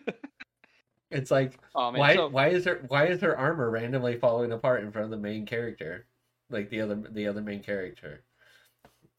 It's 1.10 1.30
like 1.30 1.60
Oh 1.76 1.92
man, 1.92 2.00
why 2.00 2.16
so, 2.16 2.28
why 2.28 2.48
is 2.50 2.66
her 2.66 2.84
why 2.88 3.06
is 3.06 3.22
her 3.22 3.38
armor 3.38 3.70
randomly 3.70 4.18
falling 4.18 4.52
apart 4.52 4.84
in 4.84 4.92
front 4.92 5.06
of 5.06 5.12
the 5.12 5.18
main 5.18 5.46
character 5.46 6.08
like 6.50 6.72
the 6.72 6.82
other 6.82 6.96
the 6.96 7.28
other 7.28 7.42
main 7.42 7.62
character 7.62 8.24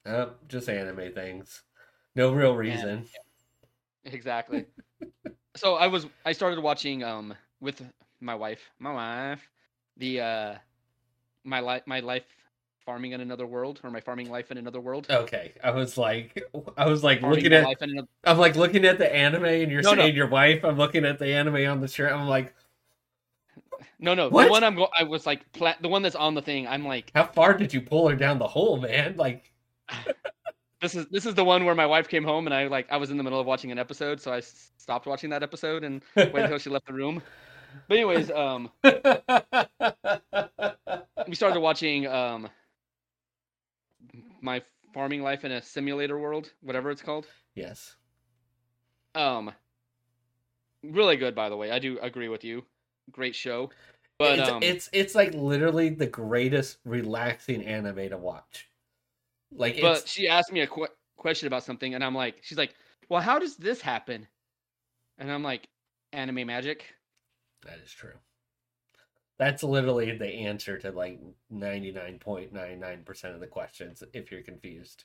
uh, 0.04 0.30
just 0.48 0.68
anime 0.68 1.12
things 1.14 1.62
no 2.16 2.32
real 2.32 2.56
reason 2.56 3.06
exactly. 4.04 4.66
so 5.56 5.74
I 5.74 5.86
was 5.86 6.06
I 6.24 6.32
started 6.32 6.60
watching 6.60 7.02
um 7.04 7.34
with 7.60 7.82
my 8.20 8.34
wife, 8.34 8.60
my 8.78 8.92
wife, 8.92 9.48
the 9.96 10.20
uh 10.20 10.54
my 11.44 11.60
life 11.60 11.82
my 11.86 12.00
life 12.00 12.24
farming 12.84 13.12
in 13.12 13.20
another 13.20 13.46
world 13.46 13.80
or 13.82 13.90
my 13.90 14.00
farming 14.00 14.28
life 14.30 14.50
in 14.50 14.58
another 14.58 14.80
world. 14.80 15.06
okay 15.10 15.52
i 15.62 15.70
was 15.70 15.96
like 15.96 16.42
i 16.76 16.86
was 16.86 17.02
like 17.02 17.20
Farming 17.20 17.36
looking 17.36 17.52
at 17.54 17.64
life 17.64 17.80
in 17.80 17.90
another, 17.90 18.08
i'm 18.24 18.36
like 18.36 18.56
looking 18.56 18.84
at 18.84 18.98
the 18.98 19.10
anime 19.14 19.44
and 19.46 19.72
you're 19.72 19.82
No, 19.82 19.94
no. 19.94 20.02
saying 20.02 20.14
your 20.14 20.26
wife 20.28 20.62
i'm 20.64 20.76
looking 20.76 21.04
at 21.06 21.18
the 21.18 21.26
anime 21.32 21.66
on 21.66 21.80
the 21.80 21.88
shirt 21.88 22.12
i'm 22.12 22.28
like 22.28 22.54
no 23.98 24.12
no 24.14 24.28
What? 24.28 24.44
the 24.44 24.50
one 24.50 24.64
I'm 24.64 24.74
go 24.74 24.88
I 24.98 25.04
was 25.04 25.24
like 25.24 25.50
pla- 25.52 25.76
the 25.80 25.88
one 25.88 26.02
that's 26.02 26.16
on 26.16 26.34
the 26.34 26.42
thing. 26.42 26.66
I'm 26.66 26.84
like 26.86 27.10
how 27.14 27.24
far 27.24 27.54
did 27.54 27.72
you 27.72 27.80
pull 27.80 28.08
her 28.08 28.16
down 28.16 28.38
the 28.38 28.48
hole 28.48 28.76
man 28.78 29.16
like 29.16 29.50
this 30.84 30.94
is 30.94 31.06
this 31.06 31.26
is 31.26 31.34
the 31.34 31.44
one 31.44 31.64
where 31.64 31.74
my 31.74 31.86
wife 31.86 32.08
came 32.08 32.24
home 32.24 32.46
and 32.46 32.54
I 32.54 32.66
like 32.66 32.86
I 32.90 32.98
was 32.98 33.10
in 33.10 33.16
the 33.16 33.22
middle 33.22 33.40
of 33.40 33.46
watching 33.46 33.72
an 33.72 33.78
episode, 33.78 34.20
so 34.20 34.32
I 34.32 34.40
stopped 34.40 35.06
watching 35.06 35.30
that 35.30 35.42
episode 35.42 35.82
and 35.82 36.02
waited 36.14 36.36
until 36.36 36.58
she 36.58 36.68
left 36.70 36.86
the 36.86 36.92
room. 36.92 37.22
But 37.88 37.96
anyways, 37.96 38.30
um, 38.30 38.70
we 41.26 41.34
started 41.34 41.60
watching 41.60 42.06
um, 42.06 42.48
my 44.40 44.62
farming 44.92 45.22
life 45.22 45.44
in 45.44 45.52
a 45.52 45.62
simulator 45.62 46.18
world, 46.18 46.52
whatever 46.60 46.90
it's 46.90 47.02
called. 47.02 47.26
yes 47.54 47.96
Um, 49.14 49.52
really 50.82 51.16
good, 51.16 51.34
by 51.34 51.48
the 51.48 51.56
way. 51.56 51.70
I 51.70 51.78
do 51.78 51.98
agree 52.00 52.28
with 52.28 52.44
you. 52.44 52.64
Great 53.10 53.34
show. 53.34 53.70
But 54.18 54.38
it's, 54.38 54.48
um, 54.48 54.62
it's 54.62 54.90
it's 54.92 55.14
like 55.14 55.34
literally 55.34 55.88
the 55.88 56.06
greatest 56.06 56.76
relaxing 56.84 57.64
anime 57.64 58.10
to 58.10 58.18
watch 58.18 58.68
like 59.54 59.80
but 59.80 60.06
she 60.08 60.28
asked 60.28 60.52
me 60.52 60.60
a 60.60 60.66
que- 60.66 60.88
question 61.16 61.46
about 61.46 61.62
something, 61.64 61.94
and 61.94 62.02
I'm 62.04 62.14
like, 62.14 62.36
she's 62.42 62.58
like, 62.58 62.74
well, 63.08 63.20
how 63.20 63.38
does 63.38 63.56
this 63.56 63.80
happen? 63.80 64.26
And 65.18 65.30
I'm 65.30 65.42
like, 65.42 65.68
anime 66.12 66.46
magic. 66.46 66.84
That 67.64 67.78
is 67.84 67.92
true. 67.92 68.14
That's 69.38 69.62
literally 69.62 70.16
the 70.16 70.26
answer 70.28 70.78
to 70.78 70.90
like 70.92 71.18
99.99% 71.52 73.34
of 73.34 73.40
the 73.40 73.46
questions 73.46 74.02
if 74.12 74.30
you're 74.30 74.42
confused. 74.42 75.04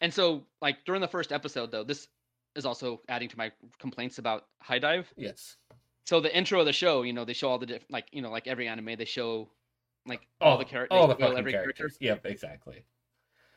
And 0.00 0.12
so, 0.14 0.44
like 0.62 0.84
during 0.84 1.00
the 1.00 1.08
first 1.08 1.32
episode, 1.32 1.72
though, 1.72 1.82
this 1.84 2.08
is 2.54 2.64
also 2.64 3.00
adding 3.08 3.28
to 3.28 3.36
my 3.38 3.50
complaints 3.78 4.18
about 4.18 4.46
HIDIVE. 4.62 5.06
Yes. 5.16 5.56
So 6.04 6.20
the 6.20 6.34
intro 6.36 6.60
of 6.60 6.66
the 6.66 6.72
show, 6.72 7.02
you 7.02 7.12
know, 7.12 7.24
they 7.24 7.32
show 7.32 7.48
all 7.50 7.58
the 7.58 7.66
diff- 7.66 7.84
like, 7.90 8.06
you 8.12 8.22
know, 8.22 8.30
like 8.30 8.46
every 8.46 8.68
anime, 8.68 8.94
they 8.96 9.04
show 9.04 9.48
like 10.06 10.26
all 10.40 10.56
the 10.56 10.64
characters, 10.64 10.96
All 10.96 11.06
the 11.08 11.14
spoil 11.14 11.26
fucking 11.28 11.38
every 11.38 11.52
character. 11.52 11.72
characters. 11.72 11.98
Yep, 12.00 12.26
exactly. 12.26 12.84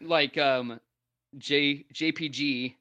Like 0.02 0.38
um, 0.38 0.80
J 1.38 1.86
JPG 1.94 2.76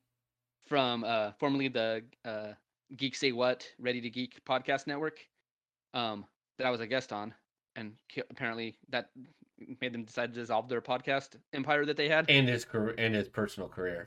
from 0.67 1.05
uh 1.05 1.33
formerly 1.39 1.69
the 1.69 2.03
uh 2.25 2.53
Geek 2.97 3.15
Say 3.15 3.33
What 3.33 3.67
Ready 3.79 4.01
to 4.01 4.11
Geek 4.11 4.45
podcast 4.45 4.87
network, 4.87 5.19
um, 5.95 6.25
that 6.59 6.67
I 6.67 6.71
was 6.71 6.81
a 6.81 6.87
guest 6.87 7.13
on, 7.13 7.35
and 7.77 7.93
apparently 8.31 8.77
that 8.89 9.11
made 9.81 9.93
them 9.93 10.05
decide 10.05 10.33
to 10.35 10.41
dissolve 10.41 10.69
their 10.69 10.81
podcast 10.81 11.37
empire 11.53 11.85
that 11.85 11.97
they 11.97 12.09
had. 12.09 12.29
And 12.31 12.49
his 12.49 12.65
career 12.65 12.95
and 12.99 13.15
his 13.15 13.29
personal 13.29 13.69
career. 13.69 14.07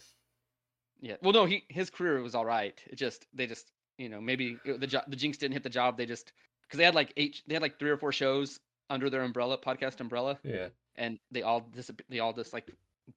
Yeah. 1.02 1.16
Well, 1.22 1.34
no, 1.34 1.46
he 1.46 1.64
his 1.70 1.90
career 1.90 2.22
was 2.22 2.36
all 2.36 2.46
right. 2.46 2.82
It 2.88 2.96
just 2.96 3.26
they 3.34 3.46
just 3.48 3.72
you 3.98 4.10
know 4.10 4.20
maybe 4.22 4.58
it- 4.66 4.80
the 4.80 4.88
jo- 4.88 5.02
the 5.08 5.16
Jinx 5.16 5.38
didn't 5.38 5.54
hit 5.54 5.64
the 5.64 5.70
job. 5.70 5.98
They 5.98 6.06
just 6.06 6.32
because 6.64 6.78
they 6.78 6.86
had 6.86 6.96
like 6.96 7.14
eight 7.18 7.42
they 7.48 7.54
had 7.56 7.62
like 7.62 7.78
three 7.80 7.90
or 7.92 7.98
four 7.98 8.12
shows 8.12 8.60
under 8.90 9.10
their 9.10 9.22
umbrella 9.22 9.58
podcast 9.58 10.00
umbrella, 10.02 10.40
Yeah. 10.44 10.68
and 10.96 11.20
they 11.32 11.42
all 11.42 11.62
dis 11.62 11.90
they 12.10 12.20
all 12.20 12.34
just 12.34 12.54
like 12.54 12.70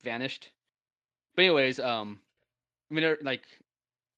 vanished. 0.02 0.50
But 1.34 1.44
anyways, 1.44 1.80
um, 1.80 2.20
I 2.90 2.94
mean 2.94 3.16
like 3.22 3.42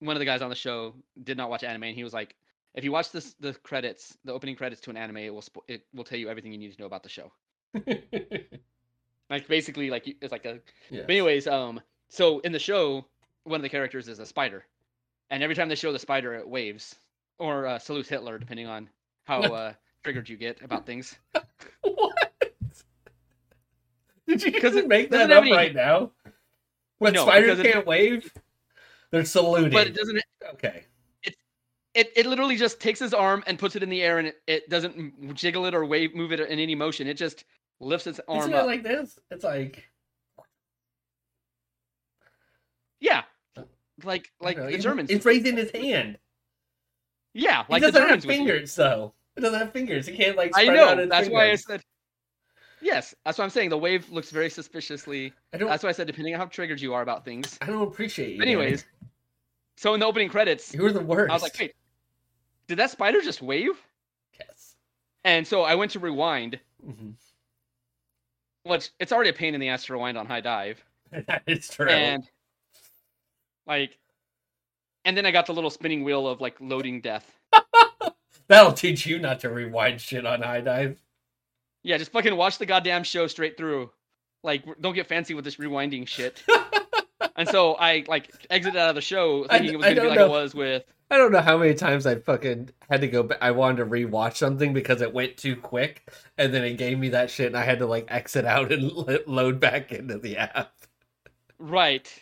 one 0.00 0.14
of 0.16 0.20
the 0.20 0.26
guys 0.26 0.42
on 0.42 0.50
the 0.50 0.56
show 0.56 0.94
did 1.22 1.36
not 1.36 1.50
watch 1.50 1.64
anime, 1.64 1.84
and 1.84 1.96
he 1.96 2.04
was 2.04 2.12
like, 2.12 2.34
if 2.74 2.84
you 2.84 2.92
watch 2.92 3.10
this 3.10 3.34
the 3.40 3.54
credits, 3.54 4.16
the 4.24 4.32
opening 4.32 4.56
credits 4.56 4.80
to 4.82 4.90
an 4.90 4.96
anime, 4.96 5.18
it 5.18 5.34
will 5.34 5.42
spo- 5.42 5.68
it 5.68 5.86
will 5.94 6.04
tell 6.04 6.18
you 6.18 6.28
everything 6.28 6.52
you 6.52 6.58
need 6.58 6.74
to 6.74 6.80
know 6.80 6.86
about 6.86 7.02
the 7.02 7.08
show. 7.08 7.32
Like 9.30 9.46
basically 9.46 9.90
like 9.90 10.06
it's 10.06 10.32
like 10.32 10.46
a 10.46 10.60
yeah. 10.90 11.02
but 11.02 11.10
anyways, 11.10 11.46
um, 11.46 11.80
so 12.08 12.38
in 12.40 12.52
the 12.52 12.58
show, 12.58 13.04
one 13.44 13.56
of 13.56 13.62
the 13.62 13.68
characters 13.68 14.08
is 14.08 14.18
a 14.18 14.26
spider, 14.26 14.64
and 15.30 15.42
every 15.42 15.54
time 15.54 15.68
they 15.68 15.74
show 15.74 15.92
the 15.92 15.98
spider, 15.98 16.34
it 16.34 16.48
waves 16.48 16.96
or 17.38 17.66
uh, 17.66 17.78
salutes 17.78 18.08
Hitler, 18.08 18.38
depending 18.38 18.66
on 18.66 18.88
how 19.24 19.40
uh, 19.54 19.72
triggered 20.02 20.28
you 20.28 20.36
get 20.36 20.62
about 20.62 20.86
things. 20.86 21.14
what? 21.82 22.32
Did 24.28 24.42
you 24.42 24.60
just 24.60 24.86
make 24.86 25.10
that 25.10 25.30
up 25.32 25.42
any- 25.42 25.52
right 25.52 25.74
now? 25.74 26.12
When 26.98 27.12
No, 27.14 27.22
spiders 27.22 27.60
can't 27.62 27.86
wave? 27.86 28.32
They're 29.10 29.24
saluting. 29.24 29.70
But 29.72 29.86
it 29.88 29.94
doesn't. 29.94 30.20
okay. 30.54 30.84
It, 31.94 32.12
it 32.14 32.26
literally 32.26 32.54
just 32.56 32.78
takes 32.80 33.00
his 33.00 33.12
arm 33.14 33.42
and 33.46 33.58
puts 33.58 33.74
it 33.74 33.82
in 33.82 33.88
the 33.88 34.02
air, 34.02 34.18
and 34.18 34.28
it, 34.28 34.36
it 34.46 34.68
doesn't 34.68 35.34
jiggle 35.34 35.64
it 35.66 35.74
or 35.74 35.84
wave 35.84 36.14
move 36.14 36.30
it 36.32 36.38
in 36.38 36.58
any 36.58 36.74
motion. 36.76 37.08
It 37.08 37.14
just 37.14 37.44
lifts 37.80 38.06
its 38.06 38.20
arm 38.28 38.40
Isn't 38.40 38.54
up. 38.54 38.64
it 38.64 38.66
like 38.66 38.82
this? 38.84 39.18
It's 39.30 39.42
like 39.42 39.88
yeah, 43.00 43.22
like 44.04 44.30
like 44.40 44.56
the 44.56 44.78
Germans. 44.78 45.10
It's 45.10 45.24
raising 45.24 45.56
his 45.56 45.70
hand. 45.72 46.18
yeah, 47.34 47.64
like 47.68 47.82
the 47.82 47.88
doesn't 47.92 48.00
have 48.02 48.08
Germans 48.22 48.26
would 48.26 48.32
do. 48.32 48.38
fingers, 48.38 48.74
though. 48.74 49.14
He 49.36 49.42
doesn't 49.42 49.58
have 49.58 49.72
fingers. 49.72 50.06
He 50.06 50.16
can't 50.16 50.36
like. 50.36 50.52
I 50.56 50.64
Spread 50.64 50.98
know. 50.98 51.06
That's 51.06 51.28
why 51.28 51.50
I 51.50 51.54
said. 51.56 51.82
Yes, 52.80 53.14
that's 53.24 53.38
what 53.38 53.44
I'm 53.44 53.50
saying. 53.50 53.70
The 53.70 53.78
wave 53.78 54.08
looks 54.10 54.30
very 54.30 54.48
suspiciously. 54.50 55.32
I 55.52 55.58
don't. 55.58 55.68
That's 55.68 55.82
why 55.82 55.88
I 55.88 55.92
said 55.92 56.06
depending 56.06 56.34
on 56.34 56.40
how 56.40 56.46
triggered 56.46 56.80
you 56.80 56.94
are 56.94 57.02
about 57.02 57.24
things. 57.24 57.58
I 57.60 57.66
don't 57.66 57.82
appreciate 57.82 58.36
you. 58.36 58.42
Anyways, 58.42 58.84
so 59.76 59.94
in 59.94 60.00
the 60.00 60.06
opening 60.06 60.28
credits, 60.28 60.74
you're 60.74 60.92
the 60.92 61.00
worst. 61.00 61.30
I 61.30 61.34
was 61.34 61.42
like, 61.42 61.56
wait, 61.58 61.74
did 62.66 62.78
that 62.78 62.90
spider 62.90 63.20
just 63.20 63.42
wave? 63.42 63.72
Yes. 64.38 64.76
And 65.24 65.46
so 65.46 65.62
I 65.62 65.74
went 65.74 65.90
to 65.92 65.98
rewind, 65.98 66.60
Mhm. 66.86 67.14
which 68.64 68.90
it's 69.00 69.12
already 69.12 69.30
a 69.30 69.34
pain 69.34 69.54
in 69.54 69.60
the 69.60 69.68
ass 69.68 69.84
to 69.86 69.92
rewind 69.92 70.16
on 70.16 70.26
HIDIVE. 70.26 70.76
that 71.26 71.42
is 71.46 71.68
true. 71.68 71.88
And 71.88 72.28
like, 73.66 73.98
and 75.04 75.16
then 75.16 75.26
I 75.26 75.30
got 75.30 75.46
the 75.46 75.54
little 75.54 75.70
spinning 75.70 76.04
wheel 76.04 76.26
of 76.28 76.40
like 76.40 76.56
loading 76.60 77.00
death. 77.00 77.38
That'll 78.48 78.72
teach 78.72 79.04
you 79.06 79.18
not 79.18 79.40
to 79.40 79.50
rewind 79.50 80.00
shit 80.00 80.24
on 80.24 80.42
HIDIVE. 80.42 80.96
Yeah, 81.82 81.96
just 81.98 82.12
fucking 82.12 82.36
watch 82.36 82.58
the 82.58 82.66
goddamn 82.66 83.04
show 83.04 83.26
straight 83.26 83.56
through. 83.56 83.90
Like, 84.42 84.64
don't 84.80 84.94
get 84.94 85.06
fancy 85.06 85.34
with 85.34 85.44
this 85.44 85.56
rewinding 85.56 86.06
shit. 86.06 86.42
and 87.36 87.48
so 87.48 87.74
I 87.74 88.04
like 88.08 88.30
exited 88.50 88.76
out 88.78 88.88
of 88.90 88.94
the 88.94 89.00
show 89.00 89.46
I- 89.48 89.58
thinking 89.58 89.74
it 89.74 89.76
was 89.78 89.86
gonna 89.86 90.00
be 90.02 90.06
like 90.08 90.18
know. 90.18 90.26
it 90.26 90.30
was 90.30 90.54
with 90.54 90.84
I 91.10 91.16
don't 91.16 91.32
know 91.32 91.40
how 91.40 91.56
many 91.56 91.72
times 91.74 92.04
I 92.04 92.16
fucking 92.16 92.68
had 92.90 93.00
to 93.00 93.08
go 93.08 93.22
back. 93.22 93.38
I 93.40 93.50
wanted 93.52 93.78
to 93.78 93.86
rewatch 93.86 94.36
something 94.36 94.74
because 94.74 95.00
it 95.00 95.14
went 95.14 95.38
too 95.38 95.56
quick, 95.56 96.06
and 96.36 96.52
then 96.52 96.62
it 96.64 96.74
gave 96.76 96.98
me 96.98 97.08
that 97.10 97.30
shit, 97.30 97.46
and 97.46 97.56
I 97.56 97.64
had 97.64 97.78
to 97.78 97.86
like 97.86 98.04
exit 98.08 98.44
out 98.44 98.70
and 98.72 98.92
lo- 98.92 99.18
load 99.26 99.58
back 99.58 99.90
into 99.90 100.18
the 100.18 100.36
app. 100.36 100.70
right. 101.58 102.12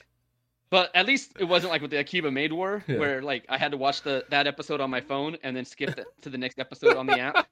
But 0.70 0.90
at 0.96 1.06
least 1.06 1.32
it 1.38 1.44
wasn't 1.44 1.72
like 1.72 1.80
with 1.82 1.90
the 1.92 1.98
Akiba 1.98 2.30
Maid 2.30 2.52
War, 2.52 2.84
Yeah. 2.86 2.98
where 2.98 3.22
like 3.22 3.44
I 3.48 3.56
had 3.58 3.70
to 3.72 3.76
watch 3.76 4.02
the 4.02 4.24
that 4.30 4.46
episode 4.46 4.80
on 4.80 4.88
my 4.90 5.00
phone 5.00 5.36
and 5.42 5.56
then 5.56 5.64
skip 5.64 5.94
the, 5.96 6.04
to 6.22 6.30
the 6.30 6.38
next 6.38 6.58
episode 6.60 6.96
on 6.96 7.06
the 7.06 7.18
app. 7.18 7.48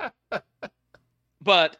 But 1.42 1.76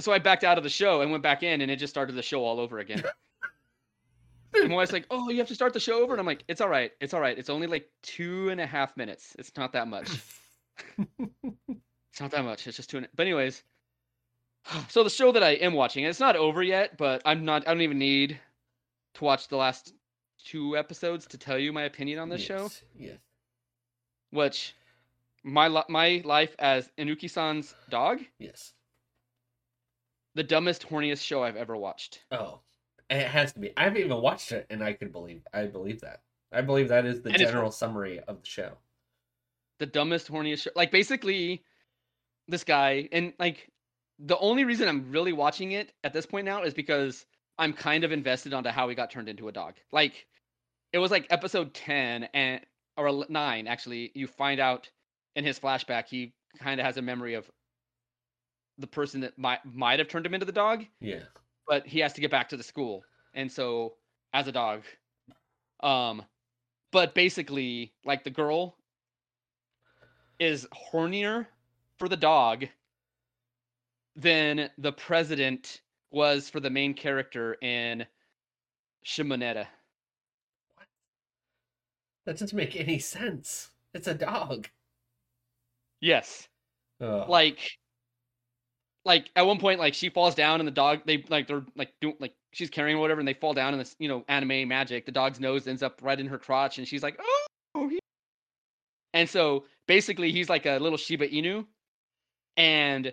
so 0.00 0.12
I 0.12 0.18
backed 0.18 0.44
out 0.44 0.58
of 0.58 0.64
the 0.64 0.70
show 0.70 1.02
and 1.02 1.10
went 1.10 1.22
back 1.22 1.42
in, 1.42 1.60
and 1.60 1.70
it 1.70 1.76
just 1.76 1.92
started 1.92 2.14
the 2.14 2.22
show 2.22 2.44
all 2.44 2.58
over 2.58 2.78
again. 2.78 3.02
and 4.54 4.70
my 4.70 4.76
wife's 4.76 4.92
like, 4.92 5.06
"Oh, 5.10 5.28
you 5.30 5.38
have 5.38 5.48
to 5.48 5.54
start 5.54 5.72
the 5.72 5.80
show 5.80 6.02
over," 6.02 6.12
and 6.12 6.20
I'm 6.20 6.26
like, 6.26 6.44
"It's 6.48 6.60
all 6.60 6.68
right, 6.68 6.92
it's 7.00 7.14
all 7.14 7.20
right. 7.20 7.38
It's 7.38 7.50
only 7.50 7.66
like 7.66 7.88
two 8.02 8.48
and 8.48 8.60
a 8.60 8.66
half 8.66 8.96
minutes. 8.96 9.36
It's 9.38 9.52
not 9.56 9.72
that 9.72 9.88
much. 9.88 10.10
it's 10.98 12.20
not 12.20 12.30
that 12.30 12.44
much. 12.44 12.66
It's 12.66 12.76
just 12.76 12.90
two. 12.90 12.98
And... 12.98 13.08
But 13.14 13.26
anyways, 13.26 13.62
so 14.88 15.04
the 15.04 15.10
show 15.10 15.32
that 15.32 15.42
I 15.42 15.50
am 15.50 15.74
watching, 15.74 16.04
and 16.04 16.10
it's 16.10 16.20
not 16.20 16.36
over 16.36 16.62
yet, 16.62 16.96
but 16.96 17.22
I'm 17.24 17.44
not. 17.44 17.66
I 17.68 17.72
don't 17.72 17.82
even 17.82 17.98
need 17.98 18.38
to 19.14 19.24
watch 19.24 19.48
the 19.48 19.56
last 19.56 19.92
two 20.44 20.76
episodes 20.76 21.26
to 21.26 21.38
tell 21.38 21.58
you 21.58 21.72
my 21.72 21.82
opinion 21.82 22.18
on 22.18 22.28
this 22.28 22.42
show. 22.42 22.62
Yes, 22.62 22.82
Yes. 22.98 23.18
Which 24.30 24.74
my 25.44 25.68
li- 25.68 25.84
my 25.88 26.22
life 26.24 26.56
as 26.58 26.90
Inukai-san's 26.98 27.74
dog, 27.88 28.20
Yes. 28.38 28.72
The 30.34 30.42
dumbest, 30.42 30.88
horniest 30.88 31.22
show 31.24 31.42
I've 31.44 31.56
ever 31.56 31.76
watched. 31.76 32.20
Oh, 32.30 32.60
it 33.10 33.26
has 33.26 33.52
to 33.54 33.60
be. 33.60 33.72
I 33.76 33.84
haven't 33.84 34.02
even 34.02 34.20
watched 34.20 34.52
it, 34.52 34.66
and 34.70 34.82
I 34.82 34.92
could 34.92 35.12
believe. 35.12 35.46
I 35.52 35.66
believe 35.66 36.00
that. 36.00 36.22
I 36.52 36.60
believe 36.60 36.88
that 36.88 37.04
is 37.06 37.22
the 37.22 37.30
And 37.30 37.38
general 37.38 37.70
summary 37.70 38.20
of 38.20 38.40
the 38.40 38.46
show. 38.46 38.78
the 39.78 39.86
dumbest, 39.86 40.28
horniest 40.30 40.62
show. 40.62 40.70
Like 40.76 40.90
basically, 40.90 41.64
this 42.48 42.64
guy 42.64 43.08
and 43.12 43.32
like 43.38 43.68
the 44.18 44.38
only 44.38 44.64
reason 44.64 44.88
I'm 44.88 45.10
really 45.10 45.32
watching 45.32 45.72
it 45.72 45.92
at 46.04 46.12
this 46.12 46.26
point 46.26 46.44
now 46.46 46.62
is 46.62 46.74
because 46.74 47.26
I'm 47.58 47.72
kind 47.72 48.04
of 48.04 48.12
invested 48.12 48.54
onto 48.54 48.70
how 48.70 48.88
he 48.88 48.94
got 48.94 49.10
turned 49.10 49.28
into 49.28 49.48
a 49.48 49.52
dog. 49.52 49.74
Like 49.92 50.26
it 50.92 50.98
was 50.98 51.10
like 51.10 51.26
episode 51.30 51.74
ten 51.74 52.24
and 52.34 52.60
or 52.96 53.24
nine 53.28 53.66
actually. 53.66 54.12
You 54.14 54.26
find 54.26 54.60
out 54.60 54.90
in 55.36 55.44
his 55.44 55.58
flashback 55.58 56.06
he 56.08 56.32
kind 56.58 56.80
of 56.80 56.86
has 56.86 56.96
a 56.96 57.02
memory 57.02 57.34
of 57.34 57.50
the 58.78 58.86
person 58.86 59.20
that 59.20 59.38
might 59.38 59.60
might 59.64 59.98
have 59.98 60.08
turned 60.08 60.26
him 60.26 60.34
into 60.34 60.46
the 60.46 60.52
dog 60.52 60.84
Yeah. 61.00 61.20
but 61.68 61.86
he 61.86 62.00
has 62.00 62.12
to 62.14 62.20
get 62.20 62.30
back 62.30 62.48
to 62.50 62.56
the 62.56 62.62
school 62.62 63.04
and 63.34 63.50
so 63.50 63.94
as 64.32 64.48
a 64.48 64.52
dog 64.52 64.82
um 65.80 66.22
but 66.90 67.14
basically 67.14 67.92
like 68.04 68.24
the 68.24 68.30
girl 68.30 68.76
is 70.38 70.66
hornier 70.92 71.46
for 71.98 72.08
the 72.08 72.16
dog 72.16 72.64
than 74.16 74.70
the 74.78 74.92
president 74.92 75.80
was 76.10 76.48
for 76.48 76.60
the 76.60 76.70
main 76.70 76.94
character 76.94 77.54
in 77.60 78.06
Shimoneta. 79.04 79.66
What? 80.76 80.86
That 82.24 82.38
doesn't 82.38 82.56
make 82.56 82.76
any 82.76 82.98
sense. 82.98 83.70
It's 83.92 84.06
a 84.06 84.14
dog. 84.14 84.68
Yes. 86.00 86.48
Like 87.00 87.78
like 89.04 89.30
at 89.36 89.46
one 89.46 89.58
point 89.58 89.78
like 89.78 89.94
she 89.94 90.08
falls 90.08 90.34
down 90.34 90.60
and 90.60 90.66
the 90.66 90.72
dog 90.72 91.00
they 91.06 91.24
like 91.28 91.46
they're 91.46 91.64
like 91.76 91.92
doing 92.00 92.16
like 92.20 92.34
she's 92.52 92.70
carrying 92.70 92.98
whatever 92.98 93.20
and 93.20 93.28
they 93.28 93.34
fall 93.34 93.54
down 93.54 93.74
and 93.74 93.80
this 93.80 93.96
you 93.98 94.08
know 94.08 94.24
anime 94.28 94.68
magic 94.68 95.06
the 95.06 95.12
dog's 95.12 95.40
nose 95.40 95.66
ends 95.66 95.82
up 95.82 96.00
right 96.02 96.20
in 96.20 96.26
her 96.26 96.38
crotch 96.38 96.78
and 96.78 96.88
she's 96.88 97.02
like 97.02 97.20
oh 97.74 97.88
he-" 97.88 98.00
and 99.12 99.28
so 99.28 99.64
basically 99.86 100.32
he's 100.32 100.48
like 100.48 100.66
a 100.66 100.78
little 100.78 100.98
shiba 100.98 101.28
inu 101.28 101.66
and 102.56 103.12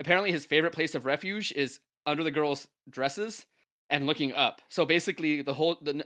apparently 0.00 0.32
his 0.32 0.44
favorite 0.44 0.72
place 0.72 0.94
of 0.94 1.04
refuge 1.04 1.52
is 1.52 1.80
under 2.06 2.24
the 2.24 2.30
girls 2.30 2.66
dresses 2.90 3.46
and 3.90 4.06
looking 4.06 4.32
up. 4.32 4.60
So 4.68 4.84
basically 4.84 5.42
the 5.42 5.54
whole 5.54 5.78
the 5.82 6.04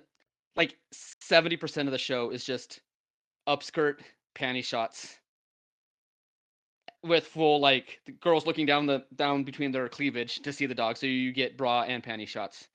like 0.56 0.76
70% 0.94 1.86
of 1.86 1.90
the 1.90 1.98
show 1.98 2.30
is 2.30 2.44
just 2.44 2.80
upskirt 3.48 4.00
panty 4.34 4.64
shots 4.64 5.16
with 7.06 7.26
full 7.26 7.60
like 7.60 8.00
the 8.06 8.12
girls 8.12 8.46
looking 8.46 8.66
down 8.66 8.86
the 8.86 9.04
down 9.14 9.44
between 9.44 9.72
their 9.72 9.88
cleavage 9.88 10.40
to 10.42 10.52
see 10.52 10.66
the 10.66 10.74
dog 10.74 10.96
so 10.96 11.06
you 11.06 11.32
get 11.32 11.56
bra 11.56 11.82
and 11.82 12.02
panty 12.02 12.26
shots. 12.26 12.68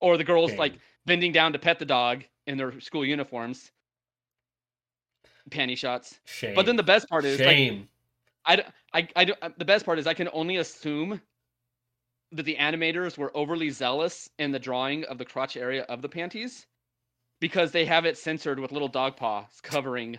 Or 0.00 0.16
the 0.16 0.24
girls 0.24 0.52
like 0.54 0.78
bending 1.06 1.32
down 1.32 1.52
to 1.52 1.58
pet 1.58 1.78
the 1.78 1.84
dog 1.84 2.24
in 2.46 2.58
their 2.58 2.80
school 2.80 3.04
uniforms. 3.04 3.70
Panty 5.50 5.76
shots. 5.76 6.18
Shame. 6.24 6.54
but 6.54 6.66
then 6.66 6.76
the 6.76 6.82
best 6.82 7.08
part 7.08 7.24
is 7.24 7.40
like 7.40 7.88
I, 8.44 8.64
I, 8.92 9.08
I, 9.16 9.50
the 9.58 9.64
best 9.64 9.84
part 9.84 9.98
is 9.98 10.06
I 10.06 10.14
can 10.14 10.28
only 10.32 10.56
assume 10.56 11.20
that 12.32 12.44
the 12.44 12.56
animators 12.56 13.18
were 13.18 13.36
overly 13.36 13.70
zealous 13.70 14.28
in 14.38 14.52
the 14.52 14.58
drawing 14.58 15.04
of 15.04 15.18
the 15.18 15.24
crotch 15.24 15.56
area 15.56 15.82
of 15.82 16.02
the 16.02 16.08
panties 16.08 16.66
because 17.40 17.72
they 17.72 17.84
have 17.84 18.06
it 18.06 18.18
censored 18.18 18.58
with 18.58 18.72
little 18.72 18.88
dog 18.88 19.16
paws 19.16 19.60
covering 19.62 20.18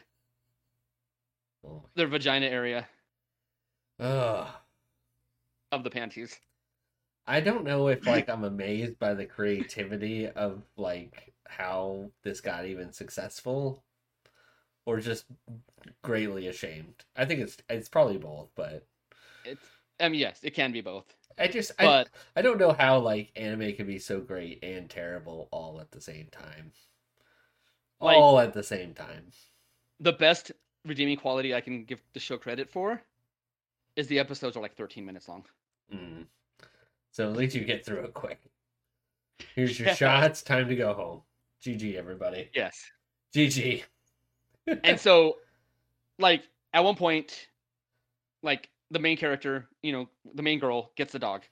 Oh. 1.68 1.84
their 1.96 2.08
vagina 2.08 2.46
area 2.48 2.88
Ugh. 4.00 4.48
of 5.72 5.84
the 5.84 5.90
panties. 5.90 6.40
I 7.26 7.42
don't 7.42 7.66
know 7.66 7.88
if 7.90 8.06
like 8.08 8.30
I'm 8.30 8.44
amazed 8.44 9.00
by 9.00 9.14
the 9.14 9.26
creativity 9.26 10.28
of 10.28 10.64
like 10.78 11.34
how 11.48 12.12
this 12.24 12.42
got 12.42 12.66
even 12.66 12.92
successful 12.94 13.84
or 14.86 15.00
just 15.00 15.26
greatly 16.04 16.48
ashamed. 16.48 17.04
I 17.16 17.26
think 17.26 17.42
it's 17.42 17.58
it's 17.70 17.90
probably 17.90 18.18
both, 18.18 18.50
but 18.56 18.86
It's, 19.44 19.66
I 20.00 20.10
mean, 20.10 20.20
yes, 20.22 20.40
it 20.44 20.54
can 20.54 20.72
be 20.72 20.82
both, 20.82 21.06
I 21.38 21.48
just 21.48 21.72
I, 21.80 21.86
but 21.86 22.10
I 22.36 22.42
don't 22.42 22.60
know 22.60 22.72
how 22.74 23.00
like 23.00 23.32
anime 23.36 23.74
can 23.74 23.88
be 23.88 24.00
so 24.00 24.20
great 24.22 24.60
and 24.64 24.90
terrible 24.90 25.50
all 25.52 25.80
at 25.82 25.92
the 25.92 26.02
same 26.02 26.28
time. 26.32 26.72
Like- 28.00 28.16
all 28.18 28.40
at 28.40 28.54
the 28.54 28.64
same 28.64 28.94
time. 28.94 29.32
the 30.00 30.14
best 30.14 30.52
redeeming 30.86 31.18
quality 31.18 31.54
I 31.54 31.62
can 31.62 31.84
give 31.84 32.02
the 32.14 32.20
show 32.20 32.38
credit 32.38 32.70
for 32.70 33.02
is 33.96 34.08
the 34.08 34.20
episodes 34.20 34.56
are 34.58 34.62
like 34.62 34.76
13 34.76 35.06
minutes 35.06 35.28
long. 35.28 35.44
Mm. 35.94 36.26
So 37.12 37.30
at 37.30 37.36
least 37.36 37.56
you 37.56 37.64
get 37.64 37.86
through 37.86 38.02
it 38.06 38.14
quick. 38.14 38.40
Here's 39.56 39.80
your 39.80 39.88
Yeah. 39.90 39.96
shots. 39.96 40.42
Time 40.42 40.68
to 40.68 40.76
go 40.76 40.94
home. 40.94 41.22
GG, 41.64 41.96
everybody. 41.96 42.50
Yes. 42.54 42.80
GG. 43.36 43.84
and 44.84 45.00
so 45.00 45.38
like 46.20 46.44
at 46.74 46.84
one 46.84 46.96
point 46.96 47.48
like 48.44 48.70
the 48.92 49.00
main 49.00 49.16
character 49.18 49.68
you 49.82 49.92
know 49.92 50.08
the 50.36 50.42
main 50.44 50.60
girl 50.60 50.92
gets 50.96 51.12
the 51.14 51.20
dog 51.20 51.44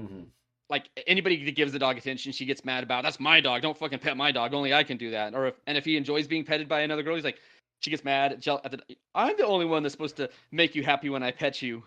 Mhm. 0.00 0.26
like 0.68 0.88
anybody 1.06 1.44
that 1.44 1.56
gives 1.56 1.72
the 1.72 1.78
dog 1.78 1.98
attention 1.98 2.30
she 2.32 2.44
gets 2.46 2.64
mad 2.64 2.82
about 2.84 3.02
that's 3.02 3.18
my 3.20 3.40
dog 3.40 3.62
don't 3.62 3.76
fucking 3.76 3.98
pet 3.98 4.16
my 4.16 4.30
dog 4.32 4.54
only 4.54 4.72
i 4.72 4.84
can 4.84 4.96
do 4.96 5.10
that 5.10 5.34
or 5.34 5.46
if 5.48 5.54
and 5.66 5.76
if 5.78 5.84
he 5.84 5.96
enjoys 5.96 6.26
being 6.28 6.44
petted 6.44 6.68
by 6.68 6.80
another 6.80 7.02
girl 7.02 7.14
he's 7.16 7.24
like 7.24 7.38
she 7.80 7.90
gets 7.90 8.04
mad 8.04 8.32
at 8.32 8.70
the, 8.70 8.80
i'm 9.14 9.36
the 9.36 9.46
only 9.46 9.66
one 9.66 9.82
that's 9.82 9.92
supposed 9.92 10.16
to 10.16 10.28
make 10.52 10.74
you 10.74 10.82
happy 10.82 11.10
when 11.10 11.22
i 11.22 11.30
pet 11.30 11.60
you 11.60 11.82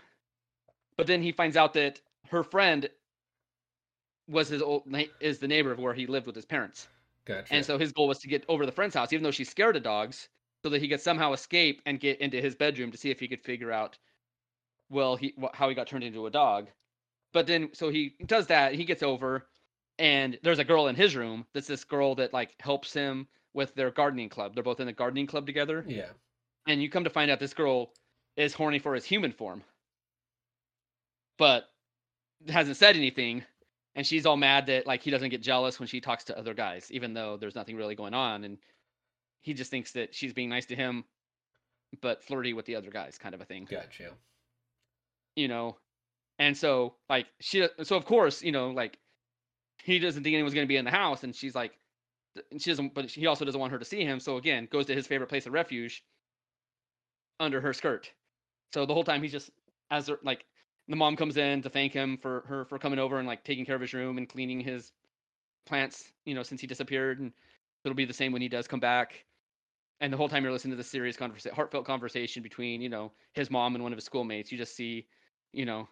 but 0.97 1.07
then 1.07 1.21
he 1.21 1.31
finds 1.31 1.57
out 1.57 1.73
that 1.73 1.99
her 2.29 2.43
friend 2.43 2.89
was 4.27 4.47
his 4.47 4.61
old 4.61 4.83
is 5.19 5.39
the 5.39 5.47
neighbor 5.47 5.71
of 5.71 5.79
where 5.79 5.93
he 5.93 6.05
lived 6.07 6.25
with 6.25 6.35
his 6.35 6.45
parents 6.45 6.87
Gotcha. 7.25 7.53
and 7.53 7.65
so 7.65 7.77
his 7.77 7.91
goal 7.91 8.07
was 8.07 8.19
to 8.19 8.27
get 8.27 8.43
over 8.49 8.63
to 8.63 8.65
the 8.65 8.71
friend's 8.71 8.95
house, 8.95 9.13
even 9.13 9.23
though 9.23 9.31
she's 9.31 9.49
scared 9.49 9.75
of 9.75 9.83
dogs, 9.83 10.27
so 10.61 10.69
that 10.69 10.81
he 10.81 10.87
could 10.87 11.01
somehow 11.01 11.33
escape 11.33 11.81
and 11.85 11.99
get 11.99 12.19
into 12.19 12.41
his 12.41 12.55
bedroom 12.55 12.91
to 12.91 12.97
see 12.97 13.11
if 13.11 13.19
he 13.19 13.27
could 13.27 13.41
figure 13.41 13.71
out, 13.71 13.97
well, 14.89 15.15
he 15.15 15.33
how 15.53 15.69
he 15.69 15.75
got 15.75 15.87
turned 15.87 16.03
into 16.03 16.25
a 16.25 16.31
dog. 16.31 16.67
But 17.31 17.47
then, 17.47 17.69
so 17.73 17.89
he 17.89 18.15
does 18.25 18.47
that. 18.47 18.75
He 18.75 18.85
gets 18.85 19.03
over, 19.03 19.47
and 19.97 20.37
there's 20.43 20.59
a 20.59 20.63
girl 20.63 20.87
in 20.87 20.95
his 20.95 21.15
room. 21.15 21.45
That's 21.53 21.67
this 21.67 21.83
girl 21.83 22.15
that 22.15 22.33
like 22.33 22.55
helps 22.59 22.93
him 22.93 23.27
with 23.53 23.73
their 23.75 23.91
gardening 23.91 24.29
club. 24.29 24.53
They're 24.55 24.63
both 24.63 24.79
in 24.79 24.87
the 24.87 24.93
gardening 24.93 25.27
club 25.27 25.45
together. 25.45 25.83
yeah. 25.87 26.07
And 26.67 26.81
you 26.81 26.89
come 26.89 27.03
to 27.03 27.09
find 27.09 27.29
out 27.29 27.39
this 27.39 27.53
girl 27.53 27.91
is 28.37 28.53
horny 28.53 28.79
for 28.79 28.95
his 28.95 29.03
human 29.05 29.31
form, 29.33 29.63
but 31.37 31.65
hasn't 32.47 32.77
said 32.77 32.95
anything. 32.95 33.43
And 33.95 34.07
she's 34.07 34.25
all 34.25 34.37
mad 34.37 34.67
that 34.67 34.87
like 34.87 35.03
he 35.03 35.11
doesn't 35.11 35.29
get 35.29 35.41
jealous 35.41 35.79
when 35.79 35.87
she 35.87 36.01
talks 36.01 36.23
to 36.25 36.37
other 36.37 36.53
guys, 36.53 36.87
even 36.91 37.13
though 37.13 37.37
there's 37.37 37.55
nothing 37.55 37.75
really 37.75 37.95
going 37.95 38.13
on. 38.13 38.43
And 38.43 38.57
he 39.41 39.53
just 39.53 39.69
thinks 39.69 39.91
that 39.91 40.15
she's 40.15 40.33
being 40.33 40.49
nice 40.49 40.65
to 40.67 40.75
him, 40.75 41.03
but 42.01 42.23
flirty 42.23 42.53
with 42.53 42.65
the 42.65 42.75
other 42.77 42.89
guys, 42.89 43.17
kind 43.17 43.35
of 43.35 43.41
a 43.41 43.45
thing, 43.45 43.67
Gotcha. 43.69 44.11
you 45.35 45.47
know. 45.47 45.77
And 46.39 46.57
so 46.57 46.95
like 47.09 47.27
she, 47.39 47.67
so 47.83 47.95
of 47.97 48.05
course 48.05 48.41
you 48.41 48.51
know 48.51 48.71
like 48.71 48.97
he 49.83 49.99
doesn't 49.99 50.23
think 50.23 50.33
anyone's 50.33 50.55
gonna 50.55 50.65
be 50.65 50.77
in 50.77 50.85
the 50.85 50.91
house, 50.91 51.23
and 51.23 51.35
she's 51.35 51.53
like, 51.53 51.73
and 52.51 52.61
she 52.61 52.71
doesn't, 52.71 52.93
but 52.93 53.09
he 53.09 53.27
also 53.27 53.45
doesn't 53.45 53.59
want 53.59 53.71
her 53.71 53.79
to 53.79 53.85
see 53.85 54.03
him. 54.03 54.19
So 54.19 54.37
again, 54.37 54.67
goes 54.71 54.85
to 54.87 54.95
his 54.95 55.07
favorite 55.07 55.27
place 55.27 55.45
of 55.45 55.53
refuge 55.53 56.03
under 57.39 57.61
her 57.61 57.73
skirt. 57.73 58.11
So 58.73 58.85
the 58.85 58.93
whole 58.93 59.03
time 59.03 59.21
he's 59.21 59.31
just 59.31 59.51
as 59.91 60.09
like 60.23 60.45
the 60.87 60.95
mom 60.95 61.15
comes 61.15 61.37
in 61.37 61.61
to 61.61 61.69
thank 61.69 61.93
him 61.93 62.17
for 62.17 62.43
her 62.47 62.65
for 62.65 62.79
coming 62.79 62.99
over 62.99 63.19
and 63.19 63.27
like 63.27 63.43
taking 63.43 63.65
care 63.65 63.75
of 63.75 63.81
his 63.81 63.93
room 63.93 64.17
and 64.17 64.27
cleaning 64.27 64.59
his 64.59 64.91
plants, 65.65 66.11
you 66.25 66.33
know, 66.33 66.43
since 66.43 66.59
he 66.59 66.67
disappeared, 66.67 67.19
and 67.19 67.31
it'll 67.85 67.95
be 67.95 68.05
the 68.05 68.13
same 68.13 68.31
when 68.31 68.41
he 68.41 68.49
does 68.49 68.67
come 68.67 68.79
back. 68.79 69.25
And 70.01 70.11
the 70.11 70.17
whole 70.17 70.27
time 70.27 70.43
you're 70.43 70.51
listening 70.51 70.71
to 70.71 70.77
the 70.77 70.83
serious 70.83 71.15
conversation, 71.15 71.55
heartfelt 71.55 71.85
conversation 71.85 72.43
between, 72.43 72.81
you 72.81 72.89
know, 72.89 73.13
his 73.33 73.49
mom 73.49 73.75
and 73.75 73.83
one 73.83 73.93
of 73.93 73.97
his 73.97 74.05
schoolmates, 74.05 74.51
you 74.51 74.57
just 74.57 74.75
see, 74.75 75.07
you 75.53 75.65
know, 75.65 75.87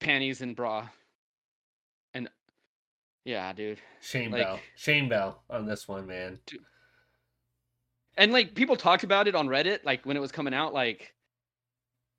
panties 0.00 0.42
and 0.42 0.54
bra. 0.54 0.86
Yeah, 3.24 3.52
dude. 3.52 3.80
Shame 4.00 4.30
Like- 4.30 4.42
bell. 4.42 4.60
Shame 4.76 5.08
bell 5.08 5.42
on 5.50 5.66
this 5.66 5.86
one, 5.86 6.06
man. 6.06 6.38
And 8.16 8.32
like 8.32 8.54
people 8.54 8.76
talked 8.76 9.04
about 9.04 9.28
it 9.28 9.34
on 9.34 9.48
Reddit, 9.48 9.84
like 9.84 10.04
when 10.04 10.16
it 10.16 10.20
was 10.20 10.32
coming 10.32 10.54
out, 10.54 10.72
like 10.72 11.14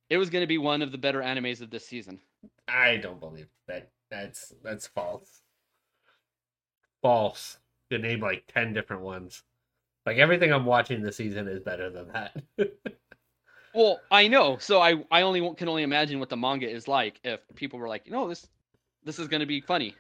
it 0.10 0.18
was 0.18 0.30
gonna 0.30 0.48
be 0.48 0.58
one 0.58 0.82
of 0.82 0.92
the 0.92 0.98
better 0.98 1.22
animes 1.22 1.62
of 1.62 1.70
this 1.70 1.86
season. 1.86 2.20
I 2.68 2.98
don't 2.98 3.20
believe 3.20 3.48
that. 3.68 3.90
That's 4.10 4.54
that's 4.64 4.88
false. 4.88 5.42
False. 7.02 7.58
You 7.90 7.98
name 7.98 8.22
like 8.22 8.44
ten 8.48 8.74
different 8.74 9.02
ones. 9.02 9.44
Like 10.06 10.18
everything 10.18 10.52
I'm 10.54 10.66
watching 10.66 11.02
this 11.02 11.18
season 11.18 11.48
is 11.48 11.60
better 11.60 11.90
than 11.90 12.12
that. 12.14 12.36
Well, 13.76 14.02
I 14.10 14.28
know. 14.28 14.58
So 14.58 14.82
I 14.82 14.96
I 15.12 15.22
only 15.22 15.54
can 15.54 15.70
only 15.70 15.84
imagine 15.84 16.20
what 16.20 16.30
the 16.30 16.36
manga 16.36 16.68
is 16.68 16.88
like 16.88 17.20
if 17.24 17.40
people 17.54 17.78
were 17.78 17.88
like, 17.88 18.02
you 18.04 18.12
know, 18.12 18.28
this 18.28 18.48
this 19.04 19.20
is 19.20 19.28
gonna 19.28 19.46
be 19.46 19.62
funny, 19.62 19.94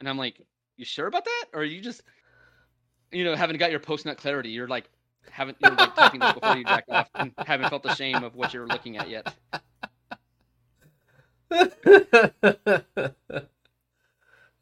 and 0.00 0.08
I'm 0.08 0.18
like, 0.18 0.40
you 0.76 0.84
sure 0.84 1.06
about 1.06 1.24
that, 1.24 1.44
or 1.52 1.60
are 1.60 1.64
you 1.64 1.80
just, 1.80 2.02
you 3.12 3.24
know, 3.24 3.36
haven't 3.36 3.58
got 3.58 3.70
your 3.70 3.80
post 3.80 4.06
nut 4.06 4.16
clarity? 4.18 4.50
You're 4.50 4.68
like, 4.68 4.88
haven't 5.30 5.58
you're 5.60 5.76
like 5.76 5.94
typing 5.94 6.20
this 6.20 6.32
before 6.32 6.56
you 6.56 6.64
jack 6.64 6.86
off 6.90 7.08
and 7.14 7.32
haven't 7.44 7.68
felt 7.68 7.82
the 7.82 7.90
shame 7.94 8.24
of 8.24 8.34
what 8.34 8.52
you're 8.54 8.66
looking 8.66 8.96
at 8.96 9.08
yet. 9.08 9.28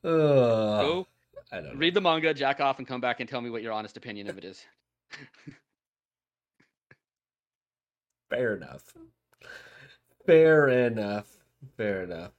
oh, 0.05 0.79
Go 0.79 1.07
I 1.53 1.61
don't 1.61 1.79
know. 1.79 1.79
read 1.79 1.95
the 1.95 2.01
manga, 2.01 2.35
jack 2.35 2.61
off, 2.61 2.79
and 2.79 2.87
come 2.87 3.01
back 3.01 3.21
and 3.21 3.29
tell 3.29 3.41
me 3.41 3.51
what 3.51 3.63
your 3.63 3.73
honest 3.73 3.97
opinion 3.97 4.29
of 4.29 4.39
it 4.39 4.45
is. 4.45 4.65
Fair 8.31 8.57
enough. 8.57 8.95
Fair 10.27 10.69
enough. 10.69 11.27
Fair 11.77 12.03
enough. 12.05 12.33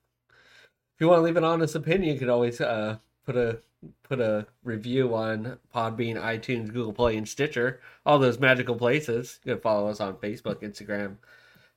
If 1.00 1.04
you 1.06 1.08
want 1.08 1.20
to 1.20 1.24
leave 1.24 1.38
an 1.38 1.46
honest 1.46 1.76
opinion, 1.76 2.14
you 2.14 2.20
can 2.20 2.30
always 2.30 2.60
uh, 2.60 2.98
put 3.26 3.38
a 3.38 3.60
put 4.04 4.20
a 4.20 4.48
review 4.66 5.16
on 5.16 5.58
Podbean, 5.74 6.22
iTunes, 6.22 6.74
Google 6.74 6.92
Play, 6.92 7.16
and 7.16 7.26
Stitcher. 7.26 7.80
All 8.06 8.20
those 8.20 8.38
magical 8.38 8.76
places. 8.76 9.40
You 9.46 9.54
can 9.54 9.62
follow 9.62 9.88
us 9.88 10.02
on 10.02 10.16
Facebook, 10.16 10.56
Instagram, 10.62 11.16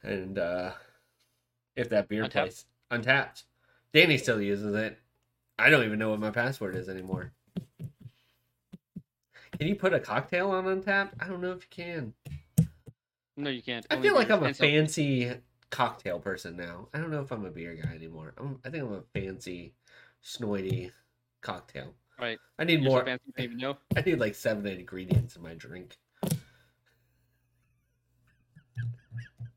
and 0.02 0.40
uh, 0.40 0.72
if 1.76 1.88
that 1.90 2.08
beer 2.08 2.24
Untappd. 2.24 2.32
place 2.32 2.64
Untappd. 2.90 3.44
Danny 3.94 4.18
still 4.18 4.42
uses 4.42 4.74
it. 4.74 4.98
I 5.56 5.70
don't 5.70 5.84
even 5.84 6.00
know 6.00 6.10
what 6.10 6.18
my 6.18 6.30
password 6.32 6.74
is 6.74 6.88
anymore. 6.88 7.30
Can 9.56 9.68
you 9.68 9.76
put 9.76 9.94
a 9.94 10.00
cocktail 10.00 10.50
on 10.50 10.64
Untappd? 10.64 11.10
I 11.20 11.28
don't 11.28 11.40
know 11.40 11.52
if 11.52 11.60
you 11.62 11.68
can. 11.84 12.14
No, 13.36 13.50
you 13.50 13.62
can't. 13.62 13.86
I 13.88 13.94
Only 13.94 14.08
feel 14.08 14.16
like 14.16 14.26
beers 14.26 14.36
I'm 14.38 14.42
a 14.42 14.46
and 14.48 14.56
so- 14.56 14.64
fancy 14.64 15.32
cocktail 15.72 16.20
person 16.20 16.54
now. 16.56 16.86
I 16.94 16.98
don't 16.98 17.10
know 17.10 17.22
if 17.22 17.32
I'm 17.32 17.44
a 17.46 17.50
beer 17.50 17.74
guy 17.74 17.92
anymore. 17.92 18.34
I'm, 18.38 18.60
I 18.64 18.70
think 18.70 18.84
I'm 18.84 18.92
a 18.92 19.02
fancy, 19.18 19.74
snoity 20.22 20.92
cocktail. 21.40 21.94
Right. 22.20 22.38
I 22.58 22.64
need 22.64 22.82
You're 22.82 22.90
so 22.90 22.96
more. 22.96 23.04
fancy 23.04 23.24
you 23.38 23.48
don't 23.48 23.56
know. 23.56 23.76
I 23.96 24.02
need 24.02 24.20
like 24.20 24.36
seven 24.36 24.64
ingredients 24.66 25.34
in 25.34 25.42
my 25.42 25.54
drink. 25.54 25.96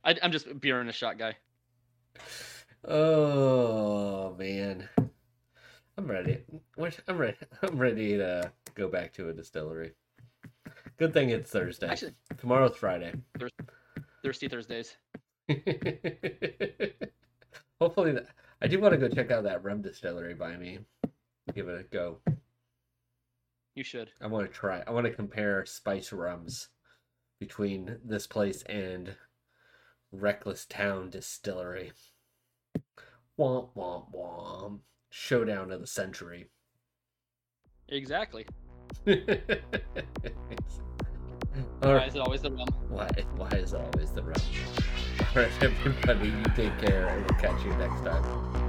I, 0.04 0.16
I'm 0.24 0.32
just 0.32 0.48
a 0.48 0.56
beer 0.56 0.80
and 0.80 0.90
a 0.90 0.94
shot 0.94 1.18
guy. 1.20 1.36
Oh 2.88 4.36
man, 4.38 4.88
I'm 5.98 6.08
ready. 6.08 6.44
I'm 7.08 7.18
ready. 7.18 7.38
I'm 7.62 7.78
ready 7.78 8.18
to 8.18 8.52
go 8.76 8.88
back 8.88 9.12
to 9.14 9.30
a 9.30 9.34
distillery. 9.34 9.94
Good 10.98 11.12
thing 11.12 11.30
it's 11.32 11.50
Thursday. 11.52 11.90
Actually, 11.90 12.14
Tomorrow's 12.38 12.78
Friday. 12.78 13.14
Thirsty 14.24 14.48
Thursdays. 14.48 14.96
Hopefully, 17.80 18.14
that, 18.14 18.28
I 18.62 18.68
do 18.68 18.80
want 18.80 18.94
to 18.94 18.98
go 18.98 19.10
check 19.10 19.32
out 19.32 19.44
that 19.44 19.64
rum 19.64 19.82
distillery 19.82 20.34
by 20.34 20.56
me. 20.58 20.80
Give 21.54 21.68
it 21.68 21.80
a 21.80 21.84
go. 21.84 22.18
You 23.76 23.84
should. 23.84 24.10
I 24.22 24.28
want 24.28 24.48
to 24.48 24.54
try. 24.54 24.84
I 24.88 24.92
want 24.92 25.06
to 25.06 25.14
compare 25.14 25.66
spice 25.66 26.12
rums 26.14 26.70
between 27.40 27.98
this 28.04 28.26
place 28.26 28.64
and 28.64 29.16
Reckless 30.12 30.66
Town 30.66 31.10
Distillery. 31.10 31.92
Womp 33.38 33.70
womp 33.76 34.14
womp. 34.14 34.80
Showdown 35.10 35.72
of 35.72 35.82
the 35.82 35.88
century. 35.88 36.50
Exactly. 37.90 38.46
All 39.08 39.14
Why 41.82 41.94
right. 41.94 42.08
is 42.08 42.16
it 42.16 42.22
always 42.22 42.42
the 42.42 42.52
rum? 42.52 42.68
Why? 42.90 43.10
Why 43.36 43.50
is 43.50 43.74
it 43.74 43.82
always 43.82 44.12
the 44.12 44.24
rum? 44.24 44.42
Right, 45.36 45.52
everybody. 45.62 46.30
You 46.30 46.44
take 46.56 46.78
care, 46.78 47.10
and 47.10 47.26
we'll 47.26 47.38
catch 47.42 47.62
you 47.66 47.72
next 47.72 48.06
time. 48.06 48.65